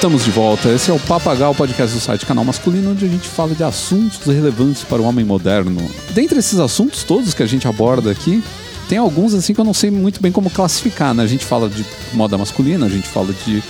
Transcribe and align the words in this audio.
Estamos 0.00 0.24
de 0.24 0.30
volta. 0.30 0.70
Esse 0.70 0.90
é 0.90 0.94
o 0.94 0.98
Papagal, 0.98 1.54
podcast 1.54 1.94
do 1.94 2.00
site 2.00 2.24
Canal 2.24 2.42
Masculino, 2.42 2.92
onde 2.92 3.04
a 3.04 3.08
gente 3.08 3.28
fala 3.28 3.54
de 3.54 3.62
assuntos 3.62 4.18
relevantes 4.24 4.82
para 4.82 5.02
o 5.02 5.04
homem 5.04 5.26
moderno. 5.26 5.78
Dentre 6.14 6.38
esses 6.38 6.58
assuntos 6.58 7.04
todos 7.04 7.34
que 7.34 7.42
a 7.42 7.46
gente 7.46 7.68
aborda 7.68 8.10
aqui, 8.10 8.42
tem 8.88 8.96
alguns 8.96 9.34
assim 9.34 9.52
que 9.52 9.60
eu 9.60 9.64
não 9.64 9.74
sei 9.74 9.90
muito 9.90 10.22
bem 10.22 10.32
como 10.32 10.48
classificar, 10.48 11.12
né? 11.12 11.22
A 11.22 11.26
gente 11.26 11.44
fala 11.44 11.68
de 11.68 11.84
moda 12.14 12.38
masculina, 12.38 12.86
a 12.86 12.88
gente 12.88 13.06
fala 13.06 13.30
de 13.44 13.62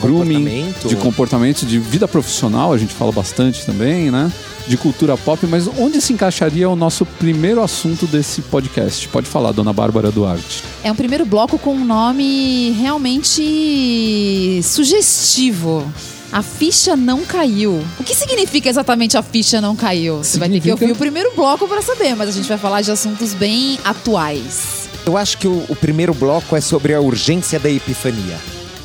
grooming, 0.00 0.34
Comportamento. 0.44 0.88
de 0.88 0.96
comportamento, 0.96 1.66
de 1.66 1.78
vida 1.78 2.06
profissional, 2.08 2.72
a 2.72 2.78
gente 2.78 2.94
fala 2.94 3.12
bastante 3.12 3.64
também, 3.66 4.10
né? 4.10 4.30
De 4.68 4.76
cultura 4.76 5.16
pop, 5.16 5.44
mas 5.46 5.66
onde 5.78 6.00
se 6.00 6.12
encaixaria 6.12 6.68
o 6.68 6.76
nosso 6.76 7.04
primeiro 7.04 7.62
assunto 7.62 8.06
desse 8.06 8.42
podcast? 8.42 9.08
Pode 9.08 9.26
falar, 9.26 9.52
dona 9.52 9.72
Bárbara 9.72 10.10
Duarte. 10.10 10.62
É 10.84 10.92
um 10.92 10.94
primeiro 10.94 11.24
bloco 11.24 11.58
com 11.58 11.74
um 11.74 11.84
nome 11.84 12.70
realmente 12.78 14.60
sugestivo. 14.62 15.90
A 16.32 16.42
ficha 16.42 16.94
não 16.96 17.24
caiu. 17.24 17.82
O 17.98 18.04
que 18.04 18.14
significa 18.14 18.68
exatamente 18.68 19.16
a 19.16 19.22
ficha 19.22 19.60
não 19.60 19.74
caiu? 19.74 20.18
Você 20.18 20.38
vai 20.38 20.48
ter 20.48 20.54
que 20.56 20.60
Significa- 20.62 20.84
ouvir 20.84 20.92
o 20.92 20.96
primeiro 20.96 21.32
bloco 21.34 21.66
para 21.66 21.82
saber, 21.82 22.14
mas 22.14 22.28
a 22.28 22.32
gente 22.32 22.48
vai 22.48 22.58
falar 22.58 22.82
de 22.82 22.90
assuntos 22.92 23.34
bem 23.34 23.78
atuais. 23.84 24.88
Eu 25.04 25.16
acho 25.16 25.38
que 25.38 25.48
o, 25.48 25.64
o 25.68 25.74
primeiro 25.74 26.14
bloco 26.14 26.54
é 26.54 26.60
sobre 26.60 26.94
a 26.94 27.00
urgência 27.00 27.58
da 27.58 27.68
epifania. 27.68 28.36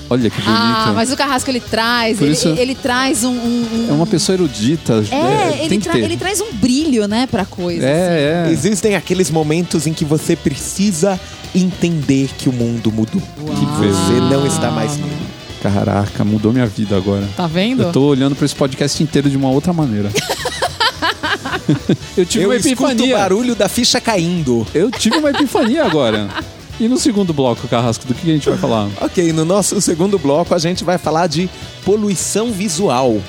Olha 0.09 0.29
que 0.29 0.39
bonito. 0.41 0.57
Ah, 0.59 0.91
mas 0.95 1.11
o 1.11 1.17
Carrasco 1.17 1.49
ele 1.49 1.59
traz, 1.59 2.21
ele, 2.21 2.31
isso- 2.33 2.49
ele 2.49 2.75
traz 2.75 3.23
um, 3.23 3.31
um- 3.31 3.67
um- 3.73 3.87
É 3.89 3.93
uma 3.93 4.05
pessoa 4.05 4.35
erudita. 4.35 5.03
É, 5.09 5.51
tem 5.51 5.65
ele, 5.65 5.77
tra- 5.79 5.93
ter. 5.93 6.03
ele 6.03 6.17
traz 6.17 6.39
um 6.41 6.53
brilho, 6.53 7.07
né, 7.07 7.27
pra 7.29 7.43
coisa. 7.43 7.85
assim. 7.85 7.95
É, 7.99 8.45
é. 8.47 8.51
Existem 8.51 8.95
aqueles 8.95 9.31
momentos 9.31 9.87
em 9.87 9.93
que 9.93 10.05
você 10.05 10.35
precisa 10.35 11.19
entender 11.55 12.29
que 12.37 12.47
o 12.49 12.53
mundo 12.53 12.91
mudou. 12.91 13.21
Que 13.21 13.65
você 13.65 14.13
não 14.29 14.45
está 14.45 14.69
mais 14.69 14.95
nele. 14.97 15.15
Caraca, 15.63 16.23
mudou 16.23 16.53
minha 16.53 16.67
vida 16.67 16.95
agora. 16.95 17.27
Tá 17.35 17.47
vendo? 17.47 17.83
Eu 17.83 17.91
tô 17.91 18.03
olhando 18.03 18.35
pra 18.35 18.45
esse 18.45 18.55
podcast 18.55 19.01
inteiro 19.01 19.27
de 19.29 19.35
uma 19.37 19.49
outra 19.49 19.73
maneira. 19.73 20.11
eu 22.15 22.25
tive 22.25 22.43
Eu 22.45 22.49
uma 22.49 22.55
escuto 22.55 22.83
o 22.83 22.87
epifania. 22.91 23.17
barulho 23.17 23.55
da 23.55 23.67
ficha 23.67 23.99
caindo. 23.99 24.65
Eu 24.73 24.91
tive 24.91 25.17
uma 25.17 25.31
epifania 25.31 25.83
agora. 25.85 26.29
E 26.79 26.89
no 26.89 26.97
segundo 26.97 27.33
bloco, 27.33 27.67
Carrasco, 27.69 28.05
do 28.05 28.13
que 28.13 28.29
a 28.29 28.33
gente 28.33 28.49
vai 28.49 28.57
falar? 28.57 28.89
Ok, 28.99 29.31
no 29.31 29.45
nosso 29.45 29.79
segundo 29.79 30.19
bloco 30.19 30.53
a 30.53 30.59
gente 30.59 30.83
vai 30.83 30.97
falar 30.97 31.27
de 31.27 31.49
poluição 31.85 32.51
visual. 32.51 33.21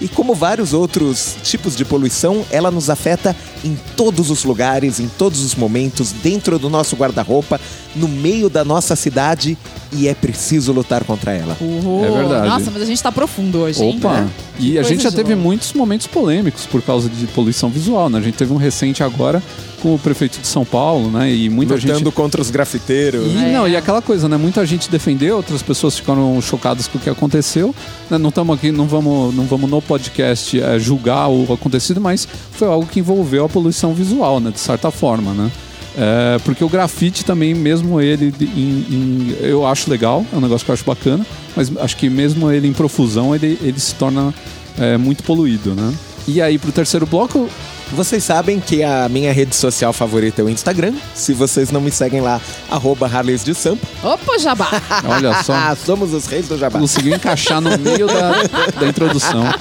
E 0.00 0.08
como 0.08 0.34
vários 0.34 0.72
outros 0.72 1.36
tipos 1.42 1.74
de 1.74 1.84
poluição, 1.84 2.44
ela 2.50 2.70
nos 2.70 2.90
afeta 2.90 3.34
em 3.64 3.76
todos 3.96 4.30
os 4.30 4.44
lugares, 4.44 5.00
em 5.00 5.08
todos 5.08 5.40
os 5.40 5.54
momentos, 5.54 6.12
dentro 6.12 6.58
do 6.58 6.68
nosso 6.68 6.94
guarda-roupa, 6.94 7.60
no 7.94 8.08
meio 8.08 8.48
da 8.50 8.64
nossa 8.64 8.96
cidade 8.96 9.56
e 9.92 10.08
é 10.08 10.14
preciso 10.14 10.72
lutar 10.72 11.04
contra 11.04 11.32
ela. 11.32 11.56
Uhul. 11.60 12.04
É 12.04 12.10
verdade. 12.10 12.48
Nossa, 12.48 12.70
mas 12.70 12.82
a 12.82 12.86
gente 12.86 13.02
tá 13.02 13.12
profundo 13.12 13.58
hoje, 13.60 13.82
hein? 13.82 13.96
Opa! 13.98 14.26
E 14.58 14.78
a 14.78 14.82
gente 14.82 15.02
já 15.02 15.10
teve 15.10 15.34
louco. 15.34 15.42
muitos 15.48 15.72
momentos 15.72 16.06
polêmicos 16.06 16.66
por 16.66 16.82
causa 16.82 17.08
de 17.08 17.26
poluição 17.28 17.68
visual, 17.70 18.08
né? 18.10 18.18
A 18.18 18.22
gente 18.22 18.36
teve 18.36 18.52
um 18.52 18.56
recente 18.56 19.02
agora 19.02 19.42
com 19.82 19.94
o 19.94 19.98
prefeito 19.98 20.40
de 20.40 20.46
São 20.46 20.64
Paulo, 20.64 21.10
né? 21.10 21.30
E 21.32 21.48
muita 21.50 21.74
Lutando 21.74 21.98
gente. 21.98 22.10
contra 22.12 22.40
os 22.40 22.50
grafiteiros. 22.50 23.26
E, 23.32 23.36
É. 23.36 23.52
não, 23.52 23.68
e 23.68 23.76
aquela 23.76 24.00
coisa, 24.02 24.28
né? 24.28 24.36
Muita 24.36 24.64
gente 24.66 24.90
defendeu, 24.90 25.36
outras 25.36 25.62
pessoas 25.62 25.96
ficaram 25.98 26.40
chocadas 26.40 26.88
com 26.88 26.98
o 26.98 27.00
que 27.00 27.10
aconteceu. 27.10 27.74
né? 28.10 28.16
Não 28.18 28.30
estamos 28.30 28.56
aqui, 28.56 28.72
não 28.72 28.86
vamos, 28.86 29.34
não 29.34 29.44
vamos 29.44 29.70
no 29.70 29.80
podcast 29.82 30.60
é, 30.60 30.78
julgar 30.78 31.28
o 31.28 31.52
acontecido, 31.52 32.00
mas 32.00 32.26
foi 32.52 32.66
algo 32.68 32.86
que 32.86 32.98
envolveu 33.00 33.44
a 33.44 33.48
poluição 33.48 33.92
visual, 33.94 34.40
né? 34.40 34.50
De 34.50 34.58
certa 34.60 34.90
forma, 34.90 35.32
né? 35.32 35.50
É, 35.96 36.38
porque 36.44 36.64
o 36.64 36.68
grafite 36.68 37.24
também, 37.24 37.54
mesmo 37.54 38.00
ele 38.00 38.34
em- 38.40 38.86
em- 38.94 39.36
eu 39.40 39.64
acho 39.66 39.88
legal, 39.88 40.26
é 40.32 40.36
um 40.36 40.40
negócio 40.40 40.64
que 40.64 40.70
eu 40.70 40.74
acho 40.74 40.84
bacana, 40.84 41.24
mas 41.54 41.70
acho 41.78 41.96
que 41.96 42.10
mesmo 42.10 42.50
ele 42.50 42.66
em 42.66 42.72
profusão, 42.72 43.34
ele, 43.34 43.58
ele 43.62 43.78
se 43.78 43.94
torna 43.94 44.34
é, 44.78 44.96
muito 44.96 45.22
poluído, 45.22 45.72
né? 45.74 45.94
E 46.26 46.42
aí, 46.42 46.58
pro 46.58 46.72
terceiro 46.72 47.06
bloco, 47.06 47.48
Vocês 47.94 48.24
sabem 48.24 48.58
que 48.58 48.82
a 48.82 49.08
minha 49.08 49.32
rede 49.32 49.54
social 49.54 49.92
favorita 49.92 50.42
é 50.42 50.44
o 50.44 50.48
Instagram. 50.48 50.94
Se 51.14 51.32
vocês 51.32 51.70
não 51.70 51.80
me 51.80 51.92
seguem 51.92 52.20
lá, 52.20 52.40
arroba 52.68 53.06
Harleys 53.06 53.44
de 53.44 53.54
Sampa. 53.54 53.86
Opa, 54.02 54.36
Jabá! 54.38 54.68
olha 55.06 55.42
só, 55.44 55.54
Ah, 55.64 55.76
somos 55.76 56.12
os 56.12 56.26
reis 56.26 56.48
do 56.48 56.58
Jabá. 56.58 56.78
conseguiu 56.80 57.14
encaixar 57.14 57.60
no 57.60 57.78
meio 57.78 58.06
da, 58.08 58.32
da 58.80 58.86
introdução. 58.86 59.44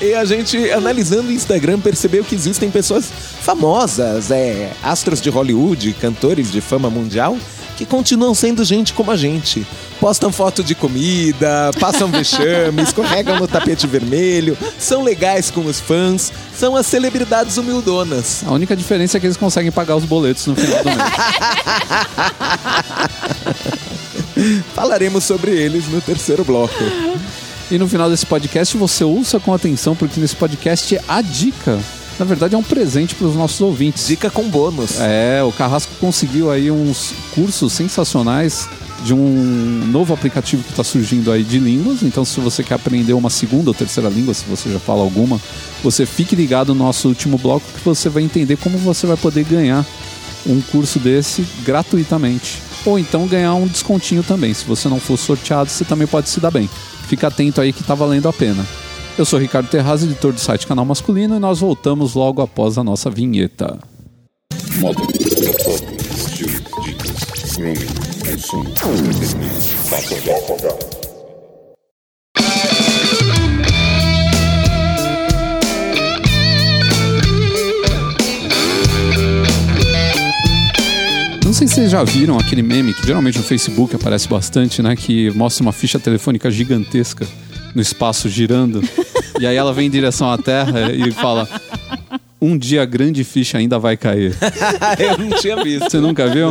E 0.00 0.14
a 0.14 0.24
gente, 0.24 0.70
analisando 0.70 1.28
o 1.28 1.32
Instagram, 1.32 1.80
percebeu 1.80 2.22
que 2.24 2.34
existem 2.34 2.70
pessoas 2.70 3.10
famosas, 3.42 4.30
é, 4.30 4.70
astros 4.82 5.20
de 5.20 5.28
Hollywood, 5.30 5.92
cantores 5.94 6.50
de 6.52 6.60
fama 6.60 6.88
mundial, 6.88 7.36
que 7.76 7.84
continuam 7.84 8.34
sendo 8.34 8.64
gente 8.64 8.92
como 8.92 9.10
a 9.10 9.16
gente. 9.16 9.66
Postam 10.00 10.30
foto 10.30 10.62
de 10.62 10.74
comida, 10.74 11.70
passam 11.80 12.08
vexame, 12.10 12.82
escorregam 12.82 13.38
no 13.38 13.48
tapete 13.48 13.86
vermelho, 13.86 14.56
são 14.78 15.02
legais 15.02 15.50
com 15.50 15.64
os 15.64 15.80
fãs, 15.80 16.32
são 16.56 16.76
as 16.76 16.86
celebridades 16.86 17.56
humildonas. 17.64 18.44
A 18.46 18.52
única 18.52 18.76
diferença 18.76 19.16
é 19.16 19.20
que 19.20 19.26
eles 19.26 19.36
conseguem 19.36 19.72
pagar 19.72 19.96
os 19.96 20.04
boletos 20.04 20.46
no 20.46 20.54
final 20.54 20.82
do 20.82 20.90
mês. 20.90 21.00
Falaremos 24.74 25.24
sobre 25.24 25.52
eles 25.52 25.88
no 25.88 26.00
terceiro 26.00 26.44
bloco. 26.44 26.74
E 27.70 27.78
no 27.78 27.88
final 27.88 28.10
desse 28.10 28.26
podcast 28.26 28.76
você 28.76 29.02
ouça 29.02 29.40
com 29.40 29.54
atenção, 29.54 29.96
porque 29.96 30.20
nesse 30.20 30.36
podcast 30.36 31.00
a 31.08 31.22
dica, 31.22 31.80
na 32.18 32.24
verdade, 32.24 32.54
é 32.54 32.58
um 32.58 32.62
presente 32.62 33.14
para 33.14 33.26
os 33.26 33.34
nossos 33.34 33.60
ouvintes. 33.60 34.06
Dica 34.06 34.30
com 34.30 34.48
bônus. 34.48 35.00
É, 35.00 35.42
o 35.42 35.50
Carrasco 35.50 35.92
conseguiu 35.98 36.50
aí 36.50 36.70
uns 36.70 37.12
cursos 37.34 37.72
sensacionais 37.72 38.68
de 39.04 39.12
um 39.12 39.84
novo 39.92 40.14
aplicativo 40.14 40.62
que 40.62 40.70
está 40.70 40.82
surgindo 40.82 41.30
aí 41.30 41.44
de 41.44 41.58
línguas. 41.58 42.02
Então, 42.02 42.24
se 42.24 42.40
você 42.40 42.64
quer 42.64 42.74
aprender 42.74 43.12
uma 43.12 43.28
segunda 43.28 43.70
ou 43.70 43.74
terceira 43.74 44.08
língua, 44.08 44.32
se 44.32 44.46
você 44.46 44.72
já 44.72 44.80
fala 44.80 45.02
alguma, 45.02 45.38
você 45.82 46.06
fique 46.06 46.34
ligado 46.34 46.74
no 46.74 46.82
nosso 46.82 47.08
último 47.08 47.36
bloco 47.36 47.66
que 47.76 47.84
você 47.84 48.08
vai 48.08 48.22
entender 48.22 48.56
como 48.56 48.78
você 48.78 49.06
vai 49.06 49.18
poder 49.18 49.44
ganhar 49.44 49.84
um 50.46 50.60
curso 50.60 50.98
desse 50.98 51.46
gratuitamente. 51.64 52.62
Ou 52.86 52.98
então 52.98 53.26
ganhar 53.26 53.54
um 53.54 53.66
descontinho 53.66 54.22
também. 54.22 54.54
Se 54.54 54.64
você 54.64 54.88
não 54.88 54.98
for 54.98 55.18
sorteado, 55.18 55.68
você 55.68 55.84
também 55.84 56.06
pode 56.06 56.30
se 56.30 56.40
dar 56.40 56.50
bem. 56.50 56.68
Fica 57.06 57.28
atento 57.28 57.60
aí 57.60 57.72
que 57.72 57.84
tá 57.84 57.94
valendo 57.94 58.28
a 58.28 58.32
pena. 58.32 58.64
Eu 59.18 59.24
sou 59.24 59.38
Ricardo 59.38 59.68
Terraz, 59.68 60.02
editor 60.02 60.32
do 60.32 60.40
site 60.40 60.66
Canal 60.66 60.84
Masculino, 60.84 61.36
e 61.36 61.38
nós 61.38 61.60
voltamos 61.60 62.14
logo 62.14 62.42
após 62.42 62.78
a 62.78 62.82
nossa 62.82 63.10
vinheta. 63.10 63.78
Grooming, 67.56 68.13
Não 81.44 81.52
sei 81.52 81.68
se 81.68 81.74
vocês 81.74 81.90
já 81.92 82.02
viram 82.02 82.36
aquele 82.36 82.62
meme 82.62 82.92
que 82.92 83.06
geralmente 83.06 83.38
no 83.38 83.44
Facebook 83.44 83.94
aparece 83.94 84.28
bastante, 84.28 84.82
né? 84.82 84.96
Que 84.96 85.30
mostra 85.30 85.62
uma 85.62 85.72
ficha 85.72 86.00
telefônica 86.00 86.50
gigantesca 86.50 87.24
no 87.72 87.80
espaço 87.80 88.28
girando. 88.28 88.82
e 89.38 89.46
aí 89.46 89.54
ela 89.56 89.72
vem 89.72 89.86
em 89.86 89.90
direção 89.90 90.28
à 90.28 90.36
Terra 90.36 90.90
e 90.90 91.12
fala: 91.12 91.48
Um 92.44 92.58
dia 92.58 92.82
a 92.82 92.84
grande 92.84 93.24
ficha 93.24 93.56
ainda 93.58 93.78
vai 93.78 93.96
cair. 93.96 94.36
eu 94.98 95.16
não 95.18 95.30
tinha 95.38 95.62
visto. 95.62 95.90
Você 95.90 95.98
nunca 95.98 96.26
viu? 96.28 96.50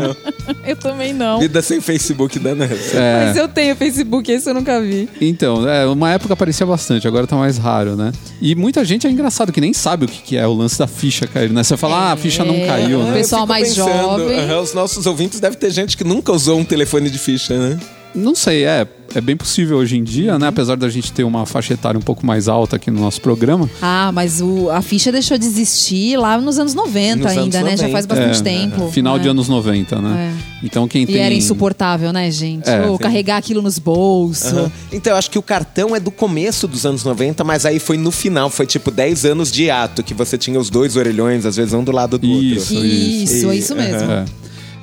Eu 0.66 0.76
também 0.76 1.14
não. 1.14 1.40
Vida 1.40 1.62
sem 1.62 1.80
Facebook 1.80 2.40
da 2.40 2.56
Nancy. 2.56 2.96
É. 2.98 3.26
Mas 3.28 3.38
eu 3.38 3.48
tenho 3.48 3.76
Facebook, 3.76 4.32
esse 4.32 4.50
eu 4.50 4.54
nunca 4.56 4.82
vi. 4.82 5.08
Então, 5.22 5.70
é, 5.70 5.86
uma 5.86 6.12
época 6.12 6.34
aparecia 6.34 6.66
bastante, 6.66 7.08
agora 7.08 7.28
tá 7.28 7.36
mais 7.36 7.58
raro, 7.58 7.96
né? 7.96 8.12
E 8.42 8.56
muita 8.56 8.84
gente 8.84 9.06
é 9.06 9.10
engraçado 9.12 9.52
que 9.52 9.62
nem 9.62 9.72
sabe 9.74 10.06
o 10.06 10.08
que, 10.08 10.22
que 10.22 10.38
é 10.38 10.48
o 10.48 10.54
lance 10.54 10.80
da 10.80 10.88
ficha 10.88 11.28
cair, 11.28 11.52
né? 11.52 11.64
Você 11.64 11.78
fala, 11.78 11.96
ah, 12.10 12.12
a 12.14 12.18
ficha 12.18 12.44
não 12.44 12.56
É. 12.56 12.66
caiu, 12.66 13.00
O 13.00 13.04
né? 13.04 13.10
Eu 13.10 13.14
pessoal 13.14 13.46
mais 13.46 13.76
jovem. 13.76 14.40
aham, 14.40 14.62
os 14.62 14.74
nossos 14.74 15.06
ouvintes 15.06 15.40
devem 15.40 15.58
ter 15.60 15.70
gente 15.72 15.96
que 15.96 16.04
nunca 16.04 16.32
usou 16.32 16.58
um 16.60 16.64
telefone 16.66 17.10
de 17.10 17.20
ficha, 17.20 17.56
né? 17.58 17.78
Não 18.16 18.36
sei, 18.36 18.64
é, 18.66 18.86
é 19.16 19.22
bem 19.22 19.36
possível 19.36 19.78
hoje 19.78 19.98
em 19.98 20.04
dia, 20.04 20.38
né? 20.38 20.48
Apesar 20.48 20.76
da 20.76 20.88
gente 20.88 21.12
ter 21.12 21.24
uma 21.24 21.46
faixa 21.48 21.74
etária 21.74 21.98
um 21.98 22.02
pouco 22.02 22.26
mais 22.26 22.48
alta 22.48 22.76
aqui 22.76 22.92
no 22.92 23.02
nosso 23.02 23.20
programa. 23.22 23.68
Ah, 23.82 24.12
mas 24.14 24.40
o, 24.40 24.70
a 24.70 24.82
ficha 24.84 25.12
deixou 25.12 25.38
de 25.38 25.46
existir 25.46 26.16
lá 26.18 26.38
nos 26.40 26.60
anos 26.60 26.74
90 26.76 27.16
Nos 27.18 27.26
ainda, 27.32 27.58
anos 27.60 27.72
né? 27.72 27.78
Já 27.78 27.88
90. 27.88 27.92
faz 27.92 28.06
bastante 28.06 28.40
É, 28.40 28.44
tempo. 28.44 28.92
Final 28.92 29.18
de 29.18 29.28
É. 29.28 29.32
anos 29.32 29.48
90, 29.50 30.00
né? 30.02 30.34
Então 30.64 30.88
quem 30.88 31.04
E 31.04 31.08
tem. 31.08 31.18
era 31.18 31.34
insuportável, 31.34 32.14
né, 32.14 32.30
gente? 32.30 32.70
É, 32.70 32.82
Ô, 32.86 32.90
tem- 32.90 32.98
carregar 33.00 33.38
aquilo 33.38 33.62
nos 33.62 33.80
bolsos. 33.80 34.46
Aham. 34.54 34.72
Então, 34.92 35.12
eu 35.14 35.18
acho 35.18 35.30
que 35.32 35.40
o 35.40 35.44
cartão 35.44 35.96
é 35.96 36.00
do 36.00 36.12
começo 36.12 36.68
dos 36.68 36.86
anos 36.86 37.04
90, 37.04 37.44
mas 37.44 37.66
aí 37.66 37.80
foi 37.80 37.98
no 37.98 38.12
final, 38.12 38.50
foi 38.50 38.66
tipo 38.68 38.92
10 38.92 39.26
anos 39.26 39.52
de 39.52 39.70
ato, 39.72 40.04
que 40.04 40.14
você 40.14 40.38
tinha 40.38 40.60
os 40.60 40.70
dois 40.70 40.96
orelhões, 40.96 41.46
às 41.46 41.56
vezes 41.56 41.74
um 41.74 41.84
do 41.84 41.92
lado 41.92 42.18
do 42.20 42.28
Isso. 42.28 42.76
outro. 42.76 42.88
Isso, 42.88 43.50
é 43.52 43.56
isso 43.56 43.76
mesmo. 43.76 44.12
É. 44.12 44.26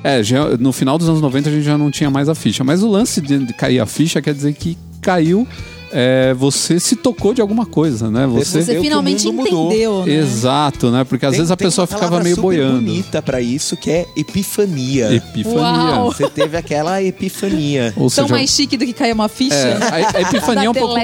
É, 0.03 0.23
já- 0.23 0.57
no 0.57 0.71
final 0.71 0.97
dos 0.97 1.07
anos 1.07 1.21
90 1.21 1.49
a 1.49 1.51
gente 1.51 1.63
já 1.63 1.77
não 1.77 1.91
tinha 1.91 2.09
mais 2.09 2.27
a 2.29 2.35
ficha. 2.35 2.63
Mas 2.63 2.81
o 2.83 2.87
lance 2.89 3.21
de, 3.21 3.37
de 3.45 3.53
cair 3.53 3.79
a 3.79 3.85
ficha 3.85 4.21
quer 4.21 4.33
dizer 4.33 4.53
que 4.53 4.77
caiu 5.01 5.47
é, 5.93 6.33
você 6.33 6.79
se 6.79 6.95
tocou 6.95 7.33
de 7.33 7.41
alguma 7.41 7.65
coisa, 7.65 8.09
né? 8.09 8.25
Você. 8.25 8.63
Você 8.63 8.79
finalmente 8.79 9.27
entendeu, 9.27 10.05
né? 10.05 10.13
Exato, 10.13 10.89
né? 10.89 11.03
Porque 11.03 11.25
às 11.25 11.31
Tem- 11.31 11.39
vezes 11.39 11.51
a 11.51 11.57
pessoa 11.57 11.85
ficava 11.85 12.21
meio 12.23 12.35
super 12.35 12.47
boiando. 12.47 12.75
bonita 12.81 13.21
pra 13.21 13.41
isso 13.41 13.75
que 13.75 13.91
é 13.91 14.05
epifania. 14.15 15.13
Epifania. 15.13 15.59
Uau. 15.59 16.05
Você 16.13 16.29
teve 16.29 16.55
aquela 16.55 17.03
epifania. 17.03 17.93
Ou 17.97 18.03
Tão 18.09 18.23
seja, 18.23 18.33
mais 18.33 18.49
chique 18.49 18.77
do 18.77 18.85
que 18.85 18.93
cair 18.93 19.11
uma 19.13 19.27
ficha. 19.27 19.53
é, 19.53 19.73
a, 19.83 20.17
a 20.17 20.21
epifania 20.31 20.63
é 20.65 20.69
um 20.69 20.73
pouco. 20.73 20.95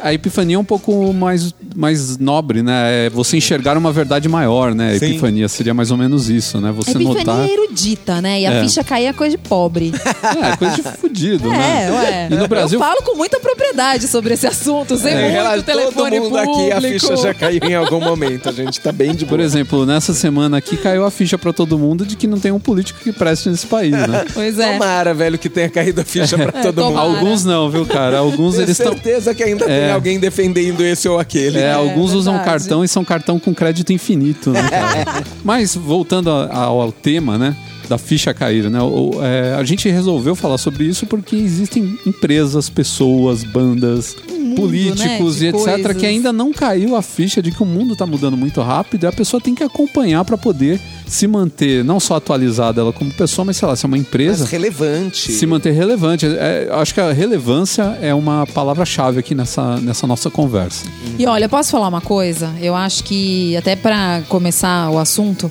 A 0.00 0.14
epifania 0.14 0.54
é 0.54 0.58
um 0.60 0.64
pouco 0.64 1.12
mais, 1.12 1.52
mais 1.80 2.18
nobre, 2.18 2.62
né? 2.62 3.06
É 3.06 3.10
você 3.10 3.36
enxergar 3.38 3.76
uma 3.76 3.90
verdade 3.92 4.28
maior, 4.28 4.74
né? 4.74 4.98
Sim. 4.98 5.06
epifania 5.06 5.48
seria 5.48 5.72
mais 5.74 5.90
ou 5.90 5.96
menos 5.96 6.28
isso, 6.28 6.60
né? 6.60 6.70
Você 6.72 6.90
epifania 6.92 7.24
notar. 7.24 7.48
é 7.48 7.52
erudita, 7.52 8.20
né? 8.20 8.40
E 8.40 8.46
a 8.46 8.52
É. 8.52 8.62
ficha 8.62 8.84
cair 8.84 9.06
é 9.06 9.12
coisa 9.12 9.36
de 9.36 9.42
pobre. 9.42 9.92
É, 9.94 10.56
coisa 10.56 10.76
de 10.76 10.82
fudido, 10.98 11.48
né? 11.48 11.86
É, 11.88 11.92
ué. 11.92 12.28
E 12.30 12.34
no 12.34 12.46
Brasil. 12.48 12.78
Eu 12.78 12.84
falo 12.84 13.02
com 13.02 13.16
muita 13.16 13.40
propriedade 13.40 14.06
sobre 14.08 14.34
esse 14.34 14.46
assunto, 14.46 14.96
sem 14.98 15.12
É, 15.12 15.20
muito 15.22 15.32
relaxa, 15.32 15.62
telefone 15.62 15.92
todo 16.18 16.22
mundo 16.30 16.38
público. 16.38 16.60
aqui, 16.60 16.72
a 16.72 16.80
ficha 16.80 17.16
já 17.16 17.34
caiu 17.34 17.60
em 17.64 17.74
algum 17.74 18.00
momento. 18.00 18.48
A 18.48 18.52
gente 18.52 18.78
tá 18.80 18.92
bem 18.92 19.12
de 19.14 19.24
boa. 19.24 19.30
Por 19.30 19.40
exemplo, 19.40 19.86
nessa 19.86 20.12
semana 20.12 20.58
aqui 20.58 20.76
caiu 20.76 21.04
a 21.04 21.10
ficha 21.10 21.38
pra 21.38 21.52
todo 21.52 21.78
mundo 21.78 22.04
de 22.04 22.16
que 22.16 22.26
não 22.26 22.38
tem 22.38 22.52
um 22.52 22.58
político 22.60 23.00
que 23.02 23.12
preste 23.12 23.48
nesse 23.48 23.66
país, 23.66 23.92
né? 23.92 24.24
Pois 24.34 24.58
é. 24.58 24.72
Tomara, 24.74 25.14
velho, 25.14 25.38
que 25.38 25.48
tenha 25.48 25.68
caído 25.68 26.00
a 26.00 26.04
ficha 26.04 26.36
pra 26.36 26.52
todo 26.52 26.82
mundo. 26.82 26.94
tomara. 26.94 27.08
Alguns 27.08 27.44
não, 27.44 27.70
viu, 27.70 27.86
cara? 27.86 28.18
Alguns 28.18 28.54
Tenho 28.54 28.64
eles 28.66 28.78
estão. 28.78 28.92
certeza 28.92 29.34
que 29.34 29.42
ainda 29.42 29.64
tem 29.66 29.74
É. 29.74 29.92
alguém 29.92 30.18
defendendo 30.18 30.80
esse 30.84 31.08
ou 31.08 31.18
aquele. 31.18 31.58
É, 31.58 31.69
alguns 31.74 32.12
usam 32.12 32.34
cartão 32.44 32.84
e 32.84 32.88
são 32.88 33.04
cartão 33.04 33.38
com 33.38 33.54
crédito 33.54 33.92
infinito, 33.92 34.50
né? 34.50 34.60
Mas 35.44 35.74
voltando 35.74 36.30
ao, 36.30 36.80
ao 36.80 36.92
tema, 36.92 37.36
né? 37.38 37.56
Da 37.88 37.98
ficha 37.98 38.32
cair, 38.32 38.70
né? 38.70 38.80
o- 38.80 39.18
é, 39.20 39.54
a 39.54 39.64
gente 39.64 39.88
resolveu 39.88 40.36
falar 40.36 40.58
sobre 40.58 40.84
isso 40.84 41.06
porque 41.06 41.34
existem 41.34 41.98
empresas, 42.06 42.70
pessoas, 42.70 43.42
bandas, 43.42 44.14
políticos 44.54 45.40
né, 45.40 45.48
e 45.48 45.52
de 45.52 45.56
etc. 45.56 45.64
coisas. 45.64 45.96
que 45.96 46.06
ainda 46.06 46.32
não 46.32 46.52
caiu 46.52 46.96
a 46.96 47.02
ficha 47.02 47.42
de 47.42 47.50
que 47.50 47.62
o 47.62 47.66
mundo 47.66 47.94
tá 47.96 48.06
mudando 48.06 48.36
muito 48.36 48.60
rápido 48.60 49.04
e 49.04 49.06
a 49.06 49.12
pessoa 49.12 49.40
tem 49.40 49.54
que 49.54 49.62
acompanhar 49.62 50.24
para 50.24 50.36
poder 50.38 50.80
se 51.06 51.26
manter, 51.26 51.84
não 51.84 51.98
só 51.98 52.16
atualizada 52.16 52.80
ela 52.80 52.92
como 52.92 53.12
pessoa, 53.12 53.44
mas 53.44 53.56
sei 53.56 53.66
lá, 53.66 53.74
se 53.74 53.84
é 53.84 53.88
uma 53.88 53.98
empresa. 53.98 54.44
Mas 54.44 54.50
relevante. 54.50 55.32
Se 55.32 55.46
manter 55.46 55.72
relevante. 55.72 56.26
É, 56.26 56.68
acho 56.72 56.94
que 56.94 57.00
a 57.00 57.12
relevância 57.12 57.98
é 58.00 58.14
uma 58.14 58.46
palavra-chave 58.46 59.18
aqui 59.18 59.34
nessa, 59.34 59.78
nessa 59.80 60.06
nossa 60.06 60.30
conversa. 60.30 60.86
E 61.18 61.26
olha, 61.26 61.48
posso 61.48 61.70
falar 61.70 61.88
uma 61.88 62.00
coisa? 62.00 62.54
Eu 62.60 62.74
acho 62.74 63.04
que, 63.04 63.56
até 63.56 63.74
pra 63.74 64.22
começar 64.28 64.90
o 64.90 64.98
assunto, 64.98 65.50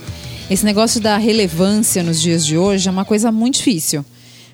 esse 0.50 0.66
negócio 0.66 1.00
da 1.00 1.18
relevância 1.18 2.02
nos 2.02 2.22
dias 2.22 2.46
de 2.46 2.58
hoje 2.58 2.88
é 2.88 2.92
uma 2.92 3.06
coisa 3.06 3.32
muito 3.32 3.56
difícil. 3.56 4.04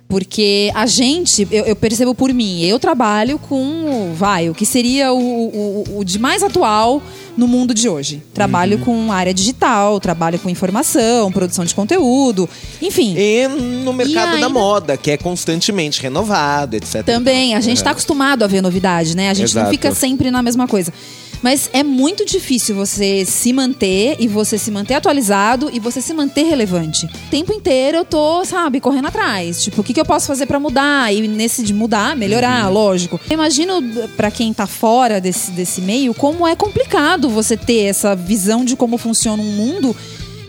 Porque 0.08 0.72
a 0.76 0.86
gente, 0.86 1.48
eu, 1.52 1.66
eu 1.66 1.76
percebo 1.76 2.14
por 2.14 2.32
mim, 2.32 2.62
eu 2.64 2.78
trabalho 2.78 3.40
com, 3.40 4.14
vai, 4.16 4.50
o 4.50 4.54
que 4.54 4.66
seria 4.66 5.12
o, 5.12 5.18
o, 5.20 5.98
o 6.00 6.04
de 6.06 6.20
mais 6.20 6.44
atual 6.44 7.02
no 7.36 7.48
mundo 7.48 7.74
de 7.74 7.90
hoje. 7.90 8.22
Trabalho 8.34 8.78
com 8.80 9.12
área 9.12 9.34
digital, 9.34 10.00
trabalho 10.00 10.38
com 10.38 10.48
informação, 10.50 11.32
produção 11.32 11.66
de 11.66 11.74
conteúdo, 11.74 12.48
enfim. 12.82 13.16
E 13.18 13.48
no 13.48 13.92
mercado 13.94 14.36
ainda- 14.36 14.42
da 14.42 14.50
moda, 14.50 14.96
que 14.96 15.10
é 15.10 15.18
constantemente 15.18 16.02
renovado, 16.02 16.76
etc. 16.76 17.04
Também, 17.04 17.56
a 17.56 17.60
gente 17.60 17.78
está 17.78 17.90
acostumado 17.92 18.44
a 18.44 18.48
ver 18.48 18.62
novidade, 18.62 19.16
né? 19.18 19.32
A 19.32 19.34
gente 19.34 19.54
não 19.56 19.64
Exato. 19.64 19.72
fica 19.72 19.94
sempre 19.94 20.30
na 20.30 20.44
mesma 20.44 20.68
coisa. 20.68 20.94
Mas 21.42 21.70
é 21.74 21.84
muito 21.84 22.26
difícil 22.26 22.76
você 22.76 23.26
se 23.26 23.54
manter 23.54 24.16
e 24.20 24.28
você 24.28 24.58
se 24.58 24.72
manter 24.72 24.96
atualizado 24.96 25.70
e 25.72 25.80
você 25.80 26.02
se 26.02 26.14
manter 26.14 26.44
relevante. 26.44 27.06
O 27.06 27.30
tempo 27.30 27.54
inteiro 27.54 27.98
eu 27.98 28.06
tô, 28.06 28.44
sabe, 28.46 28.80
correndo 28.80 29.08
atrás. 29.08 29.64
Tipo, 29.64 29.82
o 29.82 29.84
que, 29.84 29.94
que 29.94 30.00
eu 30.00 30.06
posso 30.06 30.28
fazer 30.28 30.46
pra 30.46 30.60
mudar? 30.60 31.14
E 31.14 31.28
nesse 31.28 31.64
de 31.64 31.74
mudar, 31.74 32.16
melhorar, 32.16 32.68
lógico. 32.70 33.20
Eu 33.30 33.34
imagino 33.34 33.82
pra 34.16 34.32
quem 34.32 34.54
tá 34.54 34.66
fora 34.68 35.22
desse, 35.22 35.52
desse 35.52 35.82
meio 35.82 36.14
como 36.14 36.48
é 36.48 36.56
complicado 36.56 37.30
você 37.30 37.56
ter 37.56 37.84
essa 37.86 38.16
visão 38.16 38.66
de 38.66 38.76
como 38.76 38.98
funciona 38.98 39.42
um 39.42 39.52
mundo 39.52 39.96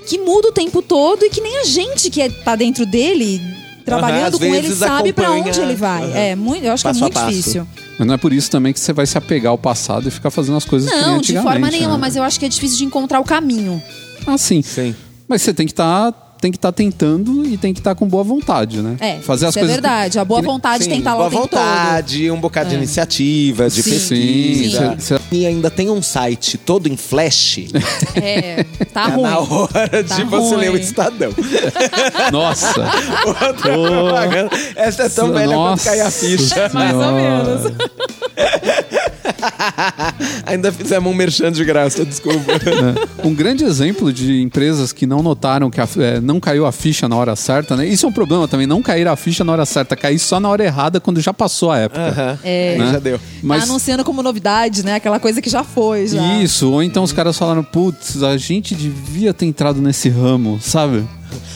que 0.06 0.18
muda 0.18 0.48
o 0.48 0.52
tempo 0.52 0.80
todo 0.80 1.24
e 1.24 1.30
que 1.30 1.40
nem 1.40 1.58
a 1.58 1.64
gente 1.64 2.10
que 2.10 2.22
é, 2.22 2.28
tá 2.28 2.54
dentro 2.54 2.86
dele. 2.86 3.40
Trabalhando 3.84 4.34
às 4.34 4.38
com 4.38 4.44
ele 4.44 4.74
sabe 4.74 5.12
pra 5.12 5.26
acompanha, 5.26 5.48
onde 5.48 5.60
ele 5.60 5.74
vai. 5.74 6.02
aham. 6.04 6.16
É, 6.16 6.36
muito, 6.36 6.64
eu 6.64 6.72
acho 6.72 6.82
Passo 6.82 6.98
que 6.98 7.04
é 7.04 7.08
muito 7.08 7.32
difícil. 7.32 7.66
Mas 7.98 8.06
não 8.06 8.14
é 8.14 8.16
por 8.19 8.32
isso 8.32 8.50
também 8.50 8.72
que 8.72 8.81
você 8.81 8.93
vai 8.93 9.06
se 9.06 9.16
apegar 9.16 9.50
ao 9.50 9.58
passado 9.58 10.06
e 10.08 10.10
ficar 10.10 10.31
fazendo 10.31 10.56
as 10.56 10.64
coisas 10.64 10.90
que 10.90 10.96
nem 10.96 11.06
Não, 11.06 11.20
de 11.20 11.32
forma 11.40 11.70
nenhuma, 11.70 11.94
né? 11.94 11.98
mas 11.98 12.16
eu 12.16 12.22
acho 12.22 12.38
que 12.38 12.44
é 12.44 12.48
difícil 12.48 12.78
de 12.78 12.84
encontrar 12.84 13.20
o 13.20 13.25
caminho. 13.25 13.82
Ah, 14.26 14.37
sim. 14.37 14.60
Sim. 14.62 14.94
Mas 15.28 15.43
você 15.43 15.54
tem 15.54 15.66
que 15.66 15.72
estar 15.72 16.12
tem 16.40 16.50
que 16.50 16.58
estar 16.58 16.70
tentando 16.72 17.44
e 17.46 17.56
tem 17.56 17.72
que 17.72 17.80
estar 17.80 17.94
com 17.94 18.06
boa 18.06 18.22
vontade, 18.22 18.80
né? 18.82 18.96
É, 19.00 19.16
Fazer 19.20 19.46
as 19.46 19.50
isso 19.50 19.58
é 19.58 19.62
coisas 19.62 19.76
verdade. 19.76 20.18
A 20.18 20.24
boa 20.24 20.40
que 20.40 20.46
vontade 20.46 20.84
Sim, 20.84 20.90
tem 20.90 20.98
que 20.98 21.08
estar 21.08 21.14
lá 21.14 21.28
boa 21.28 21.42
vontade, 21.42 22.30
um 22.30 22.38
bocado 22.40 22.68
de 22.70 22.74
É. 22.74 22.78
iniciativa, 22.78 23.68
de 23.70 23.82
Sim. 23.82 23.90
pesquisa. 23.90 24.90
Sim, 24.92 24.98
cê- 25.00 25.20
E 25.32 25.46
ainda 25.46 25.70
tem 25.70 25.90
um 25.90 26.00
site 26.02 26.56
todo 26.58 26.86
em 26.88 26.96
flash. 26.96 27.60
todo. 27.72 28.24
É, 28.24 28.64
tá 28.92 29.02
Tá 29.06 29.06
ruim. 29.08 29.22
na 29.22 29.38
hora 29.38 30.04
Tá 30.04 30.14
de 30.16 30.24
você 30.24 30.56
ler 30.56 30.70
o. 30.70 30.76
Estadão. 30.76 31.32
Nossa! 32.32 32.84
Outra 33.26 33.52
propaganda. 33.54 34.50
Essa 34.76 35.02
é 35.04 35.08
tão 35.08 35.32
velha 35.32 35.46
quanto 35.54 35.56
Nossa 35.70 35.84
cair 35.90 36.00
a 36.02 36.10
ficha. 36.10 36.70
Mais 36.72 36.94
ou 36.94 37.12
menos. 37.12 37.72
Ainda 40.46 40.72
fizemos 40.72 41.10
um 41.10 41.14
merchan 41.14 41.50
de 41.52 41.64
graça, 41.64 42.04
desculpa. 42.04 42.52
Um 43.24 43.34
grande 43.34 43.64
exemplo 43.64 44.12
de 44.12 44.40
empresas 44.40 44.92
que 44.92 45.06
não 45.06 45.22
notaram 45.22 45.70
que 45.70 45.80
a- 45.80 45.88
é, 45.98 46.20
não 46.20 46.38
caiu 46.40 46.66
a 46.66 46.72
ficha 46.72 47.08
na 47.08 47.16
hora 47.16 47.34
certa, 47.36 47.76
né? 47.76 47.86
Isso 47.86 48.06
é 48.06 48.08
um 48.08 48.12
problema 48.12 48.46
também, 48.48 48.66
não 48.66 48.82
cair 48.82 49.06
a 49.08 49.16
ficha 49.16 49.44
na 49.44 49.52
hora 49.52 49.66
certa, 49.66 49.96
cair 49.96 50.18
só 50.18 50.38
na 50.40 50.48
hora 50.48 50.64
errada 50.64 51.00
quando 51.00 51.20
já 51.20 51.32
passou 51.32 51.70
a 51.70 51.78
época. 51.78 52.00
Aham. 52.08 52.38
É. 52.44 52.72
Aí 52.72 52.78
Né? 52.78 52.92
já 52.92 52.98
deu. 52.98 53.20
Mas 53.42 53.60
Tá 53.64 53.70
anunciando 53.70 54.04
como 54.04 54.22
novidade, 54.22 54.84
né? 54.84 54.94
Aquela 54.96 55.18
coisa 55.20 55.40
que 55.42 55.50
já 55.50 55.62
foi, 55.64 56.06
já. 56.06 56.34
isso, 56.42 56.70
ou 56.70 56.82
então 56.82 57.02
os 57.02 57.12
caras 57.12 57.36
falaram, 57.36 57.62
putz, 57.62 58.22
a 58.22 58.36
gente 58.36 58.74
devia 58.74 59.32
ter 59.34 59.46
entrado 59.46 59.80
nesse 59.80 60.08
ramo, 60.08 60.58
sabe? 60.60 61.04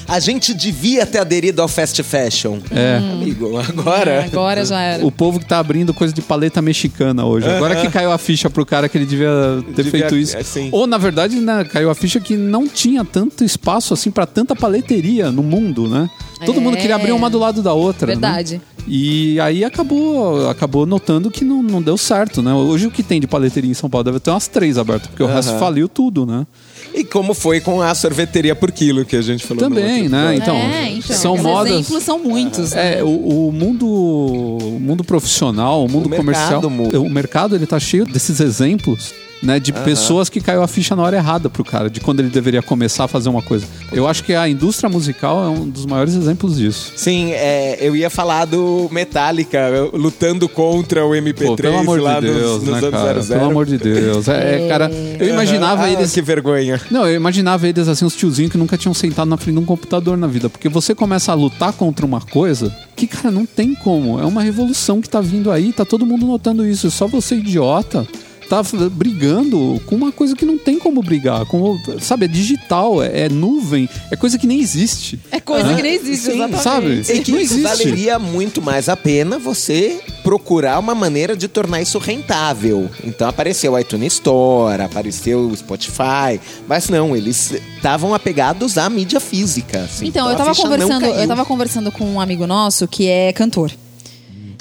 A 0.09 0.19
gente 0.21 0.53
devia 0.55 1.05
ter 1.07 1.19
aderido 1.19 1.61
ao 1.63 1.69
fast 1.69 2.03
fashion. 2.03 2.59
É. 2.71 2.97
Amigo, 2.99 3.59
agora. 3.59 4.11
É, 4.11 4.25
agora 4.25 4.65
já 4.65 4.81
era. 4.81 5.05
O 5.07 5.11
povo 5.13 5.39
que 5.39 5.45
tá 5.47 5.59
abrindo 5.59 5.93
coisa 5.95 6.13
de 6.13 6.21
paleta 6.23 6.61
mexicana 6.63 7.25
hoje. 7.25 7.49
Agora 7.49 7.77
que 7.77 7.89
caiu 7.91 8.11
a 8.13 8.19
ficha 8.19 8.49
pro 8.51 8.65
cara 8.67 8.89
que 8.89 8.97
ele 8.99 9.07
devia 9.07 9.29
ter 9.75 9.83
Devia- 9.85 9.91
feito 9.91 10.17
isso. 10.17 10.37
é, 10.37 10.43
sim. 10.43 10.69
Ou, 10.73 10.87
na 10.87 10.99
verdade, 10.99 11.37
né, 11.37 11.65
caiu 11.65 11.91
a 11.91 11.95
ficha 11.95 12.21
que 12.21 12.37
não 12.37 12.67
tinha 12.69 13.05
tanto 13.05 13.45
espaço 13.45 13.95
assim 13.95 14.11
pra 14.11 14.27
tanta 14.27 14.55
paleteria 14.57 15.31
no 15.31 15.43
mundo, 15.43 15.89
né? 15.89 16.09
Todo 16.45 16.59
É. 16.59 16.63
mundo 16.63 16.77
queria 16.77 16.97
abrir 16.97 17.13
uma 17.13 17.29
do 17.29 17.39
lado 17.39 17.63
da 17.63 17.73
outra. 17.75 18.07
né? 18.07 18.13
Verdade. 18.15 18.61
E 18.89 19.39
aí 19.41 19.63
acabou, 19.63 20.49
acabou 20.49 20.87
notando 20.87 21.31
que 21.31 21.45
não, 21.45 21.63
não 21.63 21.83
deu 21.83 21.99
certo, 21.99 22.41
né? 22.43 22.53
Hoje 22.55 22.87
o 22.87 22.91
que 22.91 23.03
tem 23.03 23.21
de 23.21 23.27
paleteria 23.27 23.71
em 23.71 23.75
São 23.75 23.91
Paulo 23.91 24.05
deve 24.05 24.21
ter 24.21 24.31
umas 24.31 24.49
três 24.49 24.79
abertas, 24.79 25.09
porque 25.09 25.23
o 25.23 25.27
resto 25.27 25.59
faliu 25.59 25.87
tudo, 25.87 26.25
né? 26.25 26.47
E 26.93 27.05
como 27.05 27.35
foi 27.35 27.61
com 27.61 27.81
a 27.81 27.95
sorveteria 27.95 28.55
por 28.55 28.73
quilo 28.73 29.05
que 29.05 29.15
a 29.17 29.23
gente 29.23 29.47
falou 29.47 29.69
no 29.69 29.75
Também, 29.77 30.03
outro 30.05 30.11
né? 30.11 30.35
Então, 30.37 30.57
é, 30.57 30.91
então. 30.91 31.17
são 31.17 31.37
modas- 31.37 31.73
exemplos 31.73 32.03
são 32.03 32.19
muitos. 32.19 32.73
né? 32.73 32.99
É, 32.99 33.05
o, 33.05 33.09
o 33.49 33.53
mundo, 33.53 33.87
o 33.89 34.79
mundo 34.81 35.05
profissional, 35.05 35.85
o 35.85 35.89
mundo 35.89 36.07
O 36.07 36.09
mercado 36.11 36.27
comercial, 36.63 36.71
muda. 36.71 37.01
o 37.01 37.09
mercado 37.11 37.55
ele 37.55 37.67
tá 37.67 37.79
cheio 37.79 38.05
desses 38.05 38.41
exemplos, 38.41 39.15
né, 39.43 39.59
de 39.59 39.73
pessoas 39.73 40.29
que 40.29 40.41
caiu 40.41 40.63
a 40.63 40.69
ficha 40.69 40.95
na 40.95 41.03
hora 41.03 41.17
errada 41.17 41.49
pro 41.49 41.65
cara, 41.65 41.89
de 41.89 42.01
quando 42.01 42.21
ele 42.21 42.29
deveria 42.29 42.63
começar 42.63 43.05
a 43.05 43.09
fazer 43.09 43.29
uma 43.29 43.43
coisa. 43.43 43.67
Eu 43.93 44.07
acho 44.07 44.23
que 44.23 44.35
a 44.35 44.49
indústria 44.49 44.89
musical 44.89 45.43
é 45.45 45.49
um 45.49 45.69
dos 45.69 45.87
maiores 45.87 46.15
exemplos 46.15 46.57
disso. 46.57 46.93
Sim, 46.97 47.33
é, 47.33 47.79
eu 47.81 47.97
ia 47.97 48.11
falar 48.11 48.45
do 48.45 48.89
Metallica 48.91 49.71
lutando 49.93 50.49
contra 50.49 51.05
o 51.05 51.11
MP3 51.11 51.47
Pô, 51.47 51.57
pelo 51.57 51.79
amor 51.79 52.01
lá 52.01 52.21
de 52.21 52.27
nos, 52.27 52.37
Deus, 52.37 52.63
nos 52.63 52.71
né, 52.71 52.79
anos 52.79 52.91
cara? 52.91 53.23
00. 53.23 53.39
Pelo 53.39 53.51
amor 53.51 53.67
de 53.67 53.79
Deus. 53.79 54.29
É, 54.29 54.67
é, 54.67 54.69
cara, 54.69 54.91
eu 55.19 55.29
imaginava 55.29 55.85
Ah, 55.85 55.91
eles 55.91 56.13
Que 56.13 56.23
vergonha. 56.23 56.81
Não, 56.91 57.07
eu 57.07 57.15
imaginava 57.15 57.67
eles 57.67 57.89
assim, 57.89 58.05
os 58.05 58.15
tiozinhos 58.15 58.53
que 58.53 58.59
nunca 58.59 58.77
tinham 58.77 58.95
sentado 58.95 59.29
na 59.29 59.37
frente 59.37 59.57
de 59.57 59.63
um 59.63 59.67
computador 59.67 60.17
na 60.17 60.27
vida. 60.27 60.49
Porque 60.49 60.69
você 60.69 60.95
começa 60.95 61.33
a 61.33 61.35
lutar 61.35 61.73
contra 61.73 62.05
uma 62.05 62.21
coisa 62.21 62.75
que, 62.95 63.07
cara, 63.07 63.31
não 63.31 63.47
tem 63.47 63.75
como. 63.75 64.21
É 64.21 64.25
uma 64.25 64.43
revolução 64.43 65.01
que 65.01 65.09
tá 65.09 65.21
vindo 65.21 65.51
aí, 65.51 65.73
tá 65.73 65.85
todo 65.85 66.05
mundo 66.05 66.27
notando 66.27 66.67
isso. 66.67 66.91
Só 66.91 67.07
você, 67.07 67.37
idiota, 67.37 68.07
tá 68.51 68.61
brigando 68.91 69.81
com 69.87 69.95
uma 69.95 70.11
coisa 70.11 70.35
que 70.35 70.45
não 70.45 70.59
tem 70.59 70.77
como 70.77 71.01
brigar. 71.01 71.47
Com, 71.47 71.79
sabe, 72.01 72.25
é 72.25 72.29
digital, 72.29 73.01
é, 73.01 73.21
é 73.27 73.29
nuvem, 73.29 73.89
é 74.11 74.17
coisa 74.17 74.37
que 74.37 74.47
nem 74.47 74.61
existe. 74.61 75.21
É 75.31 75.39
coisa 75.39 75.73
que 75.73 75.81
nem 75.83 75.95
existe, 75.95 76.33
Sim, 76.33 76.43
exatamente. 76.43 76.63
sabe? 76.63 77.19
E 77.19 77.21
que 77.23 77.31
Não 77.31 77.39
existe. 77.39 77.63
valeria 77.63 78.19
muito 78.19 78.61
mais 78.61 78.89
a 78.89 78.97
pena 78.97 79.39
você 79.39 80.01
procurar 80.25 80.81
uma 80.81 80.97
maneira 80.97 81.37
de 81.37 81.47
tornar 81.47 81.81
isso 81.81 81.99
rentável. 81.99 82.91
Então 83.05 83.29
apareceu 83.29 83.73
o 83.75 83.79
iTunes 83.79 84.15
Store, 84.15 84.83
apareceu 84.83 85.47
o 85.47 85.57
Spotify, 85.57 86.41
mas 86.67 86.89
não, 86.89 87.17
eles 87.17 87.53
estavam 87.77 88.13
apegados 88.13 88.77
à 88.77 88.91
mídia 88.91 89.21
física. 89.21 89.83
assim. 89.85 90.09
Então, 90.09 90.27
eu 90.27 90.35
a 90.35 90.37
tava 90.37 90.55
conversando, 90.57 91.07
eu 91.07 91.29
tava 91.29 91.45
conversando 91.45 91.93
com 91.93 92.05
um 92.05 92.21
amigo 92.21 92.49
nosso 92.49 92.89
que 92.89 93.07
é 93.07 93.33
cantor. 93.33 93.71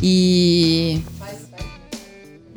E 0.02 1.02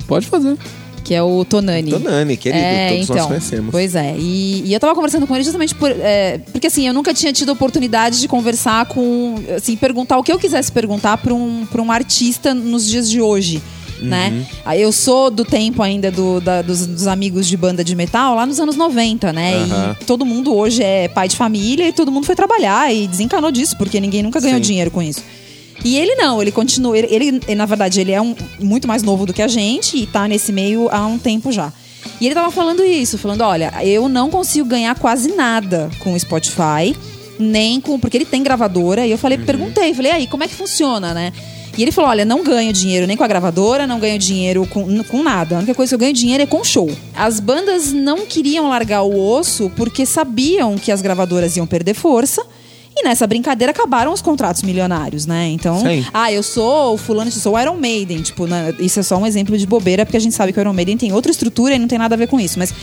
Pode 0.07 0.27
fazer. 0.27 0.57
Que 1.03 1.13
é 1.13 1.21
o 1.21 1.43
Tonani. 1.45 1.91
Tonani, 1.91 2.37
querido, 2.37 2.63
É, 2.63 2.89
todos 2.89 3.03
então, 3.03 3.15
nós 3.17 3.25
conhecemos. 3.27 3.71
Pois 3.71 3.93
é. 3.95 4.15
E, 4.17 4.63
e 4.65 4.73
eu 4.73 4.79
tava 4.79 4.95
conversando 4.95 5.27
com 5.27 5.35
ele 5.35 5.43
justamente 5.43 5.75
por, 5.75 5.91
é, 5.91 6.39
porque 6.51 6.67
assim, 6.67 6.87
eu 6.87 6.93
nunca 6.93 7.13
tinha 7.13 7.33
tido 7.33 7.51
oportunidade 7.51 8.19
de 8.21 8.27
conversar 8.27 8.85
com, 8.85 9.35
assim, 9.55 9.75
perguntar 9.75 10.17
o 10.17 10.23
que 10.23 10.31
eu 10.31 10.39
quisesse 10.39 10.71
perguntar 10.71 11.17
para 11.17 11.33
um, 11.33 11.65
pra 11.65 11.81
um 11.81 11.91
artista 11.91 12.53
nos 12.53 12.87
dias 12.87 13.09
de 13.09 13.19
hoje. 13.21 13.61
né? 14.01 14.45
Aí 14.65 14.81
Eu 14.81 14.91
sou 14.91 15.29
do 15.31 15.45
tempo 15.45 15.81
ainda 15.81 16.11
do, 16.11 16.41
da- 16.41 16.61
dos, 16.61 16.85
dos 16.85 17.07
amigos 17.07 17.47
de 17.47 17.55
banda 17.55 17.83
de 17.83 17.95
metal, 17.95 18.35
lá 18.35 18.45
nos 18.45 18.59
anos 18.59 18.75
90, 18.75 19.31
né? 19.31 19.55
Aham. 19.55 19.95
E 20.01 20.03
todo 20.05 20.25
mundo 20.25 20.53
hoje 20.53 20.83
é 20.83 21.07
pai 21.07 21.27
de 21.29 21.35
família 21.37 21.87
e 21.87 21.93
todo 21.93 22.11
mundo 22.11 22.25
foi 22.25 22.35
trabalhar 22.35 22.93
e 22.93 23.07
desencanou 23.07 23.49
disso, 23.51 23.77
porque 23.77 23.99
ninguém 24.01 24.21
nunca 24.21 24.41
ganhou 24.41 24.57
Sim. 24.57 24.61
dinheiro 24.61 24.91
com 24.91 25.01
isso. 25.01 25.21
E 25.83 25.97
ele 25.97 26.15
não, 26.15 26.41
ele 26.41 26.51
continua. 26.51 26.97
Ele, 26.97 27.07
ele- 27.09 27.55
na 27.55 27.65
verdade, 27.65 27.99
ele 27.99 28.11
é 28.11 28.21
um, 28.21 28.35
muito 28.59 28.87
mais 28.87 29.03
novo 29.03 29.25
do 29.25 29.33
que 29.33 29.41
a 29.41 29.47
gente 29.47 29.97
e 29.97 30.05
tá 30.07 30.27
nesse 30.27 30.51
meio 30.51 30.87
há 30.91 31.05
um 31.05 31.17
tempo 31.17 31.51
já. 31.51 31.71
E 32.21 32.25
ele 32.25 32.35
tava 32.35 32.51
falando 32.51 32.83
isso, 32.83 33.17
falando: 33.17 33.41
olha, 33.41 33.73
eu 33.83 34.07
não 34.07 34.29
consigo 34.29 34.67
ganhar 34.67 34.95
quase 34.97 35.33
nada 35.35 35.89
com 35.99 36.13
o 36.13 36.19
Spotify, 36.19 36.95
nem 37.37 37.81
com. 37.81 37.99
Porque 37.99 38.15
ele 38.17 38.25
tem 38.25 38.41
gravadora. 38.43 39.05
E 39.05 39.11
eu 39.11 39.17
falei, 39.17 39.37
perguntei, 39.37 39.93
falei, 39.93 40.11
aí, 40.11 40.27
como 40.27 40.43
é 40.43 40.47
que 40.47 40.55
funciona, 40.55 41.13
né? 41.13 41.33
E 41.77 41.81
ele 41.81 41.91
falou: 41.91 42.11
olha, 42.11 42.23
não 42.23 42.43
ganho 42.43 42.71
dinheiro 42.71 43.05
nem 43.07 43.17
com 43.17 43.23
a 43.23 43.27
gravadora, 43.27 43.85
não 43.87 43.99
ganho 43.99 44.17
dinheiro 44.19 44.65
com, 44.67 45.03
com 45.03 45.23
nada. 45.23 45.55
A 45.55 45.57
única 45.57 45.73
coisa 45.73 45.89
que 45.89 45.95
eu 45.95 45.99
ganho 45.99 46.13
dinheiro 46.13 46.43
é 46.43 46.45
com 46.45 46.63
show. 46.63 46.89
As 47.15 47.39
bandas 47.39 47.91
não 47.91 48.25
queriam 48.25 48.69
largar 48.69 49.01
o 49.03 49.19
osso 49.19 49.69
porque 49.75 50.05
sabiam 50.05 50.77
que 50.77 50.91
as 50.91 51.01
gravadoras 51.01 51.57
iam 51.57 51.65
perder 51.67 51.93
força. 51.95 52.45
E 52.95 53.03
nessa 53.03 53.25
brincadeira 53.25 53.71
acabaram 53.71 54.13
os 54.13 54.21
contratos 54.21 54.61
milionários, 54.61 55.25
né? 55.25 55.47
Então, 55.47 55.79
Sim. 55.79 56.05
ah, 56.13 56.31
eu 56.31 56.43
sou 56.43 56.93
o 56.93 56.97
fulano, 56.97 57.29
eu 57.29 57.33
sou 57.33 57.55
o 57.55 57.59
Iron 57.59 57.75
Maiden. 57.75 58.21
Tipo, 58.21 58.45
né, 58.45 58.73
isso 58.79 58.99
é 58.99 59.03
só 59.03 59.17
um 59.17 59.25
exemplo 59.25 59.57
de 59.57 59.65
bobeira, 59.65 60.05
porque 60.05 60.17
a 60.17 60.19
gente 60.19 60.35
sabe 60.35 60.53
que 60.53 60.59
o 60.59 60.61
Iron 60.61 60.73
Maiden 60.73 60.97
tem 60.97 61.11
outra 61.11 61.31
estrutura 61.31 61.75
e 61.75 61.79
não 61.79 61.87
tem 61.87 61.97
nada 61.97 62.13
a 62.13 62.17
ver 62.17 62.27
com 62.27 62.39
isso. 62.39 62.59
Mas 62.59 62.73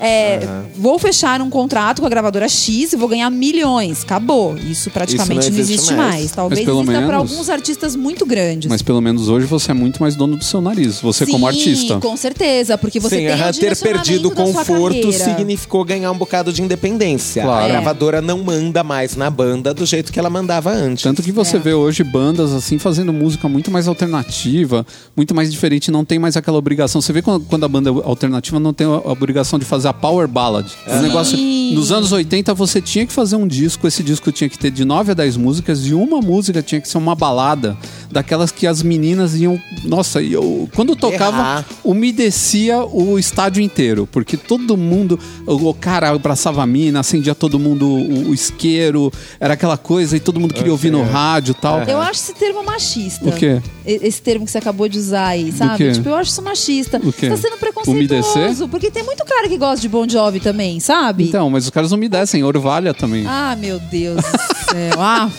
é, 0.00 0.40
vou 0.76 0.98
fechar 0.98 1.40
um 1.40 1.50
contrato 1.50 2.00
com 2.00 2.06
a 2.06 2.10
gravadora 2.10 2.48
X 2.48 2.92
e 2.92 2.96
vou 2.96 3.08
ganhar 3.08 3.28
milhões. 3.30 4.02
Acabou. 4.02 4.56
Isso 4.56 4.90
praticamente 4.90 5.40
Isso 5.40 5.50
não 5.50 5.56
não 5.56 5.60
existe 5.62 5.74
existe 5.80 5.94
mais. 5.94 6.14
mais. 6.14 6.32
Talvez 6.32 6.60
exista 6.68 6.84
para 6.84 7.00
menos- 7.00 7.14
alguns 7.32 7.48
artistas 7.50 7.96
muito 7.96 8.24
grandes. 8.26 8.68
Mas 8.70 8.82
pelo 8.82 9.00
menos 9.00 9.28
hoje 9.28 9.46
você 9.46 9.70
é 9.70 9.74
muito 9.74 10.00
mais 10.00 10.14
dono 10.16 10.36
do 10.36 10.44
seu 10.44 10.60
nariz. 10.60 11.00
Você 11.00 11.24
Sim, 11.26 11.32
como 11.32 11.46
artista. 11.46 11.98
com 11.98 12.16
certeza, 12.16 12.78
porque 12.78 13.00
você 13.00 13.16
Sim, 13.16 13.26
tem 13.26 13.34
o 13.34 13.52
ter 13.54 13.76
perdido 13.76 14.30
conforto 14.30 15.12
significou 15.12 15.84
ganhar 15.84 16.10
um 16.12 16.16
bocado 16.18 16.52
de 16.52 16.62
independência. 16.62 17.42
Claro. 17.42 17.64
A 17.64 17.68
É. 17.68 17.70
gravadora 17.72 18.20
não 18.22 18.42
manda 18.42 18.84
mais 18.84 19.16
na 19.16 19.28
banda 19.30 19.74
do 19.74 19.84
jeito 19.84 20.12
que 20.12 20.18
ela 20.18 20.30
mandava 20.30 20.70
antes. 20.70 21.02
Tanto 21.02 21.22
que 21.22 21.32
você 21.32 21.56
É. 21.56 21.60
vê 21.60 21.74
hoje 21.74 22.04
bandas 22.04 22.52
assim 22.52 22.78
fazendo 22.78 23.12
música 23.12 23.48
muito 23.48 23.70
mais 23.70 23.88
alternativa, 23.88 24.86
muito 25.16 25.34
mais 25.34 25.50
diferente, 25.50 25.90
não 25.90 26.04
tem 26.04 26.18
mais 26.18 26.36
aquela 26.36 26.58
obrigação. 26.58 27.00
Você 27.00 27.12
vê 27.12 27.22
quando, 27.22 27.64
a 27.64 27.68
banda 27.68 27.90
é 27.90 27.92
alternativa 28.04 28.58
não 28.60 28.72
tem 28.72 28.86
a 28.86 28.90
obrigação 29.10 29.58
de 29.58 29.64
fazer 29.64 29.87
a 29.88 29.92
power 29.92 30.28
ballad. 30.28 30.66
O 30.86 30.96
negócio 31.02 31.36
nos 31.74 31.92
anos 31.92 32.12
80 32.12 32.54
você 32.54 32.80
tinha 32.80 33.06
que 33.06 33.12
fazer 33.12 33.36
um 33.36 33.46
disco, 33.46 33.86
esse 33.86 34.02
disco 34.02 34.30
tinha 34.32 34.48
que 34.48 34.58
ter 34.58 34.70
de 34.70 34.84
9 34.84 35.10
a 35.12 35.14
10 35.14 35.36
músicas 35.36 35.86
e 35.86 35.92
uma 35.94 36.20
música 36.20 36.62
tinha 36.62 36.80
que 36.80 36.88
ser 36.88 36.98
uma 36.98 37.14
balada, 37.14 37.76
daquelas 38.10 38.50
que 38.50 38.66
as 38.66 38.82
meninas 38.82 39.34
iam, 39.34 39.60
nossa, 39.84 40.22
eu 40.22 40.68
quando 40.74 40.94
tocava 40.96 41.36
Errar. 41.38 41.64
umedecia 41.84 42.78
o 42.84 43.18
estádio 43.18 43.62
inteiro, 43.62 44.08
porque 44.10 44.36
todo 44.36 44.76
mundo, 44.76 45.18
o, 45.46 45.68
o 45.68 45.74
cara 45.74 46.08
abraçava 46.10 46.62
a 46.62 46.66
mina, 46.66 47.00
acendia 47.00 47.34
todo 47.34 47.58
mundo 47.58 47.86
o, 47.86 48.30
o 48.30 48.34
isqueiro, 48.34 49.12
era 49.38 49.54
aquela 49.54 49.76
coisa 49.76 50.16
e 50.16 50.20
todo 50.20 50.40
mundo 50.40 50.54
queria 50.54 50.72
ouvir 50.72 50.90
no 50.90 51.02
rádio 51.02 51.52
e 51.52 51.54
tal. 51.60 51.82
Eu 51.82 51.98
acho 52.00 52.20
esse 52.20 52.34
termo 52.34 52.64
machista. 52.64 53.28
O 53.28 53.32
quê? 53.32 53.60
E- 53.86 54.00
Esse 54.08 54.22
termo 54.22 54.44
que 54.44 54.50
você 54.50 54.58
acabou 54.58 54.88
de 54.88 54.98
usar 54.98 55.28
aí, 55.28 55.52
sabe? 55.52 55.76
quê? 55.76 55.92
Tipo, 55.92 56.08
eu 56.08 56.14
acho 56.16 56.30
isso 56.30 56.42
machista. 56.42 56.98
O 56.98 57.12
quê? 57.12 57.28
Você 57.28 57.30
tá 57.30 57.36
sendo 57.36 57.58
preconceituoso. 57.58 57.90
Umedecer? 58.34 58.68
Porque 58.68 58.90
tem 58.90 59.02
muito 59.02 59.24
cara 59.24 59.48
que 59.48 59.56
gosta 59.58 59.77
de 59.80 59.88
Bon 59.88 60.08
Jovi 60.08 60.40
também, 60.40 60.80
sabe? 60.80 61.24
Então, 61.28 61.48
mas 61.50 61.64
os 61.64 61.70
caras 61.70 61.92
umedecem, 61.92 62.42
Orvalha 62.44 62.92
também. 62.94 63.24
Ah, 63.26 63.56
meu 63.58 63.78
Deus 63.78 64.16
do 64.16 64.70
céu. 64.70 64.92
Ah. 64.98 65.30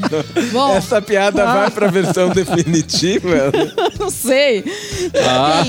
Bom, 0.52 0.74
Essa 0.76 1.00
piada 1.02 1.44
vai 1.44 1.70
pra 1.70 1.88
versão 1.88 2.28
definitiva. 2.30 3.52
não 3.98 4.10
sei. 4.10 4.64
Ah, 5.24 5.62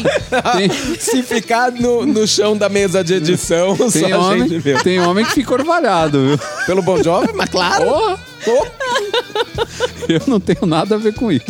Tem- 0.57 0.69
tem, 0.69 0.99
Se 0.99 1.23
ficar 1.23 1.71
no, 1.71 2.05
no 2.05 2.27
chão 2.27 2.55
da 2.57 2.69
mesa 2.69 3.03
de 3.03 3.13
edição, 3.15 3.75
tem 3.75 3.89
só 4.09 4.13
a 4.13 4.17
homem, 4.19 4.61
tem 4.83 4.99
homem 4.99 5.25
que 5.25 5.31
fica 5.33 5.53
orvalhado, 5.53 6.27
viu? 6.27 6.39
Pelo 6.65 6.81
Bon 6.81 7.01
Jovi, 7.01 7.29
mas 7.35 7.49
claro. 7.49 7.85
Porra, 7.85 8.13
Oh, 8.13 8.36
eu 10.07 10.21
não 10.27 10.39
tenho 10.39 10.65
nada 10.65 10.95
a 10.95 10.97
ver 10.97 11.13
com 11.13 11.31
isso. 11.31 11.45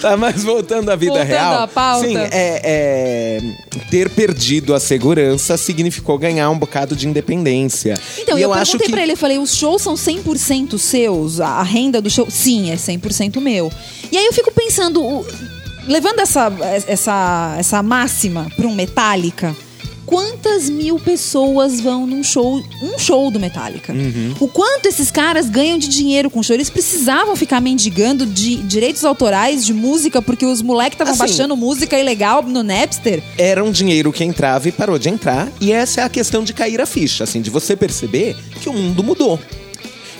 tá, 0.00 0.16
mas 0.16 0.42
voltando 0.42 0.90
à 0.90 0.96
vida 0.96 1.12
Voltando 1.12 1.28
real. 1.28 1.62
à 1.62 1.68
pauta. 1.68 2.06
Sim, 2.06 2.16
é, 2.16 2.30
é, 2.32 3.40
ter 3.90 4.10
perdido 4.10 4.74
a 4.74 4.80
segurança 4.80 5.56
significou 5.56 6.18
ganhar 6.18 6.50
um 6.50 6.58
bocado 6.58 6.96
de 6.96 7.08
independência. 7.08 7.94
Então, 8.18 8.38
e 8.38 8.42
eu, 8.42 8.48
eu 8.48 8.52
acho 8.52 8.72
perguntei 8.72 8.86
que 8.86 8.92
pra 8.92 9.02
ele, 9.02 9.12
eu 9.12 9.16
falei, 9.16 9.38
os 9.38 9.54
shows 9.54 9.82
são 9.82 9.94
100% 9.94 10.78
seus? 10.78 11.40
A 11.40 11.62
renda 11.62 12.00
do 12.00 12.10
show? 12.10 12.26
Sim, 12.30 12.70
é 12.70 12.76
100% 12.76 13.40
meu. 13.40 13.72
E 14.10 14.16
aí 14.16 14.26
eu 14.26 14.32
fico 14.32 14.52
pensando, 14.52 15.24
levando 15.86 16.20
essa, 16.20 16.52
essa, 16.86 17.56
essa 17.58 17.82
máxima 17.82 18.50
pra 18.56 18.66
um 18.66 18.74
Metallica, 18.74 19.54
quantas 20.14 20.70
mil 20.70 20.96
pessoas 21.00 21.80
vão 21.80 22.06
num 22.06 22.22
show, 22.22 22.62
um 22.80 22.96
show 22.96 23.32
do 23.32 23.40
Metallica? 23.40 23.92
Uhum. 23.92 24.32
O 24.38 24.46
quanto 24.46 24.86
esses 24.86 25.10
caras 25.10 25.50
ganham 25.50 25.76
de 25.76 25.88
dinheiro 25.88 26.30
com 26.30 26.38
o 26.38 26.44
show? 26.44 26.54
Eles 26.54 26.70
precisavam 26.70 27.34
ficar 27.34 27.60
mendigando 27.60 28.24
de 28.24 28.58
direitos 28.58 29.04
autorais 29.04 29.66
de 29.66 29.74
música 29.74 30.22
porque 30.22 30.46
os 30.46 30.62
moleques 30.62 30.94
estavam 30.94 31.14
Assim, 31.14 31.18
baixando 31.18 31.56
música 31.56 31.98
ilegal 31.98 32.44
no 32.44 32.62
Napster? 32.62 33.20
era 33.36 33.64
um 33.64 33.72
dinheiro 33.72 34.12
que 34.12 34.22
entrava 34.22 34.68
e 34.68 34.72
parou 34.72 35.00
de 35.00 35.08
entrar. 35.08 35.48
E 35.60 35.72
essa 35.72 36.02
é 36.02 36.04
a 36.04 36.08
questão 36.08 36.44
de 36.44 36.52
cair 36.52 36.80
a 36.80 36.86
ficha, 36.86 37.24
assim, 37.24 37.40
de 37.40 37.50
você 37.50 37.74
perceber 37.74 38.36
que 38.60 38.68
o 38.68 38.72
mundo 38.72 39.02
mudou. 39.02 39.40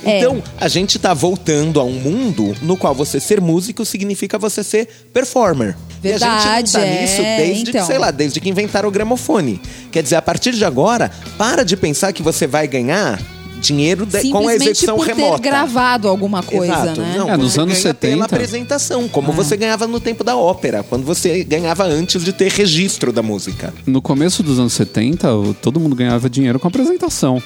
É. 0.05 0.19
Então, 0.19 0.43
a 0.61 0.67
gente 0.67 0.99
tá 0.99 1.15
voltando 1.15 1.81
a 1.81 1.85
um 1.85 1.93
mundo 1.93 2.55
no 2.63 2.77
qual 2.77 2.95
você 2.95 3.21
ser 3.21 3.41
músico 3.41 3.85
significa 3.85 4.39
você 4.39 4.65
ser 4.65 4.89
performer. 5.13 5.77
E 6.05 6.13
a 6.13 6.19
gente 6.19 6.27
não 6.27 6.37
Verdade, 6.39 6.73
tá 6.73 6.81
é, 6.81 7.01
nisso 7.03 7.23
desde, 7.23 7.71
então. 7.71 7.87
sei 7.87 7.99
lá, 7.99 8.11
desde 8.11 8.41
que 8.41 8.49
inventaram 8.49 8.89
o 8.89 8.93
gramofone. 8.93 9.61
Quer 9.91 10.03
dizer, 10.03 10.17
a 10.17 10.23
partir 10.23 10.53
de 10.53 10.65
agora, 10.65 11.11
para 11.39 11.65
de 11.65 11.77
pensar 11.77 12.13
que 12.13 12.23
você 12.23 12.47
vai 12.47 12.67
ganhar 12.69 13.21
dinheiro 13.61 14.05
de- 14.05 14.13
com 14.13 14.19
a 14.19 14.21
Simplesmente 14.43 14.71
execução 14.73 14.97
por 14.97 15.07
remota. 15.07 15.37
ter 15.39 15.49
gravado 15.49 16.07
alguma 16.07 16.43
coisa, 16.43 16.71
Exato. 16.73 17.01
né? 17.01 17.15
Não, 17.17 17.31
É, 17.31 17.37
nos 17.37 17.57
anos 17.59 17.73
ganha 17.83 17.95
pela 17.95 18.13
70. 18.25 18.25
apresentação, 18.27 19.09
como 19.09 19.33
você 19.33 19.57
ganhava 19.57 19.87
no 19.87 19.99
tempo 19.99 20.23
da 20.23 20.37
ópera, 20.37 20.83
quando 20.83 21.03
você 21.05 21.43
ganhava 21.45 21.85
antes 21.85 22.23
de 22.23 22.33
ter 22.35 22.51
registro 22.53 23.11
da 23.11 23.23
música. 23.23 23.73
No 23.87 24.03
começo 24.03 24.43
dos 24.43 24.59
anos 24.59 24.75
70, 24.75 25.33
o- 25.35 25.55
todo 25.55 25.81
mundo 25.81 25.97
ganhava 25.97 26.29
dinheiro 26.29 26.61
com 26.61 26.69
apresentação. 26.69 27.43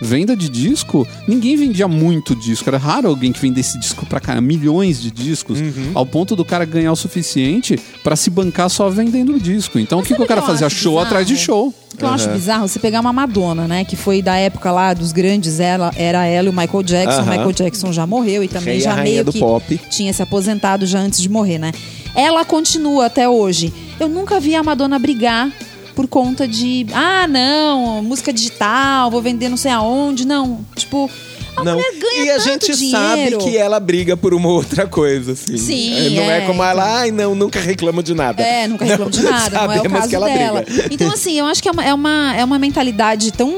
Venda 0.00 0.36
de 0.36 0.48
disco, 0.48 1.06
ninguém 1.26 1.56
vendia 1.56 1.86
muito 1.88 2.34
disco. 2.34 2.68
Era 2.68 2.78
raro 2.78 3.08
alguém 3.08 3.32
que 3.32 3.40
vendesse 3.40 3.78
disco 3.78 4.04
pra 4.06 4.20
cá, 4.20 4.38
milhões 4.40 5.00
de 5.00 5.10
discos, 5.10 5.60
Uhum. 5.60 5.92
ao 5.94 6.04
ponto 6.04 6.34
do 6.36 6.44
cara 6.44 6.64
ganhar 6.64 6.92
o 6.92 6.96
suficiente 6.96 7.78
pra 8.02 8.16
se 8.16 8.28
bancar 8.28 8.68
só 8.68 8.90
vendendo 8.90 9.34
o 9.36 9.40
disco. 9.40 9.78
Então 9.78 10.00
o 10.00 10.02
que, 10.02 10.14
que 10.14 10.22
o 10.22 10.26
cara 10.26 10.42
o 10.42 10.46
fazia? 10.46 10.68
Show 10.68 10.92
bizarro? 10.94 11.06
atrás 11.06 11.26
de 11.26 11.36
show. 11.36 11.72
O 11.92 11.96
que 11.96 12.04
eu 12.04 12.08
acho 12.08 12.28
bizarro, 12.30 12.66
você 12.66 12.80
pegar 12.80 13.00
uma 13.00 13.12
Madonna, 13.12 13.68
né? 13.68 13.84
Que 13.84 13.94
foi 13.94 14.20
da 14.20 14.34
época 14.36 14.72
lá 14.72 14.92
dos 14.92 15.12
grandes, 15.12 15.60
ela, 15.60 15.92
era 15.96 16.26
ela 16.26 16.48
e 16.48 16.50
o 16.50 16.52
Michael 16.52 16.82
Jackson. 16.82 17.18
O 17.18 17.22
Aham. 17.22 17.30
Michael 17.30 17.52
Jackson 17.52 17.92
já 17.92 18.04
morreu 18.04 18.42
e 18.42 18.48
também 18.48 18.74
Rei 18.74 18.80
já 18.82 18.96
meio 18.96 19.24
que 19.24 19.38
pop. 19.38 19.80
tinha 19.90 20.12
se 20.12 20.20
aposentado 20.20 20.86
já 20.86 20.98
antes 20.98 21.20
de 21.22 21.28
morrer, 21.28 21.58
né? 21.58 21.70
Ela 22.16 22.44
continua 22.44 23.06
até 23.06 23.28
hoje. 23.28 23.72
Eu 24.00 24.08
nunca 24.08 24.40
vi 24.40 24.56
a 24.56 24.62
Madonna 24.62 24.98
brigar 24.98 25.52
por 25.94 26.06
conta 26.08 26.46
de, 26.46 26.86
ah, 26.92 27.26
não, 27.26 28.02
música 28.02 28.32
digital, 28.32 29.10
vou 29.10 29.22
vender 29.22 29.48
não 29.48 29.56
sei 29.56 29.70
aonde. 29.70 30.26
Não, 30.26 30.60
tipo, 30.74 31.10
a 31.56 31.64
não. 31.64 31.74
mulher 31.74 31.92
ganha 31.98 32.24
e 32.24 32.30
a 32.30 32.38
gente 32.38 32.74
dinheiro. 32.74 32.98
sabe 32.98 33.36
que 33.38 33.56
ela 33.56 33.78
briga 33.80 34.16
por 34.16 34.34
uma 34.34 34.48
outra 34.48 34.86
coisa, 34.86 35.32
assim. 35.32 35.56
Sim, 35.56 36.16
Não 36.16 36.22
é, 36.24 36.38
é, 36.38 36.40
como 36.42 36.54
então. 36.54 36.64
ela, 36.64 36.98
ai, 37.00 37.10
não, 37.10 37.34
nunca 37.34 37.60
reclamo 37.60 38.02
de 38.02 38.14
nada. 38.14 38.42
É, 38.42 38.66
nunca 38.66 38.84
reclamo 38.86 39.10
de 39.10 39.22
nada, 39.24 39.50
não 39.50 39.72
é 39.72 39.74
o 39.74 39.76
sabemos 39.76 39.98
caso 39.98 40.08
que 40.08 40.16
ela 40.16 40.26
dela. 40.28 40.62
briga. 40.62 40.88
Então, 40.90 41.12
assim, 41.12 41.38
eu 41.38 41.46
acho 41.46 41.62
que 41.62 41.68
é 41.68 41.72
uma, 41.72 41.84
é, 41.84 41.94
uma, 41.94 42.34
é 42.36 42.44
uma 42.44 42.58
mentalidade 42.58 43.32
tão 43.32 43.50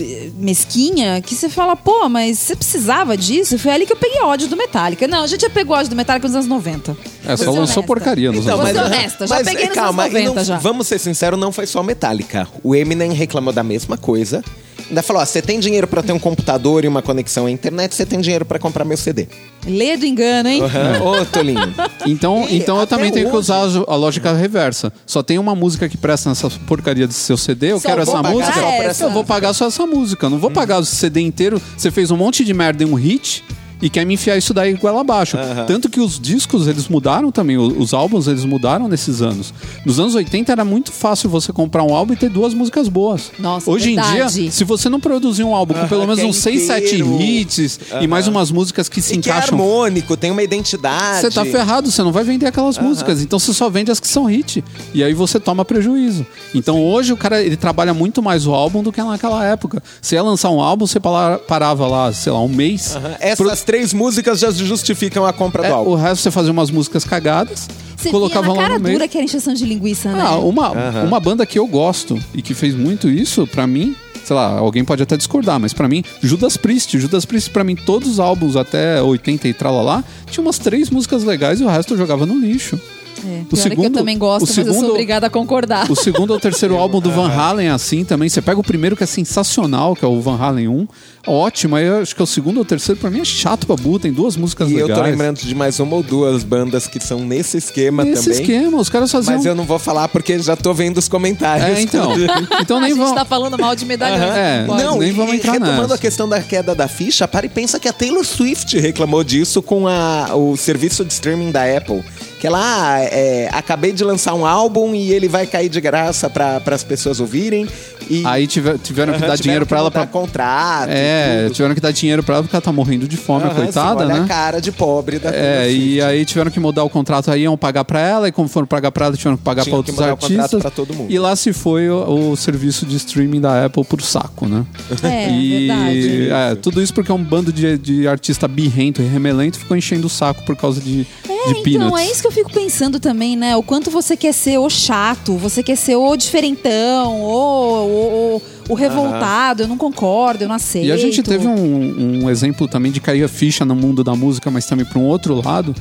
eh, 0.00 0.30
mesquinha 0.36 1.20
que 1.20 1.34
você 1.34 1.48
fala, 1.48 1.74
pô, 1.76 2.08
mas 2.08 2.38
você 2.38 2.54
precisava 2.56 3.16
disso? 3.16 3.58
Foi 3.58 3.72
ali 3.72 3.86
que 3.86 3.92
eu 3.92 3.96
peguei 3.96 4.20
ódio 4.22 4.48
do 4.48 4.56
Metallica. 4.56 5.06
Não, 5.08 5.22
a 5.22 5.26
gente 5.26 5.42
já 5.42 5.50
pegou 5.50 5.76
ódio 5.76 5.90
do 5.90 5.96
Metallica 5.96 6.26
nos 6.26 6.34
anos 6.36 6.46
90. 6.48 6.96
É, 7.26 7.36
só 7.36 7.44
lançou 7.46 7.58
honesta. 7.58 7.82
porcaria 7.82 8.30
nos 8.32 8.44
Então, 8.44 8.60
anos 8.60 8.72
Vou 8.72 8.74
ser 8.74 8.88
90. 8.88 8.96
honesta, 9.00 9.26
já 9.26 9.44
peguei 9.44 9.66
nos 9.66 9.74
calma, 9.74 10.02
anos 10.04 10.14
e 10.14 10.18
90 10.22 10.34
não- 10.40 10.44
já. 10.44 10.58
Vamos 10.58 10.86
ser 10.86 10.98
sinceros, 10.98 11.38
não 11.38 11.52
foi 11.52 11.66
só 11.66 11.82
Metallica. 11.82 12.46
O 12.62 12.74
Eminem 12.74 13.12
reclamou 13.12 13.52
da 13.52 13.62
mesma 13.62 13.96
coisa. 13.96 14.42
Ainda 14.88 15.02
falou: 15.02 15.22
ó, 15.22 15.24
você 15.26 15.42
tem 15.42 15.60
dinheiro 15.60 15.86
pra 15.86 16.02
ter 16.02 16.12
um 16.12 16.18
computador 16.18 16.84
e 16.84 16.88
uma 16.88 17.02
conexão 17.02 17.46
à 17.46 17.50
internet, 17.50 17.94
você 17.94 18.06
tem 18.06 18.20
dinheiro 18.20 18.44
pra 18.44 18.58
comprar 18.58 18.84
meu 18.84 18.96
CD. 18.96 19.28
Lê 19.66 19.96
do 19.96 20.06
engano, 20.06 20.48
hein? 20.48 20.62
Aham. 20.62 21.02
Ô, 21.02 21.24
Tolinho. 21.26 21.74
Então, 22.06 22.46
E 22.48 22.56
então 22.58 22.78
eu 22.80 22.86
também 22.86 23.10
tenho 23.10 23.30
que 23.30 23.36
usar 23.36 23.64
a 23.86 23.94
lógica 23.96 24.32
reversa. 24.32 24.92
Só 25.06 25.22
tem 25.22 25.38
uma 25.38 25.54
música 25.54 25.88
que 25.88 25.96
presta 25.96 26.28
nessa 26.30 26.48
porcaria 26.66 27.06
do 27.06 27.12
seu 27.12 27.36
CD, 27.36 27.72
eu 27.72 27.80
Só 27.80 27.88
quero 27.88 28.02
essa 28.02 28.22
música. 28.22 28.60
essa. 28.60 29.04
Eu 29.04 29.10
vou 29.10 29.24
pagar 29.24 29.52
só 29.52 29.66
essa 29.66 29.86
música. 29.86 30.28
Não 30.30 30.38
vou 30.38 30.50
pagar 30.50 30.78
o 30.78 30.84
CD 30.84 31.20
inteiro. 31.20 31.60
Você 31.76 31.90
fez 31.90 32.10
um 32.10 32.16
monte 32.16 32.44
de 32.44 32.54
merda 32.54 32.82
em 32.82 32.86
um 32.86 32.94
hit 32.94 33.44
e 33.80 33.88
quer 33.90 34.04
me 34.04 34.14
enfiar 34.14 34.36
isso 34.36 34.52
daí 34.54 34.74
goela 34.74 35.00
abaixo. 35.00 35.36
Tanto 35.66 35.88
que 35.88 36.00
os 36.00 36.18
discos, 36.18 36.66
eles 36.66 36.88
mudaram 36.88 37.30
também, 37.30 37.56
os 37.56 37.94
álbuns, 37.94 38.26
eles 38.26 38.44
mudaram 38.44 38.88
nesses 38.88 39.22
anos. 39.22 39.52
Nos 39.84 39.98
anos 40.00 40.14
80 40.14 40.50
era 40.52 40.64
muito 40.64 40.92
fácil 40.92 41.28
você 41.30 41.52
comprar 41.52 41.82
um 41.84 41.94
álbum 41.94 42.12
e 42.12 42.16
ter 42.16 42.28
duas 42.30 42.54
músicas 42.54 42.88
boas. 42.88 43.30
Nossa, 43.38 43.70
Hoje 43.70 43.92
em 43.92 43.94
verdade. 43.96 44.40
dia, 44.42 44.50
se 44.50 44.64
você 44.64 44.88
não 44.88 45.00
produzir 45.00 45.44
um 45.44 45.54
álbum 45.54 45.74
com 45.74 45.80
Aham, 45.80 45.88
pelo 45.88 46.06
menos 46.06 46.22
uns 46.22 46.36
6, 46.36 46.62
7 46.62 46.84
inteiro. 46.86 47.20
hits 47.20 47.80
e 48.00 48.06
mais 48.06 48.26
umas 48.28 48.50
músicas 48.50 48.88
que 48.88 49.00
se 49.00 49.14
E 49.14 49.18
que 49.18 49.28
é 49.30 49.32
encaixam 49.32 49.58
harmônico, 49.58 50.16
tem 50.16 50.30
uma 50.30 50.42
identidade. 50.42 51.20
você 51.20 51.30
tá 51.30 51.44
ferrado, 51.44 51.90
você 51.90 52.02
não 52.02 52.12
vai 52.12 52.24
vender 52.24 52.46
aquelas 52.46 52.78
músicas. 52.78 53.22
Então 53.22 53.38
você 53.38 53.52
só 53.52 53.68
vende 53.70 53.90
as 53.90 54.00
que 54.00 54.08
são 54.08 54.24
hit. 54.24 54.64
E 54.94 55.02
aí 55.04 55.14
você 55.14 55.38
toma 55.38 55.64
prejuízo. 55.64 56.26
Então 56.54 56.84
hoje 56.84 57.12
o 57.12 57.16
cara 57.16 57.42
ele 57.42 57.56
trabalha 57.56 57.92
muito 57.94 58.22
mais 58.22 58.46
o 58.46 58.52
álbum 58.52 58.82
do 58.82 58.92
que 58.92 59.02
naquela 59.02 59.44
época. 59.44 59.82
Você 60.00 60.14
ia 60.16 60.22
lançar 60.22 60.50
um 60.50 60.60
álbum, 60.60 60.86
você 60.86 60.98
parava 61.46 61.86
lá, 61.86 62.12
sei 62.12 62.32
lá, 62.32 62.40
um 62.40 62.48
mês. 62.48 62.96
Essas 63.20 63.62
três 63.68 63.92
músicas 63.92 64.38
já 64.40 64.50
justificam 64.50 65.26
a 65.26 65.32
compra 65.32 65.66
É, 65.66 65.68
do 65.68 65.74
o 65.74 65.76
álbum. 65.76 65.94
resto 65.94 66.22
você 66.22 66.30
fazia 66.30 66.50
umas 66.50 66.70
músicas 66.70 67.04
cagadas, 67.04 67.68
Você 67.98 68.08
colocava 68.10 68.46
via 68.46 68.54
na 68.54 68.60
lá 68.60 68.62
cara 68.66 68.78
no 68.78 68.84
meio. 68.84 68.94
dura 68.96 69.06
que 69.06 69.18
era 69.18 69.24
encheção 69.26 69.52
de 69.52 69.66
linguiça, 69.66 70.10
né? 70.10 70.22
Ah, 70.24 70.36
uma, 70.38 70.70
uma 71.04 71.20
banda 71.20 71.44
que 71.44 71.58
eu 71.58 71.66
gosto 71.66 72.18
e 72.34 72.40
que 72.40 72.54
fez 72.54 72.74
muito 72.74 73.10
isso, 73.10 73.46
pra 73.46 73.66
mim, 73.66 73.94
sei 74.24 74.34
lá, 74.34 74.58
alguém 74.58 74.82
pode 74.86 75.02
até 75.02 75.18
discordar, 75.18 75.60
mas 75.60 75.74
pra 75.74 75.86
mim, 75.86 76.02
Judas 76.22 76.56
Priest. 76.56 76.98
Judas 76.98 77.26
Priest, 77.26 77.50
pra 77.50 77.62
mim, 77.62 77.76
todos 77.76 78.08
os 78.12 78.18
álbuns 78.20 78.56
até 78.56 79.02
80 79.02 79.46
e 79.48 79.52
tralalá, 79.52 80.02
tinha 80.30 80.42
umas 80.42 80.58
três 80.58 80.88
músicas 80.88 81.22
legais 81.22 81.60
e 81.60 81.64
o 81.64 81.68
resto 81.68 81.92
eu 81.92 81.98
jogava 81.98 82.24
no 82.24 82.38
lixo. 82.38 82.80
É, 83.24 83.40
O 83.42 83.44
pior 83.44 83.44
é 83.44 83.46
que 83.46 83.54
eu 83.54 83.56
segundo- 83.56 83.94
também 83.94 84.18
gosto, 84.18 84.44
o 84.44 84.48
mas 84.48 84.58
eu 84.58 84.64
segundo- 84.64 84.80
sou 84.80 84.90
obrigada 84.90 85.26
a 85.26 85.30
concordar. 85.30 85.90
O 85.90 85.96
segundo 85.96 86.30
ou 86.32 86.40
terceiro 86.40 86.76
álbum 86.78 87.00
do 87.00 87.10
Van 87.10 87.28
Halen 87.30 87.68
é 87.68 87.70
assim 87.70 88.04
também. 88.04 88.28
Você 88.28 88.40
pega 88.42 88.58
o 88.60 88.62
primeiro 88.64 88.96
que 88.96 89.04
é 89.04 89.06
sensacional, 89.06 89.94
que 89.94 90.04
é 90.04 90.08
o 90.08 90.20
Van 90.20 90.36
Halen 90.36 90.68
1. 90.68 90.88
Ótimo, 91.26 91.76
aí 91.76 91.84
eu 91.84 92.00
acho 92.00 92.16
que 92.16 92.22
é 92.22 92.24
o 92.24 92.26
segundo 92.26 92.56
ou 92.58 92.64
terceiro, 92.64 92.98
pra 92.98 93.10
mim 93.10 93.20
é 93.20 93.24
chato 93.24 93.66
pra 93.66 93.76
burro, 93.76 93.98
tem 93.98 94.10
duas 94.12 94.34
músicas 94.36 94.70
E 94.70 94.74
eu 94.76 94.86
legais. 94.86 94.98
tô 94.98 95.04
lembrando 95.04 95.38
de 95.40 95.54
mais 95.54 95.78
uma 95.78 95.96
ou 95.96 96.02
duas 96.02 96.42
bandas 96.42 96.86
que 96.86 96.98
são 97.00 97.20
nesse 97.20 97.58
esquema 97.58 98.06
Esse 98.08 98.24
também. 98.30 98.40
esquema, 98.40 98.78
os 98.80 98.88
caras 98.88 99.12
faziam... 99.12 99.36
Mas 99.36 99.44
eu 99.44 99.54
não 99.54 99.64
vou 99.64 99.78
falar 99.78 100.08
porque 100.08 100.38
já 100.38 100.56
tô 100.56 100.72
vendo 100.72 100.96
os 100.96 101.06
comentários. 101.08 101.78
É, 101.78 101.82
então. 101.82 102.12
Então 102.62 102.78
a 102.78 102.80
nem 102.80 102.90
gente 102.90 102.98
vão... 102.98 103.14
tá 103.14 103.24
falando 103.24 103.58
mal 103.58 103.74
de 103.76 103.84
medalhão. 103.84 104.32
É, 104.32 104.64
Pode. 104.64 104.82
Não, 104.82 104.98
nem 104.98 105.08
e, 105.10 105.12
vamos 105.12 105.32
e 105.34 105.36
entrar 105.36 105.52
retomando 105.52 105.82
nessa. 105.82 105.94
a 105.94 105.98
questão 105.98 106.28
da 106.28 106.40
queda 106.40 106.74
da 106.74 106.88
ficha, 106.88 107.26
para 107.28 107.44
e 107.46 107.48
pensa 107.48 107.78
que 107.78 107.88
a 107.88 107.92
Taylor 107.92 108.24
Swift 108.24 108.78
reclamou 108.78 109.22
disso 109.22 109.60
com 109.60 109.86
a, 109.86 110.34
o 110.34 110.56
serviço 110.56 111.04
de 111.04 111.12
streaming 111.12 111.50
da 111.50 111.64
Apple. 111.64 112.02
Que 112.38 112.46
ela, 112.46 112.58
ah, 112.60 113.00
é, 113.02 113.48
acabei 113.52 113.92
de 113.92 114.04
lançar 114.04 114.32
um 114.34 114.46
álbum 114.46 114.94
e 114.94 115.12
ele 115.12 115.26
vai 115.28 115.46
cair 115.46 115.68
de 115.68 115.80
graça 115.80 116.30
para 116.30 116.62
as 116.66 116.84
pessoas 116.84 117.18
ouvirem. 117.18 117.66
E 118.08 118.24
Aí 118.24 118.46
tiver- 118.46 118.78
tiveram 118.78 119.12
que 119.12 119.18
dar 119.18 119.26
tiveram 119.36 119.42
dinheiro 119.42 119.66
pra 119.66 119.78
ela 119.78 119.90
mudar 119.90 120.06
pra... 120.06 120.20
contrato. 120.20 120.88
É, 120.90 121.42
tudo. 121.42 121.54
tiveram 121.54 121.74
que 121.74 121.80
dar 121.80 121.90
dinheiro 121.90 122.22
pra 122.22 122.36
ela 122.36 122.42
porque 122.44 122.56
ela 122.56 122.62
tá 122.62 122.72
morrendo 122.72 123.06
de 123.08 123.16
fome, 123.18 123.44
Aham, 123.44 123.54
coitada, 123.54 124.04
assim, 124.04 124.12
né? 124.12 124.20
a 124.20 124.26
cara 124.26 124.60
de 124.60 124.72
pobre 124.72 125.18
da 125.18 125.30
É, 125.34 125.70
e 125.70 126.00
aí 126.00 126.24
tiveram 126.24 126.50
que 126.50 126.58
mudar 126.58 126.84
o 126.84 126.88
contrato 126.88 127.30
aí, 127.30 127.42
iam 127.42 127.56
pagar 127.58 127.84
pra 127.84 128.00
ela, 128.00 128.28
e 128.28 128.32
como 128.32 128.48
foram 128.48 128.66
pagar 128.66 128.90
pra 128.92 129.06
ela, 129.06 129.16
tiveram 129.16 129.36
que 129.36 129.42
pagar 129.42 129.64
que 129.64 129.70
outros 129.70 129.94
mudar 129.94 130.14
o 130.14 130.16
contrato 130.16 130.32
artistas. 130.40 130.60
pra 130.62 130.70
todo 130.70 130.94
mundo. 130.94 131.10
E 131.12 131.18
lá 131.18 131.36
se 131.36 131.52
foi 131.52 131.90
o, 131.90 132.30
o 132.30 132.36
serviço 132.36 132.86
de 132.86 132.96
streaming 132.96 133.40
da 133.42 133.66
Apple 133.66 133.84
pro 133.84 134.02
saco, 134.02 134.46
né? 134.46 134.64
É, 135.02 135.30
e 135.30 135.66
verdade. 135.66 136.30
é, 136.30 136.54
tudo 136.54 136.82
isso 136.82 136.94
porque 136.94 137.12
um 137.12 137.22
bando 137.22 137.52
de, 137.52 137.76
de 137.76 138.08
artista 138.08 138.48
birrento 138.48 139.02
e 139.02 139.06
remelento 139.06 139.58
ficou 139.58 139.76
enchendo 139.76 140.06
o 140.06 140.10
saco 140.10 140.42
por 140.44 140.56
causa 140.56 140.80
de, 140.80 141.06
É, 141.28 141.52
de 141.52 141.62
peanuts. 141.62 141.74
então, 141.74 141.98
é 141.98 142.06
isso 142.06 142.22
que 142.22 142.27
eu 142.28 142.32
fico 142.32 142.52
pensando 142.52 143.00
também, 143.00 143.36
né? 143.36 143.56
O 143.56 143.62
quanto 143.62 143.90
você 143.90 144.16
quer 144.16 144.32
ser 144.32 144.58
o 144.58 144.68
chato, 144.68 145.34
você 145.36 145.62
quer 145.62 145.76
ser 145.76 145.96
o 145.96 146.16
diferentão, 146.16 147.20
o, 147.22 147.26
o, 147.26 148.36
o- 148.36 148.42
o 148.68 148.74
revoltado, 148.74 149.62
eu 149.62 149.68
não 149.68 149.78
concordo, 149.78 150.44
eu 150.44 150.48
não 150.48 150.54
aceito. 150.54 150.86
E 150.88 150.92
a 150.92 150.96
gente 150.98 151.22
teve 151.22 151.46
um, 151.46 152.24
um 152.24 152.30
exemplo 152.30 152.68
também 152.68 152.92
de 152.92 153.00
cair 153.00 153.24
a 153.24 153.28
ficha 153.28 153.64
no 153.64 153.74
mundo 153.74 154.04
da 154.04 154.14
música, 154.14 154.50
mas 154.50 154.66
também 154.66 154.84
para 154.84 154.98
um 154.98 155.04
outro 155.04 155.34
lado, 155.42 155.74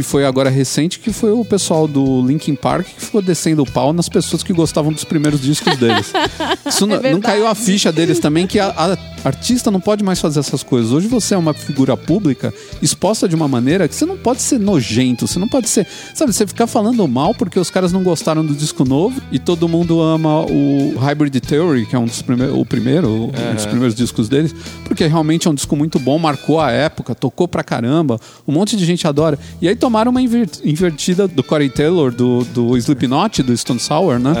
que 0.00 0.02
foi 0.02 0.24
agora 0.24 0.48
recente, 0.48 0.98
que 0.98 1.12
foi 1.12 1.30
o 1.30 1.44
pessoal 1.44 1.86
do 1.86 2.26
Linkin 2.26 2.54
Park 2.54 2.86
que 2.86 3.04
ficou 3.04 3.20
descendo 3.20 3.62
o 3.62 3.70
pau 3.70 3.92
nas 3.92 4.08
pessoas 4.08 4.42
que 4.42 4.50
gostavam 4.50 4.90
dos 4.90 5.04
primeiros 5.04 5.42
discos 5.42 5.76
deles. 5.76 6.10
Isso 6.66 6.86
não, 6.86 7.00
não 7.02 7.20
caiu 7.20 7.46
a 7.46 7.54
ficha 7.54 7.92
deles 7.92 8.18
também, 8.18 8.46
que 8.46 8.58
a, 8.58 8.68
a 8.68 8.96
artista 9.28 9.70
não 9.70 9.80
pode 9.80 10.02
mais 10.02 10.18
fazer 10.18 10.40
essas 10.40 10.62
coisas. 10.62 10.92
Hoje 10.92 11.06
você 11.06 11.34
é 11.34 11.38
uma 11.38 11.52
figura 11.52 11.96
pública 11.96 12.52
exposta 12.80 13.28
de 13.28 13.34
uma 13.34 13.46
maneira 13.46 13.86
que 13.86 13.94
você 13.94 14.06
não 14.06 14.16
pode 14.16 14.40
ser 14.40 14.58
nojento, 14.58 15.26
você 15.26 15.38
não 15.38 15.48
pode 15.48 15.68
ser. 15.68 15.86
Sabe, 16.14 16.32
você 16.32 16.46
ficar 16.46 16.66
falando 16.66 17.06
mal 17.06 17.34
porque 17.34 17.58
os 17.58 17.70
caras 17.70 17.92
não 17.92 18.02
gostaram 18.02 18.44
do 18.44 18.54
disco 18.54 18.84
novo 18.84 19.20
e 19.30 19.38
todo 19.38 19.68
mundo 19.68 20.00
ama 20.00 20.46
o 20.46 20.96
Hybrid 20.98 21.38
Theory, 21.40 21.84
que 21.84 21.94
é 21.94 21.98
um 21.98 22.06
dos 22.06 22.22
primeiros, 22.22 22.58
o 22.58 22.64
primeiro, 22.64 23.08
um 23.10 23.54
dos 23.54 23.66
primeiros 23.66 23.94
discos 23.94 24.28
deles, 24.28 24.54
porque 24.84 25.06
realmente 25.06 25.46
é 25.46 25.50
um 25.50 25.54
disco 25.54 25.76
muito 25.76 25.98
bom, 25.98 26.18
marcou 26.18 26.58
a 26.58 26.70
época, 26.70 27.14
tocou 27.14 27.46
pra 27.46 27.62
caramba, 27.62 28.18
um 28.48 28.52
monte 28.52 28.76
de 28.76 28.84
gente 28.84 29.06
adora. 29.06 29.38
E 29.60 29.68
aí 29.68 29.76
tomaram 29.90 30.12
uma 30.12 30.22
inver- 30.22 30.48
invertida 30.64 31.26
do 31.26 31.42
Corey 31.42 31.68
Taylor, 31.68 32.12
do, 32.12 32.44
do 32.44 32.76
Slipknot, 32.76 33.42
do 33.42 33.56
Stone 33.56 33.80
Sour, 33.80 34.20
né? 34.20 34.32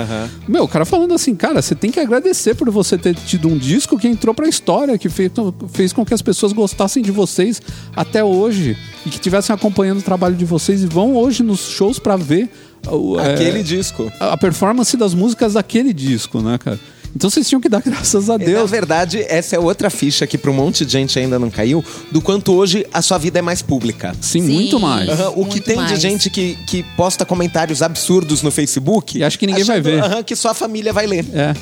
Meu, 0.46 0.62
o 0.62 0.68
cara 0.68 0.84
falando 0.84 1.12
assim, 1.12 1.34
cara, 1.34 1.60
você 1.60 1.74
tem 1.74 1.90
que 1.90 1.98
agradecer 1.98 2.54
por 2.54 2.70
você 2.70 2.96
ter 2.96 3.16
tido 3.16 3.48
um 3.48 3.58
disco 3.58 3.98
que 3.98 4.06
entrou 4.06 4.32
pra 4.32 4.48
história, 4.48 4.96
que 4.96 5.08
fez, 5.08 5.32
fez 5.72 5.92
com 5.92 6.04
que 6.04 6.14
as 6.14 6.22
pessoas 6.22 6.52
gostassem 6.52 7.02
de 7.02 7.10
vocês 7.10 7.60
até 7.96 8.22
hoje 8.22 8.76
e 9.04 9.08
que 9.10 9.16
estivessem 9.16 9.52
acompanhando 9.52 9.98
o 9.98 10.02
trabalho 10.02 10.36
de 10.36 10.44
vocês 10.44 10.82
e 10.84 10.86
vão 10.86 11.16
hoje 11.16 11.42
nos 11.42 11.68
shows 11.68 11.98
pra 11.98 12.14
ver 12.16 12.48
o, 12.86 13.18
é, 13.18 13.34
Aquele 13.34 13.64
disco. 13.64 14.10
a 14.20 14.36
performance 14.36 14.96
das 14.96 15.14
músicas 15.14 15.54
daquele 15.54 15.92
disco, 15.92 16.40
né, 16.40 16.58
cara? 16.58 16.78
Então 17.14 17.28
vocês 17.28 17.48
tinham 17.48 17.60
que 17.60 17.68
dar 17.68 17.82
graças 17.82 18.30
a 18.30 18.34
E, 18.36 18.38
Na 18.38 18.44
Deus. 18.44 18.70
verdade, 18.70 19.24
essa 19.28 19.56
é 19.56 19.58
outra 19.58 19.90
ficha 19.90 20.26
que 20.26 20.38
para 20.38 20.50
um 20.50 20.54
monte 20.54 20.84
de 20.86 20.92
gente 20.92 21.18
ainda 21.18 21.38
não 21.38 21.50
caiu, 21.50 21.84
do 22.12 22.20
quanto 22.22 22.52
hoje 22.54 22.86
a 22.92 23.02
sua 23.02 23.18
vida 23.18 23.38
é 23.38 23.42
mais 23.42 23.62
pública. 23.62 24.14
Sim, 24.20 24.42
Sim. 24.46 24.52
muito 24.54 24.78
mais. 24.78 25.08
O 25.08 25.44
que 25.44 25.50
Muito 25.56 25.62
tem 25.64 25.76
de 25.76 25.82
mais. 25.82 26.00
gente 26.00 26.30
que, 26.30 26.56
que 26.66 26.82
posta 26.96 27.24
comentários 27.24 27.82
absurdos 27.82 28.42
no 28.42 28.50
Facebook. 28.50 29.18
E 29.18 29.24
acha 29.24 29.36
que 29.36 29.46
ninguém 29.46 29.64
vai 29.64 29.80
ver. 29.80 30.02
que 30.24 30.36
só 30.36 30.50
a 30.50 30.54
família 30.54 30.92
vai 30.92 31.06
ler. 31.06 31.24
É. 31.34 31.54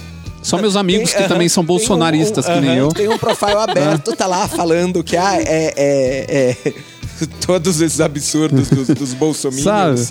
Só 0.43 0.57
meus 0.59 0.77
amigos 0.77 1.11
Tem, 1.13 1.23
que 1.23 1.29
também 1.29 1.47
aham, 1.47 1.55
são 1.55 1.65
tem 1.65 1.75
um- 1.75 1.79
bolsonaristas, 1.79 2.47
um- 2.49 2.53
que 2.55 2.61
nem 2.61 2.77
eu. 2.77 2.89
Tem 2.91 3.09
um 3.09 3.19
profile 3.19 3.55
aberto, 3.57 4.15
tá 4.15 4.27
lá 4.27 4.47
falando 4.47 5.03
que 5.03 5.17
ah, 5.17 5.35
é, 5.37 5.75
é, 5.77 6.57
é 6.67 6.73
todos 7.45 7.81
esses 7.81 8.01
absurdos 8.01 8.69
dos, 8.69 8.87
dos 8.89 9.15
bolsominions. 9.15 9.65
Sabe? 9.65 10.09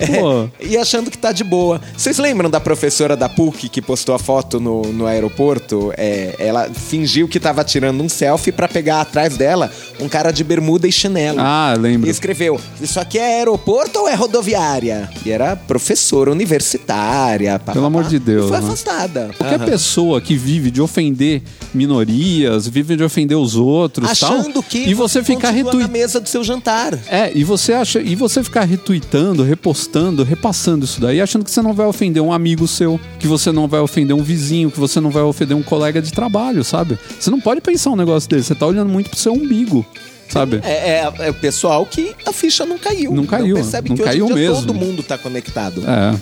É, 0.00 0.66
e 0.66 0.76
achando 0.76 1.10
que 1.10 1.18
tá 1.18 1.32
de 1.32 1.44
boa. 1.44 1.80
Vocês 1.96 2.18
lembram 2.18 2.48
da 2.50 2.58
professora 2.60 3.16
da 3.16 3.28
PUC 3.28 3.68
que 3.68 3.82
postou 3.82 4.14
a 4.14 4.18
foto 4.18 4.58
no, 4.58 4.82
no 4.92 5.06
aeroporto? 5.06 5.92
É, 5.96 6.34
ela 6.38 6.68
fingiu 6.70 7.28
que 7.28 7.38
tava 7.38 7.62
tirando 7.64 8.02
um 8.02 8.08
selfie 8.08 8.52
pra 8.52 8.66
pegar 8.68 9.00
atrás 9.00 9.36
dela 9.36 9.70
um 10.00 10.08
cara 10.08 10.30
de 10.30 10.42
bermuda 10.42 10.88
e 10.88 10.92
chinelo. 10.92 11.38
Ah, 11.40 11.74
lembro. 11.78 12.08
E 12.08 12.10
escreveu: 12.10 12.58
Isso 12.80 12.98
aqui 12.98 13.18
é 13.18 13.36
aeroporto 13.38 13.98
ou 14.00 14.08
é 14.08 14.14
rodoviária? 14.14 15.08
E 15.24 15.30
era 15.30 15.54
professora 15.56 16.30
universitária. 16.30 17.58
pá, 17.58 17.72
Pelo 17.72 17.82
pá, 17.84 17.86
amor 17.88 18.02
pá. 18.04 18.08
de 18.08 18.18
Deus, 18.18 18.46
E 18.46 18.48
foi 18.48 18.58
né? 18.58 18.66
afastada. 18.66 19.30
Qualquer 19.36 19.56
Aham. 19.60 19.66
pessoa 19.66 20.20
que 20.20 20.36
vive 20.36 20.70
de 20.70 20.80
ofender 20.80 21.42
minorias, 21.74 22.66
vive 22.68 22.96
de 22.96 23.04
ofender 23.04 23.36
os 23.36 23.56
outros, 23.56 24.08
Achando 24.10 24.54
tal, 24.54 24.62
que 24.62 24.78
e 24.78 24.94
você 24.94 25.22
ficar 25.22 25.52
continua 25.52 25.74
na 25.82 25.88
mesa 25.88 26.20
do 26.20 26.28
seu 26.28 26.42
jantar. 26.44 26.98
É, 27.08 27.30
e 27.34 27.44
você 27.44 27.72
acha, 27.72 28.00
e 28.00 28.14
você 28.14 28.42
ficar 28.42 28.64
retweetando, 28.64 29.42
repostando, 29.42 29.89
repassando 30.26 30.84
isso 30.84 31.00
daí, 31.00 31.20
achando 31.20 31.44
que 31.44 31.50
você 31.50 31.60
não 31.62 31.72
vai 31.72 31.86
ofender 31.86 32.22
um 32.22 32.32
amigo 32.32 32.66
seu, 32.68 32.98
que 33.18 33.26
você 33.26 33.50
não 33.52 33.66
vai 33.66 33.80
ofender 33.80 34.14
um 34.14 34.22
vizinho, 34.22 34.70
que 34.70 34.78
você 34.78 35.00
não 35.00 35.10
vai 35.10 35.22
ofender 35.22 35.56
um 35.56 35.62
colega 35.62 36.00
de 36.00 36.12
trabalho, 36.12 36.62
sabe? 36.64 36.98
Você 37.18 37.30
não 37.30 37.40
pode 37.40 37.60
pensar 37.60 37.90
um 37.90 37.96
negócio 37.96 38.28
desse, 38.28 38.48
você 38.48 38.54
tá 38.54 38.66
olhando 38.66 38.88
muito 38.90 39.10
pro 39.10 39.18
seu 39.18 39.32
umbigo, 39.32 39.84
sabe? 40.28 40.60
É, 40.62 41.00
é- 41.00 41.12
é 41.26 41.30
o 41.30 41.34
pessoal 41.34 41.84
que 41.84 42.14
a 42.26 42.32
ficha 42.32 42.64
não 42.64 42.78
caiu. 42.78 43.12
Não 43.12 43.26
caiu, 43.26 43.56
percebe 43.56 43.88
não 43.90 43.96
que 43.96 44.02
caiu 44.02 44.26
hoje 44.26 44.34
mesmo. 44.34 44.54
todo 44.56 44.74
mundo 44.74 45.02
tá 45.02 45.18
conectado. 45.18 45.82
É. 45.86 46.16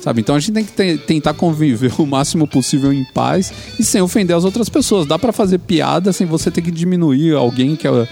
Sabe? 0.00 0.20
Então 0.20 0.36
a 0.36 0.38
gente 0.38 0.52
tem 0.52 0.64
que 0.64 0.72
te- 0.72 0.98
tentar 0.98 1.34
conviver 1.34 1.92
o 1.98 2.06
máximo 2.06 2.46
possível 2.46 2.92
em 2.92 3.04
paz 3.12 3.52
e 3.78 3.82
sem 3.84 4.00
ofender 4.00 4.36
as 4.36 4.44
outras 4.44 4.68
pessoas. 4.68 5.06
Dá 5.06 5.18
pra 5.18 5.32
fazer 5.32 5.58
piada 5.58 6.12
sem 6.12 6.24
você 6.26 6.50
ter 6.52 6.62
que 6.62 6.70
diminuir 6.70 7.34
alguém 7.34 7.74
que, 7.74 7.86
é, 7.88 8.08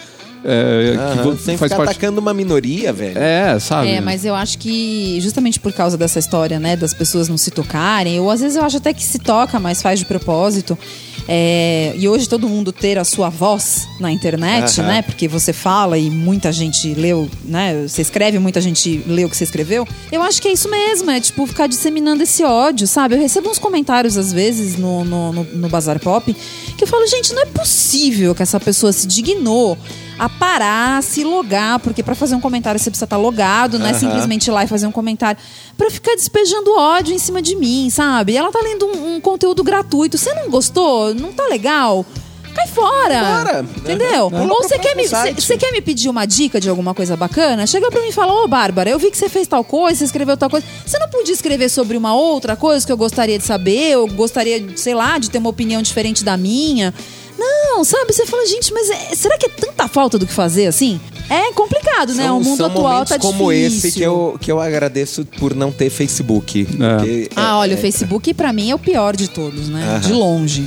é, 0.47 0.93
que 0.93 0.99
Aham, 0.99 1.23
vo- 1.25 1.37
sem 1.39 1.57
faz 1.57 1.73
ficar 1.73 1.85
parte. 1.85 1.97
atacando 1.97 2.21
uma 2.21 2.33
minoria, 2.33 2.93
velho. 2.93 3.19
É, 3.19 3.59
sabe? 3.59 3.89
É, 3.91 4.01
mas 4.01 4.25
eu 4.25 4.35
acho 4.35 4.59
que 4.59 5.19
justamente 5.21 5.59
por 5.59 5.73
causa 5.73 5.97
dessa 5.99 6.19
história, 6.19 6.61
né, 6.61 6.77
das 6.77 6.95
pessoas 6.95 7.29
não 7.29 7.37
se 7.37 7.51
tocarem, 7.51 8.21
ou 8.21 8.31
às 8.31 8.41
vezes 8.41 8.57
eu 8.57 8.63
acho 8.65 8.77
até 8.77 8.93
que 8.95 9.03
se 9.03 9.19
toca, 9.19 9.59
mas 9.59 9.83
faz 9.83 9.99
de 9.99 10.05
propósito. 10.05 10.79
É, 11.29 11.93
e 11.97 12.09
hoje 12.09 12.29
todo 12.29 12.49
mundo 12.49 12.71
ter 12.71 12.99
a 12.99 13.05
sua 13.05 13.29
voz 13.29 13.89
na 13.99 14.13
internet, 14.13 14.81
Aham. 14.81 14.89
né? 14.89 15.03
Porque 15.03 15.27
você 15.27 15.53
fala 15.53 15.99
e 15.99 16.09
muita 16.09 16.53
gente 16.53 16.95
leu, 16.95 17.29
né? 17.45 17.83
Você 17.89 18.01
escreve, 18.01 18.39
muita 18.39 18.61
gente 18.61 19.03
lê 19.09 19.25
o 19.25 19.29
que 19.29 19.37
você 19.37 19.43
escreveu. 19.43 19.89
Eu 20.13 20.23
acho 20.23 20.41
que 20.41 20.47
é 20.47 20.53
isso 20.53 20.71
mesmo, 20.71 21.11
é 21.11 21.19
tipo 21.19 21.45
ficar 21.45 21.67
disseminando 21.67 22.23
esse 22.23 22.45
ódio, 22.45 22.87
sabe? 22.87 23.17
Eu 23.17 23.21
recebo 23.21 23.51
uns 23.51 23.59
comentários 23.59 24.17
às 24.17 24.33
vezes 24.33 24.77
no, 24.79 25.05
no, 25.05 25.33
no, 25.33 25.45
no 25.45 25.69
Bazar 25.69 25.99
Pop 25.99 26.33
que 26.79 26.85
eu 26.85 26.89
falo, 26.89 27.05
gente, 27.09 27.33
não 27.35 27.43
é 27.43 27.47
possível 27.47 28.33
que 28.33 28.43
essa 28.45 28.61
pessoa 28.61 28.93
se 28.93 29.07
dignou 29.09 29.77
a 30.19 30.29
parar, 30.29 31.03
se 31.03 31.25
logar, 31.25 31.79
porque 31.81 32.03
pra 32.03 32.15
fazer 32.15 32.35
um 32.35 32.41
comentário 32.41 32.79
você 32.79 32.91
precisa 32.91 33.05
estar 33.05 33.17
logado, 33.17 33.79
não 33.79 33.87
é 33.87 33.93
simplesmente 33.93 34.47
ir 34.47 34.51
lá 34.51 34.65
e 34.65 34.67
fazer 34.67 34.87
um 34.87 34.93
comentário, 34.93 35.41
Pra 35.77 35.91
ficar 35.91 36.15
despejando 36.15 36.75
ódio 36.75 37.15
em 37.15 37.19
cima 37.19 37.43
de 37.43 37.55
mim, 37.55 37.91
sabe? 37.91 38.33
E 38.33 38.37
ela 38.37 38.51
tá 38.51 38.61
lendo 38.63 38.87
um, 38.87 39.17
um 39.17 39.21
conteúdo 39.21 39.63
gratuito, 39.63 40.17
você 40.17 40.33
não 40.33 40.49
gostou? 40.49 41.15
Não 41.15 41.33
tá 41.33 41.47
legal? 41.47 42.05
cai 42.57 42.67
fora. 42.67 43.25
Fora. 43.25 43.67
Entendeu? 43.77 44.31
Pula 44.31 44.55
Ou 44.55 44.63
você 44.63 44.79
quer, 44.79 44.97
me, 44.97 45.07
site. 45.07 45.43
você 45.43 45.59
quer 45.59 45.71
me 45.73 45.83
pedir 45.83 46.09
uma 46.09 46.25
dica 46.25 46.59
de 46.59 46.71
alguma 46.71 46.95
coisa 46.95 47.15
bacana? 47.15 47.67
Chega 47.67 47.91
pra 47.91 48.01
mim 48.01 48.09
e 48.09 48.13
fala, 48.13 48.33
ô 48.33 48.49
Bárbara, 48.49 48.89
eu 48.89 48.99
vi 48.99 49.11
que 49.11 49.19
você 49.19 49.29
fez 49.29 49.47
tal 49.47 49.63
coisa, 49.63 49.99
você 49.99 50.05
escreveu 50.05 50.37
tal 50.37 50.49
coisa. 50.49 50.67
Você 50.85 50.99
não 50.99 51.09
podia 51.11 51.35
escrever 51.35 51.69
sobre 51.69 51.97
uma 51.97 52.15
outra 52.15 52.57
coisa 52.57 52.85
que 52.85 52.91
eu 52.91 52.97
gostaria 52.97 53.39
de 53.39 53.45
saber, 53.45 53.91
eu 53.93 54.07
gostaria, 54.07 54.67
sei 54.77 54.95
lá, 54.95 55.19
de 55.19 55.31
ter 55.31 55.39
uma 55.39 55.51
opinião 55.51 55.83
diferente 55.83 56.25
da 56.25 56.37
minha? 56.37 56.95
Não, 57.39 57.85
sabe? 57.85 58.13
Você 58.13 58.25
fala, 58.27 58.47
gente, 58.47 58.73
mas 58.73 58.89
é- 58.91 59.15
será 59.15 59.37
que 59.37 59.47
é 59.47 59.49
tanta 59.49 59.87
falta 59.89 60.19
do 60.19 60.27
que 60.27 60.33
fazer 60.33 60.67
assim? 60.67 61.01
É 61.29 61.53
complicado, 61.53 62.15
né? 62.15 62.25
São- 62.25 62.39
O 62.39 62.45
mundo 62.45 62.57
são 62.57 62.67
atual 62.67 63.05
tá 63.05 63.19
como 63.19 63.53
difícil. 63.53 63.89
esse 63.89 63.99
que 63.99 64.03
eu, 64.03 64.39
que 64.41 64.51
eu 64.53 64.61
agradeço 64.61 65.25
por 65.39 65.55
não 65.55 65.73
ter 65.73 65.91
Facebook. 65.91 66.65
Porque, 66.65 67.31
Ah, 67.35 67.51
é, 67.51 67.55
olha, 67.55 67.75
o 67.77 67.79
Facebook 67.79 68.33
pra 68.33 68.53
mim 68.53 68.71
é 68.71 68.75
o 68.75 68.79
pior 68.79 69.17
de 69.17 69.29
todos, 69.29 69.69
né? 69.69 69.83
Aham. 69.85 70.01
De 70.01 70.13
longe. 70.13 70.65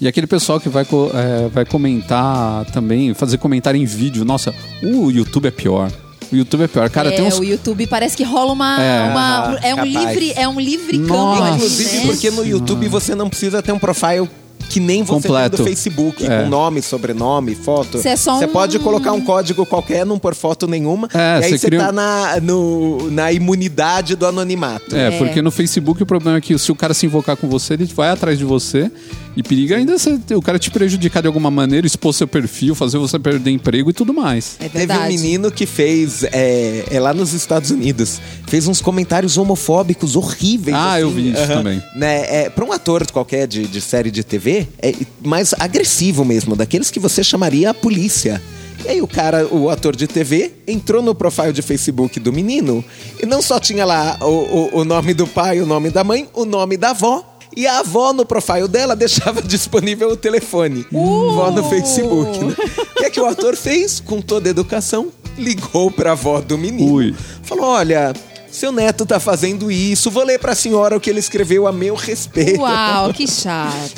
E 0.00 0.06
aquele 0.06 0.26
pessoal 0.26 0.60
que 0.60 0.68
vai, 0.68 0.84
é, 0.84 1.48
vai 1.48 1.64
comentar 1.64 2.64
também, 2.66 3.14
fazer 3.14 3.38
comentário 3.38 3.80
em 3.80 3.84
vídeo. 3.84 4.24
Nossa, 4.24 4.54
o 4.82 5.10
YouTube 5.10 5.46
é 5.48 5.50
pior. 5.50 5.90
O 6.30 6.36
YouTube 6.36 6.64
é 6.64 6.68
pior. 6.68 6.88
Cara, 6.90 7.08
é, 7.08 7.12
tem 7.16 7.24
uns. 7.26 7.38
o 7.38 7.44
YouTube 7.44 7.86
parece 7.86 8.16
que 8.16 8.22
rola 8.24 8.52
uma. 8.52 8.82
É. 8.82 9.10
uma- 9.10 9.58
é 9.62 9.74
um 9.74 9.76
capaz. 9.78 9.92
livre, 9.94 10.32
é 10.36 10.48
um 10.48 10.60
livre 10.60 10.98
campo. 10.98 11.12
Nossa. 11.14 11.42
ali, 11.44 11.56
Inclusive 11.56 11.96
né? 11.98 12.06
porque 12.06 12.30
no 12.30 12.44
YouTube 12.46 12.88
você 12.88 13.14
não 13.14 13.28
precisa 13.28 13.62
ter 13.62 13.72
um 13.72 13.78
profile 13.78 14.28
que 14.68 14.80
nem 14.80 15.02
você 15.02 15.28
Completo. 15.28 15.56
tem 15.56 15.64
do 15.64 15.68
Facebook, 15.70 16.26
É. 16.26 16.42
com 16.42 16.48
nome, 16.48 16.82
sobrenome, 16.82 17.54
foto. 17.54 17.98
Você 17.98 18.08
é 18.10 18.30
um- 18.32 18.48
pode 18.48 18.78
colocar 18.78 19.12
um 19.12 19.20
código 19.20 19.64
qualquer, 19.64 20.04
não 20.04 20.18
por 20.18 20.34
foto 20.34 20.66
nenhuma. 20.66 21.08
É, 21.14 21.40
e 21.40 21.44
aí 21.44 21.58
você 21.58 21.66
cria 21.66 21.80
tá 21.80 21.92
na, 21.92 22.40
no- 22.40 23.10
na 23.10 23.32
imunidade 23.32 24.16
do 24.16 24.26
anonimato. 24.26 24.94
É, 24.96 25.14
É. 25.14 25.18
porque 25.18 25.40
no 25.40 25.50
Facebook 25.50 26.02
o 26.02 26.06
problema 26.06 26.38
é 26.38 26.40
que 26.40 26.58
se 26.58 26.70
o 26.72 26.74
cara 26.74 26.92
se 26.94 27.06
invocar 27.06 27.36
com 27.36 27.48
você, 27.48 27.74
ele 27.74 27.84
vai 27.86 28.10
atrás 28.10 28.38
de 28.38 28.44
você 28.44 28.90
e 29.36 29.42
periga 29.42 29.76
ainda 29.76 29.98
você- 29.98 30.18
o 30.34 30.40
cara 30.40 30.58
te 30.58 30.70
prejudicar 30.70 31.20
de 31.20 31.26
alguma 31.26 31.50
maneira, 31.50 31.86
expor 31.86 32.12
seu 32.14 32.26
perfil, 32.26 32.74
fazer 32.74 32.98
você 32.98 33.18
perder 33.18 33.50
emprego 33.50 33.90
e 33.90 33.92
tudo 33.92 34.14
mais. 34.14 34.56
É 34.58 34.64
Teve 34.68 34.78
verdade. 34.86 35.02
um 35.04 35.06
menino 35.20 35.50
que 35.50 35.66
fez, 35.66 36.24
é, 36.24 36.84
é 36.90 36.98
lá 37.00 37.12
nos 37.12 37.32
Estados 37.32 37.70
Unidos, 37.70 38.20
fez 38.46 38.66
uns 38.66 38.80
comentários 38.80 39.36
homofóbicos 39.36 40.16
horríveis. 40.16 40.76
Ah, 40.78 40.98
eu 41.00 41.10
vi 41.10 41.32
isso 41.32 41.46
também. 41.46 41.82
Né, 41.94 42.44
é, 42.44 42.50
pra 42.50 42.64
um 42.64 42.72
ator 42.72 43.04
qualquer 43.10 43.46
de, 43.46 43.66
de 43.66 43.80
série 43.80 44.10
de 44.10 44.24
TV, 44.24 44.66
é 44.80 44.94
mais 45.24 45.54
agressivo 45.58 46.24
mesmo, 46.24 46.56
daqueles 46.56 46.90
que 46.90 46.98
você 46.98 47.22
chamaria 47.22 47.70
a 47.70 47.74
polícia. 47.74 48.40
E 48.84 48.88
aí 48.88 49.02
o 49.02 49.06
cara, 49.06 49.46
o 49.52 49.68
ator 49.68 49.96
de 49.96 50.06
TV, 50.06 50.52
entrou 50.66 51.02
no 51.02 51.14
profile 51.14 51.52
de 51.52 51.60
Facebook 51.62 52.20
do 52.20 52.32
menino 52.32 52.84
e 53.20 53.26
não 53.26 53.42
só 53.42 53.58
tinha 53.58 53.84
lá 53.84 54.16
o, 54.20 54.24
o, 54.26 54.70
o 54.80 54.84
nome 54.84 55.12
do 55.12 55.26
pai, 55.26 55.60
o 55.60 55.66
nome 55.66 55.90
da 55.90 56.04
mãe, 56.04 56.28
o 56.34 56.44
nome 56.44 56.76
da 56.76 56.90
avó. 56.90 57.35
E 57.56 57.66
a 57.66 57.78
avó 57.78 58.12
no 58.12 58.26
profile 58.26 58.68
dela 58.68 58.94
deixava 58.96 59.40
disponível 59.40 60.10
o 60.10 60.16
telefone. 60.16 60.86
Vó 60.92 61.50
no 61.50 61.64
Facebook, 61.68 62.38
né? 62.44 62.54
O 62.78 62.94
que 62.98 63.04
é 63.06 63.10
que 63.10 63.20
o 63.20 63.24
ator 63.26 63.56
fez? 63.56 63.98
Com 63.98 64.20
toda 64.20 64.48
a 64.48 64.50
educação, 64.50 65.08
ligou 65.38 65.90
pra 65.90 66.12
avó 66.12 66.40
do 66.40 66.58
menino. 66.58 66.92
Ui. 66.92 67.14
Falou: 67.42 67.66
olha. 67.66 68.12
Seu 68.48 68.72
neto 68.72 69.04
tá 69.04 69.20
fazendo 69.20 69.70
isso, 69.70 70.10
vou 70.10 70.24
ler 70.24 70.38
pra 70.38 70.54
senhora 70.54 70.96
o 70.96 71.00
que 71.00 71.10
ele 71.10 71.18
escreveu 71.18 71.66
a 71.66 71.72
meu 71.72 71.94
respeito. 71.94 72.60
Uau, 72.62 73.12
que 73.12 73.26
chato. 73.26 73.92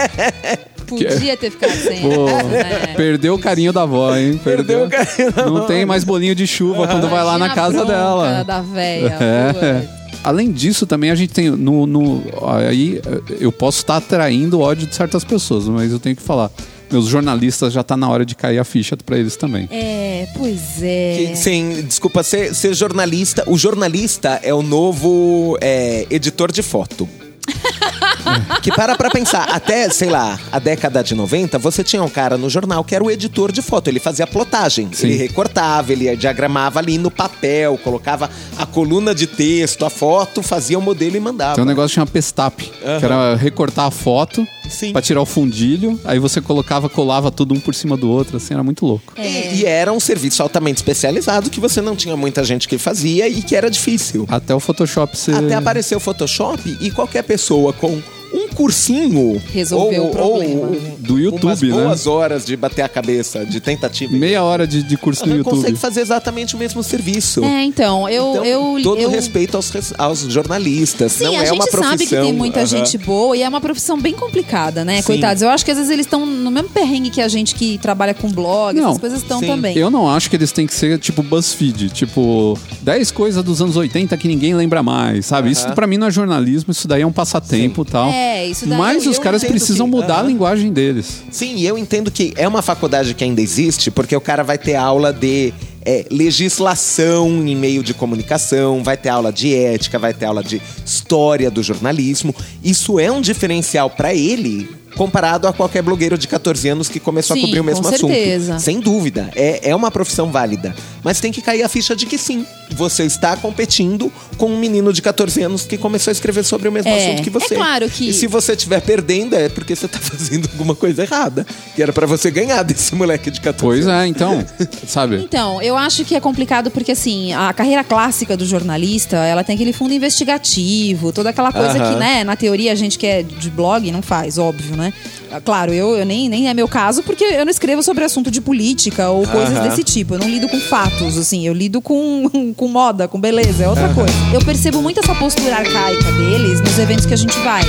Podia 0.86 1.36
ter 1.36 1.50
ficado 1.50 1.72
sem 1.74 2.00
Pô, 2.00 2.28
essa, 2.28 2.42
né? 2.44 2.94
perdeu 2.96 3.34
o 3.34 3.38
carinho 3.38 3.72
da 3.74 3.82
avó, 3.82 4.16
hein? 4.16 4.40
Perdeu 4.42 4.84
o 4.84 4.88
carinho 4.88 5.32
da 5.32 5.44
Não 5.44 5.56
avó. 5.58 5.66
tem 5.66 5.84
mais 5.84 6.04
bolinho 6.04 6.34
de 6.34 6.46
chuva 6.46 6.86
quando 6.86 7.08
vai 7.08 7.22
lá 7.24 7.36
na 7.36 7.50
casa 7.54 7.84
bronca 7.84 7.92
dela. 7.92 8.44
da 8.44 8.60
véia. 8.62 9.18
É. 9.20 10.05
Além 10.26 10.50
disso, 10.50 10.86
também 10.86 11.10
a 11.12 11.14
gente 11.14 11.32
tem 11.32 11.50
no, 11.50 11.86
no- 11.86 12.20
aí 12.68 13.00
eu 13.40 13.52
posso 13.52 13.78
estar 13.78 13.98
atraindo 13.98 14.58
o 14.58 14.60
ódio 14.60 14.84
de 14.84 14.92
certas 14.94 15.22
pessoas, 15.22 15.68
mas 15.68 15.92
eu 15.92 16.00
tenho 16.00 16.16
que 16.16 16.22
falar. 16.22 16.50
Meus 16.90 17.06
jornalistas 17.06 17.72
já 17.72 17.82
tá 17.84 17.96
na 17.96 18.08
hora 18.08 18.24
de 18.26 18.34
cair 18.34 18.58
a 18.58 18.64
ficha 18.64 18.96
pra 18.96 19.16
eles 19.18 19.36
também. 19.36 19.68
É, 19.72 20.26
pois 20.36 20.82
é. 20.82 21.16
Que, 21.30 21.36
Sim, 21.36 21.82
desculpa, 21.86 22.22
ser, 22.24 22.54
ser 22.56 22.74
jornalista. 22.74 23.44
O 23.48 23.56
jornalista 23.56 24.40
é 24.42 24.52
o 24.52 24.62
novo 24.62 25.56
é, 25.60 26.06
editor 26.10 26.50
de 26.50 26.62
foto. 26.62 27.08
que 28.62 28.70
para 28.72 28.96
pra 28.96 29.10
pensar, 29.10 29.44
até, 29.44 29.88
sei 29.90 30.10
lá, 30.10 30.38
a 30.50 30.58
década 30.58 31.02
de 31.02 31.14
90, 31.14 31.58
você 31.58 31.82
tinha 31.82 32.02
um 32.02 32.08
cara 32.08 32.36
no 32.36 32.48
jornal 32.48 32.84
que 32.84 32.94
era 32.94 33.02
o 33.02 33.10
editor 33.10 33.52
de 33.52 33.62
foto. 33.62 33.88
Ele 33.88 34.00
fazia 34.00 34.26
plotagem. 34.26 34.90
Sim. 34.92 35.08
Ele 35.08 35.16
recortava, 35.16 35.92
ele 35.92 36.14
diagramava 36.16 36.78
ali 36.78 36.98
no 36.98 37.10
papel, 37.10 37.78
colocava 37.78 38.30
a 38.56 38.66
coluna 38.66 39.14
de 39.14 39.26
texto, 39.26 39.84
a 39.84 39.90
foto, 39.90 40.42
fazia 40.42 40.78
o 40.78 40.82
modelo 40.82 41.16
e 41.16 41.20
mandava. 41.20 41.54
Tem 41.54 41.64
um 41.64 41.66
negócio 41.66 41.90
que 41.90 41.94
chama 41.94 42.06
Pestap, 42.06 42.62
que 42.62 43.04
era 43.04 43.34
recortar 43.36 43.86
a 43.86 43.90
foto 43.90 44.46
Sim. 44.68 44.92
pra 44.92 45.02
tirar 45.02 45.20
o 45.20 45.26
fundilho, 45.26 45.98
aí 46.04 46.18
você 46.18 46.40
colocava, 46.40 46.88
colava 46.88 47.30
tudo 47.30 47.54
um 47.54 47.60
por 47.60 47.74
cima 47.74 47.96
do 47.96 48.10
outro, 48.10 48.36
assim, 48.36 48.54
era 48.54 48.62
muito 48.62 48.84
louco. 48.84 49.12
E, 49.16 49.60
e 49.60 49.64
era 49.64 49.92
um 49.92 50.00
serviço 50.00 50.42
altamente 50.42 50.78
especializado 50.78 51.50
que 51.50 51.60
você 51.60 51.80
não 51.80 51.96
tinha 51.96 52.16
muita 52.16 52.44
gente 52.44 52.68
que 52.68 52.78
fazia 52.78 53.28
e 53.28 53.42
que 53.42 53.54
era 53.54 53.70
difícil. 53.70 54.26
Até 54.28 54.54
o 54.54 54.60
Photoshop 54.60 55.16
ser... 55.16 55.34
Até 55.34 55.54
apareceu 55.54 55.98
o 55.98 56.00
Photoshop 56.00 56.76
e 56.80 56.90
qualquer 56.90 57.22
pessoa 57.22 57.72
com 57.76 58.02
um 58.36 58.48
cursinho 58.48 59.40
Resolveu 59.52 60.04
ou, 60.04 60.08
o 60.08 60.12
problema. 60.12 60.66
ou 60.66 60.96
Do 60.98 61.18
YouTube, 61.18 61.44
umas 61.44 61.62
né? 61.62 61.70
boas 61.70 62.06
horas 62.06 62.44
de 62.44 62.56
bater 62.56 62.82
a 62.82 62.88
cabeça, 62.88 63.44
de 63.44 63.60
tentativa. 63.60 64.12
Meia 64.14 64.42
hora 64.42 64.66
de, 64.66 64.82
de 64.82 64.96
curso 64.96 65.26
no 65.26 65.36
YouTube. 65.36 65.56
consegue 65.56 65.76
fazer 65.76 66.00
exatamente 66.00 66.54
o 66.54 66.58
mesmo 66.58 66.82
serviço. 66.82 67.44
É, 67.44 67.64
então, 67.64 68.08
eu. 68.08 68.30
Então, 68.30 68.44
eu 68.44 68.82
todo 68.82 69.00
eu... 69.00 69.10
respeito 69.10 69.56
aos, 69.56 69.72
aos 69.98 70.20
jornalistas. 70.20 71.12
Sim, 71.12 71.24
não 71.24 71.32
a 71.32 71.36
é 71.36 71.46
gente 71.46 71.54
uma 71.54 71.66
profissão. 71.66 71.90
sabe 71.90 72.06
que 72.06 72.16
tem 72.16 72.32
muita 72.32 72.60
aham. 72.60 72.66
gente 72.66 72.98
boa 72.98 73.36
e 73.36 73.42
é 73.42 73.48
uma 73.48 73.60
profissão 73.60 74.00
bem 74.00 74.12
complicada, 74.12 74.84
né? 74.84 74.98
Sim. 74.98 75.06
Coitados. 75.06 75.42
Eu 75.42 75.48
acho 75.48 75.64
que 75.64 75.70
às 75.70 75.76
vezes 75.76 75.90
eles 75.90 76.06
estão 76.06 76.26
no 76.26 76.50
mesmo 76.50 76.68
perrengue 76.68 77.10
que 77.10 77.20
a 77.20 77.28
gente 77.28 77.54
que 77.54 77.78
trabalha 77.78 78.14
com 78.14 78.28
blog, 78.28 78.78
Não, 78.78 78.90
essas 78.90 78.98
coisas 78.98 79.22
estão 79.22 79.40
também. 79.40 79.76
Eu 79.76 79.90
não 79.90 80.10
acho 80.10 80.28
que 80.28 80.36
eles 80.36 80.52
têm 80.52 80.66
que 80.66 80.74
ser 80.74 80.98
tipo 80.98 81.22
BuzzFeed, 81.22 81.90
tipo 81.90 82.58
10 82.82 83.10
coisas 83.10 83.42
dos 83.42 83.60
anos 83.62 83.76
80 83.76 84.16
que 84.16 84.28
ninguém 84.28 84.54
lembra 84.54 84.82
mais, 84.82 85.26
sabe? 85.26 85.50
Isso 85.50 85.66
pra 85.72 85.86
mim 85.86 85.96
não 85.96 86.06
é 86.06 86.10
jornalismo, 86.10 86.72
isso 86.72 86.86
daí 86.88 87.02
é 87.02 87.06
um 87.06 87.12
passatempo 87.12 87.82
e 87.82 87.84
tal. 87.90 88.08
É, 88.10 88.25
isso 88.46 88.66
daí 88.66 88.78
Mas 88.78 89.04
eu- 89.04 89.10
os 89.10 89.16
eu 89.16 89.22
caras 89.22 89.42
precisam 89.44 89.86
que- 89.86 89.96
mudar 89.96 90.20
a 90.20 90.22
linguagem 90.22 90.72
deles. 90.72 91.22
Sim, 91.30 91.56
e 91.56 91.66
eu 91.66 91.76
entendo 91.78 92.10
que 92.10 92.32
é 92.36 92.46
uma 92.48 92.62
faculdade 92.62 93.14
que 93.14 93.22
ainda 93.24 93.40
existe, 93.40 93.90
porque 93.90 94.14
o 94.16 94.20
cara 94.20 94.42
vai 94.42 94.58
ter 94.58 94.74
aula 94.74 95.12
de 95.12 95.52
é, 95.88 96.04
legislação 96.10 97.28
em 97.46 97.54
meio 97.54 97.80
de 97.82 97.94
comunicação, 97.94 98.82
vai 98.82 98.96
ter 98.96 99.08
aula 99.08 99.32
de 99.32 99.54
ética, 99.54 99.98
vai 100.00 100.12
ter 100.12 100.24
aula 100.24 100.42
de 100.42 100.60
história 100.84 101.48
do 101.50 101.62
jornalismo. 101.62 102.34
Isso 102.64 102.98
é 102.98 103.10
um 103.12 103.20
diferencial 103.20 103.88
pra 103.90 104.12
ele. 104.12 104.68
Comparado 104.96 105.46
a 105.46 105.52
qualquer 105.52 105.82
blogueiro 105.82 106.16
de 106.16 106.26
14 106.26 106.68
anos 106.68 106.88
que 106.88 106.98
começou 106.98 107.36
Sim, 107.36 107.42
a 107.42 107.46
cobrir 107.46 107.60
o 107.60 107.64
mesmo 107.64 107.82
com 107.82 107.88
assunto. 107.94 108.12
certeza. 108.12 108.58
Sem 108.58 108.80
dúvida. 108.80 109.30
É, 109.34 109.70
é 109.70 109.76
uma 109.76 109.90
profissão 109.90 110.30
válida. 110.32 110.74
Mas 111.04 111.20
tem 111.20 111.30
que 111.30 111.42
cair 111.42 111.62
a 111.62 111.68
ficha 111.68 111.94
de 111.94 112.06
que 112.06 112.16
sim. 112.18 112.44
Você 112.70 113.04
está 113.04 113.36
competindo 113.36 114.10
com 114.36 114.46
um 114.46 114.58
menino 114.58 114.92
de 114.92 115.00
14 115.00 115.40
anos 115.42 115.62
que 115.66 115.78
começou 115.78 116.10
a 116.10 116.12
escrever 116.12 116.42
sobre 116.44 116.68
o 116.68 116.72
mesmo 116.72 116.90
É, 116.90 117.06
assunto 117.06 117.22
que 117.22 117.30
você. 117.30 117.54
é 117.54 117.56
claro 117.56 117.88
que- 117.88 118.08
E 118.08 118.12
se 118.12 118.26
você 118.26 118.52
estiver 118.54 118.80
perdendo, 118.80 119.36
é 119.36 119.48
porque 119.48 119.76
você 119.76 119.86
está 119.86 119.98
fazendo 120.02 120.48
alguma 120.52 120.74
coisa 120.74 121.02
errada. 121.02 121.46
Que 121.76 121.82
era 121.82 121.92
pra 121.92 122.06
você 122.06 122.30
ganhar 122.30 122.62
desse 122.64 122.94
moleque 122.94 123.30
de 123.30 123.40
14 123.40 123.82
Pois 123.82 123.86
anos. 123.86 124.04
é, 124.04 124.06
então, 124.08 124.44
sabe? 124.88 125.16
Então, 125.22 125.60
eu 125.62 125.76
acho 125.76 126.04
que 126.04 126.14
é 126.14 126.20
complicado 126.20 126.70
porque, 126.70 126.92
assim, 126.92 127.32
a 127.34 127.52
carreira 127.52 127.84
clássica 127.84 128.36
do 128.36 128.44
jornalista, 128.44 129.16
ela 129.18 129.44
tem 129.44 129.54
aquele 129.54 129.72
fundo 129.72 129.92
investigativo, 129.94 131.12
toda 131.12 131.30
aquela 131.30 131.52
coisa 131.52 131.78
Aham. 131.78 131.92
que, 131.94 131.98
né, 132.00 132.24
na 132.24 132.34
teoria 132.34 132.72
a 132.72 132.74
gente 132.74 132.98
que 132.98 133.06
é 133.06 133.22
de 133.22 133.50
blog 133.50 133.90
não 133.92 134.02
faz, 134.02 134.38
óbvio, 134.38 134.76
né? 134.76 134.85
Ah, 135.30 135.40
Claro, 135.40 135.72
eu, 135.72 135.96
eu 135.96 136.04
nem, 136.06 136.28
nem 136.28 136.48
é 136.48 136.54
meu 136.54 136.66
caso 136.68 137.02
porque 137.02 137.24
eu 137.24 137.44
não 137.44 137.50
escrevo 137.50 137.82
sobre 137.82 138.04
assunto 138.04 138.30
de 138.30 138.40
política 138.40 139.08
ou 139.10 139.26
coisas 139.26 139.56
Aham. 139.56 139.68
desse 139.68 139.82
tipo. 139.84 140.14
Eu 140.14 140.18
não 140.18 140.28
lido 140.28 140.48
com 140.48 140.58
fatos, 140.60 141.16
assim, 141.18 141.46
eu 141.46 141.52
lido 141.54 141.80
com, 141.80 142.52
com 142.56 142.68
moda, 142.68 143.06
com 143.08 143.20
beleza, 143.20 143.64
é 143.64 143.68
outra 143.68 143.88
coisa. 143.94 144.12
Eu 144.32 144.40
percebo 144.44 144.82
muito 144.82 145.00
essa 145.00 145.14
postura 145.14 145.56
arcaica 145.56 146.12
deles 146.12 146.60
nos 146.60 146.78
eventos 146.78 147.06
que 147.06 147.14
a 147.14 147.18
gente 147.18 147.38
vai. 147.40 147.62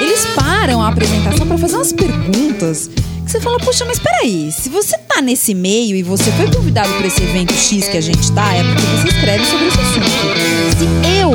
Eles 0.00 0.26
param 0.34 0.82
a 0.82 0.88
apresentação 0.88 1.46
pra 1.46 1.56
fazer 1.58 1.76
umas 1.76 1.92
perguntas 1.92 2.90
que 3.24 3.32
você 3.32 3.40
fala, 3.40 3.58
poxa, 3.58 3.84
mas 3.84 3.98
peraí, 3.98 4.52
se 4.52 4.68
você 4.68 4.96
tá 4.98 5.20
nesse 5.20 5.52
meio 5.52 5.96
e 5.96 6.02
você 6.02 6.30
foi 6.32 6.48
convidado 6.48 6.92
pra 6.94 7.06
esse 7.08 7.20
evento 7.22 7.52
X 7.54 7.88
que 7.88 7.96
a 7.96 8.00
gente 8.00 8.30
tá, 8.32 8.54
é 8.54 8.62
porque 8.62 8.82
você 8.82 9.08
escreve 9.08 9.44
sobre 9.46 9.66
esse 9.66 9.80
assunto. 9.80 10.55
Se 10.76 10.84
eu 10.84 11.32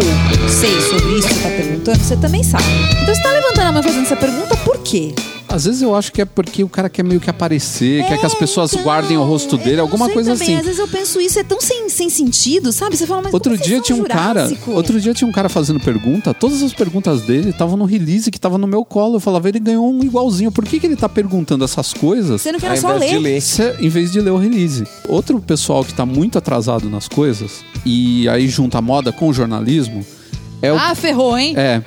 sei 0.47 0.79
sobre 0.81 1.17
isso 1.17 1.27
que 1.27 1.33
você 1.33 1.41
tá 1.41 1.49
perguntando, 1.49 1.97
você 1.97 2.15
também 2.15 2.43
sabe. 2.43 2.63
Então 3.01 3.15
você 3.15 3.23
tá 3.23 3.31
levantando 3.31 3.67
a 3.67 3.71
mão 3.71 3.81
fazendo 3.81 4.05
essa 4.05 4.15
pergunta, 4.15 4.55
por 4.57 4.77
quê? 4.83 5.15
Às 5.51 5.65
vezes 5.65 5.81
eu 5.81 5.95
acho 5.95 6.11
que 6.11 6.21
é 6.21 6.25
porque 6.25 6.63
o 6.63 6.69
cara 6.69 6.89
quer 6.89 7.03
meio 7.03 7.19
que 7.19 7.29
aparecer, 7.29 8.05
quer 8.07 8.17
que 8.19 8.25
as 8.25 8.33
pessoas 8.33 8.71
então, 8.71 8.83
guardem 8.83 9.17
o 9.17 9.23
rosto 9.23 9.55
eu 9.55 9.59
dele, 9.59 9.81
alguma 9.81 10.05
sei 10.05 10.13
coisa 10.13 10.31
também. 10.33 10.47
assim. 10.47 10.55
Às 10.59 10.65
vezes 10.65 10.79
eu 10.79 10.87
penso 10.87 11.19
isso, 11.19 11.39
é 11.39 11.43
tão 11.43 11.59
sem, 11.59 11.89
sem 11.89 12.09
sentido, 12.09 12.71
sabe? 12.71 12.95
Você 12.95 13.05
fala, 13.05 13.23
mas 13.23 13.33
Outro 13.33 13.57
dia 13.57 13.81
tinha 13.81 13.97
um 13.97 14.03
cara, 14.03 14.49
outro 14.67 14.99
dia 14.99 15.13
tinha 15.13 15.27
um 15.27 15.31
cara 15.31 15.49
fazendo 15.49 15.79
pergunta, 15.79 16.33
todas 16.33 16.61
as 16.63 16.73
perguntas 16.73 17.21
dele 17.23 17.49
estavam 17.49 17.75
no 17.77 17.85
release 17.85 18.31
que 18.31 18.39
tava 18.39 18.57
no 18.57 18.67
meu 18.67 18.85
colo. 18.85 19.15
Eu 19.15 19.19
falava, 19.19 19.49
ele 19.49 19.59
ganhou 19.59 19.91
um 19.91 20.01
igualzinho. 20.03 20.51
Por 20.51 20.65
que, 20.65 20.79
que 20.79 20.85
ele 20.87 20.95
tá 20.95 21.09
perguntando 21.09 21.63
essas 21.65 21.93
coisas? 21.93 22.41
Você 22.41 22.51
não 22.51 22.59
quer 22.59 22.77
só 22.77 22.93
ler. 22.93 23.19
ler. 23.19 23.41
Se- 23.41 23.75
em 23.79 23.89
vez 23.89 24.11
de 24.11 24.21
ler 24.21 24.31
o 24.31 24.37
release. 24.37 24.83
Outro 25.07 25.39
pessoal 25.39 25.83
que 25.83 25.93
tá 25.93 26.05
muito 26.05 26.37
atrasado 26.37 26.89
nas 26.89 27.07
coisas, 27.07 27.63
e 27.85 28.27
aí 28.29 28.47
junta 28.47 28.77
a 28.77 28.81
moda 28.81 29.11
com 29.11 29.27
o 29.29 29.33
jornalismo, 29.33 30.05
É 30.61 30.71
o, 30.71 30.77
Ah, 30.77 30.93
ferrou, 30.95 31.37
hein? 31.37 31.53
é, 31.57 31.81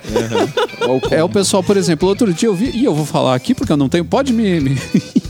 é 1.11 1.23
o 1.23 1.29
pessoal, 1.29 1.63
por 1.63 1.77
exemplo, 1.77 2.09
outro 2.09 2.33
dia 2.33 2.49
eu 2.49 2.55
vi, 2.55 2.71
e 2.75 2.85
eu 2.85 2.95
vou 2.95 3.07
falar 3.07 3.35
aqui 3.35 3.55
porque 3.55 3.73
eu 3.73 3.77
não 3.77 3.89
tenho, 3.89 4.05
pode 4.05 4.33
me... 4.33 4.61
me... 4.61 4.77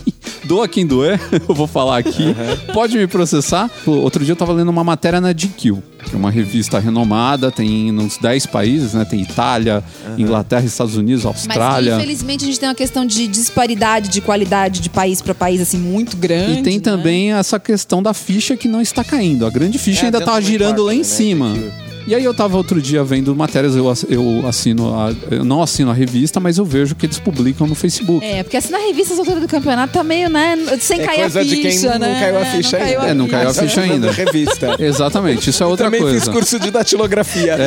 Doa 0.45 0.69
quem 0.69 0.87
doer, 0.87 1.19
eu 1.49 1.55
vou 1.55 1.67
falar 1.67 1.97
aqui. 1.97 2.35
Pode 2.75 2.99
me 2.99 3.07
processar. 3.07 3.71
Outro 3.87 4.23
dia 4.23 4.33
eu 4.33 4.37
tava 4.37 4.53
lendo 4.53 4.69
uma 4.69 4.85
matéria 4.85 5.19
na 5.19 5.33
GQ, 5.33 5.75
que 6.05 6.15
é 6.15 6.17
uma 6.17 6.31
revista 6.31 6.79
renomada, 6.79 7.51
tem 7.51 7.91
uns 7.91 8.19
10 8.19 8.45
países, 8.47 8.93
né? 8.93 9.07
Tem 9.07 9.23
Itália, 9.23 9.83
Inglaterra, 10.19 10.67
Estados 10.67 10.97
Unidos, 10.99 11.25
Mas 11.25 11.35
Austrália. 11.35 11.97
infelizmente 11.97 12.45
a 12.45 12.47
gente 12.47 12.61
tem 12.61 12.69
uma 12.69 12.75
questão 12.75 13.07
de 13.07 13.27
disparidade 13.27 14.11
de 14.11 14.21
qualidade 14.21 14.81
de 14.81 14.91
país 14.91 15.23
pra 15.23 15.35
país 15.35 15.63
assim 15.63 15.79
muito 15.79 16.15
grande. 16.19 16.61
E 16.61 16.63
tem 16.63 16.75
né? 16.77 16.81
também 16.83 17.33
essa 17.33 17.59
questão 17.59 18.03
da 18.03 18.13
ficha 18.13 18.55
que 18.55 18.69
não 18.69 18.83
está 18.83 19.03
caindo. 19.03 19.47
A 19.47 19.51
grande 19.51 19.79
ficha 19.79 20.03
É, 20.03 20.05
ainda 20.07 20.21
tá 20.21 20.39
do 20.39 20.45
girando 20.45 20.85
lá 20.85 20.95
em 20.95 20.99
né, 20.99 21.05
cima. 21.05 21.55
daquilo. 21.55 21.94
E 22.07 22.15
aí 22.15 22.23
eu 22.23 22.35
tava 22.35 22.57
outro 22.57 22.83
dia 22.83 23.03
vendo 23.03 23.35
matérias, 23.35 23.75
eu, 23.75 23.91
eu 24.11 24.47
assino 24.47 24.95
a, 24.95 25.15
eu 25.31 25.43
não 25.43 25.63
assino 25.63 25.91
a 25.91 25.95
revista, 25.95 26.39
mas 26.39 26.59
eu 26.59 26.65
vejo 26.65 26.95
que 26.95 27.07
eles 27.07 27.19
publicam 27.19 27.67
no 27.67 27.75
Facebook. 27.75 28.25
É, 28.25 28.43
porque 28.43 28.59
assim 28.59 28.73
na 28.73 28.79
revista 28.79 29.15
alturas 29.15 29.41
do 29.41 29.49
campeonato 29.49 29.95
tá 29.95 30.05
meio, 30.05 30.29
né, 30.29 30.55
sem 30.81 31.01
É 31.01 31.07
cair 31.07 31.23
a 31.23 31.31
ficha, 31.31 31.45
de 31.45 31.57
quem 31.57 31.81
não 31.81 31.99
né? 31.99 32.21
caiu 32.21 32.39
a 32.39 32.45
ficha 32.45 32.79
não 32.79 32.85
caiu 32.85 33.01
ainda. 33.01 33.11
É, 33.11 33.15
não 33.15 33.29
caiu 33.29 33.49
a 33.49 33.55
ficha 33.55 33.81
ainda. 33.81 34.13
Revista. 34.13 34.77
Exatamente, 34.79 35.49
isso 35.49 35.63
é 35.63 35.67
outra 35.67 35.87
Também 35.87 36.03
coisa. 36.03 36.21
fiz 36.21 36.29
curso 36.29 36.59
de 36.59 36.71
datilografia. 36.71 37.57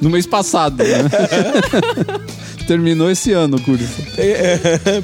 No 0.00 0.10
mês 0.10 0.26
passado, 0.26 0.84
né? 0.84 0.98
Terminou 2.68 3.10
esse 3.10 3.32
ano 3.32 3.56
o 3.56 3.60
curso 3.60 3.84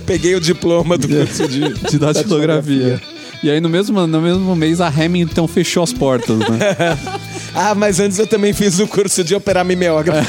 Peguei 0.07 0.37
o 0.37 0.41
diploma 0.41 0.97
do 0.97 1.09
curso 1.09 1.49
de, 1.49 1.73
de 1.73 1.99
datilografia. 1.99 3.01
E 3.42 3.51
aí 3.51 3.61
no 3.61 3.68
mesmo, 3.68 4.07
no 4.07 4.20
mesmo 4.20 4.57
mês 4.57 4.81
a 4.81 4.88
Hamilton 4.88 5.47
fechou 5.47 5.83
as 5.83 5.92
portas, 5.92 6.38
né? 6.38 6.47
Ah, 7.57 7.73
mas 7.73 8.01
antes 8.01 8.18
eu 8.18 8.27
também 8.27 8.53
fiz 8.53 8.81
o 8.81 8.88
curso 8.88 9.23
de 9.23 9.33
operar 9.33 9.64
mimeógrafo. 9.64 10.29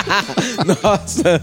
Nossa, 0.82 1.40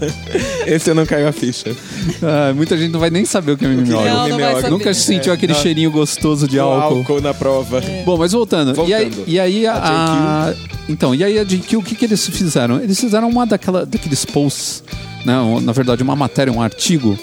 esse 0.66 0.92
não 0.92 1.06
caiu 1.06 1.28
a 1.28 1.32
ficha. 1.32 1.76
Ah, 2.20 2.52
muita 2.52 2.76
gente 2.76 2.90
não 2.90 2.98
vai 2.98 3.08
nem 3.08 3.24
saber 3.24 3.52
o 3.52 3.56
que 3.56 3.64
é 3.64 3.68
Não, 3.68 3.76
mimeógrafo. 3.76 4.16
não 4.16 4.36
mimeógrafo. 4.36 4.70
Nunca 4.70 4.92
sentiu 4.92 5.32
aquele 5.32 5.54
cheirinho 5.54 5.92
gostoso 5.92 6.48
de 6.48 6.58
O 6.58 6.62
álcool. 6.62 6.98
álcool 6.98 7.20
na 7.20 7.32
prova. 7.32 7.80
Bom, 8.04 8.16
mas 8.18 8.32
voltando. 8.32 8.74
E 8.84 8.92
aí, 8.92 9.04
Voltando. 9.10 9.24
e 9.28 9.38
aí 9.40 9.66
a, 9.66 9.74
A 9.74 10.54
Então, 10.88 11.14
e 11.14 11.22
aí 11.22 11.38
a 11.38 11.44
GQ, 11.44 11.76
o 11.76 11.82
que, 11.82 11.94
que 11.94 12.04
eles 12.04 12.26
fizeram? 12.26 12.80
Eles 12.80 12.98
fizeram 12.98 13.28
uma 13.28 13.46
daquela, 13.46 13.86
daqueles 13.86 14.24
posts, 14.24 14.82
né? 15.24 15.34
na 15.62 15.72
verdade, 15.72 16.02
uma 16.02 16.16
matéria, 16.16 16.52
um 16.52 16.60
artigo, 16.60 17.16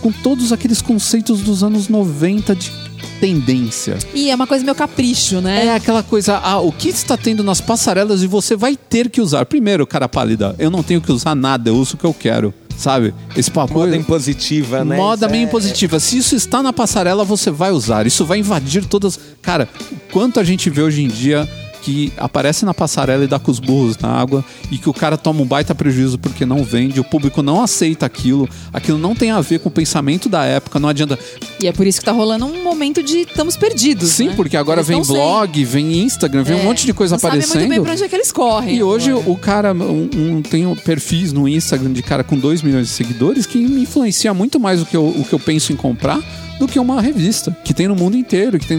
com 0.00 0.10
todos 0.10 0.52
aqueles 0.52 0.80
conceitos 0.80 1.40
dos 1.42 1.62
anos 1.62 1.88
90 1.88 2.54
de 2.56 2.70
tendência. 3.20 3.98
E 4.14 4.30
é 4.30 4.34
uma 4.34 4.46
coisa 4.46 4.64
meio 4.64 4.74
capricho, 4.74 5.40
né? 5.40 5.66
É 5.66 5.74
aquela 5.74 6.02
coisa, 6.02 6.38
ah, 6.38 6.60
o 6.60 6.72
que 6.72 6.88
está 6.88 7.16
tendo 7.16 7.42
nas 7.42 7.60
passarelas 7.60 8.22
e 8.22 8.26
você 8.26 8.56
vai 8.56 8.76
ter 8.76 9.08
que 9.10 9.20
usar. 9.20 9.44
Primeiro, 9.46 9.86
cara 9.86 10.08
pálida, 10.08 10.54
eu 10.58 10.70
não 10.70 10.82
tenho 10.82 11.00
que 11.00 11.12
usar 11.12 11.34
nada, 11.34 11.70
eu 11.70 11.76
uso 11.76 11.94
o 11.94 11.98
que 11.98 12.04
eu 12.04 12.14
quero, 12.14 12.54
sabe? 12.76 13.14
Esse 13.36 13.50
papo... 13.50 13.74
Moda 13.74 13.96
impositiva, 13.96 14.84
né? 14.84 14.96
Moda 14.96 15.28
bem 15.28 15.42
é- 15.42 15.44
impositiva. 15.44 16.00
Se 16.00 16.18
isso 16.18 16.34
está 16.34 16.62
na 16.62 16.72
passarela, 16.72 17.24
você 17.24 17.50
vai 17.50 17.70
usar. 17.70 18.06
Isso 18.06 18.24
vai 18.24 18.38
invadir 18.38 18.84
todas. 18.84 19.18
Cara, 19.42 19.68
quanto 20.12 20.40
a 20.40 20.44
gente 20.44 20.70
vê 20.70 20.82
hoje 20.82 21.02
em 21.02 21.08
dia 21.08 21.48
que 21.90 22.12
aparece 22.16 22.64
na 22.64 22.72
passarela 22.72 23.24
e 23.24 23.26
dá 23.26 23.38
com 23.38 23.50
os 23.50 23.58
burros 23.58 23.98
na 23.98 24.08
água 24.08 24.44
e 24.70 24.78
que 24.78 24.88
o 24.88 24.92
cara 24.94 25.16
toma 25.16 25.42
um 25.42 25.44
baita 25.44 25.74
prejuízo 25.74 26.18
porque 26.18 26.46
não 26.46 26.62
vende, 26.62 27.00
o 27.00 27.04
público 27.04 27.42
não 27.42 27.60
aceita 27.60 28.06
aquilo, 28.06 28.48
aquilo 28.72 28.96
não 28.96 29.12
tem 29.14 29.32
a 29.32 29.40
ver 29.40 29.58
com 29.58 29.68
o 29.68 29.72
pensamento 29.72 30.28
da 30.28 30.44
época, 30.44 30.78
não 30.78 30.88
adianta. 30.88 31.18
E 31.60 31.66
é 31.66 31.72
por 31.72 31.86
isso 31.86 31.98
que 31.98 32.04
tá 32.04 32.12
rolando 32.12 32.46
um 32.46 32.62
momento 32.62 33.02
de 33.02 33.18
estamos 33.22 33.56
perdidos. 33.56 34.10
Sim, 34.10 34.28
né? 34.28 34.34
porque 34.36 34.56
agora 34.56 34.80
Eles 34.80 34.88
vem 34.88 35.02
blog, 35.02 35.64
vem 35.64 35.98
Instagram, 36.02 36.44
vem 36.44 36.56
um 36.56 36.60
É, 36.60 36.64
monte 36.64 36.86
de 36.86 36.92
coisa 36.92 37.14
não 37.16 37.18
sabem 37.18 37.38
muito 37.40 37.48
bem 37.52 37.58
aparecendo. 37.62 37.82
pra 37.82 37.92
onde 37.92 38.02
é 38.04 38.08
que 38.08 38.14
eles 38.14 38.30
correm. 38.32 38.76
E 38.76 38.82
hoje 38.82 39.10
agora. 39.10 39.30
o 39.30 39.36
cara 39.36 39.72
um, 39.74 40.08
um- 40.16 40.42
tem 40.42 40.66
um 40.66 40.76
perfis 40.76 41.32
no 41.32 41.48
Instagram 41.48 41.92
de 41.92 42.02
cara 42.02 42.22
com 42.22 42.38
2 42.38 42.62
milhões 42.62 42.86
de 42.86 42.92
seguidores 42.92 43.46
que 43.46 43.58
me 43.58 43.82
influencia 43.82 44.32
muito 44.32 44.60
mais 44.60 44.80
o 44.80 44.86
que 44.86 44.96
eu, 44.96 45.06
o 45.06 45.24
que 45.24 45.32
eu 45.32 45.40
penso 45.40 45.72
em 45.72 45.76
comprar 45.76 46.20
do 46.60 46.68
que 46.68 46.78
uma 46.78 47.00
revista 47.00 47.56
que 47.64 47.72
tem 47.74 47.88
no 47.88 47.96
mundo 47.96 48.16
inteiro, 48.16 48.58
que 48.58 48.66
tem 48.66 48.78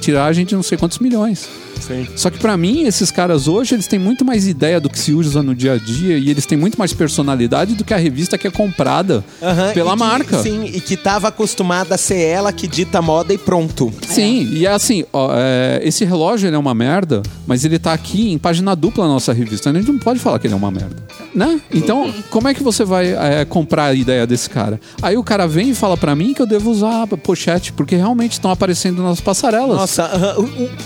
tiragem 0.00 0.44
de 0.44 0.54
não 0.54 0.62
sei 0.62 0.76
quantos 0.78 0.98
milhões. 0.98 1.48
Sim. 1.80 2.06
Só 2.16 2.30
que 2.30 2.38
pra 2.38 2.56
mim, 2.56 2.84
esses 2.84 3.10
caras 3.10 3.48
hoje, 3.48 3.74
eles 3.74 3.86
têm 3.86 3.98
muito 3.98 4.24
mais 4.24 4.46
ideia 4.46 4.80
do 4.80 4.88
que 4.88 4.98
se 4.98 5.12
usa 5.12 5.42
no 5.42 5.54
dia 5.54 5.74
a 5.74 5.78
dia 5.78 6.16
e 6.18 6.30
eles 6.30 6.46
têm 6.46 6.56
muito 6.56 6.78
mais 6.78 6.92
personalidade 6.92 7.74
do 7.74 7.84
que 7.84 7.92
a 7.92 7.96
revista 7.96 8.36
que 8.38 8.46
é 8.46 8.50
comprada 8.50 9.24
Aham, 9.42 9.72
pela 9.72 9.92
que- 9.92 9.98
marca. 9.98 10.42
Sim, 10.42 10.64
e 10.66 10.80
que 10.80 10.96
tava 10.96 11.28
acostumada 11.28 11.94
a 11.94 11.98
ser 11.98 12.18
ela 12.20 12.52
que 12.52 12.66
dita 12.66 13.00
moda 13.02 13.32
e 13.32 13.38
pronto. 13.38 13.92
Sim, 14.08 14.48
e 14.52 14.66
é 14.66 14.70
assim, 14.70 15.04
ó, 15.12 15.30
é, 15.34 15.80
esse 15.82 16.04
relógio 16.04 16.48
ele 16.48 16.56
é 16.56 16.58
uma 16.58 16.74
merda, 16.74 17.22
mas 17.46 17.64
ele 17.64 17.78
tá 17.78 17.92
aqui 17.92 18.30
em 18.32 18.38
página 18.38 18.74
dupla 18.74 19.06
na 19.06 19.12
nossa 19.14 19.32
revista. 19.32 19.70
A 19.70 19.72
gente 19.72 19.90
não 19.90 19.98
pode 19.98 20.18
falar 20.18 20.38
que 20.38 20.46
ele 20.46 20.54
é 20.54 20.56
uma 20.56 20.70
merda. 20.70 20.96
Né? 21.34 21.60
Então, 21.72 22.12
como 22.30 22.48
é 22.48 22.54
que 22.54 22.62
você 22.62 22.84
vai 22.84 23.12
é, 23.12 23.44
comprar 23.44 23.86
a 23.86 23.94
ideia 23.94 24.26
desse 24.26 24.48
cara? 24.48 24.80
Aí 25.02 25.16
o 25.18 25.22
cara 25.22 25.46
vem 25.46 25.70
e 25.70 25.74
fala 25.74 25.96
pra 25.96 26.16
mim 26.16 26.32
que 26.32 26.40
eu 26.40 26.46
devo 26.46 26.70
usar 26.70 27.05
pochete, 27.06 27.72
porque 27.72 27.96
realmente 27.96 28.32
estão 28.32 28.50
aparecendo 28.50 29.02
nas 29.02 29.20
passarelas. 29.20 29.76
Nossa, 29.76 30.36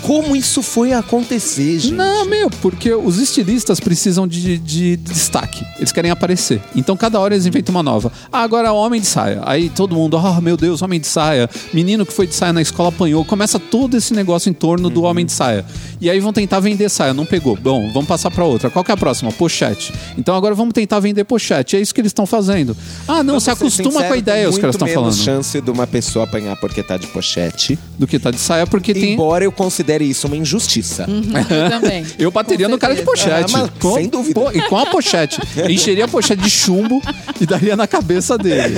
como 0.01 0.35
isso 0.35 0.61
foi 0.61 0.91
acontecer, 0.91 1.79
gente? 1.79 1.93
Não, 1.93 2.25
meu, 2.25 2.49
porque 2.61 2.93
os 2.93 3.17
estilistas 3.17 3.79
precisam 3.79 4.27
de, 4.27 4.57
de 4.57 4.97
destaque. 4.97 5.65
Eles 5.77 5.91
querem 5.91 6.11
aparecer. 6.11 6.61
Então, 6.75 6.97
cada 6.97 7.19
hora 7.19 7.33
eles 7.33 7.45
inventam 7.45 7.73
uma 7.73 7.83
nova. 7.83 8.11
Ah, 8.31 8.41
agora 8.41 8.73
homem 8.73 8.99
de 8.99 9.07
saia. 9.07 9.41
Aí 9.45 9.69
todo 9.69 9.95
mundo, 9.95 10.17
oh 10.17 10.41
meu 10.41 10.57
Deus, 10.57 10.81
homem 10.81 10.99
de 10.99 11.07
saia. 11.07 11.49
Menino 11.73 12.05
que 12.05 12.13
foi 12.13 12.27
de 12.27 12.35
saia 12.35 12.51
na 12.51 12.61
escola 12.61 12.89
apanhou. 12.89 13.23
Começa 13.23 13.59
todo 13.59 13.95
esse 13.95 14.13
negócio 14.13 14.49
em 14.49 14.53
torno 14.53 14.89
do 14.89 15.03
homem 15.03 15.25
de 15.25 15.31
saia. 15.31 15.65
E 15.99 16.09
aí 16.09 16.19
vão 16.19 16.33
tentar 16.33 16.59
vender 16.59 16.89
saia. 16.89 17.13
Não 17.13 17.25
pegou. 17.25 17.55
Bom, 17.55 17.91
vamos 17.93 18.07
passar 18.07 18.31
pra 18.31 18.43
outra. 18.43 18.69
Qual 18.69 18.83
que 18.83 18.91
é 18.91 18.93
a 18.93 18.97
próxima? 18.97 19.31
Pochete. 19.31 19.93
Então 20.17 20.35
agora 20.35 20.55
vamos 20.55 20.73
tentar 20.73 20.99
vender 20.99 21.23
pochete. 21.23 21.75
É 21.75 21.81
isso 21.81 21.93
que 21.93 22.01
eles 22.01 22.09
estão 22.09 22.25
fazendo. 22.25 22.75
Ah, 23.07 23.23
não, 23.23 23.39
se 23.39 23.49
acostuma 23.49 23.91
sincero, 23.91 24.07
com 24.07 24.13
a 24.13 24.17
ideia, 24.17 24.41
tem 24.41 24.49
os 24.49 24.57
caras 24.57 24.75
estão 24.75 24.87
falando. 24.87 25.15
chance 25.15 25.61
de 25.61 25.71
uma 25.71 25.87
pessoa 25.87 26.10
apanhar 26.19 26.55
porque 26.55 26.81
tá 26.81 26.97
de 26.97 27.05
pochete. 27.05 27.77
Do 27.99 28.07
que 28.07 28.17
tá 28.17 28.31
de 28.31 28.39
saia, 28.39 28.65
porque 28.65 28.91
tem. 28.93 29.13
Embora 29.13 29.43
eu 29.43 29.51
considere 29.51 30.03
isso 30.03 30.25
uma 30.25 30.35
injustiça. 30.35 31.05
Eu 31.07 31.69
também. 31.69 32.05
Eu 32.17 32.31
bateria 32.31 32.65
Com 32.65 32.71
no 32.71 32.79
cara 32.79 32.95
de 32.95 33.03
certeza. 33.03 33.27
pochete. 33.29 33.55
Ah, 33.55 33.59
mas 33.59 33.69
com, 33.79 33.93
sem 33.93 34.07
dúvida. 34.09 34.33
pô, 34.39 34.51
e 34.51 34.61
com 34.63 34.77
a 34.77 34.85
pochete. 34.87 35.39
Encheria 35.69 36.05
a 36.05 36.07
pochete 36.07 36.41
de 36.41 36.49
chumbo 36.49 36.99
e 37.39 37.45
daria 37.45 37.75
na 37.75 37.85
cabeça 37.85 38.37
dele. 38.37 38.75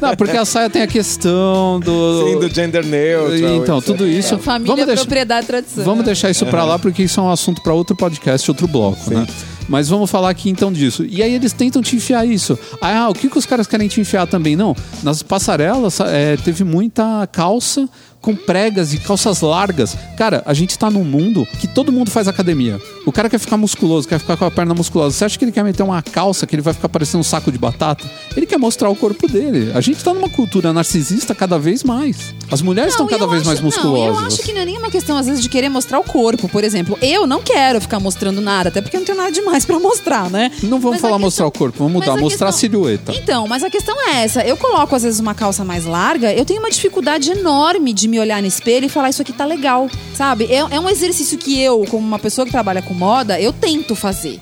Não, 0.00 0.16
porque 0.16 0.36
a 0.36 0.44
saia 0.44 0.70
tem 0.70 0.82
a 0.82 0.86
questão 0.86 1.78
do. 1.80 2.26
Sim, 2.28 2.38
do 2.40 2.48
gender 2.54 2.84
neutral. 2.84 3.56
Então, 3.56 3.78
etc. 3.78 3.86
tudo 3.86 4.08
isso. 4.08 4.38
Família, 4.38 4.72
vamos 4.72 4.86
deixar, 4.86 5.02
propriedade, 5.02 5.46
tradição. 5.46 5.84
vamos 5.84 6.04
deixar 6.04 6.30
isso 6.30 6.46
pra 6.46 6.64
lá, 6.64 6.78
porque 6.78 7.02
isso 7.02 7.20
é 7.20 7.22
um 7.22 7.30
assunto 7.30 7.62
pra 7.62 7.72
outro 7.74 7.94
podcast, 7.94 8.50
outro 8.50 8.66
bloco, 8.66 9.12
né? 9.12 9.26
Mas 9.72 9.88
vamos 9.88 10.10
falar 10.10 10.28
aqui 10.28 10.50
então 10.50 10.70
disso. 10.70 11.02
E 11.02 11.22
aí 11.22 11.34
eles 11.34 11.54
tentam 11.54 11.80
te 11.80 11.96
enfiar 11.96 12.26
isso. 12.26 12.58
Ah, 12.78 13.08
o 13.08 13.14
que, 13.14 13.26
que 13.26 13.38
os 13.38 13.46
caras 13.46 13.66
querem 13.66 13.88
te 13.88 14.02
enfiar 14.02 14.26
também? 14.26 14.54
Não, 14.54 14.76
nas 15.02 15.22
passarelas 15.22 15.98
é, 16.00 16.36
teve 16.36 16.62
muita 16.62 17.26
calça 17.32 17.88
com 18.22 18.34
pregas 18.36 18.94
e 18.94 18.98
calças 18.98 19.40
largas. 19.40 19.96
Cara, 20.16 20.42
a 20.46 20.54
gente 20.54 20.78
tá 20.78 20.88
num 20.88 21.04
mundo 21.04 21.44
que 21.60 21.66
todo 21.66 21.90
mundo 21.92 22.10
faz 22.10 22.28
academia. 22.28 22.80
O 23.04 23.10
cara 23.12 23.28
quer 23.28 23.38
ficar 23.40 23.56
musculoso, 23.56 24.06
quer 24.06 24.20
ficar 24.20 24.36
com 24.36 24.44
a 24.44 24.50
perna 24.50 24.72
musculosa. 24.74 25.14
Você 25.16 25.24
acha 25.24 25.36
que 25.38 25.44
ele 25.44 25.50
quer 25.52 25.64
meter 25.64 25.82
uma 25.82 26.00
calça 26.00 26.46
que 26.46 26.54
ele 26.54 26.62
vai 26.62 26.72
ficar 26.72 26.88
parecendo 26.88 27.18
um 27.18 27.24
saco 27.24 27.50
de 27.50 27.58
batata? 27.58 28.08
Ele 28.36 28.46
quer 28.46 28.58
mostrar 28.58 28.88
o 28.88 28.94
corpo 28.96 29.26
dele. 29.26 29.72
A 29.74 29.80
gente 29.80 30.02
tá 30.04 30.14
numa 30.14 30.28
cultura 30.28 30.72
narcisista 30.72 31.34
cada 31.34 31.58
vez 31.58 31.82
mais. 31.82 32.32
As 32.50 32.62
mulheres 32.62 32.92
estão 32.92 33.08
cada 33.08 33.26
vez 33.26 33.40
acho- 33.40 33.46
mais 33.48 33.60
musculosas. 33.60 34.14
Não, 34.14 34.20
eu 34.22 34.26
acho 34.28 34.38
que 34.42 34.52
não 34.52 34.60
é 34.60 34.64
nenhuma 34.64 34.88
questão, 34.90 35.16
às 35.18 35.26
vezes, 35.26 35.42
de 35.42 35.48
querer 35.48 35.68
mostrar 35.68 35.98
o 35.98 36.04
corpo. 36.04 36.48
Por 36.48 36.62
exemplo, 36.62 36.96
eu 37.02 37.26
não 37.26 37.42
quero 37.42 37.80
ficar 37.80 37.98
mostrando 37.98 38.40
nada, 38.40 38.68
até 38.68 38.80
porque 38.80 38.96
eu 38.96 39.00
não 39.00 39.06
tenho 39.06 39.18
nada 39.18 39.32
demais 39.32 39.64
pra 39.64 39.80
mostrar, 39.80 40.30
né? 40.30 40.52
Não 40.62 40.78
vamos 40.78 40.92
Mas 40.92 40.98
a 40.98 41.00
falar 41.00 41.12
questão- 41.14 41.18
mostrar 41.18 41.46
o 41.46 41.50
corpo, 41.50 41.78
vamos 41.78 41.92
mudar, 41.94 42.16
mostrar 42.20 42.48
a 42.50 42.52
silhueta. 42.52 43.12
Então, 43.16 43.48
mas 43.48 43.64
a 43.64 43.70
questão 43.70 43.96
é 44.08 44.22
essa. 44.22 44.42
Eu 44.44 44.56
coloco, 44.56 44.94
às 44.94 45.02
vezes, 45.02 45.18
uma 45.18 45.34
calça 45.34 45.64
mais 45.64 45.84
larga, 45.84 46.32
eu 46.32 46.44
tenho 46.44 46.60
uma 46.60 46.70
dificuldade 46.70 47.30
enorme 47.32 47.92
de 47.92 48.06
me 48.12 48.20
olhar 48.20 48.42
no 48.42 48.46
espelho 48.46 48.84
e 48.84 48.88
falar 48.90 49.08
isso 49.08 49.22
aqui 49.22 49.32
tá 49.32 49.46
legal, 49.46 49.88
sabe? 50.14 50.44
É, 50.44 50.56
é 50.58 50.78
um 50.78 50.86
exercício 50.86 51.38
que 51.38 51.58
eu, 51.58 51.86
como 51.90 52.06
uma 52.06 52.18
pessoa 52.18 52.44
que 52.44 52.52
trabalha 52.52 52.82
com 52.82 52.92
moda, 52.92 53.40
eu 53.40 53.54
tento 53.54 53.96
fazer. 53.96 54.38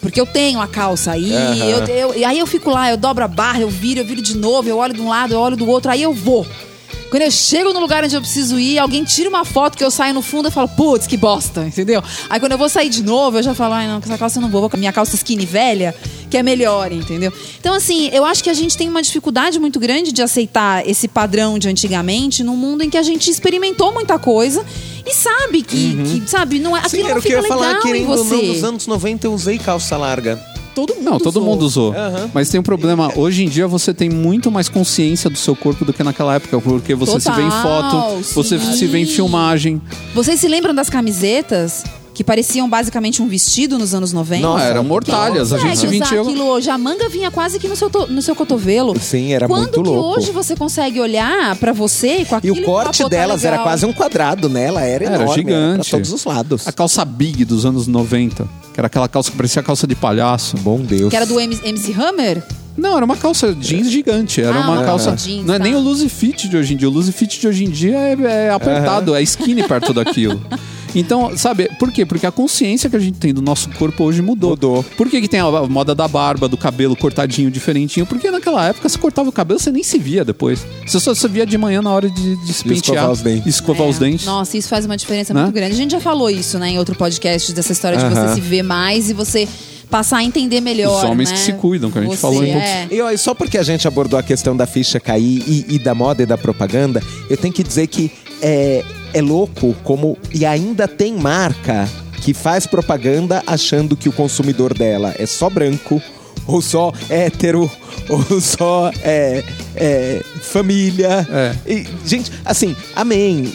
Porque 0.00 0.20
eu 0.20 0.26
tenho 0.26 0.60
a 0.60 0.68
calça 0.68 1.10
aí, 1.10 1.32
Aham. 1.34 1.56
eu, 1.56 1.86
eu- 1.88 2.14
e 2.16 2.24
aí 2.24 2.38
eu 2.38 2.46
fico 2.46 2.70
lá, 2.70 2.88
eu 2.88 2.96
dobro 2.96 3.24
a 3.24 3.28
barra, 3.28 3.60
eu 3.60 3.68
viro, 3.68 3.98
eu 3.98 4.04
viro 4.04 4.22
de 4.22 4.36
novo, 4.36 4.68
eu 4.68 4.76
olho 4.78 4.94
de 4.94 5.00
um 5.00 5.08
lado, 5.08 5.34
eu 5.34 5.40
olho 5.40 5.56
do 5.56 5.68
outro, 5.68 5.90
aí 5.90 6.00
eu 6.00 6.12
vou. 6.12 6.46
Quando 7.10 7.22
eu 7.22 7.30
chego 7.30 7.72
no 7.72 7.80
lugar 7.80 8.04
onde 8.04 8.14
eu 8.14 8.20
preciso 8.20 8.58
ir, 8.58 8.78
alguém 8.78 9.02
tira 9.02 9.28
uma 9.28 9.44
foto 9.44 9.78
que 9.78 9.84
eu 9.84 9.90
saio 9.90 10.12
no 10.12 10.20
fundo 10.20 10.48
e 10.48 10.50
falo, 10.50 10.68
putz, 10.68 11.06
que 11.06 11.16
bosta, 11.16 11.64
entendeu? 11.64 12.02
Aí 12.28 12.38
quando 12.38 12.52
eu 12.52 12.58
vou 12.58 12.68
sair 12.68 12.90
de 12.90 13.02
novo, 13.02 13.38
eu 13.38 13.42
já 13.42 13.54
falo, 13.54 13.74
ai 13.74 13.86
não, 13.86 14.00
com 14.00 14.06
essa 14.06 14.18
calça 14.18 14.38
eu 14.38 14.42
não 14.42 14.50
vou, 14.50 14.60
vou 14.60 14.70
com 14.70 14.76
a 14.76 14.78
minha 14.78 14.92
calça 14.92 15.16
skinny 15.16 15.46
velha, 15.46 15.94
que 16.30 16.36
é 16.36 16.42
melhor, 16.42 16.92
entendeu? 16.92 17.32
Então, 17.58 17.74
assim, 17.74 18.08
eu 18.12 18.24
acho 18.24 18.44
que 18.44 18.50
a 18.50 18.54
gente 18.54 18.76
tem 18.76 18.88
uma 18.88 19.00
dificuldade 19.00 19.58
muito 19.58 19.80
grande 19.80 20.12
de 20.12 20.20
aceitar 20.20 20.86
esse 20.86 21.08
padrão 21.08 21.58
de 21.58 21.68
antigamente 21.68 22.44
num 22.44 22.56
mundo 22.56 22.82
em 22.84 22.90
que 22.90 22.98
a 22.98 23.02
gente 23.02 23.30
experimentou 23.30 23.92
muita 23.92 24.18
coisa 24.18 24.64
e 25.06 25.14
sabe 25.14 25.62
que, 25.62 25.96
que, 26.20 26.30
sabe, 26.30 26.58
não 26.58 26.76
é, 26.76 26.80
Sim, 26.80 26.86
aquilo 26.86 27.04
era 27.06 27.14
não 27.14 27.20
o 27.20 27.22
que 27.22 27.32
eu 27.32 27.40
ia 27.42 27.48
falar, 27.48 27.66
legal 27.68 27.80
em 27.80 27.86
querendo 27.86 28.06
você. 28.06 28.34
não, 28.34 28.42
nos 28.42 28.64
anos 28.64 28.86
90 28.86 29.26
eu 29.26 29.32
usei 29.32 29.58
calça 29.58 29.96
larga. 29.96 30.57
Todo 30.78 30.94
mundo 30.94 31.04
Não, 31.04 31.18
todo 31.18 31.28
usou. 31.38 31.42
mundo 31.44 31.62
usou. 31.62 31.92
Aham. 31.92 32.30
Mas 32.32 32.48
tem 32.50 32.60
um 32.60 32.62
problema. 32.62 33.10
Hoje 33.16 33.42
em 33.44 33.48
dia 33.48 33.66
você 33.66 33.92
tem 33.92 34.08
muito 34.08 34.48
mais 34.48 34.68
consciência 34.68 35.28
do 35.28 35.36
seu 35.36 35.56
corpo 35.56 35.84
do 35.84 35.92
que 35.92 36.04
naquela 36.04 36.36
época, 36.36 36.60
porque 36.60 36.94
você 36.94 37.18
se 37.18 37.30
vê 37.32 37.42
em 37.42 37.48
Total, 37.50 38.10
foto, 38.12 38.22
você 38.34 38.58
sim. 38.60 38.72
se 38.74 38.86
vê 38.86 38.98
em 38.98 39.06
filmagem. 39.06 39.82
Vocês 40.14 40.38
se 40.38 40.46
lembram 40.46 40.72
das 40.72 40.88
camisetas 40.88 41.82
que 42.14 42.24
pareciam 42.24 42.68
basicamente 42.68 43.22
um 43.22 43.28
vestido 43.28 43.78
nos 43.78 43.94
anos 43.94 44.12
90. 44.12 44.42
Não, 44.42 44.58
eram 44.58 44.82
mortalhas. 44.82 45.52
A 45.52 45.58
gente 45.58 45.78
se 45.78 45.86
usar 45.86 45.90
ventia. 45.98 46.20
aquilo 46.20 46.44
hoje. 46.46 46.68
A 46.68 46.76
manga 46.76 47.08
vinha 47.08 47.30
quase 47.30 47.58
que 47.60 47.68
no 47.68 47.76
seu, 47.76 47.88
to- 47.88 48.08
no 48.08 48.20
seu 48.20 48.34
cotovelo. 48.34 48.98
Sim, 48.98 49.32
era 49.32 49.46
Quando 49.46 49.62
muito 49.62 49.82
que 49.82 49.88
louco. 49.88 50.18
hoje 50.20 50.32
você 50.32 50.56
consegue 50.56 51.00
olhar 51.00 51.54
pra 51.56 51.72
você 51.72 52.24
com 52.24 52.34
E 52.34 52.38
aquilo 52.38 52.56
o 52.56 52.58
e 52.58 52.64
corte 52.64 52.98
falar, 52.98 53.08
"Pô, 53.10 53.16
tá 53.16 53.22
delas 53.22 53.44
era 53.44 53.50
legal." 53.52 53.64
quase 53.66 53.86
um 53.86 53.92
quadrado, 53.92 54.48
né? 54.48 54.64
Ela 54.66 54.82
era, 54.82 55.04
Era 55.04 55.14
enorme, 55.16 55.34
gigante. 55.34 55.90
pra 55.90 55.98
todos 55.98 56.12
os 56.12 56.24
lados. 56.24 56.66
A 56.66 56.72
calça 56.72 57.04
Big 57.04 57.44
dos 57.44 57.64
anos 57.64 57.86
90, 57.86 58.48
que 58.74 58.80
era 58.80 58.88
aquela 58.88 59.08
calça 59.08 59.30
que 59.30 59.36
parecia 59.36 59.62
calça 59.62 59.86
de 59.86 59.94
palhaço. 59.94 60.56
Bom 60.56 60.80
Deus. 60.80 61.10
Que 61.10 61.16
era 61.16 61.24
do 61.26 61.38
M- 61.38 61.56
MC 61.64 61.92
Hammer? 61.92 62.42
Não, 62.76 62.96
era 62.96 63.04
uma 63.04 63.16
calça 63.16 63.52
jeans 63.54 63.90
gigante. 63.90 64.40
Era 64.40 64.56
Ah, 64.56 64.62
uma 64.62 64.72
uma 64.78 64.84
calça. 64.84 65.12
jeans, 65.12 65.44
não 65.44 65.54
é 65.54 65.58
tá. 65.58 65.64
nem 65.64 65.74
o 65.74 65.80
loose 65.80 66.08
fit 66.08 66.48
de 66.48 66.56
hoje 66.56 66.74
em 66.74 66.76
dia. 66.76 66.88
O 66.88 66.92
loose 66.92 67.10
fit 67.12 67.40
de 67.40 67.46
hoje 67.48 67.64
em 67.64 67.70
dia 67.70 67.96
é, 67.96 68.46
é 68.46 68.50
apertado, 68.50 69.14
é 69.14 69.22
skinny 69.22 69.62
perto 69.66 69.92
daquilo. 69.92 70.40
Então, 70.98 71.36
sabe, 71.36 71.68
por 71.78 71.90
quê? 71.92 72.04
Porque 72.04 72.26
a 72.26 72.30
consciência 72.32 72.90
que 72.90 72.96
a 72.96 72.98
gente 72.98 73.18
tem 73.18 73.32
do 73.32 73.40
nosso 73.42 73.68
corpo 73.70 74.04
hoje 74.04 74.20
mudou. 74.22 74.50
Mudou. 74.50 74.82
Por 74.96 75.08
que, 75.08 75.20
que 75.20 75.28
tem 75.28 75.40
a 75.40 75.50
moda 75.66 75.94
da 75.94 76.08
barba, 76.08 76.48
do 76.48 76.56
cabelo 76.56 76.96
cortadinho, 76.96 77.50
diferentinho? 77.50 78.04
Porque 78.06 78.30
naquela 78.30 78.66
época 78.66 78.88
você 78.88 78.98
cortava 78.98 79.28
o 79.28 79.32
cabelo, 79.32 79.58
você 79.60 79.70
nem 79.70 79.82
se 79.82 79.98
via 79.98 80.24
depois. 80.24 80.66
Você 80.86 80.98
só 81.00 81.14
se 81.14 81.28
via 81.28 81.46
de 81.46 81.56
manhã 81.56 81.80
na 81.82 81.90
hora 81.90 82.10
de, 82.10 82.36
de 82.44 82.52
se 82.52 82.62
De 82.64 82.68
pentear. 82.70 82.96
escovar 82.96 83.10
os 83.12 83.20
dentes. 83.22 83.46
e 83.46 83.48
escovar 83.48 83.86
É. 83.86 83.90
os 83.90 83.98
dentes. 83.98 84.26
Nossa, 84.26 84.56
isso 84.56 84.68
faz 84.68 84.84
uma 84.86 84.96
diferença 84.96 85.32
Né? 85.32 85.42
muito 85.42 85.54
grande. 85.54 85.72
A 85.74 85.76
gente 85.76 85.92
já 85.92 86.00
falou 86.00 86.28
isso, 86.30 86.58
né, 86.58 86.70
em 86.70 86.78
outro 86.78 86.94
podcast, 86.94 87.52
dessa 87.52 87.72
história 87.72 87.96
de 87.98 88.04
Aham. 88.04 88.28
você 88.28 88.34
se 88.34 88.40
ver 88.40 88.62
mais 88.62 89.10
e 89.10 89.12
você 89.12 89.46
passar 89.90 90.18
a 90.18 90.24
entender 90.24 90.60
melhor. 90.60 91.02
Os 91.04 91.10
homens 91.10 91.30
né? 91.30 91.36
que 91.36 91.42
se 91.42 91.52
cuidam, 91.54 91.90
que 91.90 91.98
a 91.98 92.02
gente 92.02 92.10
Você, 92.16 92.20
falou 92.20 92.44
em 92.44 92.50
é. 92.50 92.88
E 92.90 93.00
ó, 93.00 93.10
e 93.10 93.16
só 93.16 93.32
porque 93.34 93.56
a 93.56 93.62
gente 93.62 93.86
abordou 93.88 94.18
a 94.18 94.22
questão 94.22 94.54
da 94.56 94.66
ficha 94.66 95.00
cair 95.00 95.42
e, 95.46 95.64
e 95.76 95.78
da 95.78 95.94
moda 95.94 96.22
e 96.22 96.26
da 96.26 96.36
propaganda, 96.36 97.02
eu 97.30 97.36
tenho 97.36 97.54
que 97.54 97.62
dizer 97.62 97.86
que 97.86 98.10
é, 98.42 98.84
é 99.12 99.20
louco 99.20 99.74
como. 99.84 100.16
E 100.32 100.44
ainda 100.44 100.86
tem 100.86 101.14
marca 101.14 101.88
que 102.22 102.34
faz 102.34 102.66
propaganda 102.66 103.42
achando 103.46 103.96
que 103.96 104.08
o 104.08 104.12
consumidor 104.12 104.74
dela 104.74 105.14
é 105.18 105.26
só 105.26 105.48
branco, 105.48 106.02
ou 106.46 106.60
só 106.60 106.92
hétero, 107.08 107.70
ou 108.08 108.40
só 108.40 108.90
é, 109.02 109.44
é, 109.76 110.22
família. 110.40 111.26
É. 111.30 111.54
E, 111.66 111.86
gente, 112.04 112.32
assim, 112.44 112.74
amém. 112.94 113.52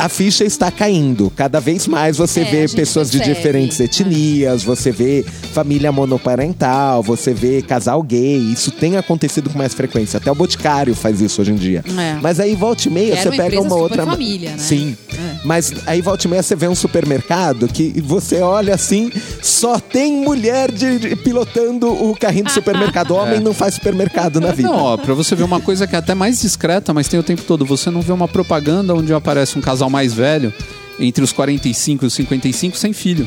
A 0.00 0.08
ficha 0.08 0.44
está 0.44 0.70
caindo. 0.70 1.30
Cada 1.36 1.60
vez 1.60 1.86
mais 1.86 2.16
você 2.16 2.40
É, 2.40 2.44
vê 2.44 2.68
pessoas 2.68 3.10
de 3.10 3.18
percebe. 3.18 3.36
diferentes 3.36 3.80
etnias, 3.80 4.62
você 4.62 4.90
vê 4.90 5.24
família 5.52 5.92
monoparental, 5.92 7.02
você 7.02 7.34
vê 7.34 7.60
casal 7.60 8.02
gay. 8.02 8.38
Isso 8.52 8.70
tem 8.70 8.96
acontecido 8.96 9.50
com 9.50 9.58
mais 9.58 9.74
frequência. 9.74 10.16
Até 10.16 10.30
o 10.30 10.34
Boticário 10.34 10.94
faz 10.94 11.20
isso 11.20 11.40
hoje 11.42 11.52
em 11.52 11.56
dia. 11.56 11.84
É. 11.98 12.18
Mas 12.22 12.40
aí 12.40 12.54
volta 12.54 12.88
e 12.88 12.90
meia 12.90 13.16
você 13.20 13.30
pega 13.30 13.60
uma 13.60 13.74
outra. 13.76 14.06
família, 14.06 14.50
né? 14.52 14.58
Sim. 14.58 14.96
É. 15.12 15.40
Mas 15.44 15.72
aí 15.86 16.00
volta 16.00 16.26
e 16.26 16.30
meia 16.30 16.42
você 16.42 16.56
vê 16.56 16.66
um 16.68 16.74
supermercado 16.74 17.68
que 17.68 18.00
você 18.00 18.40
olha 18.40 18.74
assim, 18.74 19.10
só 19.42 19.78
tem 19.78 20.22
mulher 20.24 20.70
de, 20.72 20.98
de- 20.98 21.16
pilotando 21.16 21.88
o 21.92 22.16
carrinho 22.16 22.44
do 22.44 22.50
supermercado. 22.52 23.14
Homem 23.14 23.40
não 23.40 23.52
faz 23.52 23.74
supermercado 23.74 24.40
na 24.40 24.52
vida. 24.52 24.68
Não, 24.70 24.76
ó, 24.78 24.96
pra 24.96 25.12
você 25.14 25.34
ver 25.34 25.42
uma 25.44 25.60
coisa 25.60 25.86
que 25.86 25.94
é 25.94 25.98
até 25.98 26.14
mais 26.14 26.40
discreta, 26.40 26.94
mas 26.94 27.06
tem 27.08 27.20
o 27.20 27.22
tempo 27.22 27.42
todo. 27.42 27.66
Você 27.66 27.90
não 27.90 28.00
vê 28.00 28.12
uma 28.12 28.28
propaganda 28.28 28.94
onde 28.94 29.12
aparece 29.12 29.58
um 29.58 29.60
casal 29.60 29.89
mais 29.90 30.14
velho, 30.14 30.52
entre 30.98 31.22
os 31.22 31.32
45 31.32 32.04
e 32.04 32.06
os 32.06 32.14
55, 32.14 32.76
sem 32.76 32.92
filho. 32.92 33.26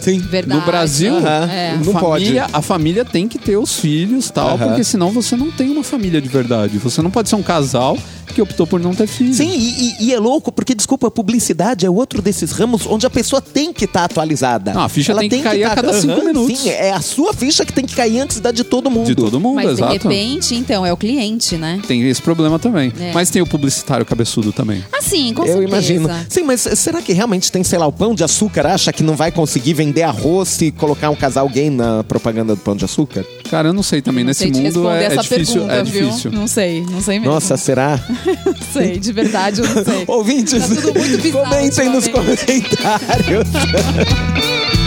Sim. 0.00 0.18
Verdade. 0.18 0.60
No 0.60 0.66
Brasil, 0.66 1.16
Aham. 1.16 1.50
É. 1.50 1.76
Não 1.84 1.92
família, 1.92 2.42
pode. 2.42 2.56
a 2.56 2.62
família 2.62 3.04
tem 3.04 3.28
que 3.28 3.38
ter 3.38 3.56
os 3.56 3.74
filhos 3.74 4.30
tal, 4.30 4.58
porque 4.58 4.84
senão 4.84 5.10
você 5.10 5.36
não 5.36 5.50
tem 5.50 5.70
uma 5.70 5.82
família 5.84 6.20
de 6.20 6.28
verdade. 6.28 6.78
Você 6.78 7.00
não 7.02 7.10
pode 7.10 7.28
ser 7.28 7.36
um 7.36 7.42
casal 7.42 7.96
que 8.34 8.42
optou 8.42 8.66
por 8.66 8.78
não 8.78 8.94
ter 8.94 9.06
filho. 9.06 9.32
Sim, 9.32 9.48
e, 9.50 9.80
e- 10.02 10.04
e 10.08 10.14
é 10.14 10.18
louco, 10.18 10.52
porque, 10.52 10.74
desculpa, 10.74 11.08
a 11.08 11.10
publicidade 11.10 11.86
é 11.86 11.90
outro 11.90 12.20
desses 12.20 12.52
ramos 12.52 12.86
onde 12.86 13.06
a 13.06 13.10
pessoa 13.10 13.40
tem 13.40 13.72
que 13.72 13.86
estar 13.86 14.04
atualizada. 14.04 14.74
Não, 14.74 14.82
a 14.82 14.88
ficha 14.88 15.14
tem 15.14 15.28
que 15.30 15.40
cair 15.42 15.64
a 15.64 15.70
tá- 15.70 15.76
cada 15.76 15.92
cinco 15.94 16.12
Aham, 16.14 16.24
minutos. 16.26 16.58
Sim, 16.60 16.68
é 16.68 16.92
a 16.92 17.00
sua 17.00 17.32
ficha 17.32 17.64
que 17.64 17.72
tem 17.72 17.86
que 17.86 17.94
cair 17.96 18.20
antes 18.20 18.38
da 18.38 18.52
de 18.52 18.64
todo 18.64 18.90
mundo. 18.90 19.06
De 19.06 19.14
todo 19.14 19.40
mundo, 19.40 19.54
Mas 19.56 19.70
exato. 19.70 19.92
de 19.92 19.98
repente, 20.04 20.54
então, 20.54 20.84
é 20.84 20.92
o 20.92 20.96
cliente, 20.96 21.56
né? 21.56 21.80
Tem 21.88 22.06
esse 22.08 22.20
problema 22.20 22.58
também. 22.58 22.92
É. 23.00 23.12
Mas 23.12 23.30
tem 23.30 23.40
o 23.40 23.46
publicitário 23.46 24.04
cabeçudo 24.04 24.52
também. 24.52 24.84
Assim, 24.92 25.32
com 25.32 25.42
Eu 25.42 25.54
certeza. 25.54 25.68
imagino. 25.68 26.10
Sim, 26.28 26.42
mas 26.42 26.60
será 26.60 27.00
que 27.00 27.12
realmente 27.14 27.50
tem, 27.50 27.64
sei 27.64 27.78
lá, 27.78 27.86
o 27.86 27.92
pão 27.92 28.14
de 28.14 28.22
açúcar 28.22 28.66
acha 28.66 28.92
que 28.92 29.02
não 29.02 29.16
vai 29.16 29.32
conseguir 29.32 29.72
vender 29.72 29.87
arroz 30.02 30.60
e 30.62 30.70
colocar 30.70 31.10
um 31.10 31.14
casal 31.16 31.48
gay 31.48 31.70
na 31.70 32.02
propaganda 32.04 32.54
do 32.54 32.60
pão 32.60 32.74
de 32.76 32.84
açúcar? 32.84 33.24
Cara, 33.50 33.68
eu 33.68 33.72
não 33.72 33.82
sei 33.82 34.00
também. 34.02 34.24
Não 34.24 34.28
Nesse 34.28 34.40
sei 34.40 34.50
te 34.50 34.56
mundo 34.56 34.64
responder 34.66 34.98
é, 34.98 35.02
é 35.02 35.06
essa 35.06 35.22
difícil. 35.22 35.54
pergunta, 35.54 35.74
é 35.74 35.82
viu? 35.84 36.06
difícil. 36.08 36.32
Não 36.32 36.46
sei, 36.46 36.80
não 36.82 37.00
sei 37.00 37.18
mesmo. 37.18 37.32
Nossa, 37.34 37.56
será? 37.56 37.98
não 38.44 38.54
sei, 38.72 38.98
de 38.98 39.12
verdade 39.12 39.60
eu 39.60 39.66
não 39.74 39.84
sei. 39.84 40.04
Ouvintes, 40.08 40.68
Tá 40.68 40.74
tudo 40.74 40.98
muito 40.98 41.22
bizarro 41.22 41.44
comentem 41.44 41.88
nos 41.88 42.06
ultimamente. 42.06 42.76
comentários. 42.76 43.48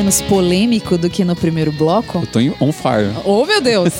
menos 0.00 0.22
polêmico 0.22 0.96
do 0.96 1.10
que 1.10 1.22
no 1.26 1.36
primeiro 1.36 1.70
bloco. 1.72 2.20
Eu 2.22 2.26
tô 2.26 2.40
em 2.40 2.54
on 2.58 2.72
fire. 2.72 3.12
Oh, 3.22 3.44
meu 3.44 3.60
Deus! 3.60 3.92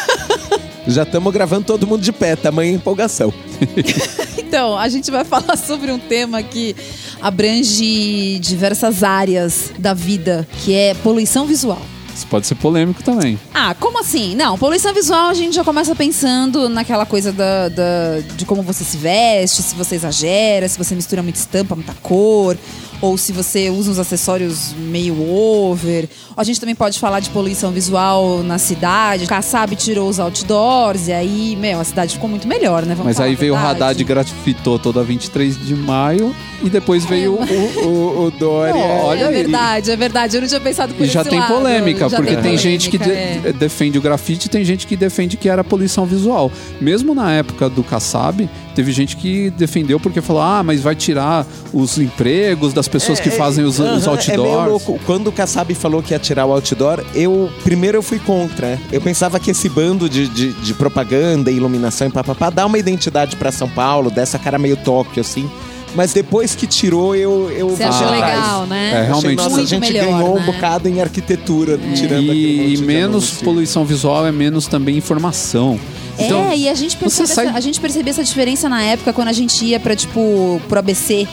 Já 0.88 1.02
estamos 1.02 1.30
gravando 1.30 1.66
todo 1.66 1.86
mundo 1.86 2.00
de 2.00 2.10
pé, 2.10 2.34
tamanha 2.36 2.72
empolgação. 2.72 3.32
Então, 4.50 4.76
a 4.76 4.88
gente 4.88 5.12
vai 5.12 5.24
falar 5.24 5.56
sobre 5.56 5.92
um 5.92 5.98
tema 5.98 6.42
que 6.42 6.74
abrange 7.22 8.36
diversas 8.40 9.04
áreas 9.04 9.70
da 9.78 9.94
vida, 9.94 10.44
que 10.64 10.74
é 10.74 10.92
poluição 10.92 11.46
visual. 11.46 11.80
Isso 12.12 12.26
pode 12.26 12.48
ser 12.48 12.56
polêmico 12.56 13.00
também. 13.00 13.38
Ah, 13.54 13.76
como 13.78 14.00
assim? 14.00 14.34
Não, 14.34 14.58
poluição 14.58 14.92
visual 14.92 15.28
a 15.28 15.34
gente 15.34 15.54
já 15.54 15.62
começa 15.62 15.94
pensando 15.94 16.68
naquela 16.68 17.06
coisa 17.06 17.30
da, 17.30 17.68
da- 17.68 18.18
de 18.36 18.44
como 18.44 18.60
você 18.60 18.82
se 18.82 18.96
veste, 18.96 19.62
se 19.62 19.72
você 19.76 19.94
exagera, 19.94 20.68
se 20.68 20.76
você 20.76 20.96
mistura 20.96 21.22
muita 21.22 21.38
estampa, 21.38 21.76
muita 21.76 21.94
cor, 22.02 22.58
ou 23.00 23.16
se 23.16 23.32
você 23.32 23.70
usa 23.70 23.90
uns 23.90 23.98
acessórios 23.98 24.74
meio 24.78 25.18
over. 25.30 26.08
A 26.36 26.44
gente 26.44 26.60
também 26.60 26.74
pode 26.74 26.98
falar 26.98 27.20
de 27.20 27.30
poluição 27.30 27.70
visual 27.70 28.42
na 28.42 28.58
cidade. 28.58 29.26
Kassab 29.26 29.74
tirou 29.76 30.08
os 30.08 30.20
outdoors 30.20 31.08
e 31.08 31.12
aí, 31.12 31.56
meu, 31.56 31.80
a 31.80 31.84
cidade 31.84 32.14
ficou 32.14 32.28
muito 32.28 32.46
melhor, 32.46 32.82
né? 32.84 32.94
Vamos 32.94 33.06
Mas 33.06 33.20
aí 33.20 33.34
veio 33.34 33.54
o. 33.54 33.56
Haddad 33.56 34.00
e 34.00 34.04
gratifitou 34.04 34.78
toda 34.78 35.02
23 35.02 35.58
de 35.66 35.74
maio 35.74 36.34
e 36.62 36.68
depois 36.70 37.04
veio 37.04 37.34
o. 37.34 37.80
O, 37.86 38.26
o 38.26 38.30
Dória. 38.30 38.74
Não, 38.74 39.04
olha 39.06 39.20
é 39.24 39.26
aí. 39.28 39.34
verdade, 39.34 39.90
é 39.90 39.96
verdade. 39.96 40.36
Eu 40.36 40.40
não 40.42 40.48
tinha 40.48 40.60
pensado 40.60 40.94
por 40.94 41.04
E 41.04 41.06
já 41.08 41.24
tem 41.24 41.38
lado. 41.38 41.54
polêmica, 41.54 42.08
Já 42.08 42.16
porque 42.16 42.36
tem, 42.36 42.56
gente 42.58 42.90
que 42.90 42.98
de- 42.98 43.04
polêmica, 43.04 43.48
é. 43.48 43.52
defende 43.52 43.98
o 43.98 44.02
grafite 44.02 44.46
e 44.46 44.50
tem 44.50 44.64
gente 44.64 44.86
que 44.86 44.96
defende 44.96 45.36
que 45.36 45.48
era 45.48 45.64
poluição 45.64 46.04
visual. 46.04 46.50
Mesmo 46.80 47.14
na 47.14 47.32
época 47.32 47.68
do 47.68 47.82
Kassab, 47.82 48.48
teve 48.74 48.92
gente 48.92 49.16
que 49.16 49.50
defendeu 49.50 49.98
porque 50.00 50.20
falou: 50.20 50.42
ah, 50.42 50.62
mas 50.62 50.80
vai 50.80 50.94
tirar 50.94 51.46
os 51.72 51.98
empregos 51.98 52.72
das 52.72 52.88
pessoas 52.88 53.20
que 53.20 53.30
fazem 53.30 53.64
os, 53.64 53.78
os 53.78 54.06
Aham, 54.06 54.18
É 54.18 54.36
meio 54.36 54.42
outdoors. 54.44 54.68
louco. 54.86 55.00
Quando 55.06 55.26
o 55.28 55.32
Kassab 55.32 55.74
falou 55.74 56.02
que 56.02 56.12
ia 56.14 56.18
tirar 56.18 56.46
o 56.46 56.52
outdoor, 56.52 57.04
eu 57.14 57.50
primeiro 57.64 57.98
eu 57.98 58.02
fui 58.02 58.18
contra. 58.18 58.78
Eu 58.92 59.00
pensava 59.00 59.38
que 59.40 59.50
esse 59.50 59.68
bando 59.68 60.08
de, 60.08 60.28
de, 60.28 60.52
de 60.52 60.74
propaganda, 60.74 61.50
iluminação 61.50 62.06
e 62.08 62.10
papapá 62.10 62.50
dá 62.50 62.66
uma 62.66 62.78
identidade 62.78 63.36
pra 63.36 63.50
São 63.52 63.68
Paulo, 63.68 64.10
dessa 64.10 64.38
cara 64.38 64.58
meio 64.58 64.76
Tóquio, 64.76 65.20
assim. 65.20 65.48
Mas 65.94 66.12
depois 66.12 66.54
que 66.54 66.66
tirou, 66.66 67.16
eu. 67.16 67.50
eu 67.50 67.68
Você 67.70 67.82
achou 67.82 68.06
atrás. 68.06 68.22
legal, 68.36 68.66
né? 68.66 68.90
É, 68.92 68.96
Achei, 68.96 69.06
realmente. 69.06 69.36
nossa, 69.36 69.60
a 69.60 69.64
gente 69.64 69.80
melhor, 69.80 70.04
ganhou 70.06 70.34
né? 70.36 70.40
um 70.40 70.44
bocado 70.52 70.88
em 70.88 71.00
arquitetura, 71.00 71.78
tirando 71.96 72.30
aquele 72.30 72.32
E, 72.34 72.74
e 72.74 72.78
menos 72.78 73.24
anúncio. 73.24 73.44
poluição 73.44 73.84
visual 73.84 74.26
é 74.26 74.30
menos 74.32 74.66
também 74.66 74.96
informação. 74.96 75.78
Então, 76.18 76.44
é, 76.50 76.56
e 76.56 76.68
a 76.68 76.74
gente, 76.74 76.96
percebe 76.96 77.28
sai- 77.28 77.46
essa, 77.46 77.56
a 77.56 77.60
gente 77.60 77.80
percebia 77.80 78.10
essa 78.10 78.22
diferença 78.22 78.68
na 78.68 78.82
época 78.82 79.12
quando 79.12 79.28
a 79.28 79.32
gente 79.32 79.64
ia 79.64 79.80
pra, 79.80 79.96
tipo, 79.96 80.60
pro 80.68 80.78
ABC. 80.78 81.26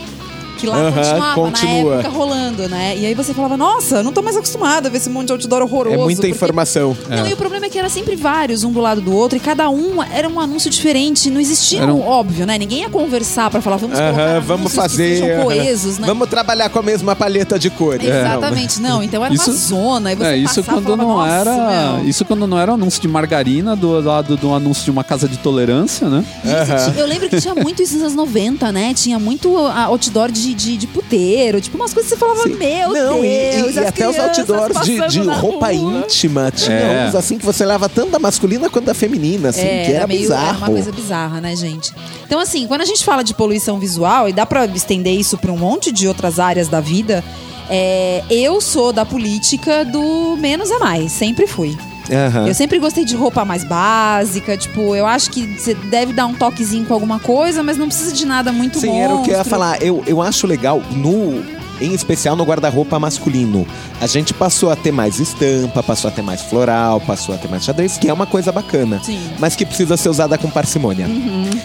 Que 0.58 0.67
lá 0.67 0.91
continuava 0.91 1.34
continua. 1.36 1.91
na 1.96 2.00
época 2.02 2.10
rolando, 2.17 2.70
né? 2.70 2.96
E 2.98 3.06
aí 3.06 3.13
você 3.13 3.34
falava, 3.34 3.56
nossa, 3.58 3.98
eu 3.98 4.04
não 4.04 4.12
tô 4.12 4.22
mais 4.22 4.36
acostumada 4.36 4.88
a 4.88 4.91
ver 4.91 4.98
esse 4.98 5.10
monte 5.10 5.28
de 5.28 5.32
outdoor 5.34 5.62
horroroso. 5.63 5.96
É 5.96 5.98
muita 5.98 6.22
porque- 6.22 6.32
informação. 6.32 6.98
Não, 7.10 7.28
e 7.28 7.34
o 7.34 7.38
problema 7.38 7.65
é 7.65 7.70
que 7.70 7.78
era 7.78 7.89
sempre 7.89 8.15
vários, 8.15 8.63
um 8.63 8.72
do 8.72 8.80
lado 8.82 9.02
do 9.02 9.13
outro, 9.13 9.38
e 9.38 9.39
cada 9.39 9.70
um 9.70 10.02
era 10.04 10.28
um 10.28 10.39
anúncio 10.39 10.70
diferente. 10.70 11.30
Não 11.30 11.39
existia, 11.39 11.82
Era 11.82 11.93
um- 11.93 12.02
óbvio, 12.02 12.46
né? 12.46 12.58
Ninguém 12.58 12.82
ia 12.82 12.89
conversar 12.89 13.50
pra 13.50 13.62
falar, 13.62 13.78
vamos 13.78 13.98
colocar 13.98 14.22
Aham, 14.22 14.39
vamos 14.41 14.74
fazer. 14.74 15.43
coesos, 15.43 15.98
né? 15.98 16.08
Vamos 16.08 16.28
trabalhar 16.30 16.70
com 16.70 16.80
a 16.80 16.84
mesma 16.84 17.15
paleta 17.15 17.58
de 17.60 17.70
cores. 17.70 18.08
Exatamente, 18.08 18.82
não. 18.82 19.04
Então 19.04 19.24
era 19.24 19.34
Isso- 19.34 19.52
uma 19.52 19.58
zona. 19.58 20.12
E 20.12 20.15
você 20.15 20.26
É, 20.28 20.38
isso 20.38 20.56
passava 20.63 20.82
quando 20.82 20.98
falava, 20.98 21.04
não 21.04 21.17
"Nossa, 21.17 21.34
era. 21.52 21.98
meu." 21.98 22.06
Isso 22.10 22.26
quando 22.26 22.48
não 22.48 22.58
era 22.60 22.72
anúncio 22.74 23.02
de 23.02 23.08
margarina 23.08 23.76
do 23.76 24.00
lado 24.00 24.36
do 24.38 24.54
anúncio 24.54 24.84
de 24.84 24.91
uma 24.91 25.03
casa 25.03 25.28
de 25.28 25.38
tolerância, 25.38 26.08
né? 26.10 26.24
Isso, 26.43 26.97
Eu 26.99 27.05
lembro 27.08 27.30
que 27.30 27.39
tinha 27.39 27.53
muito 27.55 27.82
isso 27.82 27.93
nos 27.95 28.03
anos 28.03 28.16
90, 28.16 28.72
né? 28.72 28.93
Tinha 28.93 29.20
muito 29.20 29.55
ah, 29.58 29.86
outdoor 29.86 30.32
de 30.32 30.47
de, 30.48 30.54
de, 30.54 30.78
de 30.78 30.88
puteiro, 30.88 31.60
tipo 31.62 31.78
umas 31.78 31.93
coisas 31.93 32.12
que 32.12 32.18
você 32.18 32.20
falava, 32.20 32.43
Sim. 32.43 32.56
meu 32.56 32.89
Não, 32.93 33.24
e- 33.24 33.28
e, 33.28 33.52
Deus. 33.62 33.76
e 33.76 33.80
as 33.80 33.88
até 33.88 34.08
os 34.10 34.18
outdoors 34.18 34.86
de, 34.86 35.08
de 35.08 35.20
roupa 35.22 35.68
rua. 35.72 36.00
íntima. 36.04 36.52
Tinha 36.56 36.76
É. 36.78 37.08
uns 37.08 37.16
assim 37.16 37.38
que 37.38 37.45
você 37.45 37.66
leva 37.66 37.88
tanto 37.89 38.12
da 38.12 38.20
masculina 38.20 38.70
quanto 38.70 38.86
da 38.86 38.93
feminina, 38.93 39.50
assim, 39.50 39.62
É, 39.62 39.86
que 39.86 39.91
era, 39.91 40.08
meio, 40.08 40.22
bizarro. 40.22 40.48
Era 40.48 40.58
uma 40.58 40.68
coisa 40.68 40.91
bizarra, 40.91 41.41
né, 41.41 41.56
gente? 41.56 41.91
Então, 42.26 42.39
assim, 42.39 42.66
quando 42.68 42.82
a 42.82 42.86
gente 42.86 43.04
fala 43.04 43.24
de 43.24 43.34
poluição 43.34 43.80
visual, 43.80 44.28
e 44.30 44.34
dá 44.34 44.45
pra 44.45 44.66
estender 44.66 45.14
isso 45.14 45.38
pra 45.38 45.52
um 45.52 45.58
monte 45.58 45.91
de 45.91 46.08
outras 46.08 46.39
áreas 46.39 46.68
da 46.68 46.80
vida, 46.80 47.24
é, 47.70 48.24
eu 48.30 48.62
sou 48.62 48.93
da 48.93 49.06
política 49.06 49.84
do 49.86 50.36
menos 50.38 50.72
é 50.72 50.78
mais, 50.80 51.12
sempre 51.12 51.48
fui. 51.48 51.78
Aham. 52.12 52.47
Eu 52.47 52.53
sempre 52.53 52.80
gostei 52.80 53.03
de 53.05 53.16
roupa 53.16 53.43
mais 53.43 53.64
básica, 53.64 54.58
tipo, 54.58 54.95
eu 54.95 55.05
acho 55.05 55.30
que 55.30 55.45
você 55.45 55.74
deve 55.74 56.14
dar 56.14 56.26
um 56.26 56.34
toquezinho 56.34 56.86
com 56.86 56.93
alguma 56.93 57.20
coisa, 57.20 57.64
mas 57.64 57.78
não 57.78 57.88
precisa 57.88 58.14
de 58.14 58.26
nada 58.26 58.51
muito 58.51 58.80
Sim, 58.80 58.88
monstro. 58.88 59.03
era 59.03 59.16
o 59.16 59.24
que 59.24 59.32
eu 59.32 59.38
ia 59.38 59.43
falar. 59.43 59.82
Eu, 59.82 60.03
eu 60.05 60.22
acho 60.22 60.47
legal 60.47 60.82
no. 60.91 61.58
Em 61.80 61.93
especial 61.93 62.36
no 62.36 62.43
guarda-roupa 62.43 62.97
masculino. 62.97 63.68
A 64.01 64.08
gente 64.08 64.34
passou 64.34 64.72
a 64.72 64.76
ter 64.76 64.91
mais 64.91 65.20
estampa, 65.20 65.84
passou 65.84 66.08
a 66.08 66.12
ter 66.12 66.24
mais 66.24 66.41
floral, 66.41 66.99
passou 66.99 67.36
a 67.36 67.38
ter 67.38 67.47
mais 67.47 67.64
xadrez, 67.64 67.99
que 67.99 68.10
é 68.10 68.14
uma 68.14 68.26
coisa 68.26 68.51
bacana. 68.51 68.99
Sim. 69.03 69.20
Mas 69.38 69.55
que 69.55 69.64
precisa 69.64 69.95
ser 69.95 70.10
usada 70.10 70.39
com 70.39 70.49
parcimônia. 70.49 71.05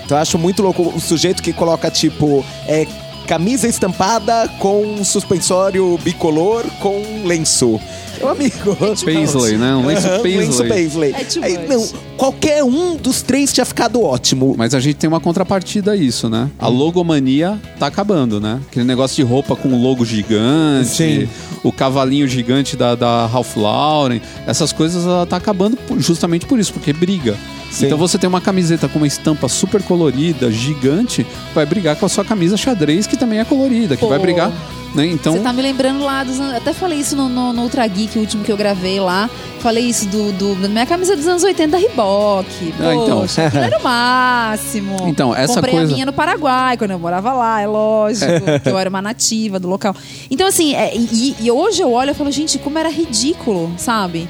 Então 0.05 0.19
eu 0.19 0.21
acho 0.21 0.39
muito 0.39 0.63
louco 0.63 0.83
o 0.95 1.01
sujeito 1.01 1.43
que 1.43 1.51
coloca, 1.51 1.91
tipo, 1.91 2.45
é, 2.69 2.87
camisa 3.27 3.67
estampada 3.67 4.49
com 4.59 5.03
suspensório 5.03 5.99
bicolor 6.03 6.65
com 6.79 7.01
lenço. 7.25 7.81
Meu 8.23 8.31
amigo. 8.31 8.77
Paisley, 9.05 9.57
né? 9.59 9.75
Um 9.75 9.87
lenço 9.87 10.09
Paisley. 10.09 10.37
lenço 10.37 10.65
Paisley. 10.69 11.13
É 11.13 11.25
too 11.25 11.43
Aí, 11.43 11.59
much. 11.59 11.69
não, 11.69 11.89
qualquer 12.17 12.63
um 12.65 12.97
dos 12.97 13.21
três 13.23 13.53
tinha 13.53 13.65
ficado 13.65 14.01
ótimo. 14.03 14.55
Mas 14.57 14.75
a 14.75 14.81
gente 14.81 14.95
tem 14.97 15.09
uma 15.09 15.21
contrapartida 15.21 15.93
a 15.93 15.97
isso, 15.97 16.29
né? 16.29 16.49
A 16.59 16.69
logomania 16.69 17.61
tá 17.79 17.87
acabando, 17.89 18.41
né? 18.41 18.61
Aquele 18.71 18.85
negócio 18.85 19.17
de 19.17 19.23
roupa 19.29 19.57
com 19.57 19.83
logo 19.83 20.05
gigante, 20.05 20.89
Sim. 20.89 21.29
o 21.65 21.73
cavalinho 21.73 22.29
gigante 22.29 22.77
da, 22.77 22.95
da 22.95 23.27
Ralph 23.27 23.57
Lauren, 23.57 24.21
essas 24.47 24.73
coisas 24.73 25.05
ela 25.05 25.27
tá 25.27 25.37
acabando 25.37 25.77
por- 25.77 25.99
justamente 25.99 26.47
por 26.47 26.59
isso, 26.59 26.73
porque 26.73 26.93
briga. 26.93 27.37
Sim. 27.73 27.87
Então 27.87 27.97
você 27.99 28.19
tem 28.19 28.29
uma 28.29 28.41
camiseta 28.41 28.87
com 28.87 28.99
uma 28.99 29.07
estampa 29.07 29.49
super 29.49 29.83
colorida, 29.83 30.53
gigante, 30.53 31.27
vai 31.55 31.65
brigar 31.65 31.97
com 31.97 32.05
a 32.05 32.09
sua 32.09 32.23
camisa 32.25 32.57
xadrez, 32.57 33.07
que 33.07 33.17
também 33.17 33.41
é 33.41 33.45
colorida, 33.45 33.97
que 33.97 34.03
Pô. 34.03 34.09
vai 34.11 34.19
brigar, 34.19 34.53
né? 34.95 35.07
Então, 35.07 35.33
Você 35.33 35.41
tá 35.41 35.55
me 35.55 35.63
lembrando 35.63 36.05
lá 36.05 36.23
dos 36.23 36.39
anos. 36.39 36.55
Até 36.55 36.75
falei 36.75 36.99
isso 37.01 37.17
no, 37.17 37.31
no, 37.31 37.51
no 37.55 37.63
Ultra 37.63 37.87
Geek, 37.87 38.19
o 38.19 38.21
último 38.21 38.45
que 38.45 38.53
eu 38.53 38.59
gravei 38.59 39.01
lá. 39.01 39.31
Falei 39.61 39.85
isso 39.85 40.07
do, 40.09 40.33
do- 40.33 40.55
da 40.57 40.69
minha 40.69 40.85
camisa 40.85 41.17
dos 41.17 41.27
anos 41.27 41.43
80 41.45 41.71
da 41.73 41.79
Reebok. 41.79 42.47
Ah, 42.81 42.95
então. 42.95 43.25
Era 43.63 43.79
o 43.79 43.83
máximo. 43.83 44.97
Então, 45.09 45.35
essa 45.35 45.55
Comprei 45.55 45.75
coisa- 45.75 45.93
a 45.93 45.95
minha 45.95 46.05
no 46.07 46.13
Paraguai, 46.13 46.77
quando 46.77 46.91
eu 46.91 46.99
morava 46.99 47.33
lá, 47.33 47.61
é 47.61 47.67
lógico. 47.67 48.27
que 48.63 48.69
eu 48.69 48.79
era 48.79 48.91
uma 48.91 49.01
nativa 49.01 49.59
do 49.59 49.69
local. 49.69 49.95
Então, 50.31 50.47
assim, 50.47 50.75
é, 50.75 50.95
e, 50.95 51.37
e 51.41 51.51
hoje 51.51 51.81
eu 51.81 51.91
olho 51.91 52.11
e 52.11 52.15
falo, 52.15 52.31
gente, 52.31 52.59
como 52.59 52.77
era 52.79 52.91
ridículo, 52.91 53.73
sabe? 53.79 54.29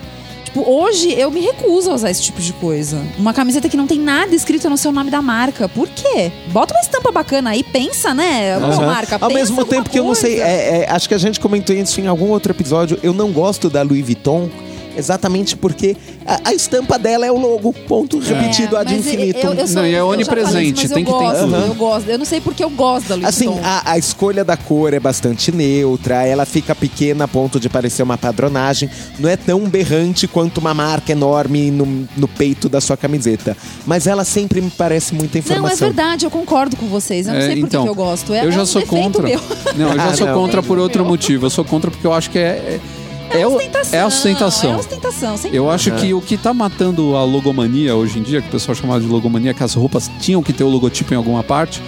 Tipo, 0.52 0.70
hoje 0.70 1.10
eu 1.18 1.30
me 1.30 1.40
recuso 1.40 1.90
a 1.90 1.94
usar 1.94 2.10
esse 2.10 2.20
tipo 2.20 2.38
de 2.38 2.52
coisa. 2.52 3.00
Uma 3.18 3.32
camiseta 3.32 3.70
que 3.70 3.76
não 3.76 3.86
tem 3.86 3.98
nada 3.98 4.34
escrito 4.34 4.68
no 4.68 4.76
seu 4.76 4.92
nome 4.92 5.10
da 5.10 5.22
marca. 5.22 5.66
Por 5.66 5.88
quê? 5.88 6.30
Bota 6.48 6.74
uma 6.74 6.80
estampa 6.82 7.10
bacana 7.10 7.50
aí, 7.50 7.64
pensa, 7.64 8.12
né? 8.12 8.56
Aham. 8.56 8.84
marca, 8.84 9.16
Ao 9.18 9.30
mesmo 9.30 9.64
tempo 9.64 9.88
que 9.88 9.98
eu 9.98 10.04
não 10.04 10.14
sei, 10.14 10.42
é- 10.42 10.82
é, 10.82 10.90
acho 10.90 11.08
que 11.08 11.14
a 11.14 11.18
gente 11.18 11.40
comentou 11.40 11.74
isso 11.74 11.98
em 12.02 12.06
algum 12.06 12.28
outro 12.28 12.52
episódio. 12.52 12.98
Eu 13.02 13.14
não 13.14 13.32
gosto 13.32 13.70
da 13.70 13.80
Louis 13.80 14.04
Vuitton. 14.04 14.50
Exatamente 14.96 15.56
porque 15.56 15.96
a, 16.26 16.50
a 16.50 16.54
estampa 16.54 16.98
dela 16.98 17.26
é 17.26 17.32
o 17.32 17.38
logo, 17.38 17.72
ponto 17.72 18.18
repetido 18.18 18.76
ad 18.76 18.92
É, 18.92 18.96
mas 18.96 19.06
infinitum. 19.06 19.48
eu- 19.48 19.54
eu 19.54 19.66
sou- 19.66 19.76
Não, 19.76 19.86
e 19.86 19.94
é 19.94 20.02
onipresente, 20.02 20.84
isso, 20.86 20.94
tem 20.94 21.02
eu 21.04 21.06
que 21.12 21.18
ter 21.18 21.24
gosto, 21.24 21.40
tudo. 21.44 21.54
Eu 21.56 21.74
gosto. 21.74 22.08
Eu 22.10 22.18
não 22.18 22.24
sei 22.24 22.40
porque 22.40 22.62
eu 22.64 22.70
gosto 22.70 23.08
da 23.08 23.14
Louis 23.14 23.28
Assim, 23.28 23.48
a, 23.62 23.92
a 23.92 23.98
escolha 23.98 24.44
da 24.44 24.56
cor 24.56 24.92
é 24.94 25.00
bastante 25.00 25.50
neutra, 25.52 26.26
ela 26.26 26.44
fica 26.44 26.74
pequena 26.74 27.24
a 27.24 27.28
ponto 27.28 27.58
de 27.58 27.68
parecer 27.68 28.02
uma 28.02 28.18
padronagem. 28.18 28.88
Não 29.18 29.28
é 29.28 29.36
tão 29.36 29.60
berrante 29.68 30.26
quanto 30.28 30.58
uma 30.58 30.74
marca 30.74 31.12
enorme 31.12 31.70
no, 31.70 32.08
no 32.16 32.28
peito 32.28 32.68
da 32.68 32.80
sua 32.80 32.96
camiseta. 32.96 33.56
Mas 33.86 34.06
ela 34.06 34.24
sempre 34.24 34.60
me 34.60 34.70
parece 34.70 35.14
muita 35.14 35.38
Não, 35.38 35.42
é 35.42 35.44
informação. 35.56 35.88
verdade, 35.88 36.24
eu 36.26 36.30
concordo 36.30 36.76
com 36.76 36.86
vocês. 36.86 37.26
Eu 37.26 37.32
não 37.34 37.40
É, 37.40 37.46
sei 37.46 37.50
por 37.56 37.60
que 37.60 37.66
então, 37.66 37.82
que 37.84 37.88
eu 37.90 37.94
gosto. 37.94 38.32
É, 38.34 38.44
eu 38.44 38.52
já 38.52 38.58
é 38.58 38.62
um 38.62 38.66
sou 38.66 38.82
contra. 38.82 39.22
meu. 39.22 39.40
Não, 39.76 39.88
eu 39.90 39.96
já 39.96 40.04
Ah, 40.04 40.16
sou 40.16 40.26
não. 40.26 40.34
contra 40.34 40.62
por 40.62 40.78
outro 40.78 41.02
Meu. 41.02 41.10
motivo. 41.10 41.46
Eu 41.46 41.50
sou 41.50 41.64
contra 41.64 41.90
porque 41.90 42.06
eu 42.06 42.12
acho 42.12 42.30
que 42.30 42.38
é. 42.38 42.78
É, 43.30 43.40
é, 43.40 43.46
ostentação. 43.46 43.98
é 43.98 44.02
a 44.02 44.06
ostentação. 44.06 44.72
É 44.72 44.76
ostentação, 44.76 45.36
Eu 45.52 45.70
acho 45.70 45.90
que 45.92 46.12
o 46.12 46.20
que 46.20 46.36
tá 46.36 46.52
matando 46.52 47.16
a 47.16 47.24
logomania 47.24 47.94
hoje 47.96 48.18
em 48.18 48.22
dia, 48.22 48.40
que 48.40 48.48
o 48.48 48.50
pessoal 48.50 48.74
chamava 48.74 49.00
de 49.00 49.06
logomania, 49.06 49.54
que 49.54 49.62
as 49.62 49.74
roupas 49.74 50.10
tinham 50.20 50.42
que 50.42 50.52
ter 50.52 50.64
o 50.64 50.68
logotipo 50.68 51.14
em 51.14 51.16
alguma 51.16 51.42
parte, 51.42 51.82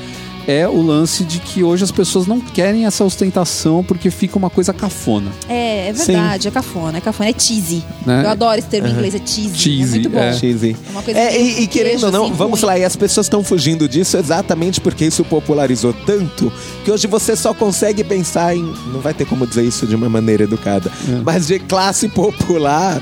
é 0.47 0.69
o 0.69 0.81
lance 0.83 1.25
de 1.25 1.39
que 1.39 1.63
hoje 1.63 1.85
as 1.85 1.91
pessoas 1.91 2.27
não 2.27 2.41
querem 2.41 2.85
essa 2.87 3.05
ostentação 3.05 3.83
porque 3.83 4.11
fica 4.11 4.37
uma 4.39 4.51
coisa 4.51 4.73
cafona. 4.73 5.31
É, 5.49 5.89
é 5.89 5.93
verdade, 5.93 6.49
é 6.49 6.51
cafona, 6.51 6.99
é 6.99 7.01
cafona, 7.01 7.31
é 7.31 7.35
cheesy. 7.37 7.83
Né? 8.05 8.23
Eu 8.25 8.31
adoro 8.31 8.59
esse 8.59 8.69
termo 8.69 8.89
em 8.89 8.93
inglês, 8.93 9.15
é 9.15 9.19
cheesy. 9.25 9.55
é 9.55 9.57
Cheesy, 9.59 9.91
muito 9.91 10.11
bom. 10.11 10.19
é. 10.19 10.33
Cheesy. 10.35 10.77
É 10.87 10.91
uma 10.91 11.03
coisa 11.03 11.19
É, 11.21 11.29
que 11.33 11.39
e, 11.39 11.63
e 11.63 11.67
querendo 11.67 11.91
queijo, 11.93 12.07
ou 12.07 12.13
não, 12.13 12.25
assim, 12.27 12.35
vamos 12.35 12.61
ruim. 12.61 12.67
lá, 12.71 12.79
e 12.79 12.85
as 12.85 12.97
pessoas 12.97 13.27
estão 13.27 13.43
fugindo 13.43 13.89
disso 13.89 14.17
exatamente 14.17 14.81
porque 14.81 15.05
isso 15.07 15.25
popularizou 15.25 15.93
tanto 16.07 16.53
que 16.85 16.91
hoje 16.91 17.07
você 17.07 17.35
só 17.37 17.55
consegue 17.55 18.05
pensar 18.05 18.55
em. 18.57 18.63
Não 18.93 19.01
vai 19.01 19.15
ter 19.15 19.25
como 19.27 19.47
dizer 19.47 19.65
isso 19.65 19.87
de 19.87 19.95
uma 19.95 20.09
maneira 20.09 20.45
educada, 20.45 20.91
É. 21.09 21.23
mas 21.25 21.47
de 21.47 21.59
classe 21.59 22.09
popular. 22.09 23.01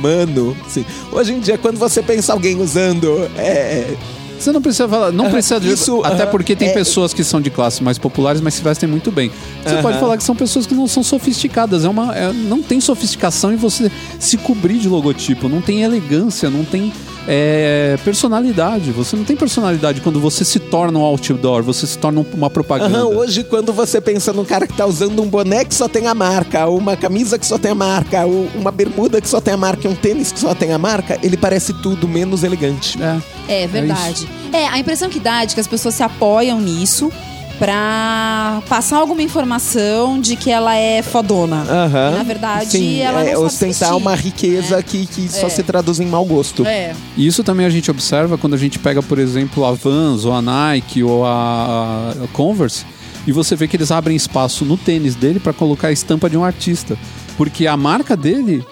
Mano, 0.00 0.56
sim. 0.68 0.84
Hoje 1.12 1.32
em 1.34 1.40
dia, 1.40 1.58
quando 1.58 1.78
você 1.78 2.02
pensa 2.02 2.32
alguém 2.32 2.60
usando. 2.60 3.28
É, 3.36 3.94
Você 4.40 4.52
não 4.52 4.62
precisa 4.62 4.88
falar, 4.88 5.12
não 5.12 5.30
precisa 5.30 5.60
de 5.60 5.70
isso, 5.70 6.00
até 6.02 6.22
aham, 6.22 6.30
porque 6.30 6.56
tem 6.56 6.68
é- 6.68 6.72
pessoas 6.72 7.12
que 7.12 7.22
são 7.22 7.40
de 7.40 7.50
classes 7.50 7.80
mais 7.80 7.98
populares, 7.98 8.40
mas 8.40 8.54
se 8.54 8.62
vestem 8.62 8.88
muito 8.88 9.12
bem. 9.12 9.30
Você 9.62 9.74
Aham. 9.74 9.82
pode 9.82 9.98
falar 10.00 10.16
que 10.16 10.24
são 10.24 10.34
pessoas 10.34 10.66
que 10.66 10.74
não 10.74 10.86
são 10.86 11.02
sofisticadas, 11.02 11.84
é 11.84 11.88
uma 11.88 12.16
é- 12.16 12.32
não 12.32 12.62
tem 12.62 12.80
sofisticação 12.80 13.52
em 13.52 13.56
você 13.56 13.92
se 14.18 14.38
cobrir 14.38 14.78
de 14.78 14.88
logotipo, 14.88 15.48
não 15.48 15.60
tem 15.60 15.82
elegância, 15.82 16.48
não 16.48 16.64
tem 16.64 16.90
é, 17.32 17.96
personalidade. 18.04 18.90
Você 18.90 19.14
não 19.14 19.22
tem 19.24 19.36
personalidade 19.36 20.00
quando 20.00 20.18
você 20.18 20.44
se 20.44 20.58
torna 20.58 20.98
um 20.98 21.02
outdoor, 21.02 21.62
você 21.62 21.86
se 21.86 21.96
torna 21.96 22.20
um- 22.22 22.26
uma 22.34 22.50
propaganda. 22.50 22.98
Aham, 22.98 23.06
hoje, 23.06 23.44
quando 23.44 23.72
você 23.72 24.00
pensa 24.00 24.32
num 24.32 24.44
cara 24.44 24.66
que 24.66 24.72
tá 24.76 24.84
usando 24.84 25.22
um 25.22 25.28
boné 25.28 25.64
que 25.64 25.72
só 25.74 25.86
tem 25.86 26.08
a 26.08 26.14
marca, 26.14 26.66
ou 26.66 26.76
uma 26.76 26.96
camisa 26.96 27.38
que 27.38 27.46
só 27.46 27.56
tem 27.56 27.70
a 27.70 27.74
marca, 27.74 28.24
ou 28.26 28.48
uma 28.56 28.72
bermuda 28.72 29.20
que 29.20 29.28
só 29.28 29.40
tem 29.40 29.54
a 29.54 29.56
marca, 29.56 29.86
e 29.86 29.90
um 29.90 29.94
tênis 29.94 30.32
que 30.32 30.40
só 30.40 30.54
tem 30.56 30.72
a 30.72 30.78
marca, 30.78 31.18
ele 31.22 31.36
parece 31.36 31.72
tudo 31.74 32.08
menos 32.08 32.42
elegante. 32.42 32.98
É. 33.48 33.62
É 33.62 33.66
verdade. 33.68 34.28
É, 34.52 34.66
a 34.66 34.78
impressão 34.80 35.08
que 35.08 35.20
dá 35.20 35.44
é 35.44 35.46
de 35.46 35.54
que 35.54 35.60
as 35.60 35.68
pessoas 35.68 35.94
se 35.94 36.02
apoiam 36.02 36.60
nisso 36.60 37.12
pra 37.60 38.62
passar 38.70 38.96
alguma 38.96 39.22
informação 39.22 40.18
de 40.18 40.34
que 40.34 40.50
ela 40.50 40.74
é 40.74 41.02
fodona. 41.02 41.62
E, 41.66 42.16
na 42.16 42.22
verdade, 42.22 42.70
Sim, 42.70 43.00
ela 43.00 43.20
é 43.20 43.34
não 43.34 43.42
sabe 43.42 43.44
ostentar 43.46 43.90
vestir, 43.90 44.02
uma 44.02 44.14
riqueza 44.14 44.76
né? 44.78 44.82
que, 44.82 45.06
que 45.06 45.28
só 45.28 45.46
É. 45.46 45.50
se 45.50 45.62
traduz 45.62 46.00
em 46.00 46.06
mau 46.06 46.24
gosto. 46.24 46.64
É. 46.66 46.94
E 47.18 47.26
isso 47.26 47.44
também 47.44 47.66
a 47.66 47.70
gente 47.70 47.90
observa 47.90 48.38
quando 48.38 48.54
a 48.54 48.56
gente 48.56 48.78
pega, 48.78 49.02
por 49.02 49.18
exemplo, 49.18 49.66
a 49.66 49.72
Vans, 49.72 50.24
ou 50.24 50.32
a 50.32 50.40
Nike, 50.40 51.02
ou 51.02 51.24
a 51.26 52.14
a 52.24 52.26
Converse, 52.32 52.86
e 53.26 53.32
você 53.32 53.54
vê 53.54 53.68
que 53.68 53.76
eles 53.76 53.90
abrem 53.90 54.16
espaço 54.16 54.64
no 54.64 54.78
tênis 54.78 55.14
dele 55.14 55.38
para 55.38 55.52
colocar 55.52 55.88
a 55.88 55.92
estampa 55.92 56.30
de 56.30 56.38
um 56.38 56.42
artista. 56.44 56.96
Porque 57.36 57.66
a 57.66 57.76
marca 57.76 58.16
dele 58.16 58.64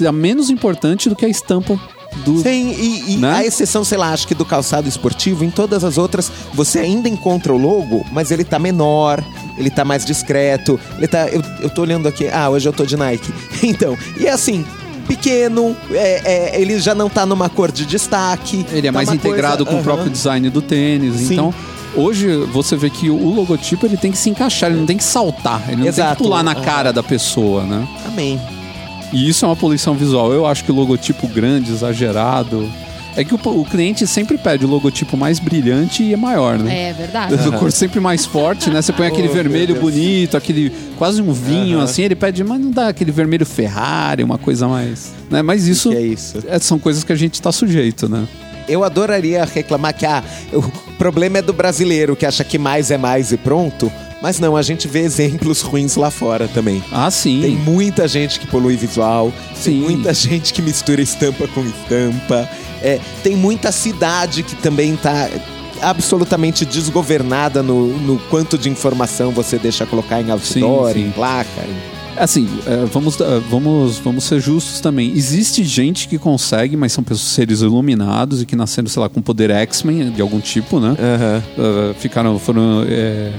é 0.00 0.12
menos 0.12 0.50
importante 0.50 1.08
do 1.08 1.16
que 1.16 1.26
a 1.26 1.28
estampa 1.28 1.78
do. 2.24 2.42
Sim, 2.42 2.70
e, 2.72 3.14
e 3.14 3.16
Né? 3.16 3.32
a 3.32 3.44
exceção, 3.44 3.84
sei 3.84 3.98
lá, 3.98 4.12
acho 4.12 4.26
que 4.26 4.34
do 4.34 4.44
calçado 4.44 4.88
esportivo, 4.88 5.44
em 5.44 5.50
todas 5.50 5.84
as 5.84 5.96
outras, 5.98 6.30
você 6.52 6.78
ainda 6.80 7.08
encontra 7.08 7.52
o 7.52 7.56
logo, 7.58 8.04
mas 8.12 8.30
ele 8.30 8.44
tá 8.44 8.58
menor, 8.58 9.22
ele 9.56 9.70
tá 9.70 9.84
mais 9.84 10.04
discreto, 10.04 10.78
ele 10.98 11.08
tá. 11.08 11.28
Eu, 11.28 11.42
eu 11.60 11.70
tô 11.70 11.82
olhando 11.82 12.06
aqui, 12.08 12.28
ah, 12.28 12.48
hoje 12.50 12.68
eu 12.68 12.72
tô 12.72 12.84
de 12.84 12.96
Nike. 12.96 13.32
Então, 13.62 13.96
e 14.18 14.26
é 14.26 14.30
assim. 14.32 14.64
Pequeno, 15.08 15.76
é, 15.90 16.52
é, 16.54 16.60
ele 16.60 16.78
já 16.78 16.94
não 16.94 17.08
tá 17.08 17.26
numa 17.26 17.48
cor 17.48 17.72
de 17.72 17.84
destaque. 17.84 18.64
Ele 18.70 18.86
é 18.86 18.92
tá 18.92 18.96
mais 18.96 19.08
integrado 19.12 19.64
coisa- 19.64 19.70
com 19.76 19.80
o 19.80 19.82
próprio 19.82 20.08
design 20.08 20.48
do 20.50 20.62
tênis. 20.62 21.16
Sim. 21.16 21.32
Então, 21.32 21.52
hoje 21.96 22.28
você 22.52 22.76
vê 22.76 22.88
que 22.90 23.10
o 23.10 23.28
logotipo 23.34 23.84
ele 23.86 23.96
tem 23.96 24.12
que 24.12 24.18
se 24.18 24.30
encaixar, 24.30 24.70
ele 24.70 24.78
não 24.78 24.86
tem 24.86 24.96
que 24.96 25.02
saltar, 25.02 25.62
ele 25.66 25.76
não 25.76 25.82
tem 25.82 25.88
Exato. 25.88 26.16
que 26.18 26.22
pular 26.22 26.44
na 26.44 26.52
Aham. 26.52 26.62
cara 26.62 26.92
da 26.92 27.02
pessoa, 27.02 27.64
né? 27.64 27.88
Amém. 28.06 28.40
E 29.12 29.28
isso 29.28 29.44
é 29.44 29.48
uma 29.48 29.56
poluição 29.56 29.94
visual. 29.94 30.32
Eu 30.32 30.46
acho 30.46 30.64
que 30.64 30.70
o 30.70 30.74
logotipo 30.74 31.26
grande, 31.28 31.72
exagerado. 31.72 32.70
É 33.16 33.24
que 33.24 33.34
o, 33.34 33.40
o 33.44 33.64
cliente 33.64 34.06
sempre 34.06 34.38
pede 34.38 34.64
o 34.64 34.68
logotipo 34.68 35.16
mais 35.16 35.40
brilhante 35.40 36.00
e 36.04 36.12
é 36.14 36.16
maior, 36.16 36.56
né? 36.56 36.90
É 36.90 36.92
verdade. 36.92 37.36
Do 37.38 37.52
cor 37.54 37.72
sempre 37.72 37.98
mais 37.98 38.24
forte, 38.24 38.70
né? 38.70 38.80
Você 38.80 38.92
põe 38.92 39.06
aquele 39.08 39.28
Oh, 39.28 39.32
vermelho 39.32 39.74
bonito, 39.80 40.36
aquele 40.36 40.72
quase 40.96 41.20
um 41.20 41.32
vinho, 41.32 41.78
Aham. 41.78 41.84
assim, 41.84 42.02
ele 42.02 42.14
pede, 42.14 42.44
mas 42.44 42.60
não 42.60 42.70
dá 42.70 42.86
aquele 42.88 43.10
vermelho 43.10 43.44
Ferrari, 43.44 44.22
uma 44.22 44.38
coisa 44.38 44.68
mais. 44.68 45.12
Né? 45.28 45.42
Mas 45.42 45.66
isso 45.66 45.90
Que 45.90 45.96
é 45.96 46.00
isso. 46.02 46.38
é- 46.46 46.58
são 46.60 46.78
coisas 46.78 47.02
que 47.02 47.12
a 47.12 47.16
gente 47.16 47.42
tá 47.42 47.50
sujeito, 47.50 48.08
né? 48.08 48.28
Eu 48.68 48.84
adoraria 48.84 49.44
reclamar 49.44 49.92
que 49.92 50.06
ah, 50.06 50.22
o 50.52 50.62
problema 50.96 51.38
é 51.38 51.42
do 51.42 51.52
brasileiro 51.52 52.14
que 52.14 52.24
acha 52.24 52.44
que 52.44 52.58
mais 52.58 52.92
é 52.92 52.96
mais 52.96 53.32
e 53.32 53.36
pronto. 53.36 53.90
Mas 54.20 54.38
não, 54.38 54.56
a 54.56 54.62
gente 54.62 54.86
vê 54.86 55.00
exemplos 55.00 55.62
ruins 55.62 55.96
lá 55.96 56.10
fora 56.10 56.46
também. 56.46 56.82
Ah, 56.92 57.10
sim. 57.10 57.40
Tem 57.40 57.56
muita 57.56 58.06
gente 58.06 58.38
que 58.38 58.46
polui 58.46 58.76
visual, 58.76 59.32
tem 59.64 59.74
Sim. 59.74 59.80
muita 59.80 60.12
gente 60.12 60.52
que 60.52 60.60
mistura 60.60 61.00
estampa 61.00 61.48
com 61.48 61.62
estampa, 61.62 62.48
é, 62.82 63.00
tem 63.22 63.34
muita 63.34 63.72
cidade 63.72 64.42
que 64.42 64.54
também 64.56 64.96
tá. 64.96 65.28
absolutamente 65.80 66.66
desgovernada 66.66 67.62
no, 67.62 67.96
no 67.98 68.18
quanto 68.30 68.58
de 68.58 68.68
informação 68.68 69.30
você 69.30 69.58
deixa 69.58 69.86
colocar 69.86 70.20
em 70.20 70.30
outdoor, 70.30 70.88
Sim, 70.88 70.94
sim. 70.94 71.06
em 71.06 71.10
placa. 71.10 71.64
Assim, 72.16 72.48
é, 72.66 72.84
vamos, 72.86 73.18
é, 73.20 73.40
vamos, 73.50 73.98
vamos 73.98 74.24
ser 74.24 74.40
justos 74.40 74.80
também. 74.80 75.10
Existe 75.12 75.64
gente 75.64 76.06
que 76.08 76.18
consegue, 76.18 76.76
mas 76.76 76.92
são 76.92 77.02
pessoas, 77.02 77.28
seres 77.30 77.60
iluminados 77.60 78.42
e 78.42 78.46
que 78.46 78.54
nasceram, 78.54 78.88
sei 78.88 79.00
lá, 79.00 79.08
com 79.08 79.22
poder 79.22 79.50
X-Men 79.50 80.10
de 80.10 80.20
algum 80.20 80.40
tipo, 80.40 80.80
né? 80.80 80.96
Aham. 80.98 81.42
Uh, 81.56 81.94
ficaram, 81.94 82.38
foram 82.38 82.84
é, 82.86 83.32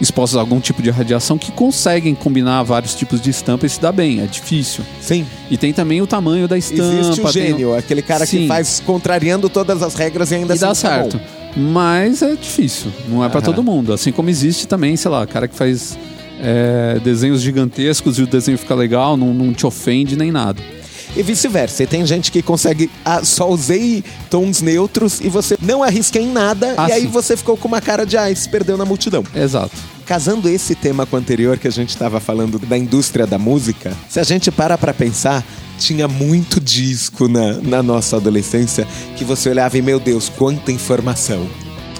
expostos 0.00 0.36
a 0.36 0.40
algum 0.40 0.60
tipo 0.60 0.82
de 0.82 0.90
radiação 0.90 1.36
que 1.36 1.52
conseguem 1.52 2.14
combinar 2.14 2.62
vários 2.62 2.94
tipos 2.94 3.20
de 3.20 3.30
estampa 3.30 3.66
e 3.66 3.68
se 3.68 3.80
dá 3.80 3.92
bem. 3.92 4.20
É 4.20 4.26
difícil. 4.26 4.84
Sim. 5.00 5.26
E 5.50 5.56
tem 5.56 5.72
também 5.72 6.00
o 6.00 6.06
tamanho 6.06 6.48
da 6.48 6.56
estampa. 6.56 6.82
Existe 6.82 7.20
o 7.20 7.32
gênio, 7.32 7.76
aquele 7.76 8.02
cara 8.02 8.24
que 8.26 8.38
Sim. 8.38 8.48
faz 8.48 8.80
contrariando 8.84 9.48
todas 9.48 9.82
as 9.82 9.94
regras 9.94 10.30
e 10.30 10.36
ainda 10.36 10.54
E 10.54 10.58
dá 10.58 10.70
assim 10.70 10.86
tá 10.86 10.98
bom. 11.02 11.10
certo. 11.10 11.20
Mas 11.54 12.22
é 12.22 12.34
difícil, 12.34 12.90
não 13.08 13.22
é 13.22 13.28
pra 13.28 13.40
Aham. 13.40 13.44
todo 13.44 13.62
mundo. 13.62 13.92
Assim 13.92 14.10
como 14.10 14.30
existe 14.30 14.66
também, 14.66 14.96
sei 14.96 15.10
lá, 15.10 15.26
cara 15.26 15.46
que 15.46 15.54
faz 15.54 15.98
é, 16.42 16.98
desenhos 16.98 17.40
gigantescos 17.40 18.18
e 18.18 18.22
o 18.22 18.26
desenho 18.26 18.58
fica 18.58 18.74
legal, 18.74 19.16
não, 19.16 19.32
não 19.32 19.54
te 19.54 19.64
ofende 19.64 20.16
nem 20.16 20.32
nada. 20.32 20.60
E 21.14 21.22
vice-versa. 21.22 21.82
E 21.82 21.86
tem 21.86 22.04
gente 22.06 22.32
que 22.32 22.42
consegue. 22.42 22.90
Ah, 23.04 23.22
só 23.22 23.48
usei 23.48 24.02
tons 24.30 24.62
neutros 24.62 25.20
e 25.20 25.28
você 25.28 25.58
não 25.60 25.82
arrisca 25.82 26.18
em 26.18 26.26
nada. 26.32 26.74
Ah, 26.76 26.88
e 26.88 26.92
aí 26.92 27.02
sim. 27.02 27.08
você 27.08 27.36
ficou 27.36 27.56
com 27.56 27.68
uma 27.68 27.80
cara 27.80 28.06
de 28.06 28.16
ah, 28.16 28.34
se 28.34 28.48
perdeu 28.48 28.76
na 28.78 28.84
multidão. 28.84 29.22
Exato. 29.34 29.76
Casando 30.06 30.48
esse 30.48 30.74
tema 30.74 31.06
com 31.06 31.16
o 31.16 31.18
anterior 31.18 31.58
que 31.58 31.68
a 31.68 31.70
gente 31.70 31.90
estava 31.90 32.18
falando 32.18 32.58
da 32.58 32.76
indústria 32.76 33.26
da 33.26 33.38
música, 33.38 33.92
se 34.08 34.18
a 34.18 34.24
gente 34.24 34.50
para 34.50 34.76
pra 34.76 34.92
pensar, 34.92 35.44
tinha 35.78 36.08
muito 36.08 36.60
disco 36.60 37.28
na, 37.28 37.54
na 37.60 37.82
nossa 37.82 38.16
adolescência 38.16 38.86
que 39.16 39.24
você 39.24 39.50
olhava 39.50 39.76
e, 39.76 39.82
meu 39.82 40.00
Deus, 40.00 40.28
quanta 40.28 40.72
informação. 40.72 41.46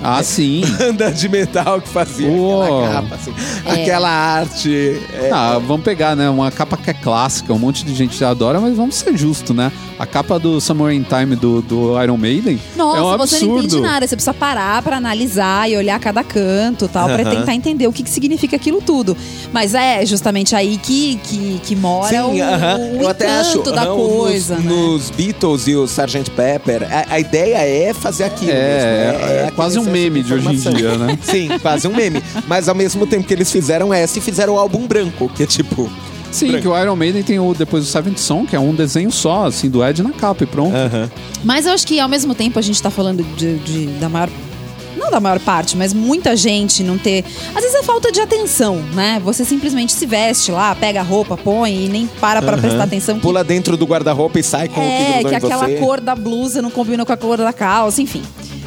Ah, 0.02 0.20
sim. 0.24 0.62
Banda 0.78 1.10
de 1.12 1.28
metal 1.28 1.80
que 1.80 1.88
fazia 1.88 2.28
Uou. 2.28 2.62
aquela 2.62 3.02
capa, 3.02 3.14
assim, 3.14 3.34
aquela 3.66 4.08
arte. 4.10 5.00
é, 5.12 5.30
Ah, 5.32 5.58
vamos 5.58 5.82
pegar, 5.84 6.16
né? 6.16 6.28
Uma 6.28 6.50
capa 6.50 6.76
que 6.76 6.90
é 6.90 6.94
clássica, 6.94 7.52
um 7.52 7.58
monte 7.58 7.84
de 7.84 7.94
gente 7.94 8.16
já 8.18 8.30
adora, 8.30 8.60
mas 8.60 8.76
vamos 8.76 8.94
ser 8.96 9.16
justos, 9.16 9.54
né? 9.54 9.70
A 9.98 10.06
capa 10.06 10.38
do 10.38 10.60
Summer 10.60 10.92
in 10.92 11.04
Time 11.04 11.36
do, 11.36 11.62
do 11.62 12.02
Iron 12.02 12.16
Maiden 12.16 12.58
Nossa, 12.76 12.98
é 12.98 13.02
um 13.02 13.18
você 13.18 13.34
absurdo. 13.36 13.46
não 13.54 13.58
entende 13.62 13.80
nada. 13.80 14.06
Você 14.06 14.16
precisa 14.16 14.34
parar 14.34 14.82
pra 14.82 14.96
analisar 14.96 15.70
e 15.70 15.76
olhar 15.76 15.98
cada 16.00 16.24
canto 16.24 16.88
tal, 16.88 17.06
pra 17.08 17.22
Aham. 17.22 17.36
tentar 17.36 17.54
entender 17.54 17.86
o 17.86 17.92
que, 17.92 18.02
que 18.02 18.10
significa 18.10 18.56
aquilo 18.56 18.80
tudo. 18.82 19.16
Mas 19.52 19.74
é 19.74 20.04
justamente 20.04 20.56
aí 20.56 20.76
que, 20.78 21.16
que, 21.22 21.60
que 21.62 21.76
mora 21.76 22.08
Sim, 22.08 22.40
o, 22.40 22.42
aham. 22.42 22.78
o 22.98 23.02
eu 23.02 23.08
até 23.08 23.28
acho. 23.40 23.62
da 23.62 23.86
coisa, 23.86 24.56
nos, 24.56 24.64
né? 24.64 24.70
nos 24.72 25.10
Beatles 25.10 25.68
e 25.68 25.76
o 25.76 25.84
Sgt. 25.84 26.30
Pepper, 26.34 26.82
a, 26.90 27.14
a 27.14 27.20
ideia 27.20 27.58
é 27.58 27.94
fazer 27.94 28.24
aquilo. 28.24 28.50
É, 28.50 28.54
mesmo, 29.12 29.24
é 29.30 29.38
aquele 29.40 29.52
quase 29.52 29.78
um 29.78 29.84
meme 29.92 30.22
de 30.22 30.34
hoje 30.34 30.48
em 30.48 30.56
dia, 30.74 30.96
né? 30.96 31.18
Sim, 31.22 31.48
quase 31.60 31.86
um 31.86 31.94
meme. 31.94 32.22
Mas 32.48 32.68
ao 32.68 32.74
mesmo 32.74 33.06
tempo 33.06 33.26
que 33.26 33.34
eles 33.34 33.50
fizeram 33.50 33.92
essa 33.92 34.18
e 34.18 34.20
fizeram 34.22 34.54
o 34.54 34.58
álbum 34.58 34.86
branco, 34.86 35.28
que 35.34 35.42
é 35.42 35.46
tipo. 35.46 35.90
Sim, 36.30 36.46
branco. 36.48 36.62
que 36.62 36.68
o 36.68 36.78
Iron 36.80 36.96
Maiden 36.96 37.22
tem 37.22 37.38
o 37.38 37.52
depois 37.54 37.84
o 37.84 37.86
Seventh 37.86 38.16
Song, 38.18 38.46
que 38.46 38.56
é 38.56 38.58
um 38.60 38.74
desenho 38.74 39.12
só, 39.12 39.46
assim, 39.46 39.68
do 39.68 39.84
Ed 39.84 40.02
na 40.02 40.12
capa 40.12 40.44
e 40.44 40.46
pronto. 40.46 40.74
Aham. 40.74 41.10
Mas 41.44 41.66
eu 41.66 41.72
acho 41.74 41.86
que 41.86 42.00
ao 42.00 42.08
mesmo 42.08 42.34
tempo 42.34 42.58
a 42.58 42.62
gente 42.62 42.80
tá 42.82 42.90
falando 42.90 43.22
de, 43.36 43.58
de- 43.58 43.86
da 43.98 44.08
maior. 44.08 44.30
Não 44.96 45.10
da 45.10 45.18
maior 45.18 45.40
parte, 45.40 45.76
mas 45.76 45.92
muita 45.92 46.36
gente 46.36 46.82
não 46.84 46.96
ter. 46.96 47.24
Às 47.54 47.62
vezes 47.62 47.74
é 47.74 47.82
falta 47.82 48.12
de 48.12 48.20
atenção, 48.20 48.76
né? 48.94 49.20
Você 49.24 49.44
simplesmente 49.44 49.92
se 49.92 50.06
veste 50.06 50.52
lá, 50.52 50.74
pega 50.76 51.00
a 51.00 51.02
roupa, 51.02 51.36
põe 51.36 51.86
e 51.86 51.88
nem 51.88 52.06
para 52.06 52.40
pra 52.40 52.56
prestar 52.56 52.84
atenção. 52.84 53.16
que- 53.16 53.20
Pula 53.22 53.42
dentro 53.42 53.76
do 53.76 53.84
guarda-roupa 53.84 54.38
e 54.38 54.42
sai 54.44 54.68
com 54.68 54.80
o 54.80 54.84
que 54.84 54.90
É, 54.90 55.24
que 55.24 55.28
em 55.32 55.34
aquela 55.34 55.66
você. 55.66 55.74
cor 55.76 56.00
da 56.00 56.14
blusa 56.14 56.62
não 56.62 56.70
combina 56.70 57.04
com 57.04 57.12
a 57.12 57.16
cor 57.16 57.36
da 57.36 57.52
calça, 57.52 58.00
enfim. 58.00 58.22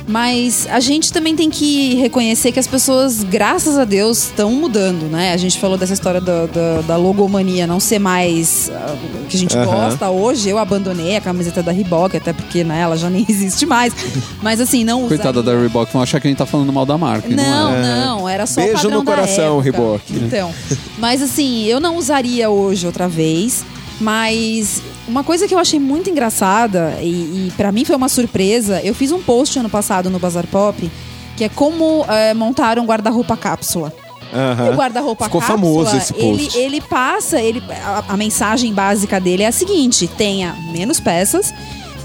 Mas 0.08 0.68
a 0.70 0.80
gente 0.80 1.12
também 1.12 1.36
tem 1.36 1.50
que 1.50 1.96
reconhecer 1.96 2.52
que 2.52 2.60
as 2.60 2.68
pessoas, 2.68 3.24
graças 3.24 3.78
a 3.78 3.86
Deus, 3.86 4.26
estão 4.26 4.52
mudando, 4.52 5.10
né? 5.10 5.34
A 5.34 5.38
gente 5.38 5.58
falou 5.60 5.78
dessa 5.78 5.94
história 5.94 6.22
da, 6.22 6.46
da, 6.46 6.82
da 6.82 6.96
logomania 6.96 7.66
não 7.66 7.80
ser 7.80 7.98
mais 7.98 8.70
ah, 8.74 8.96
o 9.24 9.26
que 9.26 9.36
a 9.36 9.40
gente 9.40 9.58
Aham. 9.58 9.66
gosta 9.66 10.10
hoje. 10.10 10.48
Eu 10.48 10.60
abandonei 10.60 11.16
a 11.16 11.22
camiseta 11.22 11.64
da 11.64 11.72
Reebok, 11.72 12.16
até 12.16 12.34
porque 12.34 12.64
né, 12.64 12.82
ela 12.82 12.96
já 12.96 13.10
nem 13.10 13.26
existe 13.28 13.66
mais. 13.66 13.94
Mas 14.42 14.62
assim, 14.62 14.84
não 14.84 15.08
Coitada 15.08 15.42
da. 15.42 15.58
Reebok, 15.58 15.92
vão 15.92 16.04
achar 16.04 16.20
que 16.20 16.28
a 16.28 16.30
gente 16.30 16.38
tá 16.38 16.46
falando 16.46 16.72
mal 16.72 16.86
da 16.86 16.98
marca. 16.98 17.28
e 17.28 17.36
Não, 17.36 17.74
é. 17.74 17.82
não, 17.82 18.30
era 18.30 18.46
só 18.46 18.62
o 18.62 18.64
Beijo 18.64 18.84
padrão 18.84 19.00
no 19.00 19.06
coração. 19.06 19.60
Reebok. 19.60 20.04
Então, 20.14 20.54
mas 21.00 21.22
assim, 21.22 21.66
eu 21.66 21.80
não 21.80 21.98
usaria 21.98 22.50
hoje 22.50 22.86
outra 22.86 23.08
vez, 23.08 23.66
mas 24.00 24.82
uma 25.08 25.24
coisa 25.24 25.48
que 25.48 25.54
eu 25.54 25.60
achei 25.60 25.80
muito 25.80 26.10
engraçada 26.10 26.98
e, 27.02 27.48
e 27.48 27.54
para 27.56 27.72
mim 27.72 27.86
foi 27.86 27.96
uma 27.96 28.10
surpresa, 28.10 28.82
eu 28.84 28.94
fiz 28.94 29.12
um 29.12 29.22
post 29.22 29.58
ano 29.58 29.70
passado 29.70 30.10
no 30.10 30.20
Bazar 30.20 30.48
Pop, 30.48 30.92
que 31.38 31.44
é 31.44 31.50
como 31.50 32.06
é, 32.08 32.34
montar 32.34 32.80
um 32.80 32.86
guarda-roupa 32.86 33.38
cápsula. 33.38 33.94
Aham. 34.34 34.66
E 34.66 34.70
o 34.70 34.76
guarda-roupa 34.76 35.26
Ficou 35.26 35.40
cápsula, 35.40 35.60
famoso 35.60 35.96
esse 35.98 36.14
ele, 36.18 36.44
post. 36.44 36.58
ele 36.58 36.82
passa, 36.82 37.40
ele, 37.40 37.64
a, 37.84 38.04
a 38.10 38.18
mensagem 38.18 38.74
básica 38.74 39.20
dele 39.20 39.44
é 39.44 39.48
a 39.48 39.52
seguinte: 39.52 40.08
tenha 40.08 40.56
menos 40.72 41.00
peças, 41.00 41.54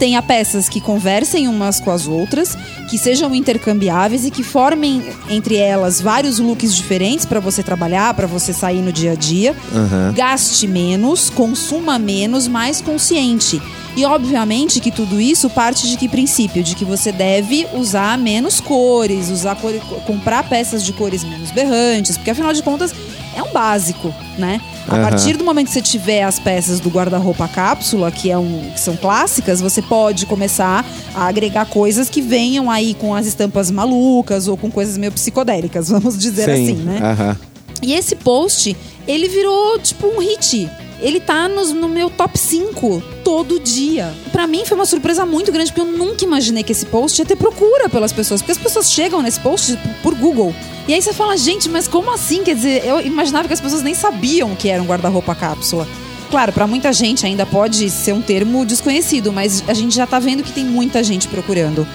tenha 0.00 0.20
peças 0.22 0.66
que 0.68 0.80
conversem 0.80 1.46
umas 1.46 1.78
com 1.78 1.90
as 1.90 2.08
outras, 2.08 2.56
que 2.88 2.96
sejam 2.98 3.34
intercambiáveis 3.34 4.24
e 4.24 4.30
que 4.30 4.42
formem 4.42 5.02
entre 5.28 5.56
elas 5.56 6.00
vários 6.00 6.38
looks 6.38 6.74
diferentes 6.74 7.26
para 7.26 7.38
você 7.38 7.62
trabalhar, 7.62 8.14
para 8.14 8.26
você 8.26 8.52
sair 8.52 8.80
no 8.80 8.90
dia 8.92 9.12
a 9.12 9.14
dia. 9.14 9.54
Aham. 9.72 10.12
Gaste 10.16 10.66
menos, 10.66 11.28
consuma 11.28 11.98
menos, 11.98 12.48
mais 12.48 12.80
consciente. 12.80 13.60
E 13.96 14.04
obviamente 14.04 14.80
que 14.80 14.90
tudo 14.90 15.20
isso 15.20 15.50
parte 15.50 15.86
de 15.88 15.96
que 15.98 16.08
princípio? 16.08 16.62
De 16.62 16.74
que 16.74 16.84
você 16.84 17.12
deve 17.12 17.66
usar 17.74 18.16
menos 18.16 18.58
cores, 18.58 19.28
usar 19.28 19.56
cor- 19.56 19.74
comprar 20.06 20.48
peças 20.48 20.82
de 20.82 20.92
cores 20.94 21.22
menos 21.24 21.50
berrantes, 21.50 22.16
porque 22.16 22.30
afinal 22.30 22.52
de 22.54 22.62
contas 22.62 22.94
é 23.36 23.42
um 23.42 23.52
básico, 23.52 24.14
né? 24.38 24.60
A 24.90 24.98
partir 24.98 25.36
do 25.36 25.44
momento 25.44 25.68
que 25.68 25.72
você 25.72 25.82
tiver 25.82 26.22
as 26.22 26.38
peças 26.38 26.80
do 26.80 26.88
guarda-roupa 26.90 27.46
cápsula, 27.46 28.10
que, 28.10 28.30
é 28.30 28.36
um, 28.36 28.70
que 28.72 28.80
são 28.80 28.96
clássicas, 28.96 29.60
você 29.60 29.80
pode 29.80 30.26
começar 30.26 30.84
a 31.14 31.26
agregar 31.26 31.66
coisas 31.66 32.10
que 32.10 32.20
venham 32.20 32.70
aí 32.70 32.94
com 32.94 33.14
as 33.14 33.26
estampas 33.26 33.70
malucas 33.70 34.48
ou 34.48 34.56
com 34.56 34.70
coisas 34.70 34.98
meio 34.98 35.12
psicodélicas, 35.12 35.88
vamos 35.90 36.18
dizer 36.18 36.44
Sim. 36.44 36.64
assim, 36.64 36.74
né? 36.74 36.98
Aham. 37.02 37.36
E 37.82 37.94
esse 37.94 38.14
post, 38.16 38.76
ele 39.06 39.28
virou 39.28 39.78
tipo 39.78 40.06
um 40.06 40.18
hit. 40.18 40.68
Ele 41.00 41.18
tá 41.20 41.48
nos- 41.48 41.72
no 41.72 41.88
meu 41.88 42.10
top 42.10 42.38
5 42.38 43.02
todo 43.24 43.58
dia. 43.58 44.12
Pra 44.32 44.46
mim 44.46 44.64
foi 44.64 44.76
uma 44.76 44.84
surpresa 44.86 45.24
muito 45.24 45.50
grande, 45.50 45.72
porque 45.72 45.80
eu 45.80 45.96
nunca 45.96 46.24
imaginei 46.24 46.62
que 46.62 46.72
esse 46.72 46.86
post 46.86 47.20
ia 47.20 47.24
ter 47.26 47.36
procura 47.36 47.88
pelas 47.88 48.12
pessoas. 48.12 48.40
Porque 48.42 48.52
as 48.52 48.58
pessoas 48.58 48.90
chegam 48.92 49.22
nesse 49.22 49.40
post 49.40 49.78
por, 50.02 50.14
Google. 50.14 50.54
E 50.86 50.92
aí 50.94 51.00
você 51.00 51.12
fala, 51.12 51.36
gente, 51.36 51.68
mas 51.68 51.86
como 51.88 52.10
assim? 52.12 52.42
Quer 52.44 52.54
dizer, 52.54 52.84
eu 52.84 53.00
imaginava 53.00 53.46
que 53.48 53.54
as 53.54 53.60
pessoas 53.60 53.82
nem 53.82 53.94
sabiam 53.94 54.54
que 54.54 54.68
era 54.68 54.82
um 54.82 54.86
guarda-roupa 54.86 55.34
cápsula. 55.34 55.86
Claro, 56.30 56.52
pra 56.52 56.66
muita 56.66 56.92
gente 56.92 57.26
ainda 57.26 57.44
pode 57.44 57.88
ser 57.90 58.12
um 58.12 58.20
termo 58.22 58.64
desconhecido, 58.64 59.32
mas 59.32 59.64
a 59.66 59.74
gente 59.74 59.94
já 59.96 60.06
tá 60.06 60.18
vendo 60.18 60.42
que 60.44 60.52
tem 60.52 60.64
muita 60.64 61.02
gente 61.02 61.26
procurando. 61.26 61.86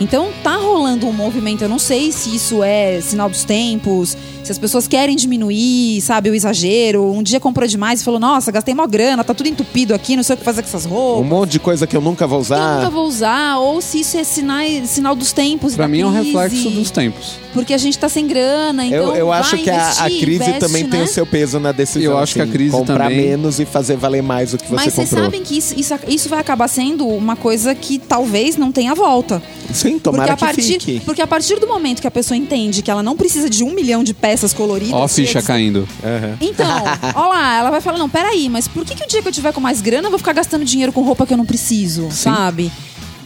Então 0.00 0.28
tá 0.44 0.56
rolando 0.56 1.06
um 1.08 1.12
movimento, 1.12 1.62
eu 1.62 1.68
não 1.68 1.78
sei 1.78 2.12
se 2.12 2.34
isso 2.34 2.62
é 2.62 3.00
sinal 3.00 3.28
dos 3.28 3.42
tempos, 3.44 4.16
se 4.44 4.52
as 4.52 4.56
pessoas 4.58 4.86
querem 4.86 5.16
diminuir, 5.16 6.00
sabe, 6.00 6.30
o 6.30 6.34
exagero. 6.34 7.12
Um 7.12 7.22
dia 7.22 7.40
comprou 7.40 7.66
demais 7.66 8.00
e 8.00 8.04
falou: 8.04 8.20
"Nossa, 8.20 8.52
gastei 8.52 8.74
mó 8.74 8.86
grana, 8.86 9.24
tá 9.24 9.34
tudo 9.34 9.48
entupido 9.48 9.92
aqui, 9.94 10.14
não 10.16 10.22
sei 10.22 10.34
o 10.34 10.38
que 10.38 10.44
fazer 10.44 10.62
com 10.62 10.68
essas 10.68 10.86
Um 10.86 10.90
roupas". 10.90 11.26
monte 11.28 11.50
de 11.50 11.58
coisa 11.58 11.86
que 11.86 11.96
eu 11.96 12.00
nunca 12.00 12.26
vou 12.26 12.38
que 12.42 12.52
eu 12.52 12.56
nunca 12.58 12.78
usar. 12.78 12.90
vou 12.90 13.06
usar, 13.08 13.58
ou 13.58 13.80
se 13.80 14.00
isso 14.00 14.16
é 14.16 14.22
sinai- 14.24 14.82
sinal 14.86 15.16
dos 15.16 15.32
tempos. 15.32 15.74
Pra 15.74 15.84
da 15.84 15.88
mim 15.88 16.00
é 16.00 16.06
um 16.06 16.12
reflexo 16.12 16.70
dos 16.70 16.90
tempos. 16.90 17.32
Porque 17.52 17.74
a 17.74 17.78
gente 17.78 17.98
tá 17.98 18.08
sem 18.08 18.26
grana, 18.26 18.84
então. 18.84 18.98
eu 19.08 19.16
eu 19.16 19.32
acho 19.32 19.56
vai 19.56 19.64
que 19.64 19.70
a, 19.70 19.74
a 19.74 19.90
investir, 20.06 20.20
crise 20.20 20.42
investe, 20.44 20.60
também 20.60 20.86
tem 20.88 21.00
né? 21.00 21.06
o 21.06 21.08
seu 21.08 21.26
peso 21.26 21.58
na 21.58 21.72
decisão. 21.72 22.02
Eu 22.12 22.18
acho 22.18 22.34
que 22.34 22.40
a 22.40 22.44
assim, 22.44 22.52
crise 22.52 22.70
comprar 22.70 23.08
também- 23.08 23.26
menos 23.30 23.58
e 23.58 23.64
fazer 23.64 23.96
valer 23.96 24.22
mais 24.22 24.54
o 24.54 24.58
que 24.58 24.66
você 24.68 24.74
Mas 24.76 24.94
vocês 24.94 25.08
comprou. 25.10 25.24
sabem 25.24 25.42
que 25.42 25.58
isso, 25.58 25.74
isso, 25.76 25.94
isso 26.06 26.28
vai 26.28 26.38
acabar 26.38 26.68
sendo 26.68 27.06
uma 27.08 27.34
coisa 27.34 27.74
que 27.74 27.98
talvez 27.98 28.56
não 28.56 28.70
tenha 28.70 28.94
volta. 28.94 29.42
Sim, 29.72 29.87
Porque 29.92 30.02
tomara 30.04 30.32
a, 30.32 30.36
que 30.36 30.40
partir, 30.44 30.62
fique. 30.62 31.00
porque 31.04 31.22
a 31.22 31.26
partir 31.26 31.58
do 31.58 31.66
momento 31.66 32.00
que 32.00 32.06
a 32.06 32.10
pessoa 32.10 32.36
entende 32.36 32.82
que 32.82 32.90
ela 32.90 33.02
não 33.02 33.16
precisa 33.16 33.48
de 33.48 33.62
um 33.64 33.72
milhão 33.74 34.02
de 34.04 34.12
peças 34.14 34.52
coloridas. 34.52 34.92
Ó 34.94 35.04
a 35.04 35.08
ficha 35.08 35.38
eles- 35.38 35.46
caindo. 35.46 35.88
Aham. 36.04 36.36
Então, 36.40 36.66
ó 37.14 37.28
lá, 37.28 37.58
ela 37.58 37.70
vai 37.70 37.80
falar, 37.80 37.98
não, 37.98 38.08
peraí, 38.08 38.48
mas 38.48 38.66
por 38.68 38.84
que, 38.84 38.94
que 38.94 39.04
o 39.04 39.08
dia 39.08 39.22
que 39.22 39.28
eu 39.28 39.32
tiver 39.32 39.52
com 39.52 39.60
mais 39.60 39.80
grana 39.80 40.06
eu 40.06 40.10
vou 40.10 40.18
ficar 40.18 40.32
gastando 40.32 40.64
dinheiro 40.64 40.92
com 40.92 41.02
roupa 41.02 41.26
que 41.26 41.32
eu 41.32 41.38
não 41.38 41.46
preciso, 41.46 42.08
sabe? 42.10 42.70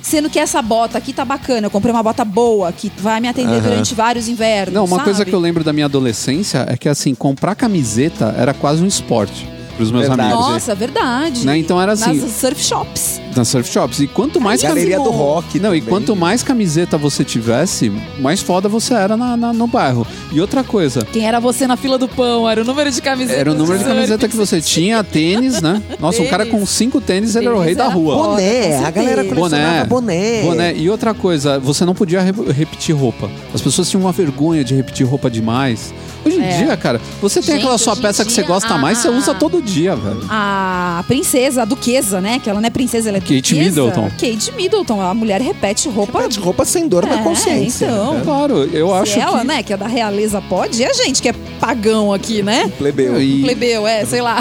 Sendo 0.03 0.29
que 0.29 0.39
essa 0.39 0.61
bota 0.61 0.99
aqui 0.99 1.13
tá 1.13 1.25
bacana, 1.25 1.67
eu 1.67 1.71
comprei 1.71 1.93
uma 1.95 2.03
bota 2.03 2.25
boa, 2.25 2.73
que 2.73 2.91
vai 2.99 3.21
me 3.21 3.29
atender 3.29 3.53
Aham. 3.53 3.61
durante 3.63 3.95
vários 3.95 4.27
invernos, 4.27 4.75
Não, 4.75 4.85
uma 4.85 4.97
sabe? 4.97 5.05
coisa 5.05 5.25
que 5.25 5.33
eu 5.33 5.39
lembro 5.39 5.63
da 5.63 5.73
minha 5.73 5.87
adolescência 5.87 6.67
é 6.69 6.77
que 6.77 6.89
assim, 6.89 7.15
comprar 7.15 7.55
camiseta 7.55 8.35
era 8.37 8.53
quase 8.53 8.83
um 8.83 8.87
esporte. 8.87 9.49
Pros 9.77 9.91
meus 9.91 10.07
Verdade. 10.07 10.31
amigos. 10.33 10.49
Nossa, 10.49 10.75
verdade. 10.75 11.47
Né, 11.47 11.59
então 11.59 11.81
era 11.81 11.93
assim- 11.93 12.21
Nas 12.21 12.31
surf 12.33 12.63
shops. 12.63 13.21
nas 13.35 13.49
surf 13.49 13.71
shops. 13.71 14.01
E 14.01 14.07
quanto 14.07 14.41
mais 14.41 14.63
Galeria 14.63 14.99
do 14.99 15.11
Rock 15.11 15.59
Não, 15.59 15.75
e 15.75 15.81
também. 15.81 15.83
quanto 15.95 16.15
mais 16.15 16.43
camiseta 16.43 16.99
você 16.99 17.25
tivesse, 17.25 17.91
mais 18.21 18.41
foda 18.43 18.69
você 18.69 18.95
era 18.95 19.17
na- 19.17 19.37
na- 19.37 19.53
no 19.53 19.67
bairro. 19.67 20.07
E 20.31 20.41
outra 20.41 20.63
coisa, 20.63 21.07
Quem 21.13 21.27
era 21.27 21.41
você 21.41 21.67
na 21.67 21.77
fila 21.77 21.97
do 21.99 22.09
pão? 22.09 22.49
Era 22.49 22.61
o 22.63 22.65
número 22.65 22.91
de 22.91 23.01
camisetas. 23.01 23.41
era 23.41 23.51
o 23.51 23.55
número 23.55 23.79
de 23.79 23.85
camiseta 23.85 24.29
que 24.29 24.37
você 24.37 24.61
tinha, 24.61 25.03
tênis, 25.03 25.61
né? 25.63 25.83
Nossa, 25.99 26.23
um 26.23 26.27
cara 26.27 26.45
com 26.45 26.53
Tênis. 26.59 26.71
cinco 26.71 27.01
tênis, 27.01 27.35
ele 27.35 27.47
era 27.47 27.55
o 27.55 27.59
Tênis 27.59 27.67
rei 27.67 27.75
da 27.75 27.85
era 27.85 27.93
rua. 27.95 28.15
Boné, 28.17 28.77
a 28.85 28.91
galera 28.91 29.25
colecionava 29.25 29.85
boné. 29.87 30.43
Boné. 30.43 30.75
E 30.77 30.91
outra 30.91 31.15
coisa, 31.15 31.59
você 31.59 31.85
não 31.85 31.95
podia 31.95 32.21
re- 32.21 32.33
repetir 32.53 32.95
roupa. 32.95 33.31
As 33.55 33.61
pessoas 33.61 33.89
tinham 33.89 34.03
uma 34.03 34.13
vergonha 34.13 34.63
de 34.65 34.75
repetir 34.75 35.07
roupa 35.07 35.31
demais. 35.31 35.93
Hoje 36.25 36.37
em 36.39 36.43
É. 36.45 36.57
dia, 36.59 36.77
cara, 36.77 37.01
você 37.21 37.41
tem 37.41 37.55
Gente, 37.55 37.59
aquela 37.63 37.79
sua 37.79 37.97
peça 37.97 38.25
que 38.25 38.33
você 38.33 38.43
gosta 38.43 38.75
a- 38.75 38.79
mais, 38.79 38.99
você 38.99 39.09
usa 39.09 39.33
a- 39.33 39.35
todo 39.35 39.61
dia, 39.61 39.97
velho. 39.97 40.21
A 40.29 41.05
princesa, 41.09 41.63
a 41.63 41.65
duquesa, 41.65 42.21
né? 42.21 42.39
Que 42.39 42.49
ela 42.49 42.61
não 42.61 42.67
é 42.67 42.71
princesa, 42.71 43.09
ela 43.09 43.19
é 43.19 43.21
Kate 43.21 43.55
duquesa. 43.55 43.61
Middleton. 43.83 44.11
Kate 44.11 44.53
Middleton. 44.57 45.01
A 45.01 45.15
mulher 45.15 45.41
repete 45.41 45.89
roupa. 45.89 46.19
Repete 46.21 46.39
roupa 46.39 46.65
sem 46.65 46.87
dor 46.89 47.07
na 47.07 47.15
É, 47.21 47.23
consciência. 47.23 47.87
então. 47.87 48.21
Claro, 48.25 48.65
eu 48.73 48.95
acho 48.95 49.13
Se 49.15 49.19
ela, 49.21 49.41
que... 49.41 49.47
né, 49.47 49.63
que 49.63 49.73
é 49.73 49.77
da 49.77 49.87
realeza 49.87 50.41
pode, 50.49 50.81
e 50.81 50.85
a 50.85 50.93
gente 50.93 51.21
que 51.21 51.29
é 51.29 51.33
pagão 51.61 52.13
aqui, 52.13 52.43
né? 52.43 52.71
Plebeu. 52.79 53.21
E, 53.21 53.43
Plebeu, 53.43 53.87
é, 53.87 54.05
sei 54.05 54.21
lá. 54.21 54.39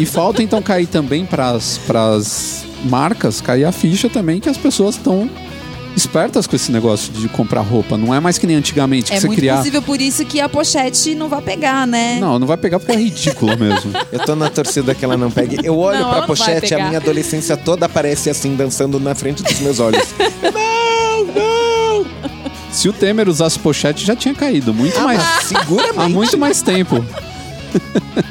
e 0.00 0.06
falta 0.06 0.42
então 0.42 0.60
cair 0.60 0.86
também 0.86 1.24
pras, 1.24 1.78
pras 1.86 2.64
marcas, 2.84 3.40
cair 3.40 3.64
a 3.64 3.72
ficha 3.72 4.08
também 4.08 4.40
que 4.40 4.48
as 4.48 4.56
pessoas 4.56 4.96
estão 4.96 5.28
espertas 5.96 6.46
com 6.46 6.56
esse 6.56 6.70
negócio 6.72 7.12
de 7.12 7.28
comprar 7.28 7.60
roupa. 7.60 7.96
Não 7.96 8.14
é 8.14 8.20
mais 8.20 8.38
que 8.38 8.46
nem 8.46 8.56
antigamente, 8.56 9.10
que 9.10 9.16
É 9.16 9.20
você 9.20 9.26
muito 9.26 9.38
criar... 9.38 9.58
possível 9.58 9.82
por 9.82 10.00
isso 10.00 10.24
que 10.24 10.40
a 10.40 10.48
pochete 10.48 11.14
não 11.14 11.28
vai 11.28 11.42
pegar, 11.42 11.86
né? 11.86 12.18
Não, 12.20 12.38
não 12.38 12.46
vai 12.46 12.56
pegar 12.56 12.78
porque 12.78 12.92
é 12.92 12.96
ridículo 12.96 13.56
mesmo. 13.58 13.92
Eu 14.10 14.20
tô 14.20 14.34
na 14.34 14.48
torcida 14.48 14.94
que 14.94 15.04
ela 15.04 15.16
não 15.16 15.30
pegue. 15.30 15.58
Eu 15.64 15.76
olho 15.78 16.00
Não, 16.00 16.10
pra 16.10 16.22
pochete, 16.22 16.72
a 16.74 16.76
pegar. 16.78 16.86
minha 16.88 16.98
adolescência 16.98 17.56
toda 17.56 17.86
aparece 17.86 18.30
assim, 18.30 18.54
dançando 18.56 18.98
na 19.00 19.14
frente 19.14 19.42
dos 19.42 19.58
meus 19.60 19.78
olhos. 19.80 20.02
não, 20.42 21.24
não! 21.34 22.06
Se 22.72 22.88
o 22.88 22.92
Temer 22.92 23.28
usasse 23.28 23.58
pochete, 23.58 24.04
já 24.06 24.14
tinha 24.14 24.34
caído. 24.34 24.72
Muito 24.72 24.96
Ah, 24.98 25.02
mais... 25.02 25.22
seguramente. 25.44 25.98
Há 25.98 26.08
muito 26.08 26.38
mais 26.38 26.62
tempo. 26.62 27.04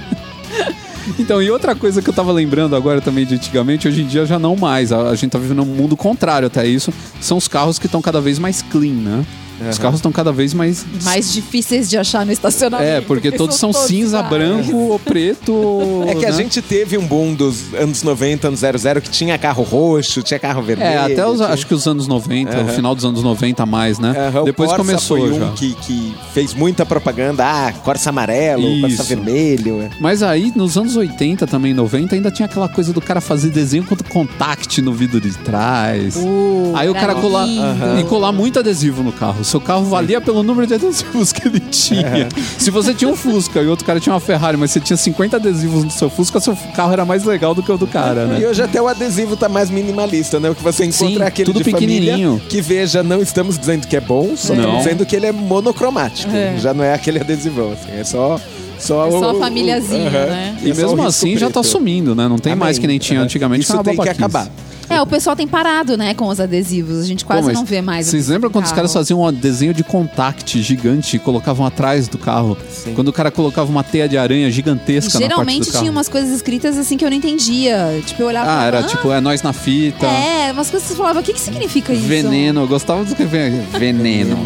Então, 1.18 1.41
e 1.41 1.49
outra 1.49 1.76
coisa 1.76 2.01
que 2.01 2.10
eu 2.10 2.14
tava 2.14 2.32
lembrando 2.32 2.76
agora 2.76 3.01
também 3.01 3.26
de 3.26 3.36
antigamente, 3.36 3.88
hoje 3.88 4.01
em 4.01 4.05
dia 4.05 4.26
já 4.26 4.38
não 4.38 4.55
mais. 4.55 4.91
A, 4.91 5.16
gente 5.16 5.32
tá 5.32 5.39
vivendo 5.39 5.62
um 5.62 5.66
mundo 5.66 5.97
contrário 5.97 6.47
até 6.47 6.68
isso. 6.68 6.93
São 7.20 7.38
os 7.38 7.47
carros 7.47 7.80
que 7.80 7.86
estão 7.86 8.01
cada 8.01 8.22
vez 8.22 8.38
mais 8.39 8.62
clean, 8.62 8.93
né? 8.93 9.26
Os 9.70 9.78
carros 9.78 9.95
estão 9.99 10.12
cada 10.12 10.32
vez 10.32 10.53
mais. 10.53 10.86
Mais 11.03 11.32
difíceis 11.34 11.89
de 11.89 11.97
achar 11.97 12.26
no 12.26 12.32
estacionamento. 12.32 12.89
É, 12.89 13.01
porque 13.01 13.32
todos 13.32 13.55
são 13.57 13.74
cinza, 13.74 14.20
iguais. 14.20 14.30
branco 14.30 14.76
ou 14.78 14.99
preto. 14.99 16.03
É 16.07 16.16
que 16.16 16.26
a 16.26 16.30
né? 16.32 16.36
gente 16.38 16.62
teve 16.62 16.97
um 16.97 17.05
boom 17.05 17.34
dos 17.34 17.74
anos 17.74 18.03
90, 18.03 18.47
anos 18.47 18.60
00, 18.62 19.01
que 19.01 19.10
tinha 19.10 19.38
carro 19.38 19.64
roxo, 19.64 20.22
tinha 20.22 20.39
carro 20.39 20.62
vermelho. 20.62 20.89
É, 20.89 20.97
até 20.97 21.26
os, 21.26 21.38
tinha- 21.38 21.49
acho 21.49 21.66
que 21.68 21.74
os 21.74 21.88
anos 21.88 22.07
90, 22.07 22.55
o 22.57 22.60
Aham. 22.62 22.68
final 22.74 22.95
dos 22.95 23.05
anos 23.05 23.24
90 23.24 23.64
a 23.64 23.66
mais, 23.66 23.99
né? 23.99 24.14
O 24.41 24.43
Depois 24.43 24.70
Corsa 24.70 24.84
começou 24.86 25.18
foi 25.18 25.32
um 25.32 25.39
já. 25.39 25.51
que, 25.51 25.74
que 25.76 26.16
fez 26.34 26.53
muita 26.53 26.86
propaganda. 26.86 27.43
Ah, 27.45 27.74
Corsa 27.84 28.10
amarelo, 28.10 28.64
Corsa 28.82 28.95
Isso. 28.95 29.03
vermelho. 29.03 29.82
é. 29.82 29.89
Mas 29.99 30.24
aí, 30.24 30.51
nos 30.55 30.78
anos 30.78 30.95
80, 30.95 31.45
também 31.47 31.74
90, 31.74 32.16
ainda 32.16 32.32
tinha 32.32 32.45
aquela 32.45 32.68
coisa 32.70 32.93
do 32.93 33.01
cara 33.01 33.20
fazer 33.22 33.49
desenho 33.49 33.84
com 33.84 33.95
contact 34.10 34.82
no 34.82 34.93
vidro 34.93 35.20
de 35.20 35.32
trás. 35.39 36.16
Uh, 36.16 36.74
aí 36.76 36.89
o 36.89 36.93
cara 36.93 37.16
colar 37.16 37.47
e 37.47 38.03
colar 38.05 38.32
muito 38.32 38.60
adesivo 38.60 39.03
no 39.03 39.12
carro. 39.12 39.43
Seu 39.50 39.60
carro 39.60 39.84
valia 39.86 40.22
pelo 40.22 40.43
número 40.43 40.68
de 40.68 40.76
adesivos 40.76 41.32
que 41.34 41.47
ele 41.47 41.60
tinha. 41.60 42.30
Se 42.58 42.70
você 42.70 42.93
tinha 42.93 43.10
um 43.10 43.16
Fusca 43.16 43.62
e 43.62 43.68
outro 43.68 43.84
cara 43.86 44.00
tinha 44.00 44.14
uma 44.14 44.20
Ferrari, 44.20 44.56
mas 44.58 44.72
você 44.72 44.80
tinha 44.80 44.95
50 44.95 45.38
adesivos 45.38 45.84
no 45.84 45.89
seu 45.91 46.10
Fusca, 46.10 46.39
seu 46.39 46.56
carro 46.76 46.93
era 46.93 47.04
mais 47.04 47.24
legal 47.24 47.56
do 47.56 47.64
que 47.64 47.72
o 47.72 47.78
do 47.78 47.88
cara, 47.88 48.24
E 48.26 48.39
né? 48.41 48.47
hoje 48.47 48.62
até 48.62 48.80
o 48.82 48.88
adesivo 48.88 49.36
tá 49.36 49.50
mais 49.50 49.70
minimalista, 49.72 50.39
né? 50.39 50.50
O 50.52 50.56
que 50.56 50.62
você 50.64 50.86
encontra 50.86 51.08
Sim, 51.08 51.22
é 51.22 51.26
aquele 51.26 51.45
tudo 51.52 51.64
de 51.64 51.72
família 51.72 52.00
pequenininho. 52.14 52.41
que 52.47 52.62
veja, 52.62 53.02
não 53.02 53.22
estamos 53.22 53.58
dizendo 53.58 53.88
que 53.88 53.95
é 53.95 54.02
bom, 54.02 54.36
só 54.36 54.54
Não. 54.54 54.62
estamos 54.62 54.84
dizendo 54.84 55.06
que 55.06 55.16
ele 55.16 55.26
é 55.26 55.32
monocromático. 55.32 56.32
É. 56.32 56.56
Já 56.60 56.74
não 56.74 56.84
é 56.84 56.93
aquele 56.93 57.20
adesivão, 57.20 57.72
assim, 57.74 57.91
é 58.00 58.04
só... 58.04 58.39
Só, 58.78 59.06
É 59.06 59.10
o- 59.10 59.20
só 59.20 59.30
a 59.32 59.36
famíliazinha, 59.39 60.10
né? 60.10 60.58
E 60.62 60.72
É 60.72 60.74
mesmo 60.74 61.06
assim 61.06 61.36
já 61.38 61.47
tá 61.47 61.60
preto. 61.60 61.66
sumindo, 61.72 62.16
né? 62.16 62.30
Não 62.30 62.38
tem 62.38 62.56
mais 62.56 62.78
Amém. 62.78 62.82
que 62.82 62.88
nem 62.88 62.97
tinha 62.97 63.20
antigamente. 63.20 63.64
Isso 63.64 63.78
tem 63.84 63.97
que 63.97 64.08
acabar. 64.08 64.47
É, 64.90 65.02
o 65.02 65.06
pessoal 65.06 65.36
tem 65.36 65.48
parado, 65.48 65.96
né, 65.96 66.14
com 66.14 66.28
os 66.28 66.40
adesivos. 66.40 67.00
A 67.00 67.06
gente 67.06 67.24
quase 67.24 67.48
Pô, 67.48 67.54
não 67.54 67.64
vê 67.66 67.82
mais. 67.82 68.08
Vocês 68.08 68.28
lembram 68.28 68.50
quando 68.50 68.66
os 68.66 68.72
caras 68.72 68.92
carro. 68.92 69.04
faziam 69.06 69.22
um 69.24 69.32
desenho 69.32 69.74
de 69.74 69.84
contact 69.84 70.62
gigante 70.62 71.16
e 71.16 71.20
colocavam 71.20 71.66
atrás 71.66 72.08
do 72.08 72.18
carro? 72.18 72.58
Sim. 72.70 72.94
Quando 72.96 73.10
o 73.10 73.14
cara 73.14 73.30
colocava 73.30 73.70
uma 73.70 73.84
teia 73.84 74.10
de 74.10 74.18
aranha 74.18 74.50
gigantesca 74.50 75.14
na 75.14 75.20
parte 75.20 75.30
Geralmente 75.30 75.66
do 75.68 75.72
carro. 75.72 75.84
tinha 75.84 75.92
umas 75.92 76.10
coisas 76.10 76.32
escritas 76.32 76.78
assim 76.78 76.98
que 76.98 77.06
eu 77.06 77.10
não 77.10 77.18
entendia. 77.18 78.02
Tipo, 78.06 78.24
eu 78.24 78.28
olhava 78.28 78.50
Ah, 78.52 78.64
era 78.66 78.84
tipo, 78.84 79.12
é 79.12 79.22
nós 79.22 79.42
na 79.44 79.54
fita. 79.54 80.06
É, 80.08 80.52
umas 80.52 80.70
coisas 80.70 80.88
que 80.88 80.94
você 80.94 80.98
falava, 80.98 81.20
o 81.20 81.24
que, 81.24 81.34
que 81.34 81.40
significa 81.42 81.94
isso? 81.94 82.04
Veneno, 82.08 82.62
eu 82.62 82.68
gostava 82.68 83.04
do 83.04 83.16
que 83.16 83.26
vem. 83.26 83.62
Veneno. 83.78 84.38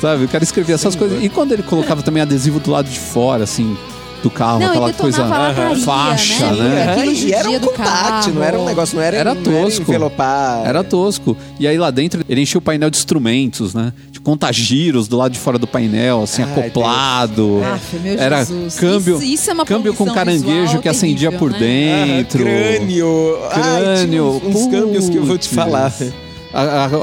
Sabe? 0.00 0.24
O 0.24 0.28
cara 0.28 0.44
escrevia 0.44 0.74
essas 0.76 0.94
coisas. 0.94 1.22
E 1.22 1.28
quando 1.28 1.52
ele 1.52 1.62
colocava 1.62 2.02
também 2.02 2.22
adesivo 2.22 2.60
do 2.60 2.70
lado 2.70 2.88
de 2.88 2.98
fora, 2.98 3.44
assim, 3.44 3.76
do 4.22 4.30
carro, 4.30 4.58
Não, 4.60 4.68
aquela 4.68 4.92
coisa. 4.92 5.24
a 5.24 5.28
lataria, 5.28 5.76
faixa, 5.84 6.50
né? 6.52 6.68
né? 6.86 6.92
Aquilo 6.92 7.12
e 7.12 7.32
era 7.32 7.48
um 7.50 7.58
carro. 7.72 8.32
não 8.34 8.42
era 8.42 8.58
um 8.58 8.64
negócio, 8.64 8.96
não 8.96 9.02
era, 9.02 9.16
Era 9.16 9.34
não 9.34 9.42
tosco. 9.42 9.82
envelopar. 9.82 10.66
Era 10.66 10.82
tosco. 10.84 11.36
E 11.58 11.66
aí 11.66 11.78
lá 11.78 11.90
dentro 11.90 12.24
ele 12.28 12.40
enchia 12.40 12.58
o 12.58 12.62
painel 12.62 12.90
de 12.90 12.96
instrumentos, 12.96 13.74
né? 13.74 13.92
De 14.10 14.20
contagiros 14.20 15.06
do 15.08 15.16
lado 15.16 15.32
de 15.32 15.38
fora 15.38 15.58
do 15.58 15.66
painel, 15.66 16.22
assim, 16.22 16.42
Ai, 16.42 16.50
acoplado. 16.50 17.60
Aff, 17.64 17.96
meu 17.98 18.18
Era 18.18 18.38
Jesus. 18.44 18.74
câmbio, 18.78 19.14
Isso- 19.16 19.24
isso 19.24 19.50
é 19.50 19.52
uma 19.54 19.64
câmbio 19.64 19.94
com 19.94 20.06
caranguejo 20.12 20.62
visual 20.62 20.82
que 20.82 20.88
acendia 20.88 21.30
terrível, 21.30 21.38
por 21.38 21.50
né? 21.60 22.02
Ah, 22.02 22.06
dentro. 22.06 22.44
crânio. 22.44 23.38
Ai, 23.52 23.60
Crânio. 23.60 24.08
tinha 24.08 24.24
uns, 24.24 24.56
uns 24.56 24.66
câmbios 24.70 25.08
que 25.08 25.16
eu 25.16 25.24
vou 25.24 25.38
te 25.38 25.48
falar. 25.48 25.86
A- 25.86 26.27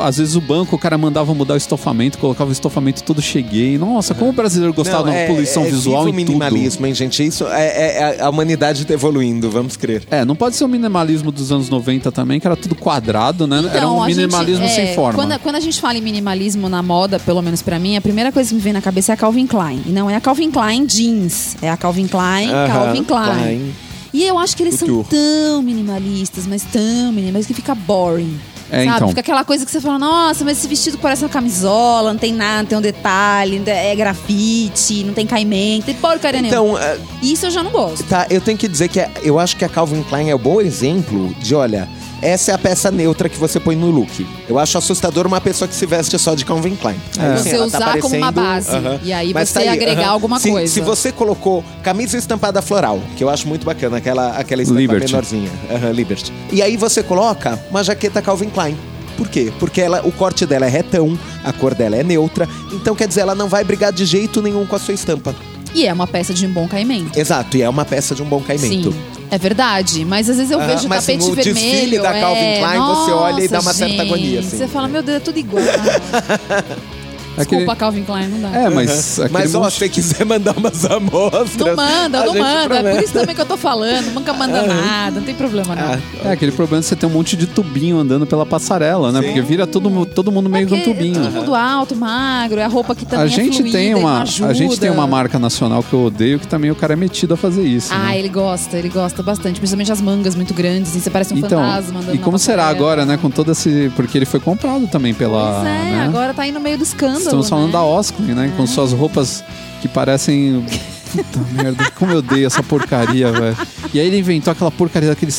às 0.04 0.18
vezes 0.18 0.36
o 0.36 0.42
banco, 0.42 0.76
o 0.76 0.80
cara 0.80 0.98
mandava 0.98 1.34
mudar 1.34 1.54
o 1.54 1.58
estofamento, 1.58 2.18
colocava 2.18 2.50
o 2.50 2.54
estofamento 2.54 3.04
todo 3.04 3.22
cheguei. 3.22 3.78
Nossa, 3.78 4.14
como 4.14 4.32
o 4.32 4.34
brasileiro 4.34 4.74
gostava 4.74 5.10
de 5.10 5.18
uma 5.18 5.28
poluição 5.28 5.64
é 5.64 5.70
visual 5.70 6.06
vivo 6.06 6.20
em 6.20 6.24
o 6.24 6.26
tudo. 6.26 6.34
minimalismo, 6.38 6.86
hein, 6.86 6.94
gente? 6.94 7.26
Isso 7.26 7.46
é, 7.48 7.66
é- 7.68 8.16
é 8.18 8.22
a 8.22 8.30
humanidade 8.30 8.86
tá 8.86 8.94
evoluindo, 8.94 9.50
vamos 9.50 9.76
crer. 9.78 10.04
É, 10.12 10.26
não 10.26 10.36
pode 10.36 10.56
ser 10.56 10.64
o 10.64 10.68
minimalismo 10.68 11.32
dos 11.32 11.52
anos 11.52 11.70
90 11.70 12.12
também, 12.12 12.40
que 12.40 12.48
era 12.48 12.56
tudo 12.56 12.76
quadrado, 12.76 13.48
né? 13.48 13.58
era 13.58 13.88
um 13.88 13.94
Então, 13.94 14.04
a 14.04 14.08
gente- 14.10 14.18
minimalismo 14.18 14.66
é, 14.66 14.68
sem 14.70 14.94
forma. 14.96 15.14
Quando, 15.24 15.40
quando 15.40 15.56
a 15.56 15.60
gente 15.60 15.80
fala 15.80 15.98
em 15.98 16.02
minimalismo 16.02 16.68
na 16.70 16.82
moda, 16.84 17.20
pelo 17.20 17.42
menos 17.42 17.62
pra 17.62 17.80
mim, 17.80 17.96
a 17.98 18.02
primeira 18.02 18.32
coisa 18.32 18.50
que 18.50 18.56
me 18.56 18.62
vem 18.62 18.74
na 18.74 18.82
cabeça 18.82 19.12
é 19.12 19.14
a 19.14 19.18
Calvin 19.18 19.48
Klein. 19.48 19.82
E 19.86 19.90
não 19.90 20.10
é 20.10 20.16
a 20.16 20.22
Calvin 20.22 20.52
Klein 20.52 20.86
jeans, 20.86 21.56
é 21.62 21.70
a 21.70 21.78
Calvin 21.78 22.08
Klein, 22.08 22.50
Calvin 22.68 23.04
Klein. 23.04 23.26
Klein. 23.34 23.74
E 24.14 24.24
eu 24.24 24.40
acho 24.40 24.56
que 24.56 24.64
eles 24.64 24.76
são 24.76 24.88
Couture. 24.88 25.10
tão 25.18 25.62
minimalistas, 25.62 26.48
mas 26.48 26.64
tão 26.64 27.12
minimalistas 27.12 27.48
que 27.48 27.54
fica 27.62 27.76
boring. 27.76 28.38
É, 28.72 28.84
sabe? 28.86 28.96
então. 28.96 29.08
Fica 29.10 29.22
aquela 29.22 29.44
coisa 29.44 29.66
que 29.66 29.72
você 29.72 29.80
fala, 29.80 30.00
nossa, 30.00 30.44
mas 30.44 30.58
esse 30.58 30.68
vestido 30.68 30.98
parece 30.98 31.24
uma 31.24 31.30
camisola, 31.30 32.12
não 32.12 32.20
tem 32.20 32.34
nada, 32.34 32.62
não 32.64 32.66
tem 32.70 32.78
um 32.78 32.82
detalhe, 32.82 33.62
é 33.66 33.96
grafite, 33.96 35.04
não 35.04 35.14
tem 35.14 35.26
caimento, 35.28 35.86
tem 35.86 35.96
porcaria 35.96 36.42
nenhuma. 36.42 36.78
Então, 36.78 36.78
é, 36.80 36.98
Isso 37.22 37.46
eu 37.46 37.52
já 37.52 37.62
não 37.64 37.72
gosto. 37.72 38.04
tá, 38.06 38.26
eu 38.30 38.42
tenho 38.42 38.58
que 38.58 38.68
dizer 38.68 38.88
que 38.90 39.00
é- 39.00 39.10
eu 39.24 39.40
acho 39.40 39.56
que 39.56 39.64
a 39.66 39.70
Calvin 39.70 40.02
Klein 40.04 40.30
é 40.30 40.36
um 40.36 40.40
bom 40.40 40.60
exemplo 40.62 41.34
de, 41.40 41.54
olha, 41.54 41.88
essa 42.22 42.52
é 42.52 42.56
a 42.56 42.58
peça 42.58 42.90
neutra 42.92 43.30
que 43.30 43.38
você 43.38 43.60
põe 43.60 43.76
no 43.76 43.90
look. 43.92 44.26
Eu 44.48 44.58
acho 44.58 44.78
assustador 44.78 45.28
uma 45.28 45.40
pessoa 45.42 45.68
que 45.68 45.76
se 45.76 45.86
veste 45.86 46.18
só 46.18 46.34
de 46.36 46.46
Calvin 46.46 46.76
Klein. 46.76 46.96
Aí, 47.18 47.34
assim, 47.34 47.50
Você 47.52 47.58
tá 47.58 47.66
usar 47.66 48.00
como 48.00 48.16
uma 48.16 48.32
base. 48.32 48.70
E 49.04 49.14
aí 49.14 49.34
Mas 49.34 49.50
você 49.50 49.64
tá 49.66 49.72
agregar 49.72 50.04
aham. 50.04 50.12
alguma 50.12 50.40
se, 50.40 50.50
coisa. 50.50 50.74
Se 50.74 50.82
você 50.82 51.12
colocou 51.12 51.64
camisa 51.84 52.18
estampada 52.18 52.62
floral, 52.62 53.00
que 53.16 53.24
eu 53.24 53.30
acho 53.30 53.48
muito 53.48 53.66
bacana, 53.66 53.98
aquela, 53.98 54.38
aquela 54.38 54.62
estampa 54.62 54.82
Liberty. 54.82 55.12
menorzinha. 55.12 55.50
Aham, 55.70 55.92
Liberty. 55.92 56.34
E 56.52 56.62
aí 56.62 56.78
você 56.78 57.04
coloca 57.04 57.60
uma 57.70 57.84
jaqueta 57.84 58.22
Calvin 58.22 58.50
Klein. 58.50 58.78
Por 59.18 59.30
quê? 59.30 59.52
Porque 59.60 59.80
ela, 59.82 60.02
o 60.06 60.12
corte 60.12 60.46
dela 60.46 60.66
é 60.66 60.70
retão, 60.70 61.18
a 61.44 61.54
cor 61.54 61.74
dela 61.74 61.96
é 61.96 62.04
neutra, 62.04 62.50
então 62.74 62.94
quer 62.96 63.08
dizer, 63.08 63.22
ela 63.22 63.34
não 63.34 63.48
vai 63.48 63.64
brigar 63.64 63.94
de 63.94 64.04
jeito 64.06 64.42
nenhum 64.42 64.66
com 64.66 64.76
a 64.76 64.80
sua 64.80 64.94
estampa. 64.94 65.34
E 65.74 65.86
é 65.86 65.94
uma 65.94 66.06
peça 66.08 66.34
de 66.34 66.46
um 66.46 66.52
bom 66.52 66.68
caimento. 66.68 67.18
Exato, 67.18 67.56
e 67.56 67.62
é 67.62 67.70
uma 67.70 67.86
peça 67.86 68.14
de 68.14 68.22
um 68.22 68.26
bom 68.26 68.42
caimento. 68.42 68.92
Sim, 68.92 69.02
é 69.32 69.38
verdade. 69.38 70.06
Mas 70.06 70.30
às 70.30 70.38
vezes 70.38 70.52
eu 70.52 70.60
Ah, 70.60 70.66
vejo 70.68 70.86
o 70.86 70.90
mas 70.90 71.06
tapete 71.06 71.28
no 71.28 71.34
vermelho. 71.34 71.54
desfile 71.56 72.00
da 72.00 72.16
é... 72.16 72.22
Calvin 72.22 72.58
Klein, 72.60 72.80
você 72.80 73.12
olha 73.12 73.44
e 73.44 73.48
dá 73.48 73.58
uma 73.60 73.64
Nossa, 73.66 73.78
certa 73.80 74.02
agonia, 74.02 74.42
gente, 74.42 74.48
assim. 74.48 74.58
Você 74.58 74.68
fala, 74.68 74.88
meu 74.88 75.02
Deus, 75.04 75.18
é 75.18 75.20
tudo 75.20 75.38
igual. 75.40 75.64
Aquele- 77.38 77.62
Desculpa, 77.62 77.76
Calvin 77.76 78.04
Klein, 78.04 78.28
não 78.30 78.42
dá. 78.52 78.58
É, 78.58 78.70
mas. 78.70 79.20
aquele 79.20 79.34
Mas 79.34 79.56
ó, 79.56 79.60
monte- 79.62 79.72
se 79.74 79.80
você 79.80 79.90
quiser 79.90 80.26
mandar 80.26 80.56
umas 80.58 80.86
amostras. 80.86 81.56
Não 81.58 81.76
manda, 81.76 82.26
não 82.26 82.34
manda. 82.34 82.46
É 82.46 82.68
promete. 82.68 82.96
por 82.96 83.04
isso 83.04 83.14
também 83.14 83.36
que 83.36 83.42
eu 83.42 83.46
tô 83.46 83.58
falando. 83.58 84.14
Nunca 84.14 84.34
manda 84.34 84.62
nada, 84.64 85.20
não 85.20 85.26
tem 85.26 85.36
problema 85.36 85.76
não. 85.76 85.84
Ah, 85.94 86.00
É, 86.26 86.32
aquele 86.32 86.52
problema 86.52 86.82
de 86.82 86.88
você 86.88 86.96
ter 86.96 87.06
um 87.06 87.10
monte 87.10 87.36
de 87.36 87.48
tubinho 87.48 87.98
andando 87.98 88.26
pela 88.26 88.46
passarela, 88.46 89.12
né? 89.12 89.20
Sim. 89.22 89.26
Porque 89.28 89.42
vira 89.42 89.68
todo, 89.68 90.06
todo 90.06 90.32
mundo 90.32 90.50
meio 90.50 90.68
com 90.68 90.76
Porque 90.76 90.92
tubinho. 90.94 91.16
Todo 91.16 91.32
mundo 91.32 91.56
alto, 91.56 91.96
magro, 91.96 92.60
é 92.60 92.64
a 92.64 92.68
roupa 92.68 92.96
que 92.96 93.06
também 93.06 93.26
A 93.26 93.28
gente, 93.28 93.56
é 93.56 93.62
fluida 93.62 93.78
tem 93.78 93.96
uma, 93.96 94.22
a 94.22 94.54
gente 94.54 94.80
tem 94.80 94.90
uma 94.90 95.08
marca 95.08 95.38
nacional 95.40 95.84
que 95.84 95.94
eu 95.94 96.06
odeio, 96.06 96.40
que 96.40 96.48
também 96.48 96.72
o 96.72 96.76
cara 96.76 96.94
é 96.94 96.96
metido 96.96 97.34
a 97.34 97.38
fazer 97.38 97.64
isso. 97.64 97.94
Ah, 97.94 98.08
né? 98.10 98.20
ele 98.20 98.30
gosta, 98.30 98.78
ele 98.78 98.90
gosta 98.90 99.22
bastante. 99.22 99.60
Principalmente 99.60 99.92
as 99.92 100.02
mangas 100.02 100.36
muito 100.36 100.54
grandes, 100.54 100.92
assim, 100.92 101.00
você 101.00 101.10
parece 101.10 101.34
um 101.34 101.38
Então, 101.38 101.50
fantasma 101.62 102.00
andando 102.00 102.16
e 102.16 102.18
na 102.18 102.24
como 102.24 102.38
será 102.40 102.68
agora, 102.68 103.06
né? 103.06 103.18
Com 103.18 103.30
todo 103.30 103.52
esse. 103.52 103.92
Porque 103.96 104.18
ele 104.18 104.26
foi 104.26 104.40
comprado 104.40 104.88
também 104.88 105.14
pela. 105.14 105.56
Pois 105.62 105.68
é, 105.68 105.92
né? 105.92 106.06
agora 106.08 106.34
tá 106.34 106.44
aí 106.44 106.52
no 106.52 106.60
meio 106.60 106.78
do 106.78 106.84
escândalo, 106.84 107.25
Estamos 107.26 107.50
falando 107.50 107.68
né? 107.68 107.74
da 107.74 107.84
Oscar, 107.84 108.22
né? 108.22 108.54
Com 108.56 108.68
suas 108.68 108.92
roupas 108.92 109.44
que 109.82 109.88
parecem. 109.88 110.66
Puta 111.12 111.40
merda, 111.54 111.92
como 111.92 112.12
eu 112.12 112.18
odeio 112.20 112.46
essa 112.46 112.62
porcaria, 112.62 113.32
velho. 113.32 113.58
E 113.94 114.00
aí 114.00 114.08
ele 114.08 114.20
inventou 114.20 114.52
aquela 114.52 114.72
porcaria 114.72 115.10
daquele 115.10 115.32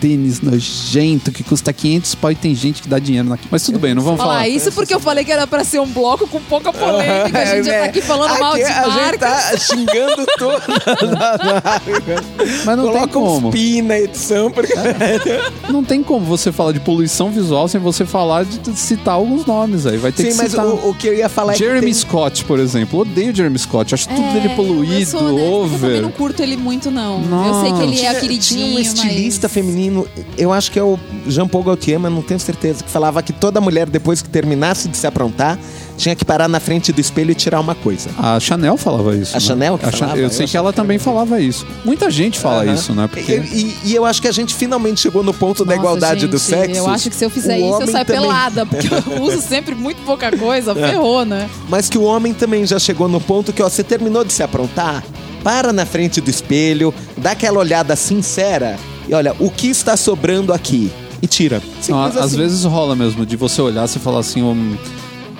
sapatênis 0.00 0.40
nojento 0.40 1.30
que 1.30 1.42
custa 1.44 1.72
500 1.72 2.14
pau 2.14 2.32
e 2.32 2.34
tem 2.34 2.54
gente 2.54 2.82
que 2.82 2.88
dá 2.88 2.98
dinheiro 2.98 3.28
naquilo. 3.28 3.48
Mas 3.50 3.62
tudo 3.64 3.78
bem, 3.78 3.94
não 3.94 4.02
vamos 4.02 4.18
falar. 4.20 4.48
isso 4.48 4.72
porque 4.72 4.94
eu 4.94 5.00
falei 5.00 5.24
que 5.24 5.30
era 5.30 5.46
pra 5.46 5.62
ser 5.62 5.80
um 5.80 5.86
bloco 5.86 6.26
com 6.26 6.40
pouca 6.40 6.72
polêmica. 6.72 7.38
A 7.38 7.44
gente 7.44 7.66
já 7.66 7.78
tá 7.80 7.84
aqui 7.84 8.00
falando 8.00 8.38
mal 8.38 8.54
de 8.54 8.62
É, 8.62 8.70
A 8.70 8.90
gente 8.90 9.18
tá 9.18 9.58
xingando 9.58 10.26
todo. 10.38 10.62
Mas 12.64 12.76
não 12.76 12.92
tem 12.92 13.08
Coloca 13.08 13.18
uns 13.18 13.34
como. 13.34 13.50
pi 13.50 13.82
na 13.82 13.98
edição, 13.98 14.50
porque... 14.50 14.72
Não 15.70 15.84
tem 15.84 16.02
como 16.02 16.24
você 16.24 16.50
falar 16.50 16.72
de 16.72 16.80
poluição 16.80 17.30
visual 17.30 17.68
sem 17.68 17.80
você 17.80 18.04
falar 18.04 18.44
de 18.44 18.76
citar 18.76 19.14
alguns 19.14 19.44
nomes 19.46 19.86
aí. 19.86 19.96
Vai 19.98 20.10
ter 20.12 20.24
Sim, 20.24 20.30
que 20.30 20.34
mas 20.36 20.50
citar. 20.50 20.66
o, 20.66 20.90
o 20.90 20.94
que 20.94 21.06
eu 21.06 21.14
ia 21.14 21.28
falar 21.28 21.52
é 21.52 21.56
que 21.56 21.64
Jeremy 21.64 21.80
tem- 21.86 21.94
Scott, 21.94 22.44
por 22.44 22.58
exemplo. 22.58 23.00
Odeio 23.00 23.34
Jeremy 23.34 23.58
Scott. 23.58 23.94
Acho 23.94 24.08
tudo 24.08 24.32
dele 24.32 24.48
É, 24.48 24.52
eu 24.52 24.56
poluído, 24.56 25.10
sou 25.10 25.20
honesta, 25.20 25.40
Eu 25.40 25.70
também 25.70 25.74
over. 25.90 26.02
não 26.02 26.10
curto 26.10 26.42
ele 26.42 26.56
muito, 26.56 26.90
não. 26.90 27.20
Não. 27.20 27.46
Eu 27.46 27.60
sei 27.62 27.72
que 27.72 27.82
ele 27.82 28.00
é 28.06 28.14
queridinho, 28.14 28.64
Tinha 28.66 28.76
um 28.76 28.80
estilista 28.80 29.46
mas... 29.48 29.52
feminino, 29.90 30.06
eu 30.38 30.52
acho 30.52 30.70
que 30.70 30.78
é 30.78 30.82
o 30.82 30.98
Jean 31.26 31.46
Paul 31.48 31.64
Gaultier, 31.64 31.98
mas 31.98 32.12
não 32.12 32.22
tenho 32.22 32.40
certeza, 32.40 32.82
que 32.84 32.90
falava 32.90 33.22
que 33.22 33.32
toda 33.32 33.60
mulher, 33.60 33.88
depois 33.88 34.22
que 34.22 34.28
terminasse 34.28 34.88
de 34.88 34.96
se 34.96 35.06
aprontar, 35.06 35.58
tinha 35.96 36.14
que 36.16 36.24
parar 36.24 36.48
na 36.48 36.58
frente 36.60 36.92
do 36.92 37.00
espelho 37.00 37.30
e 37.32 37.34
tirar 37.34 37.60
uma 37.60 37.74
coisa. 37.74 38.08
A 38.18 38.40
Chanel 38.40 38.76
falava 38.78 39.14
isso. 39.14 39.32
A 39.36 39.40
né? 39.40 39.40
Chanel 39.40 39.76
que 39.78 39.84
A 39.86 39.92
falava? 39.92 40.18
Eu 40.18 40.24
Eu 40.24 40.30
sei 40.30 40.46
que 40.46 40.56
ela 40.56 40.72
também 40.72 40.98
falava 40.98 41.40
isso. 41.40 41.66
Muita 41.84 42.10
gente 42.10 42.38
fala 42.38 42.64
isso, 42.66 42.94
né? 42.94 43.06
Porque... 43.10 43.32
E, 43.32 43.36
e- 43.36 43.76
e 43.90 43.94
eu 43.94 44.04
acho 44.06 44.22
que 44.22 44.28
a 44.28 44.32
gente 44.32 44.54
finalmente 44.54 45.00
chegou 45.00 45.22
no 45.22 45.34
ponto 45.34 45.64
da 45.64 45.74
Nossa, 45.74 45.80
igualdade 45.86 46.20
gente, 46.22 46.30
dos 46.30 46.42
sexos. 46.42 46.76
Eu 46.78 46.88
acho 46.88 47.10
que 47.10 47.16
se 47.16 47.24
eu 47.24 47.30
fizer 47.30 47.56
O 47.58 47.70
isso, 47.70 47.82
eu 47.82 47.86
saio 47.88 48.04
também- 48.06 48.22
pelada, 48.22 48.64
porque 48.64 48.88
eu 48.88 49.20
uso 49.22 49.40
sempre 49.42 49.74
muito 49.74 50.00
pouca 50.06 50.30
coisa, 50.36 50.72
É. 50.72 50.74
ferrou, 50.90 51.24
né? 51.26 51.50
Mas 51.68 51.88
que 51.88 51.98
o 51.98 52.02
homem 52.02 52.32
também 52.32 52.64
já 52.66 52.78
chegou 52.78 53.08
no 53.08 53.20
ponto 53.20 53.52
que, 53.52 53.62
ó, 53.62 53.68
você 53.68 53.82
terminou 53.84 54.24
de 54.24 54.32
se 54.32 54.42
aprontar, 54.42 55.02
para 55.44 55.72
na 55.72 55.84
frente 55.86 56.20
do 56.20 56.30
espelho, 56.30 56.94
dá 57.16 57.32
aquela 57.32 57.58
olhada 57.58 57.94
sincera 57.96 58.76
e 59.10 59.14
olha, 59.14 59.34
o 59.40 59.50
que 59.50 59.66
está 59.66 59.96
sobrando 59.96 60.52
aqui? 60.52 60.88
E 61.20 61.26
tira. 61.26 61.56
Não, 61.58 61.82
Simples 61.82 62.16
às 62.16 62.26
assim. 62.26 62.36
vezes 62.36 62.62
rola 62.62 62.94
mesmo 62.94 63.26
de 63.26 63.36
você 63.36 63.60
olhar 63.60 63.84
e 63.84 63.98
falar 63.98 64.20
assim, 64.20 64.40
hum, 64.40 64.76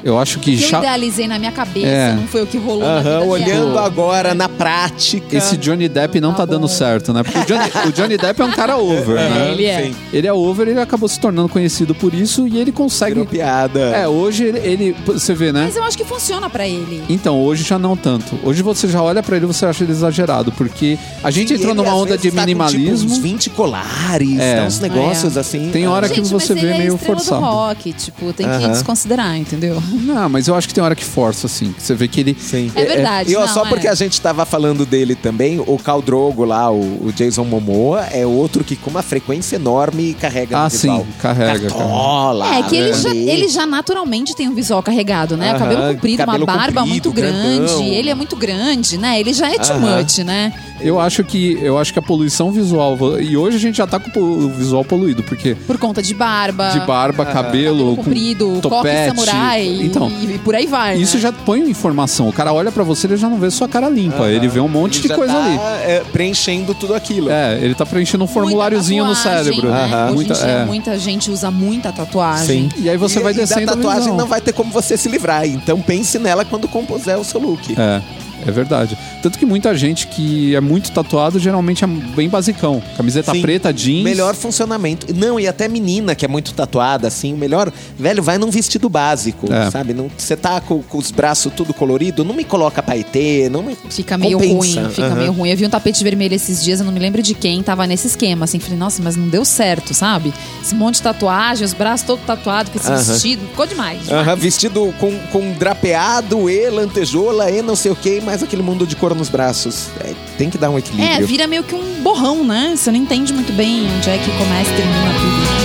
eu 0.04 0.18
acho 0.18 0.38
que 0.40 0.56
Que 0.56 0.74
eu 0.74 0.78
idealizei 0.78 1.26
na 1.28 1.38
minha 1.38 1.52
cabeça, 1.52 1.86
É. 1.86 2.12
não 2.14 2.26
foi 2.26 2.42
o 2.42 2.46
que 2.46 2.58
rolou 2.58 2.98
vida 2.98 3.20
olhando 3.24 3.72
real. 3.74 3.78
agora 3.84 4.34
na 4.34 4.48
prática. 4.48 5.36
esse 5.36 5.56
Johnny 5.56 5.88
Depp 5.88 6.20
não 6.20 6.32
tá, 6.32 6.40
Tá 6.40 6.44
dando 6.46 6.66
certo, 6.68 7.12
né? 7.12 7.22
Porque 7.22 7.38
o 7.38 7.44
Johnny, 7.44 7.70
o 7.88 7.92
Johnny 7.92 8.16
Depp 8.16 8.40
é 8.40 8.44
um 8.44 8.50
cara 8.52 8.76
over, 8.78 9.14
né? 9.16 9.50
ele 9.52 9.64
é. 9.66 9.82
Sim. 9.84 9.94
Ele 10.12 10.26
é 10.26 10.32
over, 10.32 10.66
ele 10.68 10.80
acabou 10.80 11.06
se 11.08 11.20
tornando 11.20 11.48
conhecido 11.50 11.94
por 11.94 12.14
isso 12.14 12.48
e 12.48 12.58
ele 12.58 12.72
consegue. 12.72 13.12
Virou 13.14 13.26
piada. 13.26 13.78
É, 13.80 14.08
hoje 14.08 14.44
ele, 14.44 14.58
ele- 14.58 14.96
Você 15.06 15.34
vê, 15.34 15.52
né? 15.52 15.64
Mas 15.66 15.76
eu 15.76 15.82
acho 15.84 15.96
que 15.98 16.04
funciona 16.04 16.48
pra 16.48 16.66
ele. 16.66 17.02
Então, 17.10 17.38
hoje 17.42 17.62
já 17.62 17.78
não 17.78 17.94
tanto. 17.96 18.38
Hoje 18.42 18.62
você 18.62 18.88
já 18.88 19.02
olha 19.02 19.22
pra 19.22 19.36
ele 19.36 19.44
e 19.44 19.48
você 19.48 19.66
acha 19.66 19.84
ele 19.84 19.92
exagerado, 19.92 20.50
porque 20.52 20.98
a 21.22 21.30
gente 21.30 21.50
E 21.52 21.56
entrou 21.56 21.72
ele, 21.72 21.82
numa 21.82 21.94
onda 21.94 22.16
vezes, 22.16 22.22
de 22.22 22.30
tá 22.30 22.36
com, 22.36 22.40
minimalismo. 22.46 22.96
tipo, 22.96 23.12
uns 23.12 23.18
20 23.18 23.50
colares, 23.50 24.38
É. 24.40 24.56
tá 24.60 24.62
uns 24.66 24.80
negócios 24.80 25.36
assim. 25.36 25.70
Tem 25.70 25.86
hora 25.86 26.08
que 26.08 26.16
Gente, 26.16 26.30
você 26.30 26.54
mas 26.54 26.62
vê 26.62 26.68
ele 26.70 26.78
meio 26.78 26.92
é 26.92 26.94
estrela 26.96 27.16
forçado. 27.18 27.40
do 27.42 27.46
rock, 27.46 27.92
tipo, 27.92 28.32
tem 28.32 28.48
que 28.48 28.68
desconsiderar, 28.68 29.36
entendeu? 29.36 29.80
Não, 29.90 30.28
mas 30.28 30.48
eu 30.48 30.54
acho 30.54 30.68
que 30.68 30.74
tem 30.74 30.82
hora 30.82 30.94
que 30.94 31.04
força, 31.04 31.46
assim. 31.46 31.72
que 31.72 31.82
Você 31.82 31.94
vê 31.94 32.06
que 32.08 32.20
ele. 32.20 32.36
Sim. 32.38 32.70
É 32.74 32.84
verdade. 32.84 33.30
E 33.32 33.36
ó, 33.36 33.40
não, 33.40 33.48
só 33.48 33.64
é. 33.66 33.68
porque 33.68 33.88
a 33.88 33.94
gente 33.94 34.20
tava 34.20 34.44
falando 34.44 34.84
dele 34.86 35.14
também, 35.14 35.58
o 35.60 35.78
Khal 35.78 36.00
Drogo 36.02 36.44
lá, 36.44 36.70
o, 36.70 37.06
o 37.06 37.12
Jason 37.12 37.44
Momoa, 37.44 38.04
é 38.12 38.24
outro 38.26 38.62
que 38.64 38.76
com 38.76 38.90
uma 38.90 39.02
frequência 39.02 39.56
enorme 39.56 40.14
carrega 40.14 40.58
Ah, 40.58 40.64
no 40.64 40.70
visual. 40.70 41.00
sim, 41.00 41.06
carrega, 41.20 41.68
Cartola, 41.68 42.54
É 42.56 42.62
que 42.62 42.76
ele 42.76 42.92
já, 42.94 43.10
ele 43.14 43.48
já 43.48 43.66
naturalmente 43.66 44.34
tem 44.34 44.48
um 44.48 44.54
visual 44.54 44.82
carregado, 44.82 45.36
né? 45.36 45.50
Aham, 45.50 45.58
cabelo 45.58 45.94
comprido, 45.94 46.16
cabelo 46.18 46.44
uma 46.44 46.56
barba 46.56 46.80
comprido, 46.82 46.88
muito 46.90 47.12
grandão. 47.12 47.66
grande. 47.76 47.88
Ele 47.90 48.10
é 48.10 48.14
muito 48.14 48.36
grande, 48.36 48.98
né? 48.98 49.20
Ele 49.20 49.32
já 49.32 49.50
é 49.50 49.58
too 49.58 49.78
much, 49.80 50.18
né? 50.18 50.52
Eu 50.82 50.98
acho 51.00 51.22
que 51.24 51.58
eu 51.62 51.78
acho 51.78 51.92
que 51.92 51.98
a 51.98 52.02
poluição 52.02 52.50
visual. 52.50 52.96
E 53.20 53.36
hoje 53.36 53.56
a 53.56 53.60
gente 53.60 53.76
já 53.76 53.86
tá 53.86 53.98
com 53.98 54.18
o 54.20 54.48
visual 54.48 54.84
poluído, 54.84 55.22
porque 55.22 55.54
Por 55.66 55.78
conta 55.78 56.02
de 56.02 56.14
barba. 56.14 56.70
de 56.70 56.80
barba, 56.80 57.24
cabelo, 57.24 57.40
cabelo 57.78 57.96
com 57.96 58.04
comprido, 58.04 58.46
coque 58.48 58.60
topete. 58.62 59.08
samurai 59.16 59.66
Então, 59.82 60.10
e, 60.10 60.34
e 60.34 60.38
por 60.38 60.54
aí 60.54 60.66
vai. 60.66 60.96
isso 60.96 61.16
né? 61.16 61.22
já 61.22 61.32
põe 61.32 61.60
informação. 61.68 62.28
O 62.28 62.32
cara 62.32 62.52
olha 62.52 62.72
pra 62.72 62.82
você, 62.84 63.06
ele 63.06 63.16
já 63.16 63.28
não 63.28 63.38
vê 63.38 63.50
sua 63.50 63.68
cara 63.68 63.88
limpa. 63.88 64.28
Ele 64.28 64.48
vê 64.48 64.60
um 64.60 64.68
monte 64.68 64.94
Ele 64.96 65.02
de 65.02 65.08
já 65.08 65.14
coisa 65.16 65.32
tá, 65.32 65.44
ali. 65.44 65.54
é, 65.86 66.02
preenchendo 66.12 66.74
tudo 66.74 66.94
aquilo. 66.94 67.30
É, 67.30 67.58
ele 67.60 67.74
tá 67.74 67.84
preenchendo 67.86 68.24
um 68.24 68.26
formuláriozinho 68.26 69.04
no 69.04 69.14
cérebro. 69.14 69.68
Né? 69.70 69.84
Aham. 69.84 70.04
Hoje 70.06 70.14
Muita- 70.14 70.34
em 70.34 70.36
dia, 70.36 70.46
é. 70.46 70.64
muita 70.64 70.98
gente 70.98 71.30
usa 71.30 71.50
muita 71.50 71.92
tatuagem. 71.92 72.68
E 72.78 72.88
aí 72.88 72.96
você 72.96 73.18
E- 73.20 73.22
vai 73.22 73.32
e 73.32 73.36
descendo 73.36 73.66
da 73.66 73.72
a 73.72 73.76
tatuagem 73.76 74.02
visão. 74.04 74.16
não 74.16 74.26
vai 74.26 74.40
ter 74.40 74.52
como 74.52 74.70
você 74.72 74.96
se 74.96 75.08
livrar. 75.08 75.46
Então 75.46 75.80
pense 75.80 76.18
nela 76.18 76.44
quando 76.44 76.66
compuser 76.68 77.18
o 77.18 77.24
seu 77.24 77.40
look. 77.40 77.74
É, 77.78 78.00
é 78.46 78.50
verdade. 78.50 78.96
Tanto 79.22 79.38
que 79.38 79.46
muita 79.46 79.74
gente 79.76 80.06
que 80.06 80.54
é 80.54 80.60
muito 80.60 80.90
tatuado 80.92 81.38
geralmente 81.38 81.84
é 81.84 81.86
bem 81.86 82.28
basicão. 82.28 82.82
Camiseta 82.96 83.32
Sim. 83.32 83.42
preta, 83.42 83.72
jeans. 83.72 84.02
Melhor 84.04 84.34
funcionamento. 84.34 85.06
Não, 85.14 85.38
e 85.38 85.46
até 85.46 85.68
menina 85.68 86.14
que 86.14 86.24
é 86.24 86.28
muito 86.28 86.52
tatuada, 86.54 87.08
assim, 87.08 87.34
melhor. 87.34 87.72
Velho, 87.98 88.22
vai 88.22 88.38
num 88.38 88.50
vestido 88.50 88.88
básico, 88.88 89.52
É. 89.52 89.70
sabe? 89.70 89.92
Não- 89.94 90.10
Você 90.16 90.36
tá 90.36 90.60
com, 90.60 90.82
com 90.82 90.98
os 90.98 91.10
braços 91.10 91.52
tudo 91.54 91.72
colorido, 91.74 92.24
não 92.24 92.34
me 92.34 92.44
coloca 92.44 92.82
paetê, 92.82 93.48
não 93.50 93.62
me. 93.62 93.76
Fica 93.90 94.16
meio 94.18 94.38
Compensa, 94.38 94.80
ruim, 94.82 94.90
fica 94.90 95.06
aham. 95.08 95.14
meio 95.16 95.32
ruim. 95.32 95.50
Eu 95.50 95.56
vi 95.56 95.66
um 95.66 95.70
tapete 95.70 96.02
vermelho 96.02 96.34
esses 96.34 96.62
dias, 96.62 96.80
eu 96.80 96.86
não 96.86 96.92
me 96.92 96.98
lembro 97.00 97.22
de 97.22 97.34
quem, 97.34 97.62
tava 97.62 97.86
nesse 97.86 98.06
esquema, 98.06 98.44
assim. 98.44 98.58
Falei, 98.58 98.78
nossa, 98.78 99.02
mas 99.02 99.16
não 99.16 99.28
deu 99.28 99.44
certo, 99.44 99.92
sabe? 99.94 100.32
Esse 100.62 100.74
monte 100.74 100.96
de 100.96 101.02
tatuagem, 101.02 101.64
os 101.64 101.72
braços 101.72 102.06
todos 102.06 102.24
tatuados, 102.24 102.72
com 102.72 102.78
esse 102.78 102.88
Aham. 102.90 103.02
vestido, 103.02 103.46
ficou 103.48 103.66
demais. 103.66 104.02
Demais. 104.06 104.38
vestido 104.40 104.94
com, 104.98 105.16
com 105.32 105.52
drapeado 105.52 106.48
e 106.50 106.68
lantejoula 106.70 107.50
e 107.50 107.62
não 107.62 107.74
sei 107.76 107.90
o 107.92 107.96
que, 107.96 108.20
mais 108.30 108.42
aquele 108.44 108.62
mundo 108.62 108.86
de 108.86 108.94
cor 108.94 109.12
nos 109.14 109.28
braços. 109.28 109.88
É, 110.00 110.14
tem 110.38 110.48
que 110.48 110.56
dar 110.56 110.70
um 110.70 110.76
É, 110.76 110.78
equilíbrio. 110.78 111.26
vira 111.26 111.46
meio 111.48 111.64
que 111.64 111.74
um 111.74 112.00
borrão, 112.02 112.44
né? 112.44 112.74
Você 112.76 112.90
não 112.92 112.98
entende 112.98 113.32
muito 113.32 113.52
bem 113.52 113.86
onde 113.96 114.08
é 114.08 114.18
que 114.18 114.30
começa 114.38 114.70
e 114.70 114.76
termina 114.76 115.12
tudo. 115.18 115.59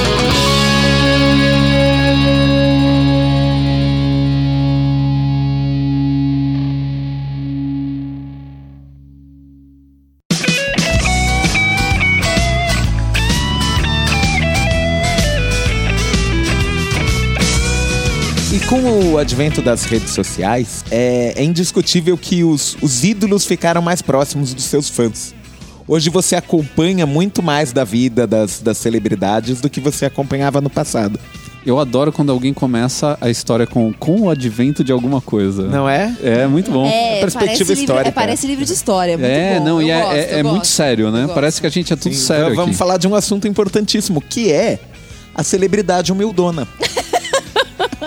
Advento 19.25 19.59
das 19.59 19.85
redes 19.85 20.11
sociais, 20.11 20.85
é, 20.91 21.33
é 21.35 21.43
indiscutível 21.43 22.15
que 22.15 22.43
os, 22.43 22.77
os 22.79 23.03
ídolos 23.03 23.43
ficaram 23.43 23.81
mais 23.81 23.99
próximos 23.99 24.53
dos 24.53 24.65
seus 24.65 24.87
fãs. 24.87 25.33
Hoje 25.87 26.11
você 26.11 26.35
acompanha 26.35 27.07
muito 27.07 27.41
mais 27.41 27.73
da 27.73 27.83
vida 27.83 28.27
das, 28.27 28.59
das 28.61 28.77
celebridades 28.77 29.61
do 29.61 29.67
que 29.69 29.79
você 29.79 30.05
acompanhava 30.05 30.61
no 30.61 30.69
passado. 30.69 31.19
Eu 31.65 31.79
adoro 31.79 32.11
quando 32.11 32.31
alguém 32.31 32.53
começa 32.53 33.17
a 33.19 33.27
história 33.27 33.65
com, 33.65 33.91
com 33.93 34.21
o 34.21 34.29
advento 34.29 34.83
de 34.83 34.91
alguma 34.91 35.19
coisa. 35.19 35.63
Não 35.63 35.89
é? 35.89 36.15
É 36.21 36.45
muito 36.45 36.69
bom. 36.69 36.85
É, 36.85 37.19
perspectiva 37.19 37.47
parece 37.47 37.63
livro, 37.63 37.81
histórica. 37.81 38.07
é, 38.09 38.11
parece 38.11 38.45
livro 38.47 38.63
de 38.65 38.73
história. 38.73 39.17
muito 39.17 39.27
É, 39.31 39.57
bom, 39.57 39.65
não, 39.65 39.81
eu 39.81 39.87
e 39.87 39.89
é, 39.91 40.01
gosto, 40.01 40.15
é- 40.15 40.39
é 40.39 40.43
muito 40.43 40.67
sério, 40.67 41.09
né? 41.09 41.27
Parece 41.33 41.59
que 41.59 41.65
a 41.65 41.71
gente 41.71 41.91
é 41.91 41.95
tudo 41.95 42.13
Sim, 42.13 42.21
sério 42.21 42.49
Vamos 42.55 42.69
aqui. 42.69 42.77
falar 42.77 42.97
de 42.97 43.07
um 43.07 43.15
assunto 43.15 43.47
importantíssimo, 43.47 44.21
que 44.21 44.51
é 44.51 44.77
a 45.33 45.41
celebridade 45.43 46.11
humildona. 46.11 46.67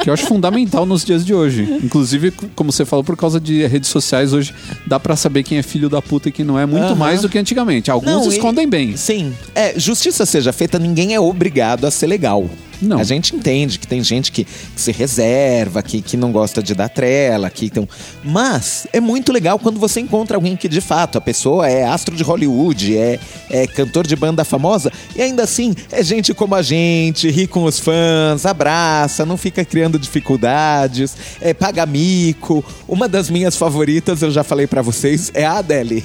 Que 0.03 0.11
eu 0.11 0.15
acho 0.15 0.27
fundamental 0.27 0.87
nos 0.87 1.05
dias 1.05 1.25
de 1.25 1.35
hoje. 1.35 1.63
Inclusive, 1.83 2.31
como 2.55 2.71
você 2.73 2.85
falou, 2.85 3.03
por 3.05 3.17
causa 3.17 3.41
de 3.41 3.67
redes 3.67 3.91
sociais, 3.91 4.33
hoje 4.33 4.55
dá 4.87 4.99
pra 5.01 5.17
saber 5.17 5.43
quem 5.43 5.59
é 5.59 5.63
filho 5.63 5.89
da 5.89 6.01
puta 6.01 6.29
e 6.29 6.33
quem 6.33 6.45
não 6.45 6.59
é 6.59 6.65
muito 6.67 6.85
Aham. 6.87 6.95
mais 6.95 7.23
do 7.23 7.29
que 7.29 7.39
antigamente. 7.39 7.91
Alguns 7.91 8.11
Não, 8.11 8.25
e- 8.25 8.29
escondem 8.37 8.69
bem. 8.69 8.97
Sim. 8.97 9.33
É, 9.55 9.79
justiça 9.79 10.25
seja 10.27 10.53
feita, 10.53 10.79
ninguém 10.79 11.15
é 11.15 11.21
obrigado 11.21 11.85
a 11.87 11.91
ser 11.91 12.07
legal. 12.07 12.49
Não. 12.81 12.99
A 12.99 13.05
gente 13.05 13.35
entende 13.35 13.79
que 13.79 13.87
tem 13.87 14.03
gente 14.03 14.31
que, 14.31 14.45
que 14.45 14.81
se 14.81 14.93
reserva, 14.93 15.83
que, 15.83 16.01
que 16.01 16.17
não 16.17 16.31
gosta 16.31 16.63
de 16.63 16.75
dar 16.75 16.89
trela, 16.89 17.51
que 17.51 17.67
então. 17.67 17.89
Mas 18.25 18.87
é 18.93 19.01
muito 19.01 19.33
legal 19.33 19.59
quando 19.59 19.81
você 19.81 20.01
encontra 20.01 20.37
alguém 20.37 20.57
que 20.57 20.69
de 20.69 20.81
fato 20.81 21.19
a 21.19 21.21
pessoa 21.21 21.69
é 21.69 21.85
astro 21.85 22.15
de 22.15 22.23
Hollywood, 22.23 22.97
é, 22.97 23.19
é 23.51 23.67
cantor 23.67 24.07
de 24.07 24.15
banda 24.15 24.45
famosa 24.45 24.93
e 25.17 25.23
ainda 25.23 25.43
assim 25.43 25.75
é 25.91 26.03
gente 26.03 26.33
como 26.33 26.55
a 26.55 26.63
gente, 26.63 27.29
ri 27.31 27.47
com 27.47 27.65
os 27.65 27.79
fãs, 27.79 28.47
abraça, 28.47 29.27
não 29.27 29.37
fica 29.37 29.65
criando 29.65 29.99
dificuldades, 29.99 31.17
é, 31.41 31.53
paga 31.53 31.85
mico. 31.85 32.65
Uma 32.87 33.09
das 33.09 33.29
minhas 33.29 33.57
favoritas, 33.57 34.23
eu 34.23 34.31
já 34.31 34.45
falei 34.45 34.67
pra 34.67 34.83
vocês, 34.83 35.31
é 35.35 35.45
a 35.45 35.59
Adele. 35.59 36.05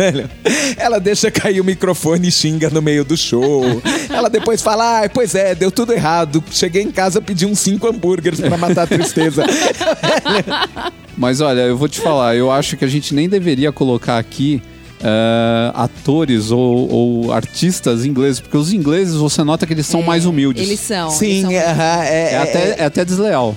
Velho, 0.00 0.30
ela 0.78 0.98
deixa 0.98 1.30
cair 1.30 1.60
o 1.60 1.64
microfone 1.64 2.28
e 2.28 2.32
xinga 2.32 2.70
no 2.70 2.80
meio 2.80 3.04
do 3.04 3.18
show. 3.18 3.62
Ela 4.08 4.30
depois 4.30 4.62
fala: 4.62 5.04
ah, 5.04 5.08
pois 5.10 5.34
é, 5.34 5.54
deu 5.54 5.70
tudo 5.70 5.92
errado. 5.92 6.42
Cheguei 6.50 6.82
em 6.82 6.90
casa, 6.90 7.20
pedi 7.20 7.44
uns 7.44 7.58
cinco 7.58 7.86
hambúrgueres 7.86 8.40
pra 8.40 8.56
matar 8.56 8.84
a 8.84 8.86
tristeza. 8.86 9.44
Mas 11.18 11.42
olha, 11.42 11.60
eu 11.60 11.76
vou 11.76 11.86
te 11.88 12.00
falar, 12.00 12.34
eu 12.34 12.50
acho 12.50 12.78
que 12.78 12.84
a 12.84 12.88
gente 12.88 13.14
nem 13.14 13.28
deveria 13.28 13.70
colocar 13.70 14.16
aqui 14.18 14.62
eh, 15.02 15.70
atores 15.74 16.50
ou, 16.50 16.90
ou 16.90 17.32
artistas 17.32 18.06
ingleses, 18.06 18.40
porque 18.40 18.56
os 18.56 18.72
ingleses 18.72 19.16
você 19.16 19.44
nota 19.44 19.66
que 19.66 19.74
eles 19.74 19.86
são 19.86 20.00
mais 20.02 20.24
humildes. 20.24 20.62
Eles 20.66 20.80
são. 20.80 21.10
Sim, 21.10 21.26
eles 21.26 21.42
são- 21.42 21.50
aham, 21.72 22.02
é, 22.04 22.32
É, 22.32 22.38
até, 22.38 22.76
é 22.78 22.84
até 22.86 23.04
desleal. 23.04 23.54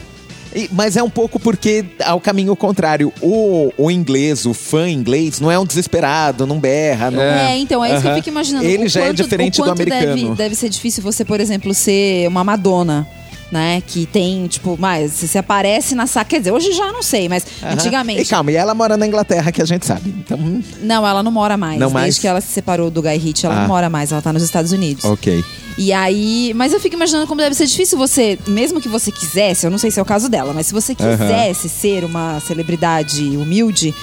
E- 0.56 0.70
mas 0.72 0.96
é 0.98 1.04
um 1.04 1.10
pouco 1.10 1.40
porque 1.40 1.86
ao 2.04 2.20
caminho 2.20 2.56
contrário. 2.56 3.12
O, 3.22 3.72
o 3.78 3.90
inglês, 3.92 4.46
o 4.46 4.54
fã 4.54 4.90
inglês, 4.90 5.40
não 5.40 5.50
é 5.52 5.58
um 5.58 5.66
desesperado, 5.66 6.46
não 6.46 6.60
berra. 6.60 7.10
Não... 7.12 7.22
É, 7.22 7.58
então, 7.58 7.84
é 7.84 7.94
isso 7.94 8.02
que 8.02 8.08
eu 8.08 8.16
fico 8.16 8.30
imaginando. 8.30 8.66
Ele 8.66 8.86
O 8.86 8.90
já 8.90 9.02
é 9.02 9.06
quanto- 9.08 9.24
diferente 9.24 9.62
o 9.62 9.66
do 9.66 9.72
americano. 9.72 10.06
Deve, 10.16 10.36
deve 10.36 10.56
ser 10.56 10.70
difícil 10.70 11.02
você, 11.04 11.24
por 11.26 11.40
exemplo, 11.40 11.74
ser 11.74 12.28
uma 12.28 12.44
Madonna. 12.44 13.08
Né? 13.54 13.84
Que 13.86 14.08
tem, 14.08 14.48
tipo, 14.48 14.76
mais. 14.80 15.12
Se 15.12 15.38
aparece 15.38 15.94
na 15.94 16.08
saca. 16.08 16.28
Quer 16.32 16.40
dizer, 16.40 16.52
hoje 16.52 16.72
já 16.72 16.92
não 16.92 17.04
sei, 17.04 17.30
mas 17.30 17.46
Aham. 17.62 17.74
antigamente. 17.74 18.24
E 18.24 18.26
calma, 18.26 18.52
e 18.52 18.56
ela 18.56 18.74
mora 18.74 18.98
na 18.98 19.06
Inglaterra, 19.06 19.52
que 19.52 19.62
a 19.62 19.66
gente 19.66 19.86
sabe. 19.86 20.10
Então, 20.10 20.40
Não, 20.82 21.06
ela 21.08 21.22
não 21.22 21.32
mora 21.32 21.56
mais. 21.56 21.80
Não 21.80 21.86
Desde 21.88 21.94
mais? 21.94 22.18
que 22.18 22.28
ela 22.28 22.42
se 22.42 22.48
separou 22.48 22.90
do 22.90 23.00
Guy 23.00 23.16
Ritchie, 23.18 23.46
ela 23.46 23.56
Ah. 23.58 23.62
não 23.62 23.68
mora 23.68 23.92
mais. 23.92 24.12
Ela 24.12 24.24
tá 24.24 24.34
nos 24.34 24.42
Estados 24.42 24.72
Unidos. 24.72 25.06
ok. 25.06 25.46
E 25.78 25.92
aí. 25.94 26.52
Mas 26.56 26.74
eu 26.74 26.80
fico 26.80 26.96
imaginando 26.96 27.28
como 27.28 27.42
deve 27.42 27.54
ser 27.56 27.66
difícil 27.68 27.96
você, 27.98 28.38
mesmo 28.48 28.82
que 28.82 28.90
você 28.90 29.12
quisesse, 29.12 29.66
eu 29.68 29.72
não 29.72 29.78
sei 29.78 29.92
se 29.92 30.00
é 30.00 30.02
o 30.02 30.06
caso 30.06 30.30
dela, 30.30 30.52
mas 30.54 30.66
se 30.68 30.74
você 30.74 30.96
quisesse 30.96 31.70
ser 31.70 32.04
uma 32.04 32.40
celebridade 32.40 33.24
humilde. 33.38 33.94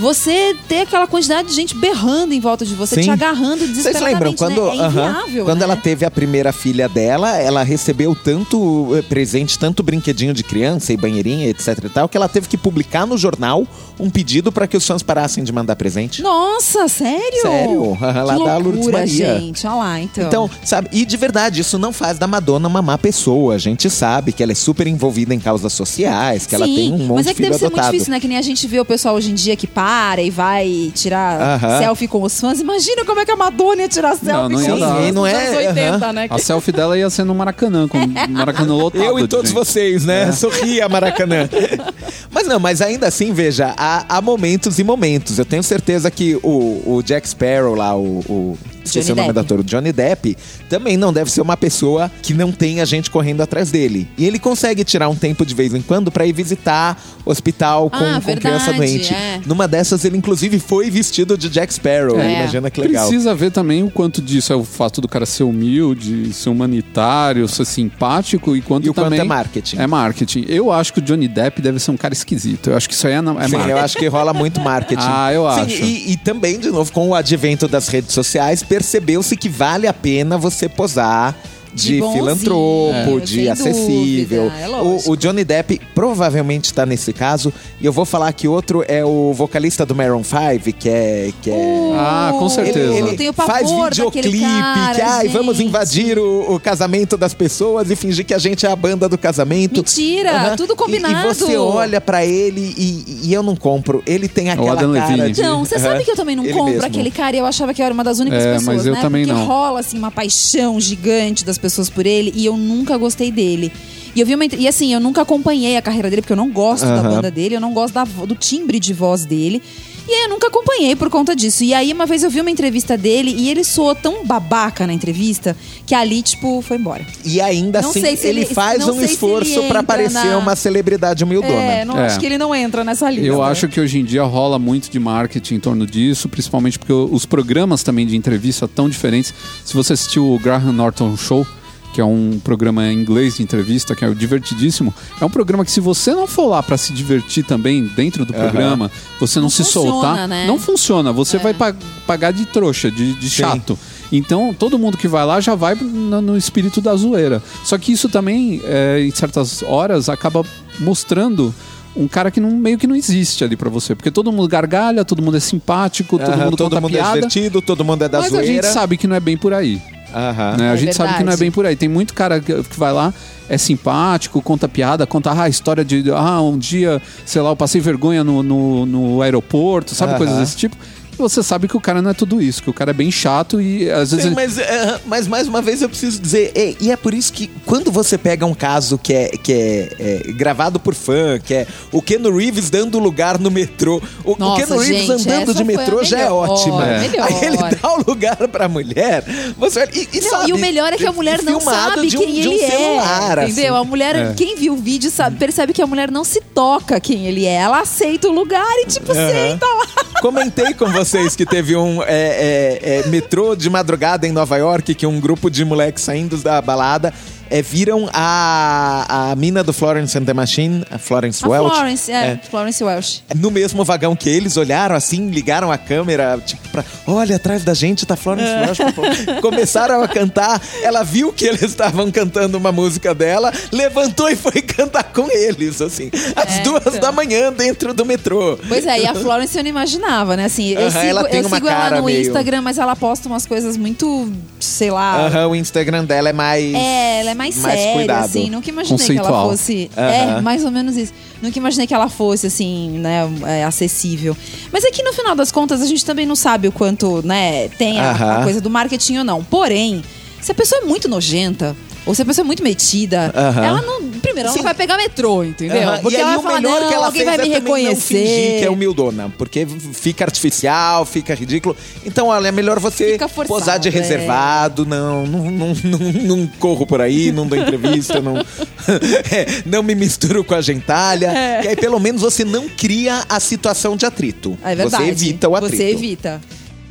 Você 0.00 0.56
ter 0.66 0.80
aquela 0.80 1.06
quantidade 1.06 1.48
de 1.48 1.54
gente 1.54 1.74
berrando 1.76 2.32
em 2.32 2.40
volta 2.40 2.64
de 2.64 2.74
você, 2.74 2.94
Sim. 2.96 3.02
te 3.02 3.10
agarrando 3.10 3.58
Vocês 3.58 3.70
desesperadamente, 3.76 4.14
lembram 4.14 4.32
quando, 4.32 4.64
né? 4.64 4.82
É 4.82 4.86
inviável, 4.86 5.44
quando 5.44 5.58
né? 5.58 5.64
ela 5.64 5.76
teve 5.76 6.06
a 6.06 6.10
primeira 6.10 6.52
filha 6.52 6.88
dela, 6.88 7.36
ela 7.36 7.62
recebeu 7.62 8.14
tanto 8.14 8.96
eh, 8.96 9.02
presente, 9.02 9.58
tanto 9.58 9.82
brinquedinho 9.82 10.32
de 10.32 10.42
criança 10.42 10.90
e 10.92 10.96
banheirinha, 10.96 11.46
etc 11.48 11.78
e 11.84 11.88
tal, 11.90 12.08
que 12.08 12.16
ela 12.16 12.30
teve 12.30 12.48
que 12.48 12.56
publicar 12.56 13.06
no 13.06 13.18
jornal 13.18 13.66
um 13.98 14.08
pedido 14.08 14.50
para 14.50 14.66
que 14.66 14.74
os 14.74 14.86
fãs 14.86 15.02
parassem 15.02 15.44
de 15.44 15.52
mandar 15.52 15.76
presente. 15.76 16.22
Nossa, 16.22 16.88
sério? 16.88 17.42
Sério? 17.42 17.98
Lá 18.00 18.36
que 18.38 18.44
da 18.44 18.56
Lourdes 18.56 18.86
Maria. 18.86 19.38
gente. 19.38 19.66
Olha 19.66 19.76
lá, 19.76 20.00
então. 20.00 20.26
Então, 20.26 20.50
sabe, 20.64 20.88
e 20.92 21.04
de 21.04 21.16
verdade, 21.18 21.60
isso 21.60 21.78
não 21.78 21.92
faz 21.92 22.18
da 22.18 22.26
Madonna 22.26 22.66
uma 22.66 22.80
má 22.80 22.96
pessoa. 22.96 23.54
A 23.54 23.58
gente 23.58 23.90
sabe 23.90 24.32
que 24.32 24.42
ela 24.42 24.52
é 24.52 24.54
super 24.54 24.86
envolvida 24.86 25.34
em 25.34 25.38
causas 25.38 25.74
sociais, 25.74 26.46
que 26.46 26.54
ela 26.54 26.64
Sim, 26.64 26.74
tem 26.74 26.92
um 26.94 26.98
monte 26.98 27.16
mas 27.16 27.26
é 27.26 27.28
de 27.30 27.34
que 27.34 27.42
filho 27.42 27.48
deve 27.50 27.58
ser 27.58 27.66
adotado. 27.66 27.82
muito 27.82 27.92
difícil, 27.92 28.10
né? 28.12 28.20
Que 28.20 28.28
nem 28.28 28.38
a 28.38 28.42
gente 28.42 28.66
vê 28.66 28.80
o 28.80 28.84
pessoal 28.84 29.14
hoje 29.14 29.30
em 29.30 29.34
dia 29.34 29.54
que 29.54 29.66
para 29.66 29.89
e 30.18 30.30
vai 30.30 30.92
tirar 30.94 31.40
Aham. 31.40 31.78
selfie 31.78 32.06
com 32.08 32.22
os 32.22 32.38
fãs. 32.40 32.60
Imagina 32.60 33.04
como 33.04 33.20
é 33.20 33.24
que 33.24 33.30
a 33.30 33.36
Madonna 33.36 33.82
ia 33.82 33.88
tirar 33.88 34.16
selfie 34.16 34.54
não 34.54 34.60
ia 34.62 34.68
com 34.68 34.74
os 34.74 34.80
fãs 34.80 35.14
não 35.14 35.26
é- 35.26 35.34
anos 35.46 35.56
80, 35.56 35.96
aham. 36.06 36.12
né? 36.12 36.26
A 36.30 36.38
selfie 36.38 36.72
dela 36.72 36.96
ia 36.98 37.10
ser 37.10 37.24
no 37.24 37.34
Maracanã, 37.34 37.88
com 37.88 37.98
o 37.98 38.08
Maracanã 38.30 38.74
lotado. 38.74 39.02
Eu 39.02 39.18
e 39.18 39.26
todos 39.26 39.50
gente. 39.50 39.58
vocês, 39.58 40.04
né? 40.04 40.30
Sorria, 40.32 40.88
Maracanã. 40.88 41.48
mas 42.30 42.46
não, 42.46 42.58
mas 42.60 42.80
ainda 42.80 43.06
assim, 43.08 43.32
veja, 43.32 43.74
há, 43.76 44.04
há 44.16 44.20
momentos 44.22 44.78
e 44.78 44.84
momentos. 44.84 45.38
Eu 45.38 45.44
tenho 45.44 45.62
certeza 45.62 46.10
que 46.10 46.36
o, 46.42 46.82
o 46.96 47.02
Jack 47.02 47.28
Sparrow 47.28 47.74
lá, 47.74 47.96
o. 47.96 48.20
o 48.28 48.58
esqueci 48.84 49.08
Johnny 49.08 49.12
o 49.20 49.22
nome 49.22 49.32
Depp. 49.34 49.46
do 49.48 49.54
ator, 49.54 49.64
Johnny 49.64 49.92
Depp, 49.92 50.36
também 50.68 50.96
não 50.96 51.12
deve 51.12 51.30
ser 51.30 51.40
uma 51.40 51.56
pessoa 51.56 52.10
que 52.22 52.32
não 52.34 52.50
tenha 52.52 52.84
gente 52.86 53.10
correndo 53.10 53.40
atrás 53.42 53.70
dele. 53.70 54.08
E 54.18 54.24
ele 54.26 54.38
consegue 54.38 54.84
tirar 54.84 55.08
um 55.08 55.14
tempo 55.16 55.44
de 55.44 55.54
vez 55.54 55.74
em 55.74 55.82
quando 55.82 56.10
pra 56.10 56.26
ir 56.26 56.32
visitar 56.32 57.00
hospital 57.24 57.90
com, 57.90 57.96
Ah, 57.96 58.20
com 58.24 58.34
criança 58.36 58.72
verdade, 58.72 58.76
doente. 58.76 59.14
é. 59.14 59.40
Numa 59.46 59.66
dessas, 59.68 60.04
ele 60.04 60.16
inclusive 60.16 60.58
foi 60.58 60.90
vestido 60.90 61.36
de 61.36 61.48
Jack 61.48 61.72
Sparrow. 61.74 62.18
É. 62.18 62.40
Imagina 62.40 62.70
que 62.70 62.80
legal. 62.80 63.06
Precisa 63.08 63.34
ver 63.34 63.50
também 63.50 63.82
o 63.82 63.90
quanto 63.90 64.20
disso 64.22 64.52
é 64.52 64.56
o 64.56 64.64
fato 64.64 65.00
do 65.00 65.08
cara 65.08 65.26
ser 65.26 65.44
humilde, 65.44 66.32
ser 66.32 66.48
humanitário, 66.50 67.46
ser 67.48 67.64
simpático 67.64 68.56
e 68.56 68.60
quanto 68.62 68.86
E 68.86 68.90
o 68.90 68.94
quanto 68.94 69.04
também 69.06 69.20
é 69.20 69.24
marketing. 69.24 69.76
É 69.78 69.86
marketing. 69.86 70.44
Eu 70.48 70.72
acho 70.72 70.92
que 70.92 70.98
o 70.98 71.02
Johnny 71.02 71.28
Depp 71.28 71.60
deve 71.60 71.78
ser 71.78 71.90
um 71.90 71.96
cara 71.96 72.14
esquisito. 72.14 72.70
Eu 72.70 72.76
acho 72.76 72.88
que 72.88 72.94
isso 72.94 73.06
aí 73.06 73.14
é, 73.14 73.20
na- 73.20 73.32
é 73.32 73.44
Sim, 73.46 73.52
marketing. 73.52 73.70
eu 73.70 73.78
acho 73.78 73.96
que 73.98 74.06
rola 74.08 74.32
muito 74.32 74.60
marketing. 74.60 75.02
Ah, 75.04 75.32
eu 75.32 75.42
Sim, 75.54 75.60
acho. 75.60 75.82
E, 75.84 76.12
e 76.12 76.16
também, 76.16 76.58
de 76.58 76.70
novo, 76.70 76.90
com 76.92 77.08
o 77.10 77.14
advento 77.14 77.68
das 77.68 77.88
redes 77.88 78.12
sociais, 78.12 78.62
percebeu-se 78.70 79.36
que 79.36 79.48
vale 79.48 79.88
a 79.88 79.92
pena 79.92 80.38
você 80.38 80.68
posar 80.68 81.36
de, 81.74 82.00
filantropo, 82.00 83.18
é. 83.18 83.20
de 83.20 83.48
acessível. 83.48 84.44
dúvida, 84.44 84.60
é 84.62 84.66
lógico. 84.66 85.10
o, 85.10 85.12
o 85.12 85.16
Johnny 85.16 85.44
Depp 85.44 85.80
provavelmente 85.94 86.66
está 86.66 86.84
nesse 86.86 87.12
caso. 87.12 87.52
E 87.80 87.86
eu 87.86 87.92
vou 87.92 88.04
falar 88.04 88.32
que 88.32 88.46
outro 88.48 88.84
é 88.86 89.04
o 89.04 89.32
vocalista 89.32 89.84
do 89.86 89.94
Maroon 89.94 90.22
5, 90.24 90.72
que 90.78 90.88
é. 90.88 91.32
Que 91.42 91.50
é... 91.50 91.92
Ah, 91.94 92.34
com 92.38 92.48
certeza. 92.48 93.16
Tenho 93.16 93.32
pavor 93.32 93.52
faz 93.54 93.70
videoclipe 93.70 94.40
cara, 94.40 94.94
que 94.94 95.00
ai, 95.02 95.28
vamos 95.28 95.60
invadir 95.60 96.18
o, 96.18 96.54
o 96.54 96.60
casamento 96.60 97.16
das 97.16 97.34
pessoas 97.34 97.90
e 97.90 97.96
fingir 97.96 98.24
que 98.24 98.34
a 98.34 98.38
gente 98.38 98.66
é 98.66 98.70
a 98.70 98.76
banda 98.76 99.08
do 99.08 99.16
casamento. 99.18 99.76
Mentira, 99.78 100.32
Aham. 100.32 100.56
tudo 100.56 100.72
E- 100.74 100.76
combinado. 100.76 101.14
E, 101.30 101.34
você 101.34 101.56
olha 101.56 102.00
pra 102.00 102.24
ele 102.24 102.74
e, 102.76 103.20
e 103.28 103.32
eu 103.34 103.42
não 103.42 103.56
compro. 103.56 104.02
Ele 104.06 104.28
tem 104.28 104.50
aquela 104.50 104.74
cara 104.76 104.86
Levine. 104.86 105.32
de... 105.32 105.42
Não, 105.42 105.64
você 105.64 105.76
Aham. 105.76 105.84
sabe 105.84 106.04
que 106.04 106.10
eu 106.10 106.16
também 106.16 106.36
não 106.36 106.44
Ele 106.44 106.52
compro 106.52 106.72
mesmo. 106.72 106.86
aquele 106.86 107.10
cara 107.10 107.36
e 107.36 107.38
eu 107.38 107.46
achava 107.46 107.72
que 107.74 107.80
eu 107.80 107.84
era 107.86 107.94
uma 107.94 108.04
das 108.04 108.18
únicas 108.18 108.42
É, 108.42 108.52
pessoas, 108.54 108.76
mas 108.76 108.86
eu 108.86 108.94
né? 108.94 109.00
também 109.00 109.24
Porque 109.26 109.38
não. 109.40 109.46
rola 109.46 109.80
assim 109.80 109.98
uma 109.98 110.10
paixão 110.10 110.80
gigante 110.80 111.44
das 111.44 111.58
pessoas 111.60 111.88
por 111.90 112.06
ele 112.06 112.32
e 112.34 112.46
eu 112.46 112.56
nunca 112.56 112.96
gostei 112.96 113.30
dele. 113.30 113.72
E 114.14 114.20
eu 114.20 114.26
vi 114.26 114.34
uma 114.34 114.44
e 114.44 114.66
assim, 114.66 114.92
eu 114.92 114.98
nunca 115.00 115.22
acompanhei 115.22 115.76
a 115.76 115.82
carreira 115.82 116.10
dele 116.10 116.22
porque 116.22 116.32
eu 116.32 116.36
não 116.36 116.50
gosto 116.50 116.84
da 116.84 116.94
Aham. 116.96 117.10
banda 117.16 117.30
dele, 117.30 117.54
eu 117.54 117.60
não 117.60 117.72
gosto 117.72 117.94
da 117.94 118.04
do 118.04 118.34
timbre 118.34 118.80
de 118.80 118.92
voz 118.92 119.24
dele. 119.24 119.62
E 120.08 120.12
aí 120.12 120.22
eu 120.24 120.28
nunca 120.28 120.48
acompanhei 120.48 120.96
por 120.96 121.08
conta 121.08 121.36
disso. 121.36 121.62
E 121.62 121.72
aí 121.72 121.92
uma 121.92 122.06
vez 122.06 122.22
eu 122.22 122.30
vi 122.30 122.40
uma 122.40 122.50
entrevista 122.50 122.96
dele 122.96 123.32
e 123.36 123.48
ele 123.50 123.62
soou 123.62 123.94
tão 123.94 124.24
babaca 124.24 124.86
na 124.86 124.92
entrevista 124.92 125.56
que 125.86 125.94
ali 125.94 126.20
tipo 126.22 126.60
foi 126.62 126.76
embora. 126.78 127.06
E 127.24 127.40
ainda 127.40 127.80
Não 127.80 127.90
assim, 127.90 128.00
sei 128.00 128.16
se 128.16 128.26
ele, 128.26 128.40
ele- 128.40 128.54
faz 128.54 128.86
não 128.86 128.96
um 128.96 129.02
esforço 129.04 129.60
entra 129.60 129.82
parecer 129.82 130.24
na- 130.24 130.38
uma 130.38 130.56
celebridade 130.56 131.22
humildona. 131.22 131.52
É, 131.54 131.84
não 131.84 131.96
É. 131.98 132.06
acho 132.06 132.18
que 132.18 132.26
ele 132.26 132.38
não 132.38 132.54
entra 132.54 132.82
nessa 132.82 133.08
lista. 133.10 133.26
Eu 133.26 133.38
né? 133.38 133.44
acho 133.50 133.68
que 133.68 133.80
hoje 133.80 133.98
em 133.98 134.04
dia 134.04 134.22
rola 134.24 134.58
muito 134.58 134.90
de 134.90 134.98
marketing 134.98 135.54
em 135.56 135.60
torno 135.60 135.86
disso, 135.86 136.28
principalmente 136.28 136.78
porque 136.78 136.92
os 136.92 137.24
programas 137.24 137.82
também 137.82 138.06
de 138.06 138.16
entrevista 138.16 138.66
tão 138.66 138.88
diferentes. 138.88 139.32
Se 139.64 139.74
você 139.74 139.92
assistiu 139.92 140.28
o 140.32 140.38
Graham 140.38 140.72
Norton 140.72 141.16
Show, 141.16 141.46
que 141.92 142.00
é 142.00 142.04
um 142.04 142.40
programa 142.42 142.86
em 142.86 143.00
inglês 143.00 143.36
de 143.36 143.42
entrevista, 143.42 143.94
que 143.96 144.04
é 144.04 144.14
divertidíssimo, 144.14 144.94
é 145.20 145.24
um 145.24 145.30
programa 145.30 145.64
que 145.64 145.70
se 145.72 145.80
você 145.80 146.14
não 146.14 146.26
for 146.26 146.46
lá 146.46 146.62
para 146.62 146.76
se 146.76 146.92
divertir 146.92 147.44
também 147.44 147.84
dentro 147.96 148.24
do 148.24 148.32
programa, 148.32 148.90
você 149.18 149.38
não, 149.38 149.44
Não 149.44 149.50
se 149.50 149.64
funciona, 149.64 149.90
soltar, 149.90 150.28
né? 150.28 150.46
não 150.46 150.58
funciona. 150.58 151.12
Você 151.12 151.38
vai 151.38 151.52
pa- 151.52 151.74
pagar 152.06 152.32
de 152.32 152.44
trouxa, 152.46 152.90
de, 152.90 153.14
de 153.14 153.28
chato. 153.30 153.78
Então, 154.12 154.54
todo 154.56 154.78
mundo 154.78 154.96
que 154.98 155.06
vai 155.08 155.24
lá 155.24 155.40
já 155.40 155.54
vai 155.54 155.74
no, 155.74 156.20
no 156.20 156.36
espírito 156.36 156.80
da 156.80 156.94
zoeira. 156.96 157.42
Só 157.64 157.76
que 157.78 157.92
isso 157.92 158.08
também, 158.08 158.60
é, 158.64 159.00
em 159.00 159.10
certas 159.12 159.62
horas, 159.62 160.08
acaba 160.08 160.44
mostrando 160.80 161.54
um 161.96 162.06
cara 162.08 162.30
que 162.30 162.40
não, 162.40 162.50
meio 162.52 162.78
que 162.78 162.86
não 162.86 162.94
existe 162.96 163.44
ali 163.44 163.56
pra 163.56 163.68
você. 163.70 163.94
Porque 163.94 164.10
todo 164.10 164.32
mundo 164.32 164.48
gargalha, 164.48 165.04
todo 165.04 165.22
mundo 165.22 165.36
é 165.36 165.40
simpático, 165.40 166.18
todo 166.18 166.36
mundo 166.36 166.56
todo 166.56 166.70
conta 166.70 166.80
mundo 166.80 166.90
é 166.96 166.98
piada. 166.98 167.14
divertido, 167.16 167.60
todo 167.62 167.84
mundo 167.84 168.02
é 168.04 168.08
da 168.08 168.18
mas 168.18 168.28
a 168.32 168.36
zoeira. 168.38 168.52
gente 168.62 168.66
sabe 168.72 168.96
que 168.96 169.06
não 169.06 169.14
é 169.16 169.20
bem 169.20 169.36
por 169.36 169.52
aí. 169.52 169.80
Aham. 170.14 170.56
né? 170.56 170.70
A 170.70 170.74
É 170.74 170.76
gente 170.76 170.94
sabe 170.94 171.10
que 171.14 171.18
não 171.24 171.32
é 171.32 171.36
verdade. 171.36 171.40
bem 171.40 171.50
por 171.50 171.66
aí. 171.66 171.76
Tem 171.76 171.88
muito 171.88 172.14
cara 172.14 172.40
que, 172.40 172.62
que 172.64 172.78
vai 172.78 172.92
lá, 172.92 173.12
é 173.48 173.56
simpático, 173.58 174.40
conta 174.42 174.68
piada, 174.68 175.06
conta 175.06 175.30
ah, 175.30 175.42
a 175.42 175.48
história 175.48 175.84
de 175.84 176.04
ah, 176.12 176.40
um 176.40 176.58
dia, 176.58 177.00
sei 177.24 177.40
lá, 177.42 177.50
eu 177.50 177.56
passei 177.56 177.80
vergonha 177.80 178.22
no, 178.24 178.42
no, 178.42 178.86
no 178.86 179.22
aeroporto, 179.22 179.94
sabe? 179.94 180.10
Aham. 180.12 180.18
Coisas 180.18 180.38
desse 180.38 180.56
tipo. 180.56 180.76
Você 181.20 181.42
sabe 181.42 181.68
que 181.68 181.76
o 181.76 181.80
cara 181.80 182.00
não 182.02 182.10
é 182.10 182.14
tudo 182.14 182.40
isso, 182.40 182.62
que 182.62 182.70
o 182.70 182.72
cara 182.72 182.90
é 182.90 182.94
bem 182.94 183.10
chato 183.10 183.60
e 183.60 183.90
às 183.90 184.10
vezes. 184.10 184.22
Sim, 184.24 184.28
ele- 184.28 184.34
mas, 184.36 184.58
é, 184.58 185.00
mas 185.06 185.26
mais 185.26 185.46
uma 185.48 185.60
vez 185.62 185.82
eu 185.82 185.88
preciso 185.88 186.20
dizer, 186.20 186.52
e, 186.56 186.76
e 186.80 186.90
é 186.90 186.96
por 186.96 187.12
isso 187.14 187.32
que 187.32 187.48
quando 187.66 187.90
você 187.90 188.16
pega 188.18 188.44
um 188.46 188.54
caso 188.54 188.98
que 188.98 189.12
é, 189.12 189.28
que 189.28 189.52
é, 189.52 189.96
é, 190.28 190.32
gravado 190.32 190.78
por 190.80 190.94
fã, 190.94 191.38
que 191.38 191.54
é 191.54 191.66
o 191.92 192.00
Keno 192.02 192.34
Reeves 192.36 192.70
dando 192.70 192.98
lugar 192.98 193.38
no 193.38 193.50
metrô, 193.50 194.00
o, 194.24 194.32
o 194.32 194.36
Nossa, 194.38 194.66
Keno 194.66 194.78
Reeves 194.80 195.06
gente, 195.06 195.28
andando 195.28 195.54
de 195.54 195.64
metrô 195.64 196.02
já 196.04 196.18
é 196.20 196.30
ótima. 196.30 196.86
é. 196.86 197.00
melhor. 197.00 197.26
Aí 197.28 197.44
ele 197.44 197.56
dá 197.56 197.92
o 197.94 198.02
lugar 198.06 198.48
pra 198.48 198.68
mulher, 198.68 199.24
você 199.56 199.88
e, 199.94 200.08
e, 200.12 200.20
Não, 200.20 200.30
sabe, 200.30 200.50
e 200.50 200.52
o 200.52 200.58
melhor 200.58 200.92
é 200.92 200.96
que 200.96 201.06
a 201.06 201.12
mulher 201.12 201.42
não 201.42 201.60
sabe 201.60 202.06
de 202.08 202.16
um- 202.16 202.20
quem 202.20 202.40
de 202.40 202.48
um 202.48 202.52
ele 202.52 202.66
celular, 202.66 203.38
é. 203.38 203.42
assim. 203.44 203.52
Entendeu? 203.52 203.76
A 203.76 203.84
mulher, 203.84 204.16
É. 204.16 204.32
quem 204.34 204.56
viu 204.56 204.74
o 204.74 204.76
vídeo 204.76 205.10
sabe, 205.10 205.36
percebe 205.36 205.72
que 205.72 205.82
a 205.82 205.86
mulher 205.86 206.10
não 206.10 206.24
se 206.24 206.40
toca 206.54 206.98
quem 207.00 207.26
ele 207.26 207.44
é. 207.46 207.54
Ela 207.54 207.80
aceita 207.80 208.28
o 208.28 208.32
lugar 208.32 208.66
e, 208.82 208.86
tipo, 208.86 209.12
senta 209.14 209.66
lá. 209.66 210.20
Comentei 210.20 210.74
com 210.74 210.90
vocês 211.10 211.34
que 211.34 211.44
teve 211.44 211.74
um 211.74 212.00
é, 212.04 212.06
é, 212.06 212.78
é, 212.82 213.06
metrô 213.08 213.56
de 213.56 213.68
madrugada 213.68 214.28
em 214.28 214.30
Nova 214.30 214.56
York, 214.56 214.94
que 214.94 215.04
um 215.04 215.18
grupo 215.18 215.50
de 215.50 215.64
moleques 215.64 216.04
saindo 216.04 216.36
da 216.36 216.62
balada 216.62 217.12
é, 217.50 217.60
viram 217.62 218.08
a, 218.12 219.30
a 219.32 219.36
mina 219.36 219.62
do 219.64 219.72
Florence 219.72 220.16
and 220.16 220.24
the 220.24 220.32
Machine, 220.32 220.84
a 220.90 220.98
Florence 220.98 221.44
A 221.44 221.48
Welch. 221.48 221.74
Florence, 221.74 222.12
é, 222.12 222.40
Florence 222.48 222.82
Welch. 222.84 223.24
No 223.36 223.50
mesmo 223.50 223.84
vagão 223.84 224.14
que 224.14 224.28
eles 224.28 224.56
olharam 224.56 224.94
assim, 224.94 225.28
ligaram 225.30 225.70
a 225.72 225.76
câmera, 225.78 226.38
tipo, 226.44 226.66
pra. 226.70 226.84
Olha, 227.06 227.36
atrás 227.36 227.64
da 227.64 227.74
gente 227.74 228.06
tá 228.06 228.16
Florence 228.16 228.48
É. 228.48 228.60
Welch. 228.66 228.80
Começaram 229.42 230.02
a 230.02 230.08
cantar. 230.08 230.60
Ela 230.82 231.02
viu 231.02 231.32
que 231.32 231.44
eles 231.44 231.62
estavam 231.62 232.10
cantando 232.10 232.56
uma 232.56 232.70
música 232.72 233.14
dela, 233.14 233.52
levantou 233.72 234.28
e 234.30 234.36
foi 234.36 234.62
cantar 234.62 235.04
com 235.04 235.28
eles, 235.30 235.80
assim, 235.82 236.10
às 236.36 236.58
É, 236.58 236.62
duas 236.62 236.86
então. 236.86 237.00
da 237.00 237.12
manhã 237.12 237.52
dentro 237.52 237.92
do 237.92 238.04
metrô. 238.04 238.58
Pois 238.68 238.86
é, 238.86 239.00
e 239.00 239.06
a 239.06 239.14
Florence 239.16 239.56
eu 239.56 239.62
não 239.64 239.70
imaginava, 239.70 240.36
né? 240.36 240.44
Assim, 240.44 240.68
eu 240.70 240.82
Aham, 240.82 240.90
sigo, 240.90 241.04
ela 241.06 241.24
tem 241.24 241.40
eu 241.40 241.46
uma 241.46 241.56
sigo 241.56 241.68
ela 241.68 241.96
no 241.98 242.04
meio- 242.04 242.20
Instagram, 242.20 242.62
mas 242.62 242.78
ela 242.78 242.94
posta 242.94 243.28
umas 243.28 243.46
coisas 243.46 243.76
muito, 243.76 244.30
sei 244.60 244.90
lá. 244.90 245.26
Aham, 245.26 245.48
o 245.48 245.56
Instagram 245.56 246.04
dela 246.04 246.28
é 246.28 246.32
mais. 246.32 246.74
É, 246.74 247.20
ela 247.20 247.30
é 247.30 247.34
mais, 247.40 247.56
mais 247.58 247.74
séria, 247.80 247.94
cuidado. 247.94 248.24
assim. 248.24 248.50
Nunca 248.50 248.68
imaginei 248.68 248.98
que 249.06 249.12
ela 249.12 249.20
Conceitual. 249.22 249.50
fosse. 249.50 249.90
Aham. 249.96 250.38
É, 250.38 250.40
mais 250.42 250.64
ou 250.64 250.70
menos 250.70 250.96
isso. 250.96 251.12
Nunca 251.42 251.58
imaginei 251.58 251.86
que 251.86 251.94
ela 251.94 252.08
fosse, 252.08 252.46
assim, 252.46 252.90
né, 252.98 253.28
é, 253.46 253.64
acessível. 253.64 254.36
Mas 254.70 254.84
é 254.84 254.90
que 254.90 255.02
no 255.02 255.12
final 255.12 255.34
das 255.34 255.50
contas 255.50 255.80
a 255.80 255.86
gente 255.86 256.04
também 256.04 256.26
não 256.26 256.36
sabe 256.36 256.68
o 256.68 256.72
quanto, 256.72 257.22
né, 257.26 257.68
tem 257.70 257.98
a, 257.98 258.10
a 258.10 258.12
Aham. 258.12 258.42
coisa 258.44 258.60
do 258.60 258.68
marketing 258.68 259.18
ou 259.18 259.24
não. 259.24 259.42
Porém, 259.42 260.02
se 260.40 260.52
a 260.52 260.54
pessoa 260.54 260.82
é 260.82 260.84
muito 260.84 261.08
nojenta. 261.08 261.74
Ou 262.10 262.14
se 262.14 262.22
a 262.22 262.24
pessoa 262.24 262.42
é 262.44 262.46
muito 262.46 262.60
metida, 262.60 263.32
ela 263.32 263.80
não. 263.82 264.10
Primeiro, 264.20 264.48
ela 264.48 264.50
Sim. 264.50 264.58
não 264.58 264.64
vai 264.64 264.74
pegar 264.74 264.96
metrô, 264.96 265.44
entendeu? 265.44 265.80
Porque 266.02 266.16
e 266.16 266.20
aí 266.20 266.22
ela 266.22 266.38
o 266.38 266.42
vai 266.42 266.54
falar, 266.54 266.60
melhor 266.60 266.80
não, 266.80 266.88
que 266.88 266.94
ela 266.94 267.06
alguém 267.06 267.22
fez 267.24 267.36
vai 267.36 267.38
me 267.38 267.44
é 267.44 267.46
não 267.46 267.60
reconhecer. 267.60 268.18
fingir 268.18 268.58
que 268.58 268.64
é 268.64 268.70
humildona, 268.70 269.32
porque 269.38 269.64
fica 269.92 270.24
artificial, 270.24 271.06
fica 271.06 271.36
ridículo. 271.36 271.76
Então, 272.04 272.26
olha, 272.26 272.48
é 272.48 272.50
melhor 272.50 272.80
você 272.80 273.16
forçado, 273.16 273.46
posar 273.46 273.78
de 273.78 273.86
é. 273.86 273.92
reservado, 273.92 274.84
não, 274.84 275.24
não, 275.24 275.44
não, 275.50 275.74
não, 275.84 275.98
não 276.38 276.46
corro 276.58 276.84
por 276.84 277.00
aí, 277.00 277.30
não 277.30 277.46
dou 277.46 277.56
entrevista, 277.56 278.20
não, 278.20 278.38
é, 279.30 279.62
não 279.64 279.80
me 279.80 279.94
misturo 279.94 280.42
com 280.42 280.56
a 280.56 280.60
gentalha. 280.60 281.28
É. 281.28 281.62
Que 281.62 281.68
aí 281.68 281.76
pelo 281.76 282.00
menos 282.00 282.22
você 282.22 282.44
não 282.44 282.68
cria 282.68 283.24
a 283.28 283.38
situação 283.38 283.96
de 283.96 284.04
atrito. 284.04 284.58
É 284.64 284.74
verdade. 284.74 285.04
Você 285.04 285.10
evita 285.10 285.48
o 285.48 285.54
atrito. 285.54 285.76
Você 285.76 285.90
evita. 285.90 286.40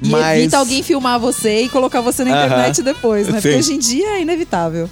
E 0.01 0.07
Mas- 0.07 0.39
evita 0.39 0.57
alguém 0.57 0.81
filmar 0.81 1.19
você 1.19 1.63
e 1.63 1.69
colocar 1.69 1.99
você 1.99 2.23
na 2.23 2.31
internet 2.31 2.81
depois, 2.81 3.27
né? 3.27 3.33
Porque 3.33 3.51
Sim. 3.51 3.59
hoje 3.59 3.73
em 3.73 3.79
dia 3.79 4.07
é 4.11 4.21
inevitável. 4.21 4.89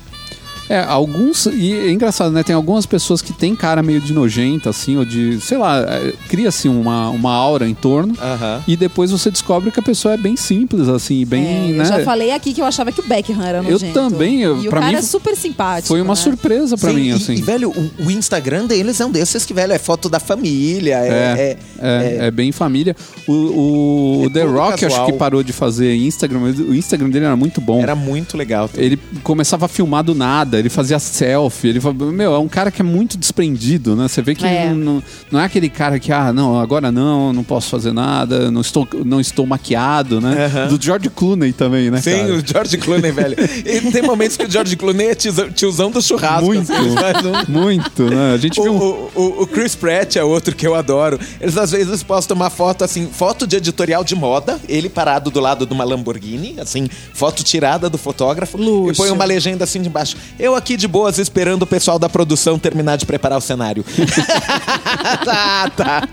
É, 0.69 0.79
alguns. 0.79 1.45
E 1.45 1.73
é 1.73 1.91
engraçado, 1.91 2.31
né? 2.31 2.43
Tem 2.43 2.55
algumas 2.55 2.85
pessoas 2.85 3.21
que 3.21 3.31
têm 3.33 3.55
cara 3.55 3.81
meio 3.81 4.01
de 4.01 4.13
nojenta, 4.13 4.69
assim, 4.69 4.97
ou 4.97 5.05
de. 5.05 5.39
Sei 5.41 5.57
lá, 5.57 5.79
é, 5.79 6.13
cria-se 6.29 6.67
uma, 6.67 7.09
uma 7.09 7.33
aura 7.33 7.67
em 7.67 7.73
torno. 7.73 8.13
Aham. 8.21 8.63
E 8.67 8.75
depois 8.75 9.11
você 9.11 9.31
descobre 9.31 9.71
que 9.71 9.79
a 9.79 9.83
pessoa 9.83 10.13
é 10.13 10.17
bem 10.17 10.35
simples, 10.35 10.87
assim, 10.89 11.25
bem. 11.25 11.71
É, 11.71 11.73
né? 11.73 11.83
Eu 11.83 11.85
já 11.85 12.03
falei 12.03 12.31
aqui 12.31 12.53
que 12.53 12.61
eu 12.61 12.65
achava 12.65 12.91
que 12.91 12.99
o 12.99 13.03
Beckham 13.07 13.41
era 13.41 13.59
Eu 13.59 13.63
nojento. 13.71 13.93
também, 13.93 14.41
eu- 14.41 14.61
e 14.61 14.67
o 14.67 14.71
cara 14.71 14.87
mim 14.87 14.95
é 14.95 15.01
super 15.01 15.35
simpático. 15.35 15.87
Foi 15.87 16.01
uma 16.01 16.13
né? 16.13 16.21
surpresa 16.21 16.77
pra 16.77 16.89
Sim, 16.89 16.95
mim, 16.95 17.07
e- 17.07 17.11
assim. 17.11 17.33
E, 17.35 17.41
velho, 17.41 17.69
o, 17.71 18.05
o 18.05 18.11
Instagram 18.11 18.65
deles 18.65 18.99
é 18.99 19.05
um 19.05 19.11
desses 19.11 19.45
que, 19.45 19.53
velho, 19.53 19.73
é 19.73 19.79
foto 19.79 20.09
da 20.09 20.19
família. 20.19 20.97
É, 20.97 21.07
É, 21.07 21.57
é- 21.79 22.17
é, 22.23 22.27
é 22.27 22.31
bem 22.31 22.51
família. 22.51 22.95
O, 23.27 24.21
o 24.21 24.25
É 24.25 24.29
The 24.29 24.43
Rock 24.43 24.73
acho 24.85 24.87
casual. 24.95 25.05
que 25.05 25.13
parou 25.13 25.43
de 25.43 25.53
fazer 25.53 25.95
Instagram, 25.95 26.39
mas 26.41 26.59
o 26.59 26.73
Instagram 26.73 27.09
dele 27.09 27.25
era 27.25 27.35
muito 27.35 27.61
bom. 27.61 27.81
Era 27.81 27.95
muito 27.95 28.35
legal. 28.37 28.69
Ele 28.75 28.97
começava 29.23 29.65
a 29.65 29.69
filmar 29.69 30.03
do 30.03 30.13
nada, 30.15 30.56
ele 30.59 30.69
fazia 30.69 30.99
selfie, 30.99 31.69
ele 31.69 31.79
meu, 32.13 32.33
é 32.33 32.39
um 32.39 32.47
cara 32.47 32.71
que 32.71 32.81
é 32.81 32.85
muito 32.85 33.17
desprendido, 33.17 33.95
né? 33.95 34.07
Você 34.07 34.21
vê 34.21 34.35
que 34.35 34.45
É. 34.45 34.69
não, 34.73 35.01
não 35.31 35.39
é 35.39 35.45
aquele 35.45 35.69
cara 35.69 35.99
que, 35.99 36.11
ah, 36.11 36.31
não, 36.33 36.59
agora 36.59 36.91
não, 36.91 37.31
não 37.33 37.43
posso 37.43 37.69
fazer 37.69 37.91
nada, 37.93 38.49
não 38.51 38.61
estou, 38.61 38.87
não 39.05 39.19
estou 39.19 39.45
maquiado, 39.45 40.19
né? 40.21 40.67
Do 40.69 40.81
George 40.81 41.09
Clooney 41.09 41.53
também, 41.53 41.89
né, 41.91 42.01
Sim, 42.01 42.11
cara? 42.17 42.33
o 42.35 42.41
George 42.45 42.77
Clooney, 42.77 43.11
velho. 43.11 43.35
E 43.65 43.91
tem 43.91 44.01
momentos 44.01 44.37
que 44.37 44.45
o 44.45 44.51
George 44.51 44.75
Clooney 44.75 45.07
é 45.09 45.15
tiozão, 45.15 45.49
tiozão 45.51 45.91
do 45.91 46.01
churrasco. 46.01 46.45
Muito, 46.45 46.71
assim, 46.71 46.95
faz 46.95 47.25
um- 47.25 47.51
muito, 47.51 48.03
né? 48.09 48.33
A 48.33 48.37
gente 48.37 48.59
O, 48.59 48.63
viu 48.63 48.73
um... 48.73 48.77
o- 48.77 49.11
o- 49.15 49.41
o 49.43 49.47
Chris 49.47 49.75
Pratt 49.75 50.15
é 50.15 50.23
outro 50.23 50.55
que 50.55 50.65
eu 50.65 50.75
adoro. 50.75 51.19
Eles 51.39 51.57
às 51.57 51.71
vezes 51.71 52.03
postam 52.03 52.35
uma 52.35 52.49
foto 52.49 52.83
assim, 52.83 53.07
foto 53.11 53.45
de 53.47 53.55
editorial 53.57 54.03
de 54.03 54.15
moda, 54.15 54.59
ele 54.67 54.89
parado 54.89 55.29
do 55.29 55.39
lado 55.39 55.65
de 55.65 55.73
uma 55.73 55.83
Lamborghini, 55.83 56.55
assim, 56.59 56.87
foto 57.13 57.43
tirada 57.43 57.89
do 57.89 57.97
fotógrafo. 57.97 58.57
Luxo. 58.57 58.91
E 58.93 58.95
põe 58.95 59.09
uma 59.11 59.25
legenda 59.25 59.63
assim 59.63 59.81
de 59.81 59.89
baixo. 59.89 60.15
Eu 60.39 60.46
aqui 60.55 60.77
de 60.77 60.87
boas 60.87 61.17
esperando 61.17 61.63
o 61.63 61.67
pessoal 61.67 61.97
da 61.99 62.09
produção 62.09 62.57
terminar 62.59 62.97
de 62.97 63.05
preparar 63.05 63.37
o 63.37 63.41
cenário. 63.41 63.83
tá, 65.25 65.69
tá. 65.75 66.07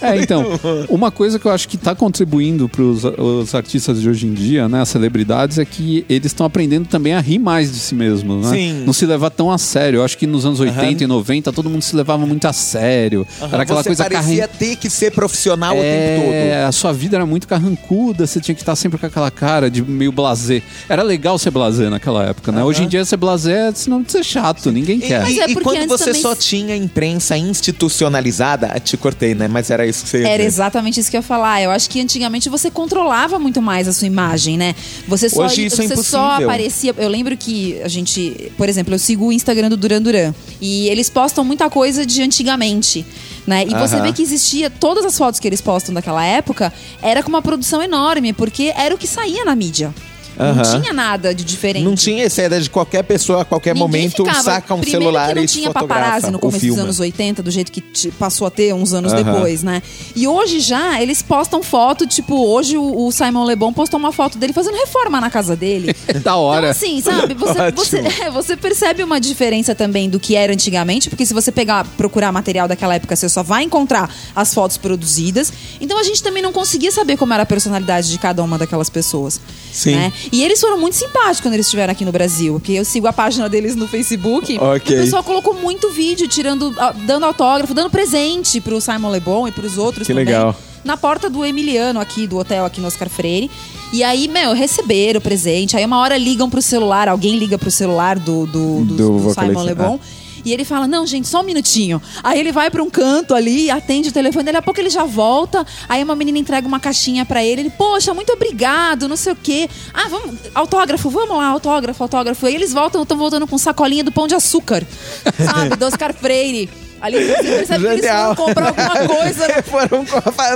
É, 0.00 0.16
então, 0.20 0.44
uma 0.88 1.10
coisa 1.10 1.38
que 1.38 1.46
eu 1.46 1.52
acho 1.52 1.68
que 1.68 1.76
está 1.76 1.94
contribuindo 1.94 2.68
para 2.68 2.82
os 2.82 3.54
artistas 3.54 4.00
de 4.00 4.08
hoje 4.08 4.26
em 4.26 4.34
dia, 4.34 4.68
né, 4.68 4.80
as 4.80 4.88
celebridades, 4.88 5.58
é 5.58 5.64
que 5.64 6.04
eles 6.08 6.26
estão 6.26 6.46
aprendendo 6.46 6.86
também 6.86 7.12
a 7.14 7.20
rir 7.20 7.38
mais 7.38 7.72
de 7.72 7.78
si 7.78 7.94
mesmos, 7.94 8.46
né? 8.46 8.56
Sim. 8.56 8.84
Não 8.84 8.92
se 8.92 9.06
levar 9.06 9.30
tão 9.30 9.50
a 9.50 9.58
sério. 9.58 9.98
Eu 9.98 10.04
acho 10.04 10.16
que 10.18 10.26
nos 10.26 10.44
anos 10.44 10.60
80 10.60 11.04
e 11.04 11.06
90 11.06 11.52
todo 11.52 11.68
mundo 11.70 11.82
se 11.82 11.94
levava 11.96 12.26
muito 12.26 12.46
a 12.46 12.52
sério. 12.52 13.26
Era 13.40 13.62
aquela 13.62 13.82
Você 13.82 13.90
coisa 13.90 14.04
parecia 14.04 14.46
carran- 14.46 14.58
ter 14.58 14.76
que 14.76 14.90
ser 14.90 15.10
profissional 15.12 15.76
o 15.76 15.80
tempo 15.80 16.22
todo. 16.22 16.32
É, 16.34 16.64
a 16.64 16.72
sua 16.72 16.92
vida 16.92 17.16
era 17.16 17.26
muito 17.26 17.46
carrancuda, 17.48 18.26
você 18.26 18.40
tinha 18.40 18.54
que 18.54 18.62
estar 18.62 18.76
sempre 18.76 18.98
com 18.98 19.06
aquela 19.06 19.30
cara 19.30 19.70
de 19.70 19.82
meio 19.82 20.12
blasé. 20.12 20.62
Era 20.88 21.02
legal 21.02 21.38
ser 21.38 21.50
blasé 21.50 21.88
naquela 21.88 22.24
época, 22.24 22.52
né? 22.52 22.62
Hoje 22.62 22.82
em 22.82 22.88
dia 22.88 23.04
ser 23.04 23.18
é 23.48 23.72
sinal 23.72 24.02
de 24.02 24.12
ser 24.12 24.24
chato, 24.24 24.70
ninguém 24.70 24.98
E, 24.98 25.00
quer. 25.00 25.30
E- 25.30 25.40
é 25.40 25.50
e 25.50 25.54
quando 25.56 25.86
você 25.88 26.06
também 26.06 26.22
só 26.22 26.34
tinha 26.34 26.76
imprensa 26.76 27.36
institucionalizada, 27.36 28.68
ah, 28.74 28.80
te 28.80 28.96
cortei, 28.96 29.34
né? 29.34 29.43
Mas 29.48 29.70
era 29.70 29.86
isso 29.86 30.02
que 30.04 30.08
você 30.10 30.18
ia 30.22 30.28
Era 30.28 30.36
dizer. 30.38 30.46
exatamente 30.46 31.00
isso 31.00 31.10
que 31.10 31.16
eu 31.16 31.20
ia 31.20 31.22
falar. 31.22 31.62
Eu 31.62 31.70
acho 31.70 31.88
que 31.90 32.00
antigamente 32.00 32.48
você 32.48 32.70
controlava 32.70 33.38
muito 33.38 33.60
mais 33.62 33.86
a 33.88 33.92
sua 33.92 34.06
imagem, 34.06 34.56
né? 34.56 34.74
Você 35.08 35.28
só, 35.28 35.44
Hoje 35.46 35.66
isso 35.66 35.80
é 35.82 35.86
você 35.86 35.96
só 36.02 36.24
impossível. 36.26 36.48
aparecia. 36.50 36.94
Eu 36.96 37.08
lembro 37.08 37.36
que 37.36 37.80
a 37.82 37.88
gente, 37.88 38.52
por 38.56 38.68
exemplo, 38.68 38.94
eu 38.94 38.98
sigo 38.98 39.26
o 39.26 39.32
Instagram 39.32 39.68
do 39.68 39.76
Duran 39.76 40.00
Duran 40.02 40.34
e 40.60 40.88
eles 40.88 41.08
postam 41.10 41.44
muita 41.44 41.68
coisa 41.70 42.04
de 42.04 42.22
antigamente. 42.22 43.04
Né? 43.46 43.64
E 43.64 43.74
você 43.74 43.96
Aham. 43.96 44.04
vê 44.06 44.12
que 44.12 44.22
existia, 44.22 44.70
todas 44.70 45.04
as 45.04 45.18
fotos 45.18 45.38
que 45.38 45.46
eles 45.46 45.60
postam 45.60 45.94
daquela 45.94 46.24
época 46.24 46.72
era 47.02 47.22
com 47.22 47.28
uma 47.28 47.42
produção 47.42 47.82
enorme, 47.82 48.32
porque 48.32 48.72
era 48.76 48.94
o 48.94 48.98
que 48.98 49.06
saía 49.06 49.44
na 49.44 49.54
mídia. 49.54 49.94
Não 50.36 50.46
Aham. 50.46 50.80
tinha 50.80 50.92
nada 50.92 51.34
de 51.34 51.44
diferente. 51.44 51.84
Não 51.84 51.94
tinha 51.94 52.24
essa 52.24 52.42
ideia 52.42 52.60
de 52.60 52.68
qualquer 52.70 53.02
pessoa 53.04 53.42
a 53.42 53.44
qualquer 53.44 53.74
Ninguém 53.74 53.86
momento 53.86 54.16
ficava- 54.24 54.42
saca 54.42 54.74
um 54.74 54.80
Primeiro 54.80 55.02
celular 55.04 55.28
que 55.28 55.34
não 55.34 55.42
e 55.42 55.46
tinha 55.46 55.70
paparazzi 55.70 56.30
no 56.30 56.38
começo 56.38 56.66
dos 56.66 56.78
anos 56.78 57.00
80, 57.00 57.42
do 57.42 57.50
jeito 57.50 57.70
que 57.70 57.82
passou 58.12 58.46
a 58.46 58.50
ter 58.50 58.74
uns 58.74 58.92
anos 58.92 59.12
Aham. 59.12 59.22
depois, 59.22 59.62
né? 59.62 59.82
E 60.16 60.26
hoje 60.26 60.60
já, 60.60 61.00
eles 61.00 61.22
postam 61.22 61.62
foto, 61.62 62.06
tipo, 62.06 62.34
hoje 62.46 62.76
o, 62.76 63.06
o 63.06 63.12
Simon 63.12 63.44
Le 63.46 63.56
Bon 63.56 63.72
postou 63.72 63.98
uma 63.98 64.12
foto 64.12 64.38
dele 64.38 64.52
fazendo 64.52 64.74
reforma 64.76 65.20
na 65.20 65.30
casa 65.30 65.54
dele. 65.56 65.94
da 66.22 66.36
hora. 66.36 66.70
Então, 66.70 66.70
assim, 66.70 67.00
sabe? 67.00 67.34
Você, 67.34 67.70
você, 67.72 67.98
é, 68.22 68.30
você 68.30 68.56
percebe 68.56 69.02
uma 69.02 69.20
diferença 69.20 69.74
também 69.74 70.08
do 70.10 70.18
que 70.18 70.34
era 70.34 70.52
antigamente, 70.52 71.08
porque 71.08 71.24
se 71.26 71.32
você 71.34 71.52
pegar, 71.52 71.84
procurar 71.96 72.32
material 72.32 72.66
daquela 72.68 72.94
época, 72.94 73.14
você 73.14 73.28
só 73.28 73.42
vai 73.42 73.62
encontrar 73.62 74.12
as 74.34 74.52
fotos 74.52 74.76
produzidas. 74.76 75.52
Então 75.80 75.98
a 75.98 76.02
gente 76.02 76.22
também 76.22 76.42
não 76.42 76.52
conseguia 76.52 76.90
saber 76.90 77.16
como 77.16 77.32
era 77.32 77.42
a 77.42 77.46
personalidade 77.46 78.10
de 78.10 78.18
cada 78.18 78.42
uma 78.42 78.58
daquelas 78.58 78.90
pessoas. 78.90 79.40
Sim. 79.72 79.96
né? 79.96 80.12
E 80.32 80.42
eles 80.42 80.60
foram 80.60 80.78
muito 80.78 80.94
simpáticos 80.96 81.40
quando 81.40 81.54
eles 81.54 81.66
estiveram 81.66 81.92
aqui 81.92 82.04
no 82.04 82.12
Brasil, 82.12 82.54
porque 82.54 82.72
eu 82.72 82.84
sigo 82.84 83.06
a 83.06 83.12
página 83.12 83.48
deles 83.48 83.74
no 83.76 83.86
Facebook. 83.88 84.58
Ok. 84.58 84.96
E 84.96 85.00
o 85.00 85.02
pessoal 85.04 85.22
colocou 85.24 85.54
muito 85.54 85.90
vídeo, 85.90 86.26
tirando, 86.28 86.74
dando 87.06 87.24
autógrafo, 87.26 87.74
dando 87.74 87.90
presente 87.90 88.60
pro 88.60 88.80
Simon 88.80 89.10
Le 89.12 89.20
Bon 89.20 89.46
e 89.48 89.52
pros 89.52 89.78
outros 89.78 90.06
Que 90.06 90.12
também. 90.12 90.24
legal. 90.26 90.56
Na 90.84 90.96
porta 90.96 91.30
do 91.30 91.44
Emiliano 91.44 91.98
aqui, 91.98 92.26
do 92.26 92.36
hotel 92.36 92.64
aqui 92.66 92.80
no 92.80 92.86
Oscar 92.86 93.08
Freire. 93.08 93.50
E 93.92 94.02
aí, 94.02 94.28
meu, 94.28 94.52
receberam 94.52 95.18
o 95.18 95.20
presente. 95.22 95.76
Aí 95.76 95.84
uma 95.84 95.98
hora 95.98 96.16
ligam 96.18 96.50
pro 96.50 96.60
celular, 96.60 97.08
alguém 97.08 97.38
liga 97.38 97.56
pro 97.56 97.70
celular 97.70 98.18
do, 98.18 98.44
do, 98.46 98.84
do, 98.84 98.94
Do 98.96 99.18
do 99.20 99.32
Simon 99.34 99.62
Le 99.62 99.74
Bon. 99.74 99.98
E 100.44 100.52
ele 100.52 100.64
fala: 100.64 100.86
Não, 100.86 101.06
gente, 101.06 101.28
só 101.28 101.40
um 101.40 101.44
minutinho. 101.44 102.00
Aí 102.22 102.38
ele 102.38 102.52
vai 102.52 102.70
pra 102.70 102.82
um 102.82 102.90
canto 102.90 103.34
ali, 103.34 103.70
atende 103.70 104.08
o 104.08 104.12
telefone, 104.12 104.44
daqui 104.44 104.58
a 104.58 104.62
pouco 104.62 104.80
ele 104.80 104.90
já 104.90 105.04
volta. 105.04 105.66
Aí 105.88 106.02
uma 106.02 106.14
menina 106.14 106.38
entrega 106.38 106.66
uma 106.66 106.80
caixinha 106.80 107.24
pra 107.24 107.42
ele. 107.44 107.62
Ele, 107.62 107.70
poxa, 107.70 108.12
muito 108.12 108.32
obrigado, 108.32 109.08
não 109.08 109.16
sei 109.16 109.32
o 109.32 109.36
quê. 109.36 109.68
Ah, 109.92 110.08
vamos, 110.08 110.36
autógrafo, 110.54 111.08
vamos 111.10 111.36
lá, 111.36 111.46
autógrafo, 111.46 112.02
autógrafo. 112.02 112.46
Aí 112.46 112.54
eles 112.54 112.72
voltam, 112.72 113.02
estão 113.02 113.16
voltando 113.16 113.46
com 113.46 113.56
sacolinha 113.56 114.04
do 114.04 114.12
pão 114.12 114.26
de 114.26 114.34
açúcar, 114.34 114.86
sabe? 115.38 115.76
Do 115.76 115.86
Oscar 115.86 116.12
Freire. 116.12 116.83
Ali 117.04 117.22
você 117.22 117.42
percebe 117.42 117.84
que 117.84 117.90
eles 117.90 118.04
Genial. 118.04 118.34
foram 118.34 118.46
comprar 118.54 118.66
alguma 118.68 119.08
coisa. 119.20 119.48
né? 119.48 119.62
foram, 119.62 120.06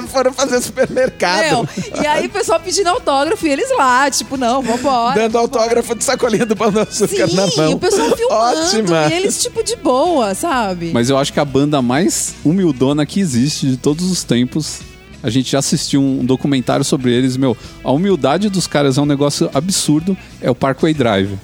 foram 0.09 0.33
fazer 0.33 0.61
supermercado. 0.63 1.41
Meu, 1.43 1.69
e 2.03 2.07
aí 2.07 2.27
o 2.27 2.31
pessoal 2.31 2.59
pedindo 2.59 2.87
autógrafo 2.89 3.47
e 3.47 3.51
eles 3.51 3.69
lá, 3.77 4.11
tipo, 4.11 4.37
não, 4.39 4.63
vambora. 4.63 5.15
Dando 5.15 5.37
autógrafo 5.37 5.95
de 5.95 6.03
sacolinha 6.05 6.47
do 6.47 6.57
pão 6.57 6.71
de 6.71 6.79
açúcar 6.81 7.29
Sim, 7.29 7.37
na 7.37 7.47
mão. 7.55 7.71
e 7.73 7.75
o 7.75 7.79
pessoal 7.79 8.11
filmando 8.17 8.61
Ótima. 8.63 9.09
e 9.09 9.13
eles, 9.13 9.43
tipo, 9.43 9.63
de 9.63 9.77
boa, 9.77 10.35
sabe? 10.35 10.91
Mas 10.95 11.11
eu 11.11 11.19
acho 11.19 11.33
que 11.35 11.41
a 11.41 11.45
banda 11.45 11.83
mais 11.83 12.35
humildona 12.45 13.05
que 13.05 13.21
existe 13.21 13.67
de 13.67 13.77
todos 13.77 14.11
os 14.11 14.25
tempos. 14.25 14.79
A 15.23 15.29
gente 15.31 15.51
já 15.51 15.59
assistiu 15.59 16.01
um 16.01 16.25
documentário 16.25 16.85
sobre 16.85 17.13
eles, 17.13 17.37
meu. 17.37 17.57
A 17.85 17.91
humildade 17.93 18.49
dos 18.49 18.67
caras 18.69 18.97
é 18.97 19.01
um 19.03 19.07
negócio 19.07 19.51
absurdo. 19.53 20.17
É 20.41 20.49
o 20.51 20.55
Parkway 20.55 20.95
Drive. 20.95 21.37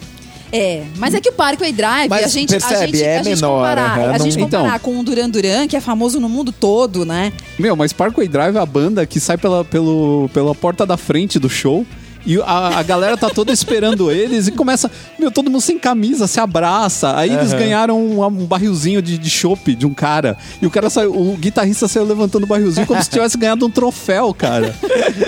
É, 0.56 0.84
mas 0.98 1.12
é 1.14 1.20
que 1.20 1.28
o 1.28 1.32
Parkway 1.32 1.72
Drive, 1.72 2.08
Mas 2.08 2.24
a 2.24 2.28
gente, 2.28 2.54
a 2.54 2.60
percebe, 2.60 2.92
gente, 2.98 3.02
é 3.02 3.18
a 3.18 3.22
gente 3.22 3.34
menor, 3.34 3.56
comparar, 3.56 3.98
aham, 3.98 4.02
a 4.14 4.18
não- 4.18 4.24
gente 4.24 4.38
comparar 4.38 4.66
Então. 4.68 4.78
com 4.78 5.00
o 5.00 5.02
Duran 5.02 5.28
Duran, 5.28 5.66
que 5.66 5.76
é 5.76 5.80
famoso 5.80 6.20
no 6.20 6.28
mundo 6.28 6.52
todo, 6.52 7.04
né? 7.04 7.32
Meu, 7.58 7.74
mas 7.74 7.92
Parkway 7.92 8.28
Drive 8.28 8.54
é 8.56 8.60
a 8.60 8.66
banda 8.66 9.04
que 9.04 9.18
sai 9.18 9.36
pela, 9.36 9.64
pelo, 9.64 10.30
pela 10.32 10.54
porta 10.54 10.86
da 10.86 10.96
frente 10.96 11.38
do 11.40 11.48
show. 11.50 11.84
E 12.26 12.40
a, 12.40 12.78
a 12.78 12.82
galera 12.82 13.16
tá 13.16 13.28
toda 13.28 13.52
esperando 13.52 14.10
eles 14.10 14.48
e 14.48 14.52
começa, 14.52 14.90
meu, 15.18 15.30
todo 15.30 15.50
mundo 15.50 15.60
sem 15.60 15.78
camisa, 15.78 16.26
se 16.26 16.40
abraça. 16.40 17.16
Aí 17.16 17.30
eles 17.32 17.52
ganharam 17.52 17.98
um, 18.00 18.24
um 18.24 18.46
barrilzinho 18.46 19.02
de, 19.02 19.18
de 19.18 19.28
chopp 19.30 19.74
de 19.74 19.86
um 19.86 19.92
cara. 19.92 20.36
E 20.60 20.66
o 20.66 20.70
cara 20.70 20.88
saiu, 20.88 21.12
o 21.14 21.36
guitarrista 21.36 21.86
saiu 21.86 22.04
levantando 22.06 22.44
o 22.44 22.46
barrilzinho 22.46 22.86
como 22.86 23.02
se 23.02 23.10
tivesse 23.10 23.36
ganhado 23.36 23.66
um 23.66 23.70
troféu, 23.70 24.32
cara. 24.32 24.74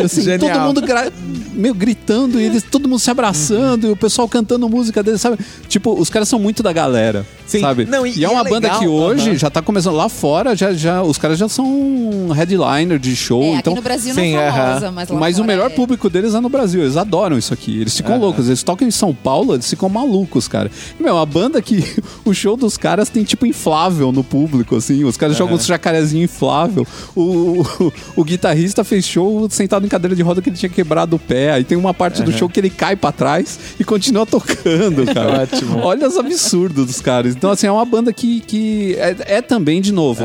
Assim, 0.02 0.22
Genial. 0.22 0.52
todo 0.54 0.62
mundo 0.66 0.80
gra- 0.82 1.12
meio 1.52 1.74
gritando 1.74 2.40
e 2.40 2.44
eles, 2.44 2.62
todo 2.62 2.88
mundo 2.88 2.98
se 2.98 3.10
abraçando 3.10 3.86
e 3.86 3.90
o 3.90 3.96
pessoal 3.96 4.28
cantando 4.28 4.68
música 4.68 5.02
deles, 5.02 5.20
sabe? 5.20 5.38
Tipo, 5.68 5.98
os 5.98 6.08
caras 6.10 6.28
são 6.28 6.38
muito 6.38 6.62
da 6.62 6.72
galera, 6.72 7.26
Sim. 7.46 7.60
sabe? 7.60 7.84
Não, 7.86 8.06
e- 8.06 8.18
e, 8.18 8.24
é 8.24 8.28
e 8.28 8.30
uma 8.30 8.40
é 8.40 8.44
banda 8.44 8.68
legal, 8.68 8.80
que 8.80 8.86
hoje 8.88 9.30
aham. 9.30 9.38
já 9.38 9.50
tá 9.50 9.60
começando 9.62 9.94
lá 9.96 10.08
fora, 10.08 10.54
já, 10.56 10.72
já, 10.72 11.02
os 11.02 11.18
caras 11.18 11.38
já 11.38 11.48
são 11.48 12.28
headliner 12.34 12.98
de 12.98 13.14
show. 13.16 13.42
É, 13.42 13.46
então, 13.56 13.72
aqui 13.72 13.80
no 13.80 13.82
Brasil 13.82 14.14
sim, 14.14 14.32
não 14.34 14.40
é 14.40 14.48
aham. 14.48 14.66
famosa, 14.66 14.92
mas 14.92 15.08
lá 15.10 15.18
mas 15.20 15.34
o 15.34 15.38
fora 15.38 15.46
melhor 15.46 15.66
é. 15.70 15.74
público 15.74 16.08
deles 16.10 16.34
é 16.34 16.40
no 16.40 16.48
Brasil. 16.48 16.85
Eles 16.86 16.96
adoram 16.96 17.36
isso 17.36 17.52
aqui. 17.52 17.80
Eles 17.80 17.96
ficam 17.96 18.18
loucos. 18.18 18.46
Eles 18.46 18.62
tocam 18.62 18.86
em 18.86 18.90
São 18.90 19.14
Paulo, 19.14 19.54
eles 19.54 19.68
ficam 19.68 19.88
malucos, 19.88 20.48
cara. 20.48 20.70
Meu, 20.98 21.18
a 21.18 21.26
banda 21.26 21.60
que. 21.60 21.84
O 22.24 22.34
show 22.34 22.56
dos 22.56 22.76
caras 22.76 23.08
tem 23.08 23.22
tipo 23.22 23.46
inflável 23.46 24.10
no 24.10 24.24
público, 24.24 24.74
assim. 24.74 25.04
Os 25.04 25.16
caras 25.16 25.36
jogam 25.36 25.54
uns 25.54 25.64
jacarezinho 25.64 26.24
inflável. 26.24 26.84
O, 27.14 27.60
o, 27.60 27.92
o 28.16 28.24
guitarrista 28.24 28.82
fez 28.82 29.06
show 29.06 29.48
sentado 29.48 29.86
em 29.86 29.88
cadeira 29.88 30.16
de 30.16 30.22
roda 30.22 30.42
que 30.42 30.48
ele 30.48 30.56
tinha 30.56 30.68
quebrado 30.68 31.16
o 31.16 31.18
pé. 31.18 31.52
Aí 31.52 31.62
tem 31.62 31.78
uma 31.78 31.94
parte 31.94 32.22
do 32.22 32.32
show 32.32 32.48
que 32.48 32.58
ele 32.58 32.70
cai 32.70 32.96
pra 32.96 33.12
trás 33.12 33.58
e 33.78 33.84
continua 33.84 34.26
tocando, 34.26 35.04
cara. 35.12 35.42
Ótimo. 35.42 35.78
Olha 35.78 36.08
os 36.08 36.16
absurdos 36.16 36.86
dos 36.86 37.00
caras. 37.00 37.34
Então, 37.36 37.50
assim, 37.50 37.66
é 37.66 37.72
uma 37.72 37.84
banda 37.84 38.12
que, 38.12 38.40
que 38.40 38.94
é, 38.98 39.36
é 39.36 39.42
também, 39.42 39.80
de 39.80 39.92
novo, 39.92 40.22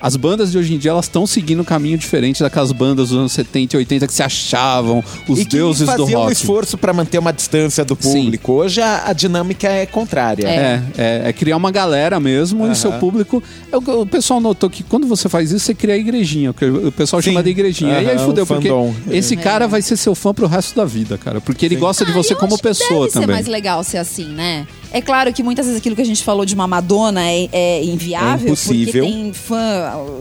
as 0.00 0.16
bandas 0.16 0.52
de 0.52 0.58
hoje 0.58 0.74
em 0.74 0.78
dia, 0.78 0.90
elas 0.92 1.06
estão 1.06 1.26
seguindo 1.26 1.60
um 1.60 1.64
caminho 1.64 1.98
diferente 1.98 2.42
daquelas 2.42 2.72
bandas 2.72 3.10
dos 3.10 3.18
anos 3.18 3.32
70 3.32 3.76
e 3.76 3.78
80 3.78 4.06
que 4.06 4.14
se 4.14 4.22
achavam 4.22 5.02
os 5.28 5.40
e 5.40 5.44
deuses 5.44 5.88
do 5.94 5.99
faziam 6.04 6.24
um 6.26 6.30
esforço 6.30 6.76
pra 6.78 6.92
manter 6.92 7.18
uma 7.18 7.32
distância 7.32 7.84
do 7.84 7.96
Sim. 8.00 8.24
público. 8.24 8.52
Hoje 8.52 8.80
a, 8.80 9.04
a 9.08 9.12
dinâmica 9.12 9.68
é 9.68 9.86
contrária. 9.86 10.46
É, 10.48 10.82
é, 10.96 11.22
é 11.28 11.32
criar 11.32 11.56
uma 11.56 11.70
galera 11.70 12.18
mesmo 12.20 12.70
e 12.70 12.74
seu 12.74 12.92
público. 12.92 13.42
é 13.70 13.76
o, 13.76 14.00
o 14.02 14.06
pessoal 14.06 14.40
notou 14.40 14.68
que 14.70 14.82
quando 14.82 15.06
você 15.06 15.28
faz 15.28 15.50
isso, 15.50 15.64
você 15.66 15.74
cria 15.74 15.94
a 15.94 15.98
igrejinha. 15.98 16.52
que 16.52 16.64
O 16.64 16.92
pessoal 16.92 17.22
Sim. 17.22 17.30
chama 17.30 17.42
de 17.42 17.50
igrejinha. 17.50 18.00
e 18.00 18.10
aí 18.10 18.18
fudeu, 18.18 18.46
porque 18.46 18.68
esse 19.10 19.36
cara 19.36 19.66
vai 19.68 19.82
ser 19.82 19.96
seu 19.96 20.14
fã 20.14 20.32
pro 20.34 20.46
resto 20.46 20.74
da 20.76 20.84
vida, 20.84 21.16
cara. 21.18 21.40
Porque 21.40 21.66
ele 21.66 21.76
gosta 21.76 22.04
de 22.04 22.10
Ah, 22.10 22.14
você 22.14 22.32
eu 22.32 22.36
como 22.38 22.54
acho 22.54 22.62
que 22.62 22.68
pessoa 22.68 23.00
deve 23.00 23.12
ser 23.12 23.20
também. 23.20 23.36
mais 23.36 23.46
legal 23.46 23.82
ser 23.84 23.98
assim, 23.98 24.26
né? 24.26 24.66
É 24.92 25.00
claro 25.00 25.32
que 25.32 25.42
muitas 25.42 25.66
vezes 25.66 25.80
aquilo 25.80 25.94
que 25.94 26.02
a 26.02 26.04
gente 26.04 26.22
falou 26.24 26.44
de 26.44 26.54
uma 26.54 26.66
Madonna 26.66 27.22
é, 27.22 27.48
é 27.52 27.84
inviável, 27.84 28.48
É 28.48 28.50
impossível. 28.50 29.04
porque 29.04 29.12
tem 29.22 29.32
fã 29.32 29.56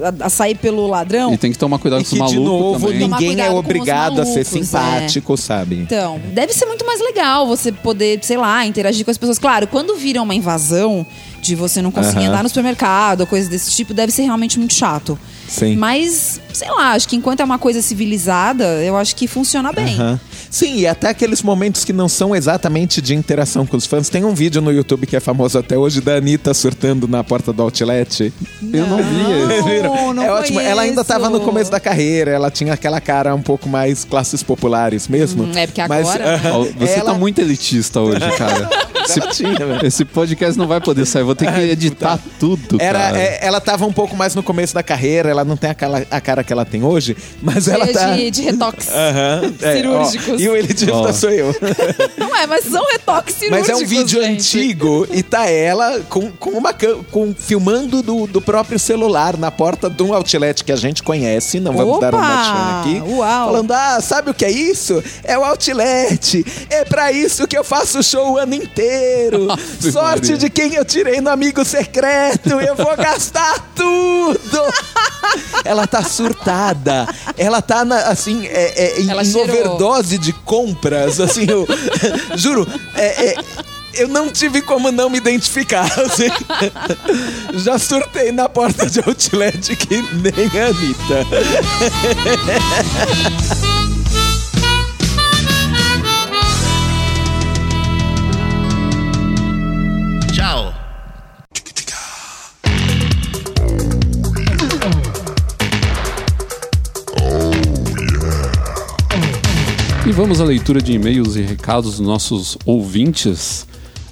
a, 0.04 0.26
a 0.26 0.30
sair 0.30 0.56
pelo 0.56 0.86
ladrão. 0.88 1.34
E 1.34 1.38
tem 1.38 1.52
que 1.52 1.58
tomar 1.58 1.80
cuidado 1.80 2.02
E 2.02 2.06
com 2.06 2.08
os 2.08 2.10
que, 2.10 2.16
de 2.16 2.40
malucos 2.40 2.46
novo, 2.46 2.88
também. 2.88 3.08
Ninguém 3.08 3.42
é 3.42 3.50
obrigado 3.50 4.22
a 4.22 4.26
ser 4.26 4.46
malucos, 4.46 4.58
é. 4.58 4.64
simpático, 4.64 5.38
sabe? 5.38 5.76
Então, 5.80 6.22
deve 6.34 6.54
ser 6.54 6.66
muito 6.66 6.86
mais 6.86 7.00
legal 7.02 7.48
você 7.48 7.72
poder, 7.72 8.20
sei 8.24 8.38
lá, 8.38 8.66
interagir 8.66 9.04
com 9.04 9.12
as 9.12 9.18
pessoas. 9.18 9.40
Claro, 9.40 9.66
quando 9.68 9.96
vira 9.96 10.22
uma 10.22 10.36
invasão 10.36 11.06
de 11.42 11.56
você 11.56 11.82
não 11.82 11.92
conseguir 11.92 12.26
andar 12.26 12.44
no 12.44 12.50
supermercado, 12.50 13.26
coisas 13.26 13.50
desse 13.50 13.72
tipo, 13.72 13.94
deve 13.94 14.12
ser 14.12 14.24
realmente 14.24 14.60
muito 14.60 14.74
chato. 14.74 15.18
Sim. 15.48 15.76
Mas, 15.78 16.40
sei 16.54 16.70
lá, 16.70 16.92
acho 16.92 17.08
que 17.08 17.16
enquanto 17.16 17.40
é 17.40 17.44
uma 17.44 17.58
coisa 17.58 17.82
civilizada, 17.82 18.66
eu 18.84 18.96
acho 18.96 19.16
que 19.16 19.26
funciona 19.28 19.72
bem. 19.74 19.96
Aham. 19.96 20.20
Sim, 20.50 20.78
e 20.78 20.88
até 20.88 21.10
aqueles 21.10 21.42
momentos 21.44 21.86
que 21.86 21.94
não 21.94 22.10
são 22.10 22.36
exatamente 22.36 23.02
de 23.02 23.14
interação 23.16 23.66
com 23.66 23.78
os 23.78 23.86
fãs. 23.86 24.10
Tem 24.10 24.24
um 24.26 24.34
vídeo 24.34 24.62
no 24.62 24.72
YouTube 24.72 25.06
que 25.06 25.16
é 25.16 25.20
famoso 25.20 25.58
até 25.58 25.78
hoje 25.78 26.02
da 26.02 26.16
Anitta 26.16 26.54
surtando 26.54 27.08
na 27.08 27.24
porta 27.24 27.54
do 27.54 27.62
outlet. 27.62 28.34
Eu 28.74 28.88
não 28.88 28.98
vi 28.98 29.54
esse. 29.54 29.84
Não, 29.84 30.14
não 30.14 30.24
é 30.24 30.32
ótimo. 30.32 30.60
Ela 30.60 30.82
ainda 30.82 30.96
conheço. 30.96 31.02
estava 31.02 31.30
no 31.30 31.40
começo 31.42 31.70
da 31.70 31.80
carreira, 31.80 32.32
ela 32.32 32.50
tinha 32.50 32.74
aquela 32.74 33.00
cara 33.00 33.36
um 33.36 33.42
pouco 33.42 33.70
mais 33.70 34.04
classes 34.04 34.42
populares 34.42 35.08
mesmo. 35.08 35.44
Hum, 35.44 35.52
é 35.56 35.68
porque 35.68 35.86
Mas, 35.88 36.08
agora, 36.10 36.36
aham, 36.36 36.52
Ó, 36.58 36.64
Você 36.80 36.94
ela- 37.00 37.12
tá 37.12 37.14
muito 37.14 37.40
elitista 37.40 38.00
hoje, 38.02 38.20
cara. 38.38 38.70
Tinha, 39.32 39.54
velho. 39.66 39.86
Esse 39.86 40.04
podcast 40.06 40.58
não 40.58 40.68
vai 40.68 40.82
poder 40.82 41.06
sair, 41.06 41.24
vou 41.24 41.36
ter 41.36 41.52
que 41.54 41.60
editar 41.60 42.20
tudo, 42.40 42.78
Era, 42.80 43.00
cara. 43.00 43.20
é, 43.20 43.40
ela 43.42 43.60
tava 43.62 43.86
um 43.86 43.94
pouco 43.94 44.16
mais 44.16 44.36
no 44.36 44.44
começo 44.44 44.74
da 44.74 44.84
carreira, 44.84 45.30
ela 45.30 45.44
não 45.44 45.56
tem 45.58 45.70
aquela, 45.70 46.04
a 46.10 46.22
cara 46.22 46.44
que 46.44 46.52
ela 46.52 46.66
tem 46.66 46.84
hoje, 46.84 47.16
mas 47.42 47.68
ela 47.68 47.86
Cheia 47.86 47.98
tá. 47.98 48.16
de, 48.16 48.32
de 48.32 48.42
retoques. 48.44 48.88
Aham, 48.94 49.54
é, 49.62 49.76
cirúrgicos. 49.76 50.34
ó, 50.34 50.38
e 50.38 50.50
o 50.50 50.56
elitista 50.56 50.94
Ó. 50.94 51.14
sou 51.14 51.30
eu. 51.30 51.56
Não 52.18 52.36
é, 52.36 52.46
mas 52.48 52.66
são 52.66 52.84
retoques 52.92 53.36
cirúrgicos, 53.36 53.70
Mas 53.70 53.82
é 53.82 53.84
um 53.84 53.88
vídeo 53.88 54.22
gente. 54.22 54.58
antigo 54.58 55.08
e 55.12 55.24
tá 55.24 55.48
ela 55.50 56.00
com, 56.10 56.32
com 56.32 56.52
uma 56.52 56.74
com 57.12 57.34
filmando 57.34 58.02
do, 58.02 58.28
do 58.28 58.42
próprio 58.42 58.78
celular 58.80 59.38
na 59.38 59.52
porta 59.52 59.90
de 59.90 60.04
um 60.04 60.14
outlet 60.14 60.64
que 60.64 60.72
a 60.72 60.76
gente 60.76 61.02
conhece, 61.04 61.60
não 61.60 61.74
vamos 61.74 62.00
dar 62.00 62.14
um 62.14 62.18
Opa! 62.18 62.28
merchan 62.28 62.80
aqui. 63.02 63.14
Uau! 63.14 63.46
Falando, 63.48 63.72
ah, 63.72 64.00
sabe 64.02 64.32
o 64.32 64.34
que 64.34 64.46
é 64.46 64.52
isso? 64.52 65.04
É 65.24 65.38
o 65.38 65.44
outlet. 65.44 66.46
É 66.70 66.86
pra 66.86 67.12
isso 67.12 67.48
que 67.48 67.58
eu 67.58 67.64
faço 67.64 68.02
show 68.04 68.34
o 68.34 68.38
ano 68.38 68.54
inteiro. 68.56 68.89
Sorte 69.92 70.22
Maria. 70.32 70.38
de 70.38 70.50
quem 70.50 70.74
eu 70.76 70.84
tirei 70.86 71.22
no 71.22 71.30
amigo 71.30 71.64
secreto. 71.66 72.50
Eu 72.60 72.76
vou 72.76 72.96
gastar 72.98 73.60
tudo. 73.76 74.40
Ela 75.64 75.86
tá 75.86 76.04
surtada. 76.04 77.08
Ela 77.38 77.62
tá 77.62 77.86
na- 77.86 78.04
assim, 78.04 78.46
é, 78.48 78.84
é, 78.98 79.02
em, 79.02 79.10
Ela 79.10 79.22
overdose 79.22 80.18
de 80.18 80.34
compras. 80.34 81.20
Assim, 81.20 81.46
eu 81.50 81.68
juro, 82.36 82.68
é- 82.96 83.26
é, 83.32 83.36
eu 83.96 84.08
não 84.08 84.30
tive 84.32 84.62
como 84.62 84.92
não 84.92 85.10
me 85.10 85.18
identificar. 85.18 85.86
assim. 86.00 86.30
Já 87.60 87.78
surtei 87.78 88.32
na 88.32 88.48
porta 88.50 88.86
de 88.90 89.00
outlet 89.00 89.76
que 89.76 89.96
nem 90.14 90.62
a 90.62 90.68
Anitta. 90.68 91.26
Vamos 110.20 110.42
à 110.42 110.44
leitura 110.44 110.82
de 110.82 110.92
e-mails 110.92 111.38
e 111.38 111.42
recados 111.42 111.92
dos 111.98 112.06
nossos 112.06 112.58
ouvintes. 112.66 113.66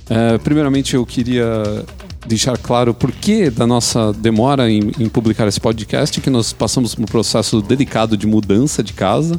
É, 0.09 0.37
primeiramente, 0.37 0.95
eu 0.95 1.05
queria 1.05 1.83
deixar 2.25 2.57
claro 2.57 2.91
o 2.91 2.93
porquê 2.93 3.49
da 3.49 3.67
nossa 3.67 4.13
demora 4.13 4.71
em, 4.71 4.89
em 4.99 5.09
publicar 5.09 5.47
esse 5.49 5.59
podcast, 5.59 6.21
que 6.21 6.29
nós 6.29 6.53
passamos 6.53 6.95
por 6.95 7.01
um 7.03 7.05
processo 7.05 7.61
delicado 7.61 8.15
de 8.15 8.25
mudança 8.25 8.81
de 8.81 8.93
casa. 8.93 9.37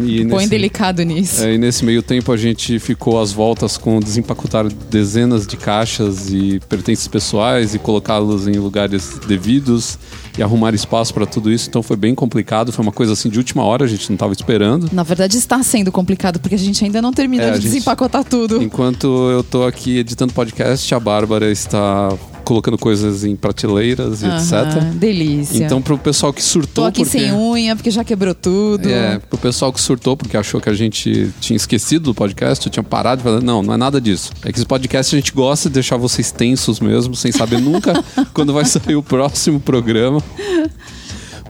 E 0.00 0.24
Põe 0.24 0.36
nesse- 0.38 0.48
delicado 0.48 1.00
nisso. 1.04 1.44
é, 1.44 1.54
e 1.54 1.58
nesse 1.58 1.84
meio 1.84 2.02
tempo 2.02 2.32
a 2.32 2.36
gente 2.36 2.80
ficou 2.80 3.20
às 3.20 3.30
voltas 3.30 3.76
com 3.78 4.00
desempacotar 4.00 4.66
dezenas 4.90 5.46
de 5.46 5.56
caixas 5.56 6.28
e 6.32 6.58
pertences 6.68 7.06
pessoais 7.06 7.72
e 7.72 7.78
colocá-los 7.78 8.48
em 8.48 8.54
lugares 8.58 9.16
devidos 9.28 9.96
e 10.38 10.42
arrumar 10.42 10.72
espaço 10.74 11.12
para 11.12 11.26
tudo 11.26 11.50
isso. 11.52 11.68
Então 11.68 11.82
foi 11.82 11.96
bem 11.96 12.14
complicado, 12.14 12.72
foi 12.72 12.82
uma 12.84 12.92
coisa 12.92 13.12
assim 13.12 13.28
de 13.28 13.38
última 13.38 13.64
hora, 13.64 13.84
a 13.84 13.88
gente 13.88 14.08
não 14.08 14.14
estava 14.14 14.32
esperando. 14.32 14.88
Na 14.92 15.02
verdade, 15.02 15.36
está 15.36 15.62
sendo 15.62 15.90
complicado, 15.92 16.38
porque 16.40 16.54
a 16.54 16.58
gente 16.58 16.82
ainda 16.84 17.02
não 17.02 17.12
terminou 17.12 17.46
É, 17.46 17.50
de 17.50 17.56
gente- 17.56 17.64
desempacotar 17.72 18.24
tudo. 18.24 18.62
Enquanto 18.62 19.06
eu 19.30 19.42
tô 19.42 19.64
aqui 19.64 19.98
editando 19.98 20.32
podcast, 20.32 20.94
a 20.94 21.00
Bárbara 21.00 21.50
está 21.50 22.08
colocando 22.44 22.78
coisas 22.78 23.24
em 23.24 23.36
prateleiras 23.36 24.22
e 24.22 24.24
Aham, 24.24 24.38
etc. 24.38 24.82
Delícia. 24.94 25.64
Então 25.66 25.82
pro 25.82 25.98
pessoal 25.98 26.32
que 26.32 26.40
Tô 26.40 26.46
surtou 26.48 26.86
aqui 26.86 27.02
porque 27.04 27.18
sem 27.18 27.30
unha, 27.30 27.76
porque 27.76 27.90
já 27.90 28.02
quebrou 28.02 28.34
tudo. 28.34 28.88
É, 28.88 29.18
pro 29.18 29.36
pessoal 29.36 29.70
que 29.70 29.78
surtou 29.78 30.16
porque 30.16 30.34
achou 30.34 30.58
que 30.58 30.70
a 30.70 30.72
gente 30.72 31.30
tinha 31.42 31.56
esquecido 31.58 32.04
do 32.04 32.14
podcast, 32.14 32.70
tinha 32.70 32.82
parado 32.82 33.18
de 33.18 33.24
falar, 33.24 33.42
não, 33.42 33.62
não 33.62 33.74
é 33.74 33.76
nada 33.76 34.00
disso. 34.00 34.30
É 34.42 34.50
que 34.50 34.58
esse 34.58 34.64
podcast 34.66 35.14
a 35.14 35.18
gente 35.18 35.30
gosta 35.32 35.68
de 35.68 35.74
deixar 35.74 35.98
vocês 35.98 36.30
tensos 36.32 36.80
mesmo, 36.80 37.14
sem 37.14 37.30
saber 37.32 37.60
nunca 37.60 38.02
quando 38.32 38.54
vai 38.54 38.64
sair 38.64 38.96
o 38.96 39.02
próximo 39.02 39.60
programa. 39.60 40.22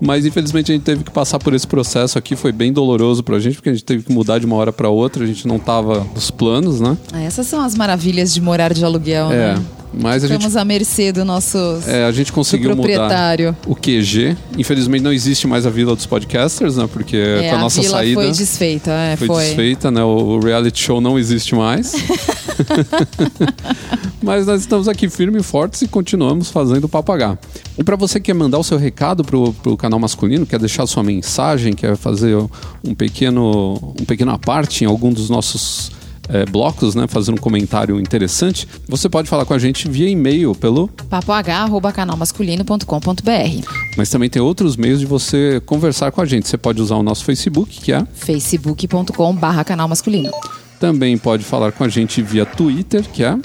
Mas 0.00 0.24
infelizmente 0.24 0.70
a 0.70 0.74
gente 0.74 0.84
teve 0.84 1.02
que 1.02 1.10
passar 1.10 1.38
por 1.38 1.52
esse 1.54 1.66
processo 1.66 2.16
aqui, 2.18 2.36
foi 2.36 2.52
bem 2.52 2.72
doloroso 2.72 3.22
pra 3.22 3.38
gente, 3.40 3.56
porque 3.56 3.68
a 3.70 3.72
gente 3.72 3.84
teve 3.84 4.04
que 4.04 4.12
mudar 4.12 4.38
de 4.38 4.46
uma 4.46 4.54
hora 4.56 4.72
pra 4.72 4.88
outra, 4.88 5.24
a 5.24 5.26
gente 5.26 5.46
não 5.48 5.58
tava 5.58 6.06
nos 6.14 6.30
planos, 6.30 6.80
né? 6.80 6.96
Ah, 7.12 7.20
Essas 7.20 7.46
são 7.46 7.60
as 7.60 7.74
maravilhas 7.74 8.32
de 8.32 8.40
morar 8.40 8.72
de 8.72 8.84
aluguel, 8.84 9.32
É, 9.32 9.54
né? 9.54 9.64
Mas 9.92 10.24
a 10.24 10.28
gente 10.28 10.56
à 10.56 10.64
mercê 10.64 11.12
do 11.12 11.24
nosso 11.24 11.58
É, 11.86 12.04
a 12.04 12.12
gente 12.12 12.32
conseguiu 12.32 12.70
do 12.70 12.76
mudar 12.76 12.88
proprietário. 12.88 13.56
o 13.66 13.74
QG. 13.74 14.36
Infelizmente 14.56 15.02
não 15.02 15.12
existe 15.12 15.46
mais 15.46 15.66
a 15.66 15.70
Vila 15.70 15.94
dos 15.94 16.06
Podcasters, 16.06 16.76
né? 16.76 16.88
Porque 16.92 17.16
É, 17.16 17.48
com 17.50 17.56
a 17.56 17.58
a 17.58 17.62
nossa 17.62 17.82
saída 17.82 18.20
foi 18.20 18.30
desfeita, 18.30 18.90
é, 18.90 19.16
foi, 19.16 19.26
foi. 19.26 19.44
desfeita, 19.44 19.90
né? 19.90 20.02
O 20.02 20.38
reality 20.38 20.80
show 20.80 21.00
não 21.00 21.18
existe 21.18 21.54
mais. 21.54 21.92
Mas 24.22 24.46
nós 24.46 24.60
estamos 24.60 24.88
aqui 24.88 25.08
firmes 25.08 25.42
e 25.42 25.44
fortes 25.44 25.82
e 25.82 25.88
continuamos 25.88 26.50
fazendo 26.50 26.84
o 26.84 26.88
papagá. 26.88 27.38
E 27.78 27.84
para 27.84 27.96
você 27.96 28.18
que 28.20 28.26
quer 28.26 28.34
mandar 28.34 28.58
o 28.58 28.64
seu 28.64 28.76
recado 28.76 29.24
pro, 29.24 29.52
pro 29.54 29.76
canal 29.76 29.98
masculino, 29.98 30.44
quer 30.44 30.58
deixar 30.58 30.86
sua 30.86 31.02
mensagem, 31.02 31.72
quer 31.72 31.96
fazer 31.96 32.36
um 32.84 32.94
pequeno, 32.94 33.94
um 33.98 34.04
pequeno 34.04 34.32
aparte 34.32 34.84
em 34.84 34.86
algum 34.86 35.12
dos 35.12 35.30
nossos 35.30 35.90
eh, 36.28 36.44
blocos, 36.46 36.94
né? 36.94 37.06
Fazer 37.06 37.30
um 37.32 37.36
comentário 37.36 38.00
interessante, 38.00 38.66
você 38.86 39.08
pode 39.08 39.28
falar 39.28 39.44
com 39.44 39.54
a 39.54 39.58
gente 39.58 39.88
via 39.88 40.08
e-mail 40.08 40.54
pelo 40.54 40.88
papoh.canalmasculino.com.br 41.08 43.68
Mas 43.96 44.10
também 44.10 44.28
tem 44.28 44.42
outros 44.42 44.76
meios 44.76 45.00
de 45.00 45.06
você 45.06 45.60
conversar 45.64 46.12
com 46.12 46.20
a 46.20 46.26
gente. 46.26 46.46
Você 46.48 46.58
pode 46.58 46.80
usar 46.80 46.94
o 46.96 47.02
nosso 47.02 47.24
Facebook, 47.24 47.80
que 47.80 47.92
é. 47.92 48.06
facebook.com 48.14 49.34
barra 49.34 49.64
canal 49.64 49.88
masculino 49.88 50.30
Também 50.78 51.18
pode 51.18 51.42
falar 51.44 51.72
com 51.72 51.84
a 51.84 51.88
gente 51.88 52.22
via 52.22 52.46
Twitter, 52.46 53.02
que 53.10 53.24
é. 53.24 53.36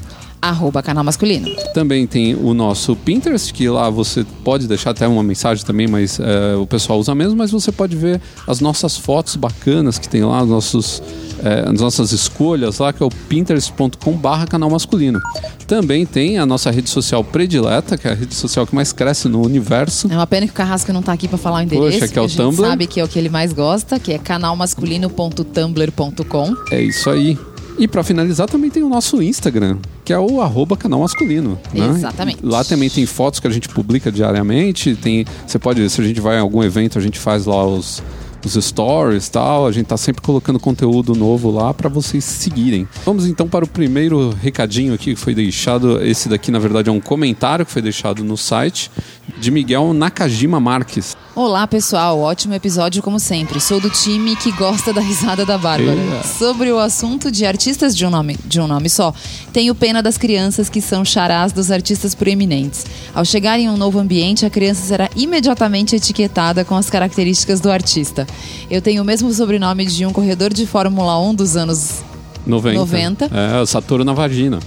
Arroba 0.44 0.84
canal 0.84 1.04
masculino 1.04 1.50
Também 1.74 2.06
tem 2.06 2.36
o 2.36 2.54
nosso 2.54 2.96
Pinterest, 2.96 3.52
que 3.54 3.68
lá 3.70 3.90
você 3.90 4.24
pode 4.44 4.68
deixar 4.68 4.92
até 4.92 5.08
uma 5.08 5.24
mensagem 5.24 5.66
também, 5.66 5.88
mas 5.88 6.20
é, 6.20 6.56
o 6.56 6.68
pessoal 6.68 7.00
usa 7.00 7.16
mesmo, 7.16 7.38
mas 7.38 7.50
você 7.52 7.72
pode 7.72 7.96
ver 7.96 8.20
as 8.48 8.60
nossas 8.60 8.98
fotos 8.98 9.36
bacanas 9.36 9.98
que 9.98 10.08
tem 10.10 10.24
lá, 10.24 10.44
os 10.44 10.50
nossos, 10.50 11.02
é, 11.44 11.68
as 11.70 11.80
nossas 11.80 12.12
escolhas 12.12 12.80
lá, 12.80 12.92
que 12.92 13.02
é 13.02 13.06
o 13.06 13.10
pinterest.com 13.10 14.12
barra 14.14 14.46
canal 14.46 14.70
masculino. 14.70 15.22
Também 15.66 16.06
tem 16.06 16.38
a 16.38 16.46
nossa 16.46 16.70
rede 16.70 16.90
social 16.90 17.24
predileta, 17.24 17.98
que 17.98 18.06
é 18.08 18.12
a 18.12 18.14
rede 18.14 18.36
social 18.36 18.68
que 18.68 18.76
mais 18.76 18.92
cresce 18.92 19.30
no 19.30 19.42
universo. 19.42 20.10
É 20.12 20.16
uma 20.16 20.28
pena 20.28 20.46
que 20.46 20.52
o 20.52 20.56
Carrasco 20.56 20.92
não 20.92 21.02
tá 21.02 21.14
aqui 21.14 21.30
pra 21.30 21.38
falar 21.38 21.60
o 21.60 21.62
endereço. 21.62 22.00
Poxa, 22.00 22.12
que 22.12 22.20
é 22.20 22.22
o 22.22 22.26
a 22.26 22.30
Tumblr. 22.30 22.68
sabe 22.68 22.86
que 22.86 23.00
é 23.00 23.04
o 23.04 23.08
que 23.08 23.18
ele 23.18 23.30
mais 23.30 23.54
gosta, 23.54 23.98
que 23.98 24.12
é 24.12 24.18
canalmasculino.tumblr.com. 24.18 26.54
É 26.72 26.82
isso 26.82 27.10
aí. 27.10 27.38
E 27.78 27.88
pra 27.88 28.04
finalizar, 28.04 28.48
também 28.48 28.70
tem 28.70 28.84
o 28.84 28.90
nosso 28.90 29.22
Instagram, 29.22 29.78
que 30.06 30.14
é 30.14 30.20
o 30.20 30.42
arroba 30.42 30.78
canal 30.78 31.00
masculino. 31.00 31.58
né? 31.74 31.88
Exatamente. 31.90 32.40
Lá 32.46 32.64
também 32.64 32.90
tem 32.90 33.06
fotos 33.06 33.40
que 33.40 33.48
a 33.48 33.50
gente 33.50 33.68
publica 33.70 34.12
diariamente. 34.12 34.96
Tem, 34.96 35.26
você 35.46 35.58
pode, 35.58 35.90
se 35.90 36.00
a 36.00 36.04
gente 36.04 36.20
vai 36.22 36.38
em 36.38 36.40
algum 36.42 36.64
evento, 36.64 37.00
a 37.00 37.02
gente 37.02 37.18
faz 37.20 37.46
lá 37.46 37.66
os, 37.66 38.04
os 38.46 38.54
stories 38.64 39.28
tal. 39.28 39.66
A 39.66 39.72
gente 39.72 39.88
tá 39.88 39.98
sempre 39.98 40.22
colocando 40.22 40.60
conteúdo 40.60 41.16
novo 41.16 41.50
lá 41.50 41.74
para 41.74 41.90
vocês 41.90 42.24
seguirem. 42.24 42.88
Vamos 43.06 43.26
então 43.26 43.48
para 43.48 43.66
o 43.66 43.68
primeiro 43.68 44.30
recadinho 44.42 44.94
aqui 44.94 45.16
que 45.16 45.20
foi 45.20 45.34
deixado. 45.34 46.02
Esse 46.04 46.30
daqui, 46.30 46.52
na 46.52 46.60
verdade, 46.60 46.90
é 46.90 46.92
um 46.92 47.02
comentário 47.02 47.66
que 47.66 47.72
foi 47.72 47.82
deixado 47.82 48.24
no 48.24 48.38
site 48.38 48.92
de 49.40 49.50
Miguel 49.50 49.94
Nakajima 49.94 50.60
Marques. 50.60 51.18
Olá, 51.36 51.66
pessoal. 51.66 52.20
Ótimo 52.20 52.54
episódio, 52.54 53.02
como 53.02 53.20
sempre. 53.20 53.60
Sou 53.60 53.80
do 53.80 53.90
time 53.90 54.36
que 54.36 54.52
gosta 54.52 54.94
da 54.94 55.02
risada 55.02 55.44
da 55.44 55.58
Bárbara. 55.58 56.00
Eia. 56.00 56.22
Sobre 56.22 56.72
o 56.72 56.78
assunto 56.78 57.32
de 57.32 57.44
artistas 57.44 57.98
de 57.98 58.06
um, 58.06 58.12
nome, 58.12 58.38
de 58.46 58.62
um 58.62 58.68
nome 58.68 58.88
só, 58.88 59.12
tenho 59.52 59.74
pena 59.74 60.04
das 60.04 60.16
crianças 60.16 60.70
que 60.70 60.80
são 60.80 61.04
charás 61.04 61.52
dos 61.52 61.72
artistas 61.72 62.14
proeminentes. 62.14 62.86
Ao 63.16 63.26
chegar 63.26 63.60
em 63.60 63.68
um 63.68 63.76
novo 63.76 63.98
ambiente, 63.98 64.46
a 64.46 64.50
criança 64.50 64.86
será 64.86 65.10
imediatamente 65.16 65.96
etiquetada 65.96 66.64
com 66.64 66.76
as 66.76 66.88
características 66.88 67.60
do 67.60 67.72
artista. 67.72 68.28
Eu 68.70 68.80
tenho 68.80 69.02
o 69.02 69.06
mesmo 69.06 69.34
sobrenome 69.34 69.88
de 69.88 70.06
um 70.06 70.14
corredor 70.14 70.54
de 70.54 70.68
Fórmula 70.68 71.20
1 71.20 71.34
dos 71.34 71.58
anos 71.58 72.04
90. 72.46 72.78
90. 72.78 73.26
É, 73.34 73.60
o 73.60 73.66
Satoru 73.66 74.06
na 74.06 74.14
vagina. 74.14 74.60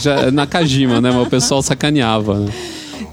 Já, 0.00 0.30
Nakajima, 0.30 1.02
né? 1.02 1.10
Mas 1.10 1.26
o 1.26 1.28
pessoal 1.28 1.60
sacaneava, 1.60 2.40
né? 2.40 2.52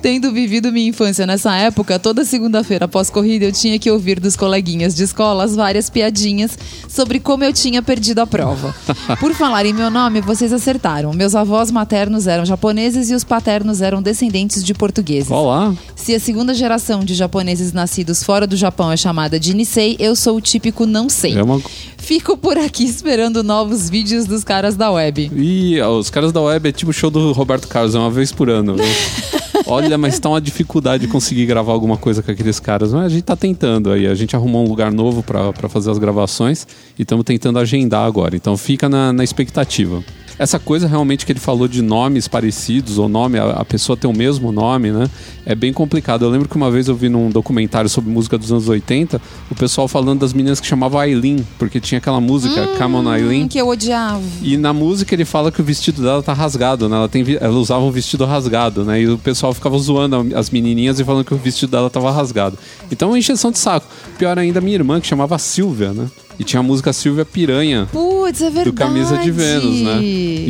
Tendo 0.01 0.31
vivido 0.31 0.71
minha 0.71 0.89
infância 0.89 1.25
nessa 1.25 1.55
época, 1.55 1.99
toda 1.99 2.25
segunda-feira 2.25 2.85
após 2.85 3.09
corrida 3.09 3.45
eu 3.45 3.51
tinha 3.51 3.77
que 3.77 3.89
ouvir 3.89 4.19
dos 4.19 4.35
coleguinhas 4.35 4.95
de 4.95 5.03
escola 5.03 5.43
as 5.43 5.55
várias 5.55 5.89
piadinhas 5.89 6.57
sobre 6.87 7.19
como 7.19 7.43
eu 7.43 7.53
tinha 7.53 7.81
perdido 7.81 8.19
a 8.19 8.27
prova. 8.27 8.75
Por 9.19 9.33
falar 9.33 9.65
em 9.65 9.73
meu 9.73 9.89
nome, 9.89 10.21
vocês 10.21 10.53
acertaram. 10.53 11.13
Meus 11.13 11.35
avós 11.35 11.71
maternos 11.71 12.27
eram 12.27 12.45
japoneses 12.45 13.09
e 13.09 13.13
os 13.13 13.23
paternos 13.23 13.81
eram 13.81 14.01
descendentes 14.01 14.63
de 14.63 14.73
portugueses. 14.73 15.31
Olá. 15.31 15.73
Se 15.95 16.15
a 16.15 16.19
segunda 16.19 16.53
geração 16.53 17.03
de 17.03 17.13
japoneses 17.13 17.73
nascidos 17.73 18.23
fora 18.23 18.47
do 18.47 18.55
Japão 18.55 18.91
é 18.91 18.97
chamada 18.97 19.39
de 19.39 19.53
Nisei, 19.53 19.95
eu 19.99 20.15
sou 20.15 20.37
o 20.37 20.41
típico 20.41 20.85
não 20.85 21.09
sei. 21.09 21.37
É 21.37 21.43
uma... 21.43 21.61
Fico 21.97 22.37
por 22.37 22.57
aqui 22.57 22.85
esperando 22.85 23.43
novos 23.43 23.89
vídeos 23.89 24.25
dos 24.25 24.43
caras 24.43 24.75
da 24.75 24.89
web. 24.89 25.29
Ih, 25.35 25.81
os 25.81 26.09
caras 26.09 26.31
da 26.31 26.41
web 26.41 26.69
é 26.69 26.71
tipo 26.71 26.91
o 26.91 26.93
show 26.93 27.11
do 27.11 27.31
Roberto 27.33 27.67
Carlos, 27.67 27.93
é 27.93 27.99
uma 27.99 28.09
vez 28.09 28.31
por 28.31 28.49
ano. 28.49 28.75
viu? 28.75 28.85
Olha, 29.69 29.97
mas 29.97 30.19
tá 30.19 30.29
uma 30.29 30.41
dificuldade 30.41 31.05
de 31.05 31.11
conseguir 31.11 31.45
gravar 31.45 31.71
alguma 31.71 31.95
coisa 31.95 32.23
com 32.23 32.31
aqueles 32.31 32.59
caras. 32.59 32.91
Mas 32.91 33.05
a 33.05 33.09
gente 33.09 33.23
tá 33.23 33.35
tentando 33.35 33.91
aí. 33.91 34.07
A 34.07 34.15
gente 34.15 34.35
arrumou 34.35 34.65
um 34.65 34.67
lugar 34.67 34.91
novo 34.91 35.23
pra 35.23 35.69
fazer 35.69 35.91
as 35.91 35.97
gravações 35.97 36.67
e 36.97 37.03
estamos 37.03 37.23
tentando 37.23 37.59
agendar 37.59 38.05
agora. 38.05 38.35
Então 38.35 38.57
fica 38.57 38.89
na, 38.89 39.13
na 39.13 39.23
expectativa. 39.23 40.03
Essa 40.39 40.57
coisa 40.57 40.87
realmente 40.87 41.25
que 41.25 41.31
ele 41.33 41.39
falou 41.39 41.67
de 41.67 41.81
nomes 41.81 42.27
parecidos, 42.27 42.97
ou 42.97 43.09
nome, 43.09 43.37
a, 43.37 43.49
a 43.51 43.65
pessoa 43.65 43.97
ter 43.97 44.07
o 44.07 44.13
mesmo 44.13 44.51
nome, 44.53 44.89
né? 44.89 45.09
É 45.45 45.53
bem 45.53 45.73
complicado. 45.73 46.23
Eu 46.23 46.29
lembro 46.29 46.47
que 46.47 46.55
uma 46.55 46.71
vez 46.71 46.87
eu 46.87 46.95
vi 46.95 47.09
num 47.09 47.29
documentário 47.29 47.89
sobre 47.89 48.09
música 48.09 48.37
dos 48.37 48.49
anos 48.49 48.69
80, 48.69 49.21
o 49.51 49.55
pessoal 49.55 49.87
falando 49.87 50.21
das 50.21 50.31
meninas 50.31 50.61
que 50.61 50.65
chamavam 50.65 50.97
Aileen, 50.99 51.45
porque 51.57 51.79
tinha 51.81 51.97
aquela 51.97 52.21
música, 52.21 52.67
Come 52.77 52.95
on 52.95 53.09
Aileen. 53.09 53.47
Que 53.49 53.59
eu 53.59 53.67
odiava. 53.67 54.23
E 54.41 54.55
na 54.55 54.71
música 54.71 55.13
ele 55.13 55.25
fala 55.25 55.51
que 55.51 55.61
o 55.61 55.63
vestido 55.63 56.01
dela 56.01 56.23
tá 56.23 56.31
rasgado, 56.31 56.87
né? 56.87 56.95
Ela, 56.95 57.09
tem, 57.09 57.25
ela 57.39 57.57
usava 57.57 57.83
um 57.83 57.91
vestido 57.91 58.23
rasgado, 58.23 58.85
né? 58.85 59.01
E 59.01 59.09
o 59.09 59.17
pessoal 59.17 59.53
ficava 59.53 59.77
zoando 59.77 60.27
as 60.35 60.49
menininhas 60.49 60.99
e 60.99 61.03
falando 61.03 61.25
que 61.25 61.33
o 61.33 61.37
vestido 61.37 61.71
dela 61.71 61.89
tava 61.89 62.11
rasgado. 62.11 62.57
Então, 62.89 63.09
uma 63.09 63.19
encheção 63.19 63.51
de 63.51 63.59
saco. 63.59 63.87
Pior 64.17 64.39
ainda, 64.39 64.61
minha 64.61 64.75
irmã, 64.75 65.01
que 65.01 65.07
chamava 65.07 65.37
Silvia, 65.37 65.91
né? 65.91 66.07
E 66.39 66.43
tinha 66.45 66.61
a 66.61 66.63
música 66.63 66.93
Silvia 66.93 67.25
Piranha, 67.25 67.89
Putz, 67.91 68.39
é 68.41 68.45
verdade. 68.45 68.71
do 68.71 68.73
Camisa 68.73 69.17
de 69.17 69.29
Vênus, 69.29 69.81
né? 69.81 69.99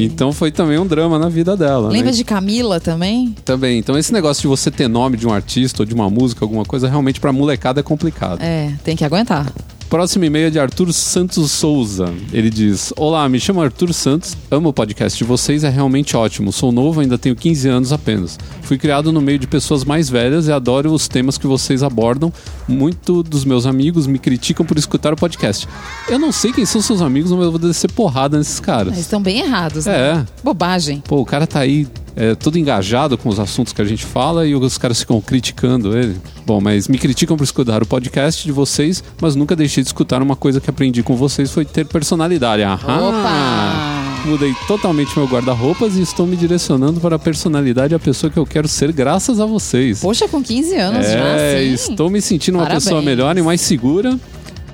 Então 0.06 0.32
foi 0.32 0.52
também 0.52 0.78
um 0.78 0.86
drama 0.86 1.18
na 1.18 1.30
vida 1.30 1.56
dela. 1.56 1.90
Lembra 1.90 2.12
né? 2.12 2.18
de 2.18 2.24
Camila 2.24 2.80
também? 2.80 3.36
Também. 3.44 3.80
Então 3.80 3.98
esse 3.98 4.14
negócio 4.14 4.42
de 4.42 4.48
você 4.48 4.70
ter 4.72 4.88
nome 4.88 5.18
de 5.18 5.28
um 5.28 5.32
artista 5.32 5.82
ou 5.82 5.86
de 5.86 5.94
uma 5.94 6.10
música, 6.10 6.44
alguma 6.44 6.66
coisa, 6.66 6.88
realmente 6.88 7.20
pra 7.20 7.32
molecada 7.32 7.80
é 7.80 7.84
complicado. 7.84 8.42
É, 8.42 8.74
tem 8.84 8.96
que 8.96 9.06
aguentar. 9.06 9.52
Próximo 9.90 10.24
e-mail 10.24 10.46
é 10.46 10.50
de 10.52 10.60
Arthur 10.60 10.94
Santos 10.94 11.52
Souza. 11.52 12.14
Ele 12.32 12.52
diz: 12.52 12.94
Olá, 12.96 13.28
me 13.28 13.40
chamo 13.40 13.60
Arthur 13.60 13.92
Santos, 13.92 14.38
amo 14.52 14.70
o 14.70 14.74
podcast 14.74 15.18
de 15.18 15.24
vocês, 15.24 15.64
é 15.64 15.70
realmente 15.70 16.16
ótimo. 16.16 16.52
Sou 16.52 16.72
novo, 16.72 17.02
ainda 17.02 17.18
tenho 17.18 17.36
15 17.36 17.68
anos 17.68 17.92
apenas. 17.92 18.38
Fui 18.62 18.78
criado 18.78 19.12
no 19.12 19.20
meio 19.20 19.40
de 19.40 19.48
pessoas 19.48 19.84
mais 19.84 20.08
velhas 20.08 20.48
e 20.48 20.52
adoro 20.52 20.94
os 20.94 21.08
temas 21.08 21.40
que 21.40 21.48
vocês 21.48 21.82
abordam. 21.82 22.32
Muito 22.68 23.24
dos 23.24 23.44
meus 23.44 23.66
amigos 23.66 24.06
me 24.06 24.20
criticam 24.20 24.64
por 24.64 24.78
escutar 24.78 25.12
o 25.12 25.16
podcast. 25.16 25.68
Eu 26.08 26.20
não 26.20 26.32
sei 26.32 26.54
quem 26.54 26.68
são 26.68 26.82
seus 26.82 27.02
amigos, 27.02 27.32
mas 27.32 27.42
eu 27.46 27.50
vou 27.50 27.60
descer 27.60 27.92
porrada 27.92 28.38
nesses 28.38 28.60
caras. 28.60 28.94
Eles 28.94 29.06
estão 29.06 29.20
bem 29.20 29.40
errados, 29.40 29.88
né? 29.88 29.98
É. 29.98 30.26
Bobagem. 30.44 31.02
Pô, 31.08 31.20
o 31.20 31.26
cara 31.26 31.48
tá 31.48 31.62
aí 31.62 31.88
é, 32.16 32.36
todo 32.36 32.58
engajado 32.58 33.18
com 33.18 33.30
os 33.30 33.40
assuntos 33.40 33.74
que 33.74 33.82
a 33.82 33.86
gente 33.86 34.06
fala 34.06 34.46
e 34.48 34.56
os 34.56 34.78
caras 34.78 35.00
ficam 35.00 35.20
criticando 35.22 35.98
ele. 35.98 36.18
Bom, 36.46 36.60
mas 36.60 36.88
me 36.88 36.98
criticam 36.98 37.38
por 37.38 37.44
escutar 37.44 37.82
o 37.84 37.86
podcast 37.86 38.44
de 38.44 38.52
vocês, 38.52 39.04
mas 39.22 39.36
nunca 39.36 39.56
deixei 39.56 39.84
de 39.84 39.90
escutar 39.90 40.22
uma 40.22 40.36
coisa 40.36 40.60
que 40.60 40.70
aprendi 40.70 41.04
com 41.04 41.16
vocês 41.16 41.52
foi 41.52 41.66
ter 41.66 41.86
personalidade. 41.86 42.64
Aham! 42.64 43.10
Opa! 43.10 44.00
Mudei 44.26 44.54
totalmente 44.68 45.18
meu 45.18 45.28
guarda-roupas 45.28 45.96
e 45.96 46.02
estou 46.02 46.28
me 46.28 46.36
direcionando 46.36 47.00
para 47.00 47.16
a 47.16 47.20
personalidade 47.20 47.96
a 47.96 48.00
pessoa 48.00 48.30
que 48.30 48.38
eu 48.38 48.46
quero 48.46 48.68
ser 48.68 48.92
graças 48.92 49.40
a 49.40 49.46
vocês. 49.46 50.02
Poxa, 50.02 50.28
com 50.28 50.44
15 50.44 50.76
anos 50.76 51.06
é, 51.06 51.14
já, 51.14 51.60
sim. 51.60 51.92
estou 51.92 52.10
me 52.10 52.22
sentindo 52.22 52.56
uma 52.56 52.64
Parabéns. 52.66 52.84
pessoa 52.84 53.02
melhor 53.02 53.38
e 53.38 53.42
mais 53.42 53.62
segura. 53.62 54.20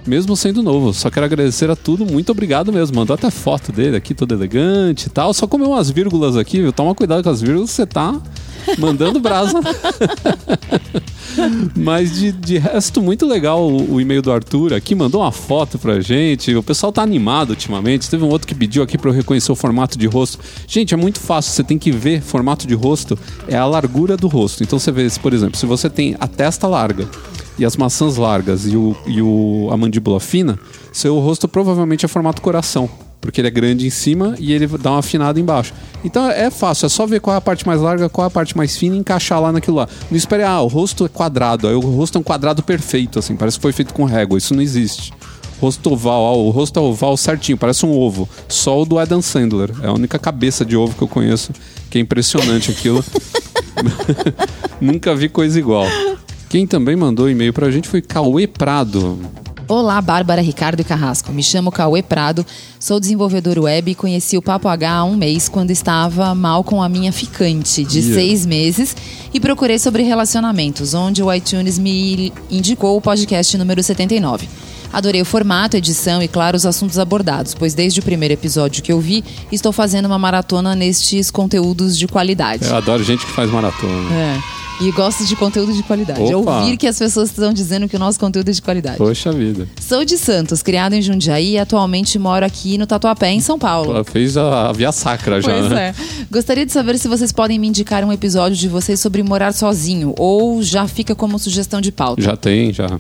Mesmo 0.06 0.36
sendo 0.36 0.62
novo, 0.62 0.94
só 0.94 1.10
quero 1.10 1.26
agradecer 1.26 1.70
a 1.70 1.76
tudo, 1.76 2.06
muito 2.06 2.32
obrigado 2.32 2.72
mesmo. 2.72 2.96
Mandou 2.96 3.16
até 3.16 3.32
foto 3.32 3.72
dele 3.72 3.98
aqui, 3.98 4.14
todo 4.14 4.34
elegante 4.34 5.08
e 5.08 5.10
tal. 5.10 5.34
Só 5.34 5.48
comeu 5.48 5.72
umas 5.72 5.90
vírgulas 5.90 6.38
aqui, 6.38 6.62
viu? 6.62 6.72
Toma 6.72 6.94
cuidado 6.94 7.24
com 7.24 7.30
as 7.30 7.42
vírgulas, 7.42 7.72
você 7.72 7.88
tá 7.88 8.22
mandando 8.78 9.20
brasa. 9.20 9.60
Mas 11.76 12.14
de, 12.14 12.32
de 12.32 12.60
resto, 12.60 13.02
muito 13.02 13.26
legal 13.26 13.68
o, 13.68 13.96
o 13.96 14.02
e-mail 14.02 14.22
do 14.22 14.32
Arthur 14.32 14.74
aqui, 14.74 14.94
mandou 14.94 15.22
uma 15.22 15.32
foto 15.32 15.80
pra 15.80 16.00
gente. 16.00 16.56
O 16.56 16.62
pessoal 16.62 16.92
tá 16.92 17.02
animado 17.02 17.50
ultimamente. 17.50 18.08
Teve 18.08 18.24
um 18.24 18.30
outro 18.30 18.48
que 18.48 18.54
pediu 18.54 18.84
aqui 18.84 19.00
pra 19.00 19.10
eu 19.10 19.14
reconhecer 19.14 19.52
o 19.52 19.56
formato 19.56 19.98
de 19.98 20.06
rosto. 20.06 20.38
Gente, 20.68 20.94
é 20.94 20.98
muito 20.98 21.20
fácil, 21.20 21.52
você 21.52 21.64
tem 21.64 21.80
que 21.80 21.92
ver 21.92 22.22
formato 22.22 22.68
de 22.68 22.76
rosto, 22.76 23.18
é 23.48 23.58
a 23.58 23.66
largura 23.66 24.16
do 24.16 24.28
rosto. 24.28 24.64
Então 24.64 24.78
você 24.78 24.92
vê, 24.92 25.08
por 25.22 25.34
exemplo, 25.34 25.58
se 25.58 25.66
você 25.66 25.90
tem 25.90 26.16
a 26.20 26.28
testa 26.28 26.68
larga 26.68 27.08
e 27.58 27.66
as 27.66 27.78
maçãs 27.78 28.18
largas 28.18 28.66
e, 28.66 28.76
o, 28.76 28.96
e 29.06 29.22
o, 29.22 29.70
a 29.72 29.78
mandíbula 29.78 30.20
fina, 30.20 30.60
seu 30.92 31.18
rosto 31.20 31.48
provavelmente 31.48 32.06
é 32.06 32.08
formato 32.08 32.42
coração. 32.42 32.90
Porque 33.22 33.42
ele 33.42 33.48
é 33.48 33.52
grande 33.52 33.88
em 33.88 33.90
cima 33.90 34.36
e 34.38 34.54
ele 34.54 34.68
dá 34.68 34.92
uma 34.92 35.00
afinada 35.00 35.40
embaixo. 35.40 35.74
Então 36.04 36.30
é 36.30 36.52
fácil, 36.52 36.86
é 36.86 36.90
só 36.90 37.08
ver 37.08 37.20
qual 37.20 37.34
é 37.34 37.38
a 37.38 37.42
parte 37.42 37.66
mais 37.66 37.82
larga, 37.82 38.08
qual 38.08 38.26
é 38.26 38.28
a 38.28 38.32
parte 38.32 38.56
mais 38.56 38.78
fina 38.78 38.96
e 38.96 39.00
encaixar 39.00 39.42
lá 39.42 39.52
naquilo 39.52 39.78
lá. 39.78 39.90
Não 40.12 40.18
espere, 40.18 40.44
ah, 40.44 40.62
o 40.62 40.68
rosto 40.68 41.06
é 41.06 41.10
quadrado, 41.10 41.68
aí 41.68 41.74
o 41.74 41.80
rosto 41.80 42.18
é 42.18 42.22
um 42.22 42.24
quadrado 42.24 42.62
perfeito, 42.62 43.18
assim, 43.18 43.36
parece 43.36 43.58
que 43.58 43.64
foi 43.64 43.72
feito 43.72 43.94
com 43.94 44.04
régua. 44.04 44.38
Isso 44.38 44.54
não 44.54 44.62
existe. 44.62 45.12
Rosto 45.60 45.94
oval, 45.94 46.22
ó, 46.22 46.38
o 46.38 46.50
rosto 46.52 46.78
é 46.78 46.82
oval 46.84 47.18
certinho, 47.18 47.58
parece 47.58 47.86
um 47.86 47.98
ovo. 47.98 48.30
Só 48.48 48.82
o 48.82 48.86
do 48.86 49.00
Adam 49.00 49.22
Sandler. 49.22 49.72
É 49.82 49.88
a 49.88 49.94
única 49.94 50.20
cabeça 50.20 50.64
de 50.64 50.76
ovo 50.76 50.94
que 50.94 51.02
eu 51.02 51.08
conheço, 51.08 51.52
que 51.90 51.98
é 51.98 52.02
impressionante 52.02 52.70
aquilo. 52.70 53.04
Nunca 54.80 55.16
vi 55.16 55.30
coisa 55.30 55.58
igual. 55.58 55.88
Quem 56.56 56.66
também 56.66 56.96
mandou 56.96 57.30
e-mail 57.30 57.52
pra 57.52 57.70
gente 57.70 57.86
foi 57.90 58.02
Cauê 58.02 58.48
Prado. 58.48 59.20
Olá, 59.68 60.02
Bárbara, 60.02 60.42
Ricardo 60.42 60.80
e 60.80 60.86
Carrasco. 60.86 61.34
Me 61.34 61.44
chamo 61.44 61.70
Cauê 61.70 62.02
Prado, 62.02 62.46
sou 62.80 62.98
desenvolvedor 62.98 63.60
web 63.60 63.92
e 63.92 63.94
conheci 63.94 64.38
o 64.38 64.42
Papo 64.42 64.70
H 64.70 64.90
há 64.90 65.04
um 65.04 65.18
mês 65.18 65.50
quando 65.50 65.72
estava 65.72 66.34
mal 66.34 66.64
com 66.64 66.82
a 66.82 66.88
minha 66.88 67.12
ficante 67.12 67.84
de 67.84 68.00
Yeah. 68.00 68.16
seis 68.16 68.46
meses 68.46 68.96
e 69.34 69.40
procurei 69.42 69.78
sobre 69.78 70.04
relacionamentos, 70.04 70.94
onde 70.94 71.22
o 71.22 71.34
iTunes 71.34 71.78
me 71.78 72.32
indicou 72.50 72.96
o 72.96 73.02
podcast 73.02 73.58
número 73.58 73.84
79. 73.84 74.48
Adorei 74.94 75.22
o 75.22 75.26
formato, 75.26 75.76
a 75.76 75.80
edição 75.80 76.24
e, 76.24 76.28
claro, 76.30 76.56
os 76.56 76.66
assuntos 76.66 76.98
abordados, 76.98 77.54
pois 77.54 77.74
desde 77.74 78.00
o 78.00 78.04
primeiro 78.04 78.34
episódio 78.34 78.82
que 78.82 78.94
eu 78.94 79.02
vi, 79.02 79.26
estou 79.52 79.74
fazendo 79.74 80.06
uma 80.06 80.18
maratona 80.18 80.74
nestes 80.74 81.30
conteúdos 81.30 81.98
de 81.98 82.08
qualidade. 82.08 82.66
Eu 82.66 82.78
adoro 82.78 83.04
gente 83.04 83.26
que 83.26 83.32
faz 83.34 83.52
maratona. 83.52 84.14
É. 84.14 84.55
E 84.82 84.92
gosto 84.92 85.26
de 85.26 85.36
conteúdo 85.38 85.72
de 85.72 85.82
qualidade. 85.84 86.22
Opa. 86.36 86.60
Ouvir 86.60 86.76
que 86.76 86.86
as 86.86 87.00
pessoas 87.00 87.30
estão 87.30 87.54
dizendo 87.54 87.88
que 87.88 87.96
o 87.96 88.00
nosso 88.00 88.20
conteúdo 88.20 88.50
é 88.50 88.52
de 88.52 88.62
qualidade. 88.62 88.98
Poxa 88.98 89.32
vida. 89.32 89.68
Sou 89.80 90.04
de 90.04 90.18
Santos, 90.18 90.62
criado 90.62 90.94
em 90.94 91.02
Jundiaí 91.02 91.52
e 91.52 91.58
atualmente 91.58 92.20
moro 92.20 92.46
aqui 92.46 92.78
no 92.78 92.86
Tatuapé, 92.86 93.32
em 93.32 93.40
São 93.40 93.58
Paulo. 93.58 93.92
Ela 93.92 94.04
fez 94.04 94.36
a, 94.36 94.70
a 94.70 94.72
via 94.74 94.92
sacra 94.92 95.42
já, 95.42 95.50
Pois 95.50 95.70
né? 95.70 95.90
é. 95.98 96.26
Gostaria 96.30 96.66
de 96.66 96.74
saber 96.74 96.98
se 96.98 97.08
vocês 97.08 97.32
podem 97.32 97.58
me 97.58 97.68
indicar 97.68 98.04
um 98.04 98.12
episódio 98.12 98.58
de 98.58 98.68
vocês 98.68 99.00
sobre 99.00 99.24
morar 99.24 99.54
sozinho 99.54 100.14
ou 100.18 100.62
já 100.62 100.86
fica 100.88 101.16
como 101.16 101.40
sugestão 101.40 101.80
de 101.80 101.92
pauta. 101.92 102.22
Já 102.22 102.36
tem, 102.36 102.74
já. 102.74 103.00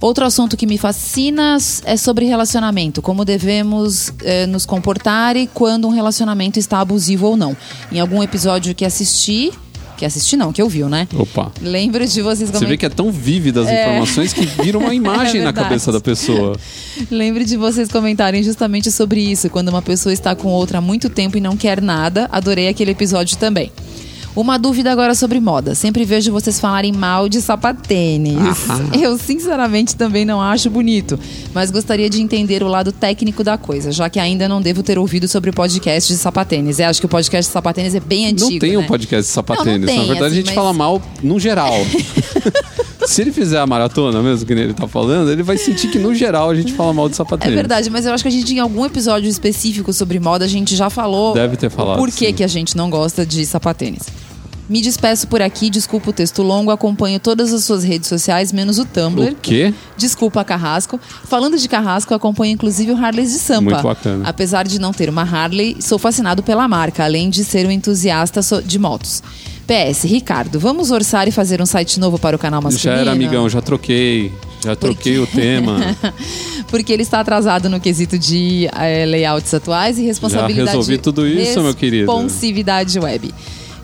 Outro 0.00 0.24
assunto 0.24 0.56
que 0.56 0.66
me 0.66 0.78
fascina 0.78 1.58
é 1.84 1.94
sobre 1.98 2.24
relacionamento, 2.24 3.02
como 3.02 3.22
devemos 3.22 4.10
eh, 4.24 4.46
nos 4.46 4.64
comportar 4.64 5.36
e 5.36 5.46
quando 5.46 5.86
um 5.86 5.90
relacionamento 5.90 6.58
está 6.58 6.80
abusivo 6.80 7.26
ou 7.26 7.36
não. 7.36 7.54
Em 7.92 8.00
algum 8.00 8.22
episódio 8.22 8.74
que 8.74 8.86
assisti, 8.86 9.52
que 10.00 10.06
assisti 10.06 10.34
não, 10.34 10.50
que 10.50 10.62
ouviu, 10.62 10.88
né? 10.88 11.06
Opa. 11.14 11.52
Lembro 11.60 12.06
de 12.06 12.22
vocês 12.22 12.48
Você 12.48 12.64
vê 12.64 12.78
que 12.78 12.86
é 12.86 12.88
tão 12.88 13.12
vívida 13.12 13.60
as 13.60 13.70
informações 13.70 14.32
que 14.32 14.46
vira 14.46 14.78
uma 14.78 14.94
imagem 14.96 15.42
É 15.42 15.44
na 15.44 15.52
cabeça 15.52 15.92
da 15.92 16.00
pessoa. 16.00 16.56
Lembre 17.10 17.44
de 17.44 17.54
vocês 17.58 17.90
comentarem 17.90 18.42
justamente 18.42 18.90
sobre 18.90 19.20
isso, 19.20 19.50
quando 19.50 19.68
uma 19.68 19.82
pessoa 19.82 20.10
está 20.10 20.34
com 20.34 20.48
outra 20.48 20.78
há 20.78 20.80
muito 20.80 21.10
tempo 21.10 21.36
e 21.36 21.40
não 21.40 21.54
quer 21.54 21.82
nada. 21.82 22.26
Adorei 22.32 22.66
aquele 22.68 22.92
episódio 22.92 23.36
também. 23.36 23.70
Uma 24.34 24.58
dúvida 24.58 24.92
agora 24.92 25.14
sobre 25.14 25.40
moda. 25.40 25.74
Sempre 25.74 26.04
vejo 26.04 26.30
vocês 26.32 26.60
falarem 26.60 26.92
mal 26.92 27.28
de 27.28 27.40
sapatênis. 27.40 28.36
Eu, 28.98 29.18
sinceramente, 29.18 29.96
também 29.96 30.24
não 30.24 30.40
acho 30.40 30.70
bonito, 30.70 31.18
mas 31.52 31.70
gostaria 31.70 32.08
de 32.08 32.22
entender 32.22 32.62
o 32.62 32.68
lado 32.68 32.92
técnico 32.92 33.42
da 33.42 33.58
coisa, 33.58 33.90
já 33.90 34.08
que 34.08 34.20
ainda 34.20 34.48
não 34.48 34.62
devo 34.62 34.82
ter 34.82 34.98
ouvido 34.98 35.26
sobre 35.26 35.50
o 35.50 35.52
podcast 35.52 36.12
de 36.12 36.18
sapatênis. 36.18 36.78
Eu 36.78 36.86
acho 36.86 37.00
que 37.00 37.06
o 37.06 37.08
podcast 37.08 37.48
de 37.48 37.52
sapatênis 37.52 37.94
é 37.94 38.00
bem 38.00 38.26
antigo. 38.26 38.50
Não 38.52 38.58
tem 38.58 38.72
né? 38.72 38.78
um 38.78 38.86
podcast 38.86 39.28
de 39.28 39.32
sapatênis. 39.32 39.66
Não, 39.66 39.78
não 39.80 39.86
tem, 39.86 39.98
Na 39.98 40.04
verdade, 40.04 40.24
assim, 40.26 40.34
a 40.34 40.36
gente 40.36 40.46
mas- 40.46 40.54
fala 40.54 40.72
mal 40.72 41.02
no 41.22 41.40
geral. 41.40 41.74
Se 43.06 43.22
ele 43.22 43.32
fizer 43.32 43.58
a 43.58 43.66
maratona 43.66 44.22
mesmo, 44.22 44.46
que 44.46 44.54
nem 44.54 44.64
ele 44.64 44.74
tá 44.74 44.86
falando, 44.86 45.30
ele 45.30 45.42
vai 45.42 45.56
sentir 45.56 45.88
que 45.90 45.98
no 45.98 46.14
geral 46.14 46.50
a 46.50 46.54
gente 46.54 46.72
fala 46.72 46.92
mal 46.92 47.08
de 47.08 47.14
É 47.14 47.16
sapatênis. 47.16 47.54
verdade, 47.54 47.90
mas 47.90 48.06
eu 48.06 48.12
acho 48.12 48.22
que 48.22 48.28
a 48.28 48.32
gente, 48.32 48.54
em 48.54 48.58
algum 48.58 48.84
episódio 48.86 49.28
específico 49.28 49.92
sobre 49.92 50.20
moda, 50.20 50.44
a 50.44 50.48
gente 50.48 50.76
já 50.76 50.88
falou 50.90 51.34
Deve 51.34 51.56
ter 51.56 51.70
falado, 51.70 51.98
por 51.98 52.10
que, 52.10 52.32
que 52.32 52.44
a 52.44 52.48
gente 52.48 52.76
não 52.76 52.88
gosta 52.90 53.24
de 53.26 53.44
sapatênis. 53.46 54.02
Me 54.68 54.80
despeço 54.80 55.26
por 55.26 55.42
aqui, 55.42 55.68
desculpa 55.68 56.10
o 56.10 56.12
texto 56.12 56.42
longo, 56.44 56.70
acompanho 56.70 57.18
todas 57.18 57.52
as 57.52 57.64
suas 57.64 57.82
redes 57.82 58.08
sociais, 58.08 58.52
menos 58.52 58.78
o 58.78 58.84
Tumblr. 58.84 59.32
O 59.32 59.34
quê? 59.34 59.74
Desculpa, 59.96 60.44
Carrasco. 60.44 61.00
Falando 61.24 61.58
de 61.58 61.68
Carrasco, 61.68 62.14
acompanho 62.14 62.52
inclusive 62.52 62.92
o 62.92 62.96
Harley 62.96 63.24
de 63.26 63.32
Sampa. 63.32 63.62
Muito 63.62 63.82
bacana. 63.82 64.22
Apesar 64.28 64.62
de 64.68 64.78
não 64.80 64.92
ter 64.92 65.08
uma 65.10 65.22
Harley, 65.22 65.76
sou 65.80 65.98
fascinado 65.98 66.40
pela 66.44 66.68
marca, 66.68 67.02
além 67.02 67.28
de 67.30 67.42
ser 67.42 67.66
um 67.66 67.70
entusiasta 67.72 68.40
de 68.64 68.78
motos. 68.78 69.24
PS, 69.70 70.02
Ricardo, 70.02 70.58
vamos 70.58 70.90
orçar 70.90 71.28
e 71.28 71.30
fazer 71.30 71.62
um 71.62 71.66
site 71.66 72.00
novo 72.00 72.18
para 72.18 72.34
o 72.34 72.38
canal 72.40 72.60
Já 72.60 72.64
masculino? 72.70 73.00
era 73.02 73.12
amigão, 73.12 73.48
já 73.48 73.62
troquei. 73.62 74.32
Já 74.64 74.74
troquei 74.74 75.16
o 75.20 75.28
tema. 75.28 75.78
Porque 76.66 76.92
ele 76.92 77.04
está 77.04 77.20
atrasado 77.20 77.68
no 77.68 77.78
quesito 77.78 78.18
de 78.18 78.68
eh, 78.76 79.06
layouts 79.06 79.54
atuais 79.54 79.96
e 79.96 80.02
responsabilidade. 80.02 80.66
Já 80.66 80.72
resolvi 80.72 80.98
tudo 80.98 81.24
isso, 81.24 81.62
meu 81.62 81.72
querido. 81.72 82.10
Responsividade 82.10 82.98
web. 82.98 83.32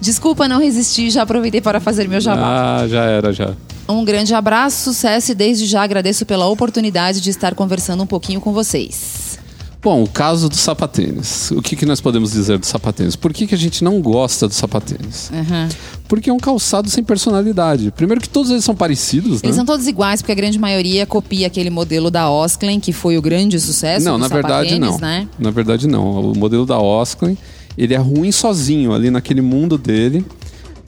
Desculpa, 0.01 0.49
não 0.49 0.59
resisti, 0.59 1.09
já 1.09 1.23
aproveitei 1.23 1.61
para 1.61 1.79
fazer 1.79 2.09
meu 2.09 2.21
jabá. 2.21 2.81
Ah, 2.83 2.89
já 2.89 3.05
era, 3.05 3.33
já. 3.33 3.55
Um 3.89 4.05
grande 4.05 4.35
abraço, 4.35 4.93
sucesso 4.93 5.31
e 5.31 5.35
desde 5.37 5.67
já 5.67 5.85
agradeço 5.85 6.27
pela 6.27 6.47
oportunidade 6.47 7.21
de 7.21 7.31
estar 7.31 7.55
conversando 7.55 8.03
um 8.03 8.07
pouquinho 8.07 8.41
com 8.41 8.53
vocês. 8.53 9.39
Bom, 9.87 10.03
o 10.03 10.09
caso 10.09 10.49
do 10.49 10.57
sapatênis. 10.57 11.53
O 11.53 11.63
que, 11.63 11.77
que 11.77 11.87
nós 11.87 12.01
podemos 12.01 12.33
dizer 12.33 12.59
do 12.59 12.67
sapatênis? 12.67 13.15
Por 13.15 13.33
que, 13.33 13.47
que 13.47 13.55
a 13.55 13.59
gente 13.59 13.85
não 13.85 14.01
gosta 14.03 14.49
do 14.49 14.53
sapatênis? 14.53 15.31
Uhum. 15.33 15.69
Porque 16.09 16.29
é 16.29 16.33
um 16.33 16.41
calçado 16.41 16.91
sem 16.91 17.05
personalidade. 17.05 17.93
Primeiro 17.93 18.21
que 18.21 18.29
todos 18.29 18.51
eles 18.51 18.65
são 18.65 18.75
parecidos, 18.75 19.35
né? 19.35 19.43
Eles 19.45 19.55
são 19.55 19.65
todos 19.65 19.87
iguais, 19.87 20.21
porque 20.21 20.33
a 20.33 20.35
grande 20.35 20.59
maioria 20.59 21.07
copia 21.07 21.47
aquele 21.47 21.71
modelo 21.71 22.11
da 22.11 22.29
Osklen, 22.29 22.81
que 22.81 22.93
foi 22.93 23.17
o 23.17 23.23
grande 23.23 23.61
sucesso 23.61 24.05
Não, 24.05 24.15
do 24.15 24.23
na 24.23 24.27
verdade 24.27 24.77
não. 24.77 24.99
né? 24.99 25.29
Na 25.39 25.53
verdade 25.53 25.87
não. 25.87 26.33
O 26.33 26.37
modelo 26.37 26.67
da 26.67 26.81
Osklen, 26.81 27.39
ele 27.79 27.95
é 27.95 27.99
ruim 27.99 28.33
sozinho 28.33 28.93
ali 28.93 29.09
naquele 29.09 29.41
mundo 29.41 29.79
dele. 29.79 30.27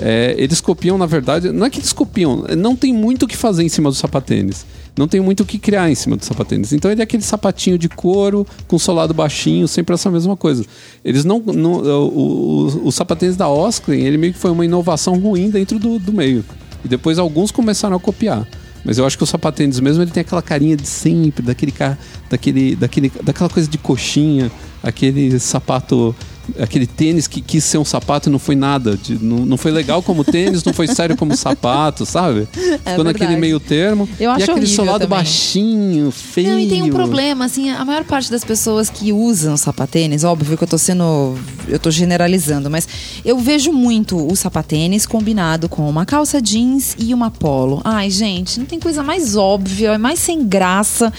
É, 0.00 0.34
eles 0.38 0.60
copiam, 0.60 0.96
na 0.96 1.06
verdade, 1.06 1.50
não 1.50 1.66
é 1.66 1.70
que 1.70 1.80
eles 1.80 1.92
copiam, 1.92 2.44
não 2.56 2.76
tem 2.76 2.92
muito 2.94 3.24
o 3.24 3.28
que 3.28 3.36
fazer 3.36 3.64
em 3.64 3.68
cima 3.68 3.90
do 3.90 3.96
sapatênis. 3.96 4.64
Não 4.96 5.06
tem 5.06 5.20
muito 5.20 5.44
o 5.44 5.46
que 5.46 5.58
criar 5.58 5.88
em 5.88 5.94
cima 5.94 6.16
do 6.16 6.24
sapatênis. 6.24 6.72
Então 6.72 6.90
ele 6.90 7.00
é 7.00 7.04
aquele 7.04 7.22
sapatinho 7.22 7.78
de 7.78 7.88
couro 7.88 8.46
com 8.66 8.78
solado 8.78 9.14
baixinho, 9.14 9.68
sempre 9.68 9.94
essa 9.94 10.10
mesma 10.10 10.36
coisa. 10.36 10.64
Eles 11.04 11.24
não. 11.24 11.38
não 11.38 11.82
o, 11.82 12.66
o, 12.66 12.88
o 12.88 12.92
sapatênis 12.92 13.36
da 13.36 13.48
Osklen, 13.48 14.04
ele 14.04 14.18
meio 14.18 14.32
que 14.32 14.38
foi 14.38 14.50
uma 14.50 14.64
inovação 14.64 15.18
ruim 15.18 15.50
dentro 15.50 15.78
do, 15.78 16.00
do 16.00 16.12
meio. 16.12 16.44
E 16.84 16.88
depois 16.88 17.18
alguns 17.18 17.52
começaram 17.52 17.96
a 17.96 18.00
copiar. 18.00 18.46
Mas 18.84 18.98
eu 18.98 19.06
acho 19.06 19.16
que 19.16 19.22
o 19.22 19.26
sapatênis 19.26 19.78
mesmo 19.80 20.02
ele 20.02 20.10
tem 20.10 20.20
aquela 20.20 20.42
carinha 20.42 20.76
de 20.76 20.86
sempre, 20.86 21.42
daquele, 21.44 21.74
daquele, 22.30 22.76
daquele, 22.76 23.12
daquela 23.22 23.50
coisa 23.50 23.68
de 23.68 23.78
coxinha, 23.78 24.50
aquele 24.82 25.38
sapato, 25.38 26.14
aquele 26.58 26.86
tênis 26.86 27.26
que 27.26 27.40
quis 27.40 27.64
ser 27.64 27.78
um 27.78 27.84
sapato 27.84 28.28
e 28.28 28.32
não 28.32 28.38
foi 28.38 28.54
nada. 28.56 28.96
de- 28.96 29.22
não, 29.22 29.44
não 29.44 29.56
foi 29.56 29.70
legal 29.70 30.02
como 30.02 30.24
tênis, 30.24 30.62
não 30.64 30.72
foi 30.72 30.86
sério 30.86 31.16
como 31.16 31.36
sapato, 31.36 32.04
sabe? 32.06 32.48
Ficou 32.84 33.04
naquele 33.04 33.34
É 33.34 33.36
meio 33.36 33.58
termo. 33.60 34.08
Eu 34.18 34.30
e 34.30 34.32
acho 34.32 34.44
aquele 34.44 34.58
horrível 34.60 34.76
solado 34.76 35.00
também. 35.00 35.18
baixinho, 35.18 36.10
feio. 36.10 36.50
Não, 36.50 36.58
e 36.58 36.68
tem 36.68 36.82
um 36.82 36.90
problema, 36.90 37.44
assim, 37.44 37.70
a 37.70 37.84
maior 37.84 38.04
parte 38.04 38.30
das 38.30 38.44
pessoas 38.44 38.88
que 38.90 39.12
usam 39.12 39.56
sapatênis, 39.56 40.24
óbvio 40.24 40.56
que 40.56 40.64
eu 40.64 40.68
tô 40.68 40.78
sendo. 40.78 41.36
Eu 41.66 41.78
tô 41.78 41.90
generalizando, 41.90 42.70
mas 42.70 42.88
eu 43.24 43.38
vejo 43.38 43.72
muito 43.72 44.16
o 44.16 44.34
sapatênis 44.36 45.04
combinado 45.06 45.68
com 45.68 45.88
uma 45.88 46.06
calça 46.06 46.40
jeans 46.40 46.96
e 46.98 47.12
uma 47.12 47.30
polo. 47.30 47.80
Ai, 47.84 48.10
gente, 48.10 48.58
não 48.58 48.66
tem 48.66 48.78
coisa 48.80 49.02
mais 49.02 49.36
óbvia, 49.36 49.90
é 49.92 49.98
mais 49.98 50.18
sem 50.18 50.46
graça 50.46 51.12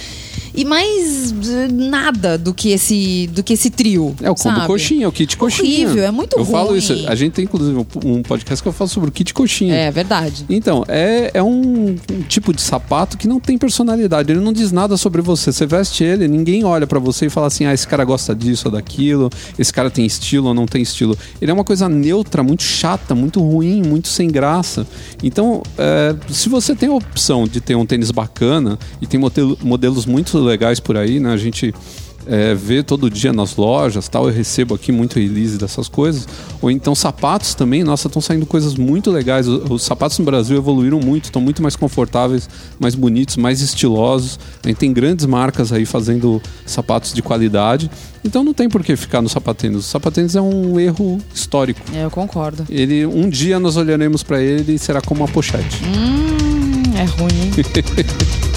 e 0.61 0.65
mais 0.65 1.33
eh, 1.49 1.67
nada 1.71 2.37
do 2.37 2.53
que 2.53 2.69
esse, 2.71 3.27
do 3.33 3.41
que 3.41 3.53
esse 3.53 3.69
trio. 3.69 4.13
É 4.21 4.29
o 4.29 4.35
combo 4.35 4.55
sabe? 4.57 4.67
coxinha, 4.67 5.05
é 5.05 5.07
o 5.07 5.11
kit 5.11 5.37
coxinha. 5.37 5.85
Horrível, 5.87 6.03
é 6.03 6.11
muito 6.11 6.37
Eu 6.37 6.43
falo 6.45 6.69
ruim. 6.69 6.79
isso. 6.79 6.93
A 7.07 7.15
gente 7.15 7.31
tem, 7.33 7.45
inclusive, 7.45 7.85
um- 8.03 8.21
podcast 8.21 8.61
que 8.61 8.67
eu 8.67 8.73
falo 8.73 8.89
sobre 8.89 9.09
o 9.09 9.11
kit 9.11 9.33
coxinha. 9.33 9.73
É 9.73 9.89
verdade. 9.91 10.45
Então, 10.49 10.83
é, 10.87 11.31
é 11.33 11.41
um, 11.41 11.95
um 12.11 12.21
tipo 12.27 12.53
de 12.53 12.61
sapato 12.61 13.17
que 13.17 13.27
não 13.27 13.39
tem 13.39 13.57
personalidade. 13.57 14.31
Ele 14.31 14.41
não 14.41 14.51
diz 14.51 14.71
nada 14.71 14.97
sobre 14.97 15.21
você. 15.21 15.51
Você 15.53 15.65
veste 15.65 16.03
ele, 16.03 16.27
ninguém 16.27 16.63
olha 16.65 16.85
pra 16.85 16.99
você 16.99 17.27
e 17.27 17.29
fala 17.29 17.47
assim: 17.47 17.65
ah, 17.65 17.73
esse 17.73 17.87
cara 17.87 18.03
gosta 18.03 18.35
disso 18.35 18.67
ou 18.67 18.71
daquilo, 18.73 19.29
esse 19.57 19.71
cara 19.71 19.89
tem 19.89 20.05
estilo 20.05 20.49
ou 20.49 20.53
não 20.53 20.65
tem 20.65 20.81
estilo. 20.81 21.17
Ele 21.41 21.49
é 21.51 21.53
uma 21.53 21.63
coisa 21.63 21.87
neutra, 21.87 22.43
muito 22.43 22.63
chata, 22.63 23.15
muito 23.15 23.39
ruim, 23.41 23.81
muito 23.81 24.09
sem 24.09 24.27
graça. 24.29 24.85
Então, 25.23 25.63
é, 25.77 26.15
se 26.29 26.49
você 26.49 26.75
tem 26.75 26.89
a 26.89 26.93
opção 26.93 27.47
de 27.47 27.61
ter 27.61 27.75
um 27.75 27.85
tênis 27.85 28.11
bacana 28.11 28.77
e 29.01 29.07
tem 29.07 29.19
modelo- 29.19 29.57
modelos 29.63 30.05
muito 30.05 30.37
legais 30.49 30.79
por 30.79 30.97
aí, 30.97 31.19
né? 31.19 31.31
A 31.31 31.37
gente 31.37 31.73
é, 32.29 32.53
vê 32.53 32.83
todo 32.83 33.09
dia 33.09 33.33
nas 33.33 33.55
lojas, 33.55 34.07
tal, 34.07 34.27
eu 34.27 34.33
recebo 34.33 34.75
aqui 34.75 34.91
muito 34.91 35.19
release 35.19 35.57
dessas 35.57 35.87
coisas. 35.87 36.27
Ou 36.61 36.69
então 36.69 36.93
sapatos 36.93 37.55
também, 37.55 37.83
nossa, 37.83 38.07
estão 38.07 38.21
saindo 38.21 38.45
coisas 38.45 38.75
muito 38.75 39.09
legais. 39.09 39.47
Os, 39.47 39.69
os 39.69 39.83
sapatos 39.83 40.19
no 40.19 40.25
Brasil 40.25 40.55
evoluíram 40.55 40.99
muito, 40.99 41.25
estão 41.25 41.41
muito 41.41 41.61
mais 41.61 41.75
confortáveis, 41.75 42.47
mais 42.79 42.93
bonitos, 42.93 43.35
mais 43.35 43.61
estilosos. 43.61 44.39
A 44.63 44.67
gente 44.67 44.77
tem 44.77 44.93
grandes 44.93 45.25
marcas 45.25 45.73
aí 45.73 45.85
fazendo 45.85 46.41
sapatos 46.65 47.13
de 47.13 47.21
qualidade. 47.21 47.89
Então 48.23 48.43
não 48.43 48.53
tem 48.53 48.69
por 48.69 48.83
que 48.83 48.95
ficar 48.95 49.21
no 49.21 49.29
sapatênis. 49.29 49.77
O 49.77 49.81
sapatênis 49.81 50.35
é 50.35 50.41
um 50.41 50.79
erro 50.79 51.19
histórico. 51.33 51.81
É, 51.95 52.03
eu 52.03 52.11
concordo. 52.11 52.65
Ele, 52.69 53.05
um 53.05 53.27
dia 53.27 53.59
nós 53.59 53.75
olharemos 53.75 54.21
para 54.21 54.41
ele 54.41 54.73
e 54.73 54.79
será 54.79 55.01
como 55.01 55.21
uma 55.21 55.27
pochete. 55.27 55.81
Hum, 55.83 56.95
é 56.95 57.05
ruim, 57.05 57.51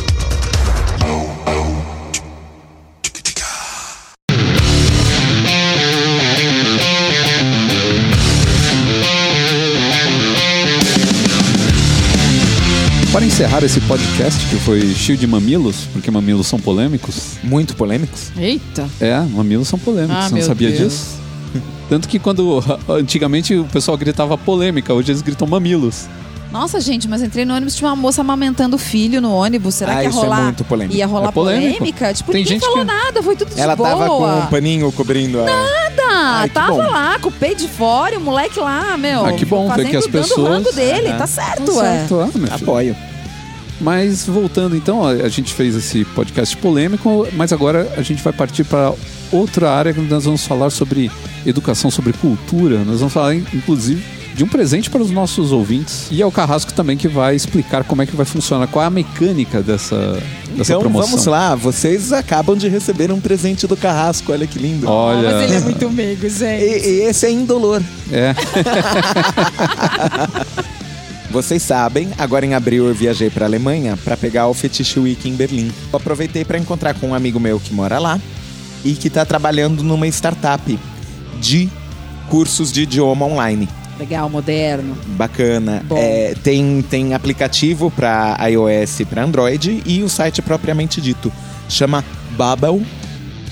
encerrar 13.33 13.65
esse 13.65 13.81
podcast, 13.83 14.47
que 14.49 14.57
foi 14.57 14.95
cheio 14.95 15.17
de 15.17 15.27
mamilos, 15.27 15.87
porque 15.93 16.11
mamilos 16.11 16.47
são 16.47 16.59
polêmicos, 16.61 17.37
Muito 17.43 17.75
polêmicos. 17.75 18.31
Eita. 18.37 18.87
É, 19.01 19.19
mamilos 19.21 19.69
são 19.69 19.79
polêmicos. 19.79 20.17
Ah, 20.17 20.29
Você 20.29 20.35
não 20.35 20.43
sabia 20.43 20.69
Deus. 20.71 20.81
disso? 20.93 21.07
Tanto 21.89 22.09
que 22.09 22.19
quando 22.19 22.63
antigamente 22.89 23.55
o 23.55 23.65
pessoal 23.65 23.97
gritava 23.97 24.37
polêmica, 24.37 24.93
hoje 24.93 25.13
eles 25.13 25.23
gritam 25.23 25.47
mamilos. 25.49 26.07
Nossa, 26.53 26.79
gente, 26.79 27.09
mas 27.09 27.23
entrei 27.23 27.47
no 27.47 27.55
ônibus, 27.55 27.75
tinha 27.75 27.89
uma 27.89 27.97
moça 27.97 28.21
amamentando 28.21 28.77
o 28.77 28.79
filho 28.79 29.23
no 29.23 29.33
ônibus. 29.33 29.77
Será 29.77 29.93
Ah, 29.93 29.97
que 29.97 30.03
ia 30.03 30.09
isso 30.11 30.19
é 30.19 30.23
rolar? 30.23 30.43
muito 30.43 30.65
polêmico. 30.65 30.95
Ia 30.99 31.07
rolar 31.07 31.29
É 31.29 31.33
polêmica? 31.33 32.13
Tipo, 32.13 32.33
Tem 32.33 32.43
ninguém 32.43 32.59
gente 32.61 32.69
falou 32.69 32.81
que- 32.81 32.93
nada, 32.93 33.23
foi 33.23 33.35
tudo 33.35 33.55
de 33.55 33.61
Ela 33.61 33.75
boa. 33.75 33.89
tava 33.89 34.07
com 34.09 34.39
um 34.41 34.47
paninho 34.49 34.93
cobrindo 34.93 35.41
a. 35.41 35.45
Nada, 35.47 36.03
Ai, 36.41 36.49
tava 36.51 36.73
bom. 36.75 36.91
lá 36.91 37.19
com 37.19 37.31
o 37.31 37.33
peito 37.33 37.63
de 37.63 37.69
fora 37.69 38.15
e 38.15 38.19
o 38.19 38.21
moleque 38.21 38.61
lá, 38.61 38.95
meu. 38.99 39.25
Ah, 39.25 39.33
que 39.33 39.47
bom 39.47 39.63
ver 39.69 39.77
fazendo, 39.77 39.91
que 39.91 39.97
as 39.97 40.05
o 40.05 40.11
pessoas- 40.11 40.49
rango 40.49 40.73
dele, 40.73 41.09
Aham. 41.09 41.17
tá 41.19 41.27
certo, 41.27 41.65
Tá 41.65 41.73
ué. 41.73 41.99
certo, 41.99 42.21
ah, 42.21 42.27
meu 42.27 42.33
filho. 42.33 42.55
Apoio. 42.55 42.97
Mas 43.83 44.27
voltando 44.27 44.77
então, 44.77 45.05
a 45.05 45.29
gente 45.29 45.53
fez 45.53 45.75
esse 45.75 46.05
podcast 46.05 46.57
polêmico, 46.57 47.27
mas 47.33 47.53
agora 47.53 47.93
a 47.97 48.03
gente 48.03 48.23
vai 48.23 48.33
partir 48.33 48.63
para 48.65 48.93
outra 49.33 49.71
área 49.73 49.93
que 49.93 50.01
nós 50.01 50.25
vamos 50.25 50.47
falar 50.47 50.71
sobre 50.71 51.11
educação, 51.45 51.91
sobre 51.91 52.13
cultura. 52.13 52.85
Nós 52.85 53.01
vamos 53.01 53.13
falar, 53.13 53.35
inclusive, 53.35 54.01
de 54.35 54.45
um 54.45 54.49
presente 54.49 54.89
para 54.89 55.03
os 55.03 55.11
nossos 55.11 55.51
ouvintes. 55.51 56.07
E 56.13 56.23
é 56.23 56.27
o 56.27 56.31
Carrasco 56.31 56.73
também 56.73 56.97
que 56.97 57.09
vai 57.09 57.35
explicar 57.35 57.83
como 57.83 58.03
é 58.03 58.07
que 58.07 58.15
vai 58.15 58.25
funcionar, 58.25 58.69
qual 58.69 58.85
é 58.85 58.87
a 58.87 58.91
mecânica 58.91 59.61
dessa, 59.61 59.97
dessa 60.57 60.73
Então 60.73 60.81
promoção. 60.81 61.11
vamos 61.11 61.27
lá, 61.27 61.57
vocês 61.57 62.13
acabam 62.13 62.57
de 62.57 62.69
receber 62.69 63.11
um 63.11 63.21
presente 63.21 63.67
do 63.67 63.77
Carrasco, 63.77 64.31
olha 64.33 64.47
que 64.47 64.61
lindo. 64.61 64.89
Olha, 64.89 65.33
Mas 65.33 65.43
ele 65.43 65.55
é 65.57 65.61
muito 65.61 65.91
meigo, 65.91 66.29
gente. 66.29 66.65
E, 66.65 66.89
e 66.89 67.01
esse 67.03 67.27
é 67.27 67.33
indolor. 67.33 67.83
é, 68.13 68.33
Vocês 71.33 71.63
sabem, 71.63 72.11
agora 72.19 72.45
em 72.45 72.53
abril 72.53 72.87
eu 72.87 72.95
viajei 72.95 73.31
para 73.31 73.47
Alemanha 73.47 73.97
para 74.05 74.19
pegar 74.19 74.49
o 74.49 74.55
Fetiche 74.55 75.01
Week 75.01 75.27
em 75.27 75.35
Berlim. 75.35 75.73
Eu 75.91 75.97
aproveitei 75.97 76.45
para 76.45 76.59
encontrar 76.59 76.93
com 76.93 77.09
um 77.09 77.15
amigo 77.15 77.41
meu 77.41 77.59
que 77.59 77.73
mora 77.73 77.99
lá 77.99 78.21
e 78.85 78.93
que 78.93 79.09
está 79.09 79.25
trabalhando 79.25 79.83
numa 79.83 80.07
startup 80.09 80.79
de 81.41 81.71
cursos 82.29 82.71
de 82.71 82.83
idioma 82.83 83.25
online. 83.25 83.67
Legal, 83.99 84.29
moderno. 84.29 84.95
Bacana. 85.07 85.83
É, 85.97 86.35
tem, 86.43 86.83
tem 86.83 87.15
aplicativo 87.15 87.91
para 87.91 88.37
iOS 88.51 89.01
e 89.01 89.05
para 89.07 89.25
Android 89.25 89.83
e 89.87 90.03
o 90.03 90.11
site 90.11 90.43
propriamente 90.43 91.01
dito. 91.01 91.33
Chama 91.67 92.05
Babel, 92.37 92.83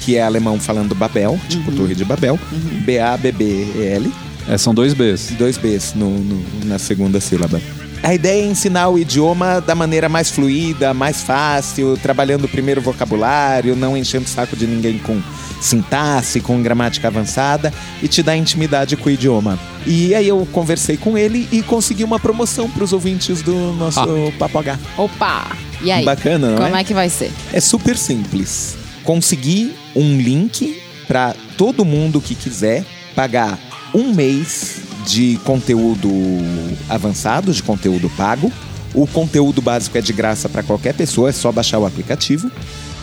que 0.01 0.19
é 0.19 0.23
alemão 0.23 0.61
falando 0.61 0.94
Babel, 0.94 1.40
tipo 1.48 1.73
Torre 1.73 1.94
de 1.94 2.05
Babel. 2.05 2.39
B-A-B-B-E-L. 2.85 4.12
É, 4.51 4.59
são 4.59 4.75
dois 4.75 4.93
Bs. 4.95 5.33
Dois 5.39 5.57
Bs 5.57 5.95
no, 5.95 6.11
no- 6.11 6.65
na 6.65 6.79
segunda 6.79 7.21
sílaba. 7.21 7.61
A 8.03 8.15
ideia 8.15 8.43
é 8.43 8.47
ensinar 8.47 8.89
o 8.89 8.99
idioma 8.99 9.61
da 9.61 9.75
maneira 9.75 10.09
mais 10.09 10.31
fluida, 10.31 10.93
mais 10.95 11.23
fácil, 11.23 11.99
trabalhando 12.03 12.49
primeiro 12.49 12.81
o 12.81 12.85
vocabulário, 12.85 13.77
não 13.77 13.95
enchendo 13.97 14.25
o 14.25 14.29
saco 14.29 14.57
de 14.57 14.67
ninguém 14.67 14.99
com 14.99 15.21
sintaxe, 15.61 16.41
com 16.41 16.63
gramática 16.63 17.09
avançada 17.09 17.73
e 18.03 18.09
te 18.09 18.23
dar 18.23 18.37
intimidade 18.37 18.97
com 18.97 19.09
o 19.11 19.13
idioma. 19.13 19.59
E 19.87 20.15
aí 20.15 20.27
eu 20.27 20.49
conversei 20.51 20.97
com 20.97 21.17
ele 21.19 21.47
e 21.53 21.63
consegui 21.63 22.03
uma 22.03 22.19
promoção 22.19 22.69
para 22.71 22.83
os 22.83 22.93
ouvintes 22.95 23.43
do 23.43 23.55
nosso 23.75 24.01
Papo 24.39 24.59
H. 24.59 24.79
Opa! 24.97 25.49
E 25.83 25.93
aí? 25.93 26.03
Bacana, 26.05 26.53
não 26.53 26.57
Como 26.63 26.77
é? 26.77 26.81
é 26.81 26.85
que 26.85 26.95
vai 26.95 27.11
ser? 27.11 27.31
É 27.53 27.61
super 27.61 27.97
simples. 27.99 28.77
Conseguir 29.05 29.75
um 29.95 30.17
link 30.19 30.81
para 31.07 31.35
todo 31.59 31.85
mundo 31.85 32.19
que 32.21 32.35
quiser 32.35 32.83
pagar 33.15 33.59
um 33.95 34.15
mês 34.15 34.81
de 35.07 35.39
conteúdo 35.45 36.11
avançado, 36.89 37.53
de 37.53 37.62
conteúdo 37.62 38.11
pago. 38.11 38.53
O 38.93 39.07
conteúdo 39.07 39.62
básico 39.62 39.97
é 39.97 40.01
de 40.01 40.12
graça 40.12 40.49
para 40.49 40.62
qualquer 40.62 40.95
pessoa, 40.95 41.29
é 41.29 41.33
só 41.33 41.53
baixar 41.53 41.79
o 41.79 41.87
aplicativo. 41.87 42.51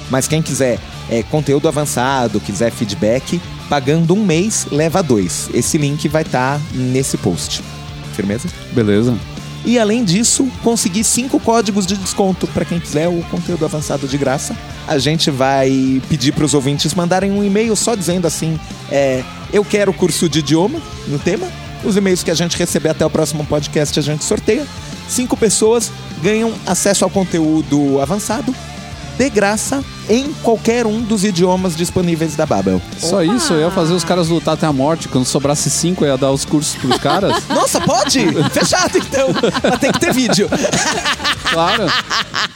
Mas 0.10 0.28
quem 0.28 0.42
quiser 0.42 0.80
é, 1.10 1.24
conteúdo 1.24 1.68
avançado, 1.68 2.40
quiser 2.40 2.72
feedback, 2.72 3.42
pagando 3.70 4.14
um 4.14 4.26
mês, 4.26 4.68
leva 4.72 5.02
dois. 5.02 5.50
Esse 5.54 5.78
link 5.78 6.08
vai 6.08 6.22
estar 6.22 6.60
nesse 6.74 7.18
post. 7.18 7.64
Firmeza? 8.14 8.48
Beleza. 8.74 9.18
E 9.66 9.78
além 9.78 10.04
disso, 10.06 10.48
consegui 10.64 11.04
cinco 11.04 11.40
códigos 11.40 11.86
de 11.86 11.98
desconto 11.98 12.48
para 12.48 12.64
quem 12.64 12.80
quiser 12.80 13.10
o 13.10 13.22
conteúdo 13.24 13.66
avançado 13.66 14.08
de 14.08 14.18
graça. 14.18 14.56
A 14.88 14.98
gente 14.98 15.30
vai 15.30 16.02
pedir 16.08 16.32
para 16.32 16.46
os 16.46 16.54
ouvintes 16.54 16.94
mandarem 16.94 17.32
um 17.32 17.44
e-mail 17.44 17.76
só 17.76 17.94
dizendo 17.94 18.26
assim: 18.26 18.58
é, 18.90 19.24
eu 19.52 19.64
quero 19.64 19.94
curso 19.94 20.28
de 20.30 20.40
idioma 20.40 20.80
no 21.08 21.20
tema. 21.20 21.48
Os 21.84 21.96
e-mails 21.96 22.24
que 22.24 22.32
a 22.32 22.36
gente 22.36 22.58
receber 22.58 22.90
até 22.90 23.06
o 23.06 23.10
próximo 23.10 23.46
podcast 23.46 24.00
a 24.00 24.04
gente 24.04 24.24
sorteia. 24.24 24.66
Cinco 25.08 25.38
pessoas 25.38 25.92
ganham 26.22 26.54
acesso 26.66 27.04
ao 27.04 27.10
conteúdo 27.10 28.02
avançado 28.02 28.54
de 29.18 29.30
graça 29.30 29.84
em 30.10 30.32
qualquer 30.44 30.86
um 30.86 31.02
dos 31.02 31.24
idiomas 31.24 31.76
disponíveis 31.76 32.36
da 32.36 32.46
Babel. 32.46 32.82
Só 33.00 33.24
isso, 33.24 33.54
eu 33.54 33.62
ia 33.62 33.72
fazer 33.72 33.94
os 33.94 34.04
caras 34.04 34.30
lutar 34.30 34.54
até 34.54 34.68
a 34.68 34.72
morte. 34.72 35.08
Quando 35.08 35.26
sobrasse 35.26 35.70
cinco, 35.70 36.06
eu 36.06 36.10
ia 36.10 36.18
dar 36.18 36.32
os 36.32 36.46
cursos 36.46 36.76
pros 36.76 36.98
caras. 36.98 37.44
Nossa, 37.50 37.82
pode? 37.82 38.20
Fechado 38.52 38.98
então. 38.98 39.30
Mas 39.64 39.80
tem 39.80 39.92
que 39.92 40.00
ter 40.00 40.14
vídeo. 40.14 40.48
Claro. 41.52 41.92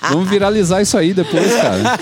Vamos 0.10 0.30
viralizar 0.30 0.82
isso 0.82 0.98
aí 0.98 1.14
depois, 1.14 1.52
cara. 1.54 2.00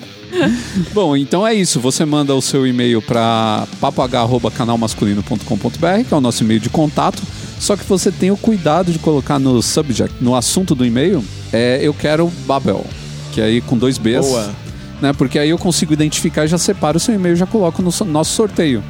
Bom, 0.94 1.16
então 1.16 1.46
é 1.46 1.54
isso. 1.54 1.80
Você 1.80 2.04
manda 2.04 2.34
o 2.34 2.40
seu 2.42 2.66
e-mail 2.66 3.00
para 3.02 3.66
papoh.canalmasculino.com.br, 3.80 6.04
que 6.08 6.14
é 6.14 6.16
o 6.16 6.20
nosso 6.20 6.42
e-mail 6.42 6.60
de 6.60 6.68
contato. 6.68 7.22
Só 7.58 7.76
que 7.76 7.84
você 7.84 8.10
tem 8.10 8.30
o 8.30 8.36
cuidado 8.36 8.92
de 8.92 8.98
colocar 8.98 9.38
no 9.38 9.60
subject, 9.62 10.14
no 10.20 10.34
assunto 10.34 10.74
do 10.74 10.84
e-mail, 10.86 11.22
é 11.52 11.78
eu 11.82 11.92
quero 11.92 12.28
Babel, 12.46 12.84
que 13.32 13.40
aí 13.40 13.60
com 13.60 13.76
dois 13.76 13.98
Bs. 13.98 14.26
Boa. 14.26 14.50
Né? 15.00 15.12
Porque 15.12 15.38
aí 15.38 15.50
eu 15.50 15.58
consigo 15.58 15.92
identificar 15.92 16.44
e 16.44 16.48
já 16.48 16.58
separo 16.58 16.96
o 16.96 17.00
seu 17.00 17.14
e-mail 17.14 17.34
e 17.34 17.36
já 17.36 17.46
coloco 17.46 17.82
no 17.82 17.92
so- 17.92 18.04
nosso 18.04 18.34
sorteio. 18.34 18.82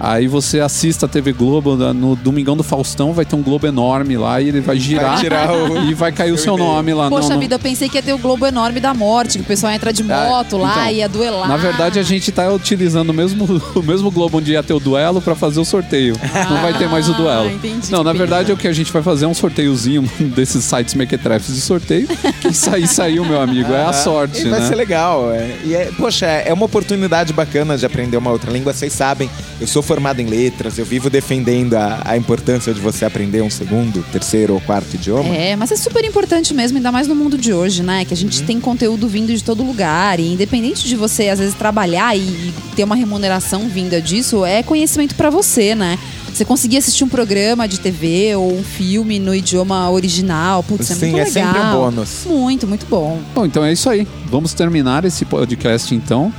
Aí 0.00 0.28
você 0.28 0.60
assista 0.60 1.06
a 1.06 1.08
TV 1.08 1.32
Globo 1.32 1.74
no 1.92 2.14
Domingão 2.14 2.56
do 2.56 2.62
Faustão, 2.62 3.12
vai 3.12 3.24
ter 3.24 3.34
um 3.34 3.42
Globo 3.42 3.66
enorme 3.66 4.16
lá 4.16 4.40
e 4.40 4.48
ele 4.48 4.60
vai 4.60 4.76
girar 4.78 5.18
tirar 5.18 5.52
o- 5.52 5.84
e 5.90 5.94
vai 5.94 6.12
cair 6.12 6.32
o 6.32 6.38
seu 6.38 6.56
nome 6.56 6.94
lá. 6.94 7.08
Poxa 7.08 7.22
Não, 7.28 7.34
não- 7.34 7.40
vida, 7.40 7.56
eu 7.56 7.58
pensei 7.58 7.88
que 7.88 7.96
ia 7.96 8.02
ter 8.02 8.12
o 8.12 8.18
Globo 8.18 8.46
Enorme 8.46 8.78
da 8.80 8.94
Morte, 8.94 9.38
que 9.38 9.42
o 9.44 9.46
pessoal 9.46 9.72
entra 9.72 9.92
de 9.92 10.04
moto 10.04 10.56
lá, 10.56 10.70
então, 10.82 10.90
ia 10.92 11.08
duelar. 11.08 11.48
Na 11.48 11.56
verdade, 11.56 11.98
a 11.98 12.02
gente 12.02 12.30
tá 12.30 12.48
utilizando 12.52 13.10
o 13.10 13.14
mesmo, 13.14 13.44
o 13.74 13.82
mesmo 13.82 14.10
Globo 14.10 14.38
onde 14.38 14.52
ia 14.52 14.62
ter 14.62 14.72
o 14.74 14.80
duelo 14.80 15.20
pra 15.20 15.34
fazer 15.34 15.58
o 15.60 15.64
sorteio. 15.64 16.14
Não 16.48 16.62
vai 16.62 16.72
ter 16.78 16.88
mais 16.88 17.08
o 17.08 17.14
duelo. 17.14 17.48
Ah, 17.48 17.52
entendi, 17.52 17.90
Não, 17.90 18.04
na 18.04 18.12
que 18.12 18.18
verdade, 18.18 18.46
pena. 18.46 18.54
o 18.54 18.56
que 18.58 18.68
a 18.68 18.72
gente 18.72 18.92
vai 18.92 19.02
fazer 19.02 19.24
é 19.24 19.28
um 19.28 19.34
sorteiozinho 19.34 20.02
desses 20.34 20.64
sites 20.64 20.94
mequetrefes 20.94 21.54
de 21.54 21.60
sorteio. 21.60 22.06
Quem 22.40 22.52
sair, 22.52 22.86
saiu, 22.86 23.24
meu 23.24 23.40
amigo. 23.40 23.72
É 23.72 23.84
a 23.84 23.92
sorte, 23.92 24.42
E 24.46 24.48
vai 24.48 24.60
né? 24.60 24.68
ser 24.68 24.74
legal. 24.76 25.32
É. 25.32 25.56
E 25.64 25.74
é, 25.74 25.90
poxa, 25.96 26.26
é 26.26 26.52
uma 26.52 26.66
oportunidade 26.66 27.32
bacana 27.32 27.76
de 27.76 27.84
aprender 27.84 28.16
uma 28.16 28.30
outra 28.30 28.50
língua. 28.52 28.72
Vocês 28.72 28.92
sabem, 28.92 29.28
eu 29.60 29.66
sou 29.66 29.82
formado 29.88 30.20
em 30.20 30.26
letras, 30.26 30.76
eu 30.76 30.84
vivo 30.84 31.08
defendendo 31.08 31.72
a, 31.72 32.02
a 32.04 32.14
importância 32.14 32.74
de 32.74 32.80
você 32.80 33.06
aprender 33.06 33.40
um 33.40 33.48
segundo, 33.48 34.04
terceiro 34.12 34.52
ou 34.52 34.60
quarto 34.60 34.94
idioma. 34.94 35.34
É, 35.34 35.56
mas 35.56 35.72
é 35.72 35.76
super 35.76 36.04
importante 36.04 36.52
mesmo, 36.52 36.76
ainda 36.76 36.92
mais 36.92 37.08
no 37.08 37.14
mundo 37.14 37.38
de 37.38 37.54
hoje, 37.54 37.82
né? 37.82 38.04
Que 38.04 38.12
a 38.12 38.16
gente 38.16 38.42
tem 38.42 38.60
conteúdo 38.60 39.08
vindo 39.08 39.34
de 39.34 39.42
todo 39.42 39.64
lugar. 39.64 40.20
E 40.20 40.34
independente 40.34 40.86
de 40.86 40.94
você, 40.94 41.30
às 41.30 41.38
vezes, 41.38 41.54
trabalhar 41.54 42.14
e, 42.14 42.52
ter 42.76 42.84
uma 42.84 42.94
remuneração 42.94 43.66
vinda 43.66 43.98
disso, 43.98 44.44
é 44.44 44.62
conhecimento 44.62 45.14
pra 45.14 45.30
você, 45.30 45.74
né? 45.74 45.98
Você 46.34 46.44
conseguir 46.44 46.76
assistir 46.76 47.02
um 47.02 47.08
programa 47.08 47.66
de 47.66 47.80
TV 47.80 48.36
ou 48.36 48.52
um 48.52 48.62
filme 48.62 49.18
no 49.18 49.34
idioma 49.34 49.90
original, 49.90 50.62
putz, 50.62 50.90
é 50.90 50.94
Sim, 50.94 51.12
muito 51.12 51.22
é 51.22 51.24
legal. 51.24 51.54
sempre 51.54 51.60
um 51.66 51.72
bônus. 51.72 52.26
Muito, 52.26 52.66
muito 52.68 52.86
bom. 52.86 53.18
Bom, 53.34 53.46
então 53.46 53.64
é 53.64 53.72
isso 53.72 53.88
aí. 53.88 54.06
Vamos 54.26 54.52
terminar 54.52 55.06
esse 55.06 55.24
podcast, 55.24 55.94
então, 55.94 56.30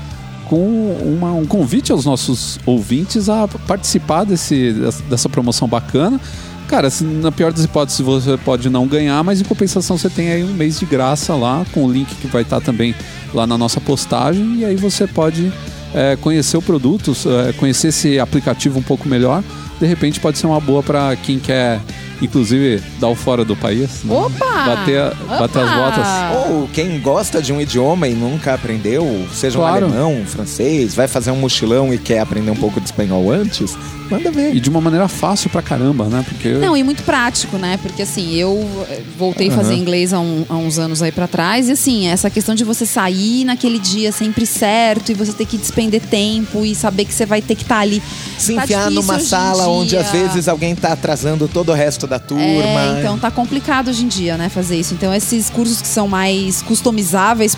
com 0.50 0.98
uma- 1.04 1.32
um 1.32 1.46
convite 1.46 1.92
aos 1.92 2.06
nossos 2.06 2.60
ouvintes 2.66 3.30
a 3.30 3.48
participar 3.48 4.24
desse, 4.24 4.74
dessa 5.08 5.30
promoção 5.30 5.68
bacana. 5.68 6.20
Cara, 6.68 6.90
se, 6.90 7.04
na 7.04 7.32
pior 7.32 7.52
das 7.54 7.64
hipóteses 7.64 8.02
você 8.02 8.36
pode 8.38 8.70
não 8.70 8.88
ganhar, 8.88 9.24
mas 9.24 9.40
em 9.40 9.44
compensação 9.44 9.98
você 9.98 10.10
tem 10.10 10.32
aí 10.32 10.44
um 10.44 10.54
mês 10.54 10.80
de 10.80 10.86
graça 10.86 11.36
lá, 11.36 11.66
com 11.72 11.86
o 11.86 11.92
link 11.92 12.14
que 12.16 12.28
vai 12.28 12.42
estar 12.42 12.62
também 12.62 12.96
lá 13.34 13.46
na 13.46 13.58
nossa 13.58 13.80
postagem, 13.80 14.58
e 14.58 14.66
aí 14.66 14.76
você 14.76 15.06
pode 15.06 15.52
é, 15.94 16.16
conhecer 16.16 16.58
o 16.58 16.62
produto, 16.62 17.16
é, 17.48 17.54
conhecer 17.54 17.88
esse 17.90 18.20
aplicativo 18.20 18.78
um 18.78 18.84
pouco 18.84 19.08
melhor. 19.08 19.44
De 19.80 19.86
repente 19.86 20.20
pode 20.20 20.38
ser 20.38 20.46
uma 20.48 20.60
boa 20.60 20.84
para 20.84 21.16
quem 21.16 21.40
quer, 21.40 21.80
inclusive, 22.22 22.82
dar 23.00 23.08
o 23.08 23.16
fora 23.16 23.44
do 23.46 23.56
país. 23.56 24.04
né? 24.04 24.14
Opa! 24.16 24.46
Bater, 24.66 25.14
bater 25.28 25.62
as 25.64 25.74
botas. 25.74 26.50
Ou 26.52 26.68
quem 26.74 27.00
gosta 27.00 27.41
de 27.41 27.52
um 27.54 27.62
idioma 27.62 28.08
e 28.08 28.14
nunca 28.14 28.54
aprendeu, 28.54 29.26
seja 29.34 29.58
Claro. 29.58 29.86
um 29.88 29.90
alemão, 29.90 30.14
um 30.22 30.26
francês, 30.26 30.94
vai 30.96 31.08
fazer 31.08 31.32
um 31.32 31.38
mochilão 31.38 31.94
e 31.94 31.98
quer 31.98 32.20
aprender 32.20 32.52
um 32.52 32.56
pouco 32.56 32.80
de 32.80 32.86
espanhol 32.88 33.32
antes, 33.32 33.78
manda 34.10 34.32
ver. 34.32 34.56
E 34.56 34.60
de 34.60 34.70
uma 34.70 34.82
maneira 34.82 35.08
fácil 35.08 35.50
pra 35.50 35.62
caramba, 35.62 36.06
né? 36.06 36.24
Porque 36.28 36.50
Não, 36.54 36.76
e 36.76 36.84
muito 36.84 37.04
prático, 37.04 37.58
né? 37.58 37.78
Porque 37.82 38.02
assim, 38.02 38.34
eu 38.36 38.86
eh, 38.90 39.02
voltei 39.18 39.50
a 39.50 39.52
fazer 39.52 39.76
inglês 39.76 40.14
há, 40.14 40.20
um- 40.20 40.46
há 40.50 40.56
uns 40.56 40.78
anos 40.80 41.02
aí 41.02 41.12
pra 41.12 41.28
trás. 41.28 41.70
E 41.70 41.72
assim, 41.74 42.08
essa 42.08 42.30
questão 42.30 42.56
de 42.56 42.64
você 42.64 42.86
sair 42.86 43.44
naquele 43.46 43.80
dia 43.80 44.12
sempre 44.12 44.46
certo 44.46 45.12
e 45.12 45.16
você 45.16 45.32
ter 45.34 45.46
que 45.46 45.58
despender 45.58 46.02
tempo 46.02 46.66
e 46.66 46.74
saber 46.76 47.06
que 47.06 47.14
você 47.14 47.26
vai 47.26 47.41
ter 47.41 47.56
que 47.56 47.64
estar 47.64 47.80
ali. 47.80 48.02
Se 48.38 48.56
Tá 48.56 48.64
enfiar 48.64 48.90
numa 48.91 49.20
sala 49.20 49.68
onde 49.68 49.96
às 49.98 50.12
vezes 50.12 50.48
alguém 50.48 50.76
tá 50.76 50.94
atrasando 50.94 51.48
todo 51.48 51.70
o 51.72 51.76
resto 51.76 52.08
da 52.10 52.19
turma. 52.19 52.44
É, 52.44 52.99
então 52.99 53.18
tá 53.18 53.31
complicado 53.31 53.90
hoje 53.90 54.03
em 54.03 54.07
dia, 54.07 54.38
né, 54.38 54.49
fazer 54.49 54.77
isso. 54.77 54.94
Então 54.94 55.14
esses 55.14 55.49
cursos 55.49 55.81
que 55.81 55.88
são 55.88 56.07
mais 56.07 56.61
customizáveis 56.61 57.56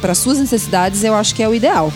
para 0.00 0.14
suas 0.14 0.38
necessidades, 0.38 1.02
eu 1.02 1.14
acho 1.14 1.34
que 1.34 1.42
é 1.42 1.48
o 1.48 1.54
ideal. 1.54 1.92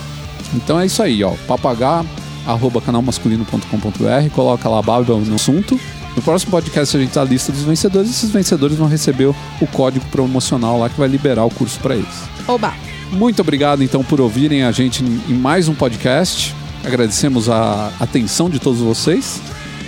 Então 0.53 0.79
é 0.79 0.85
isso 0.85 1.01
aí, 1.01 1.23
ó. 1.23 1.31
Papagá, 1.47 2.03
arroba 2.45 2.81
canalmasculino.com.br, 2.81 4.29
coloca 4.33 4.67
lá 4.67 4.81
Babel 4.81 5.19
no 5.19 5.35
assunto. 5.35 5.79
No 6.15 6.21
próximo 6.21 6.51
podcast 6.51 6.95
a 6.95 6.99
gente 6.99 7.13
dá 7.13 7.21
a 7.21 7.25
lista 7.25 7.51
dos 7.51 7.63
vencedores 7.63 8.09
e 8.09 8.11
esses 8.11 8.29
vencedores 8.29 8.77
vão 8.77 8.87
receber 8.87 9.25
o 9.25 9.67
código 9.71 10.05
promocional 10.07 10.79
lá 10.79 10.89
que 10.89 10.99
vai 10.99 11.07
liberar 11.07 11.45
o 11.45 11.49
curso 11.49 11.79
para 11.79 11.95
eles. 11.95 12.23
Oba! 12.47 12.73
Muito 13.11 13.41
obrigado 13.41 13.83
então 13.83 14.03
por 14.03 14.19
ouvirem 14.19 14.63
a 14.63 14.71
gente 14.71 15.03
em 15.03 15.33
mais 15.33 15.67
um 15.67 15.73
podcast. 15.73 16.53
Agradecemos 16.83 17.49
a 17.49 17.91
atenção 17.99 18.49
de 18.49 18.59
todos 18.59 18.79
vocês. 18.79 19.41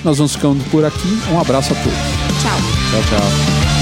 Nós 0.05 0.19
vamos 0.19 0.35
ficando 0.35 0.63
por 0.69 0.85
aqui. 0.85 1.19
Um 1.31 1.39
abraço 1.39 1.73
a 1.73 1.75
todos. 1.75 1.97
Tchau! 2.39 2.57
Tchau, 2.91 3.19
tchau. 3.19 3.74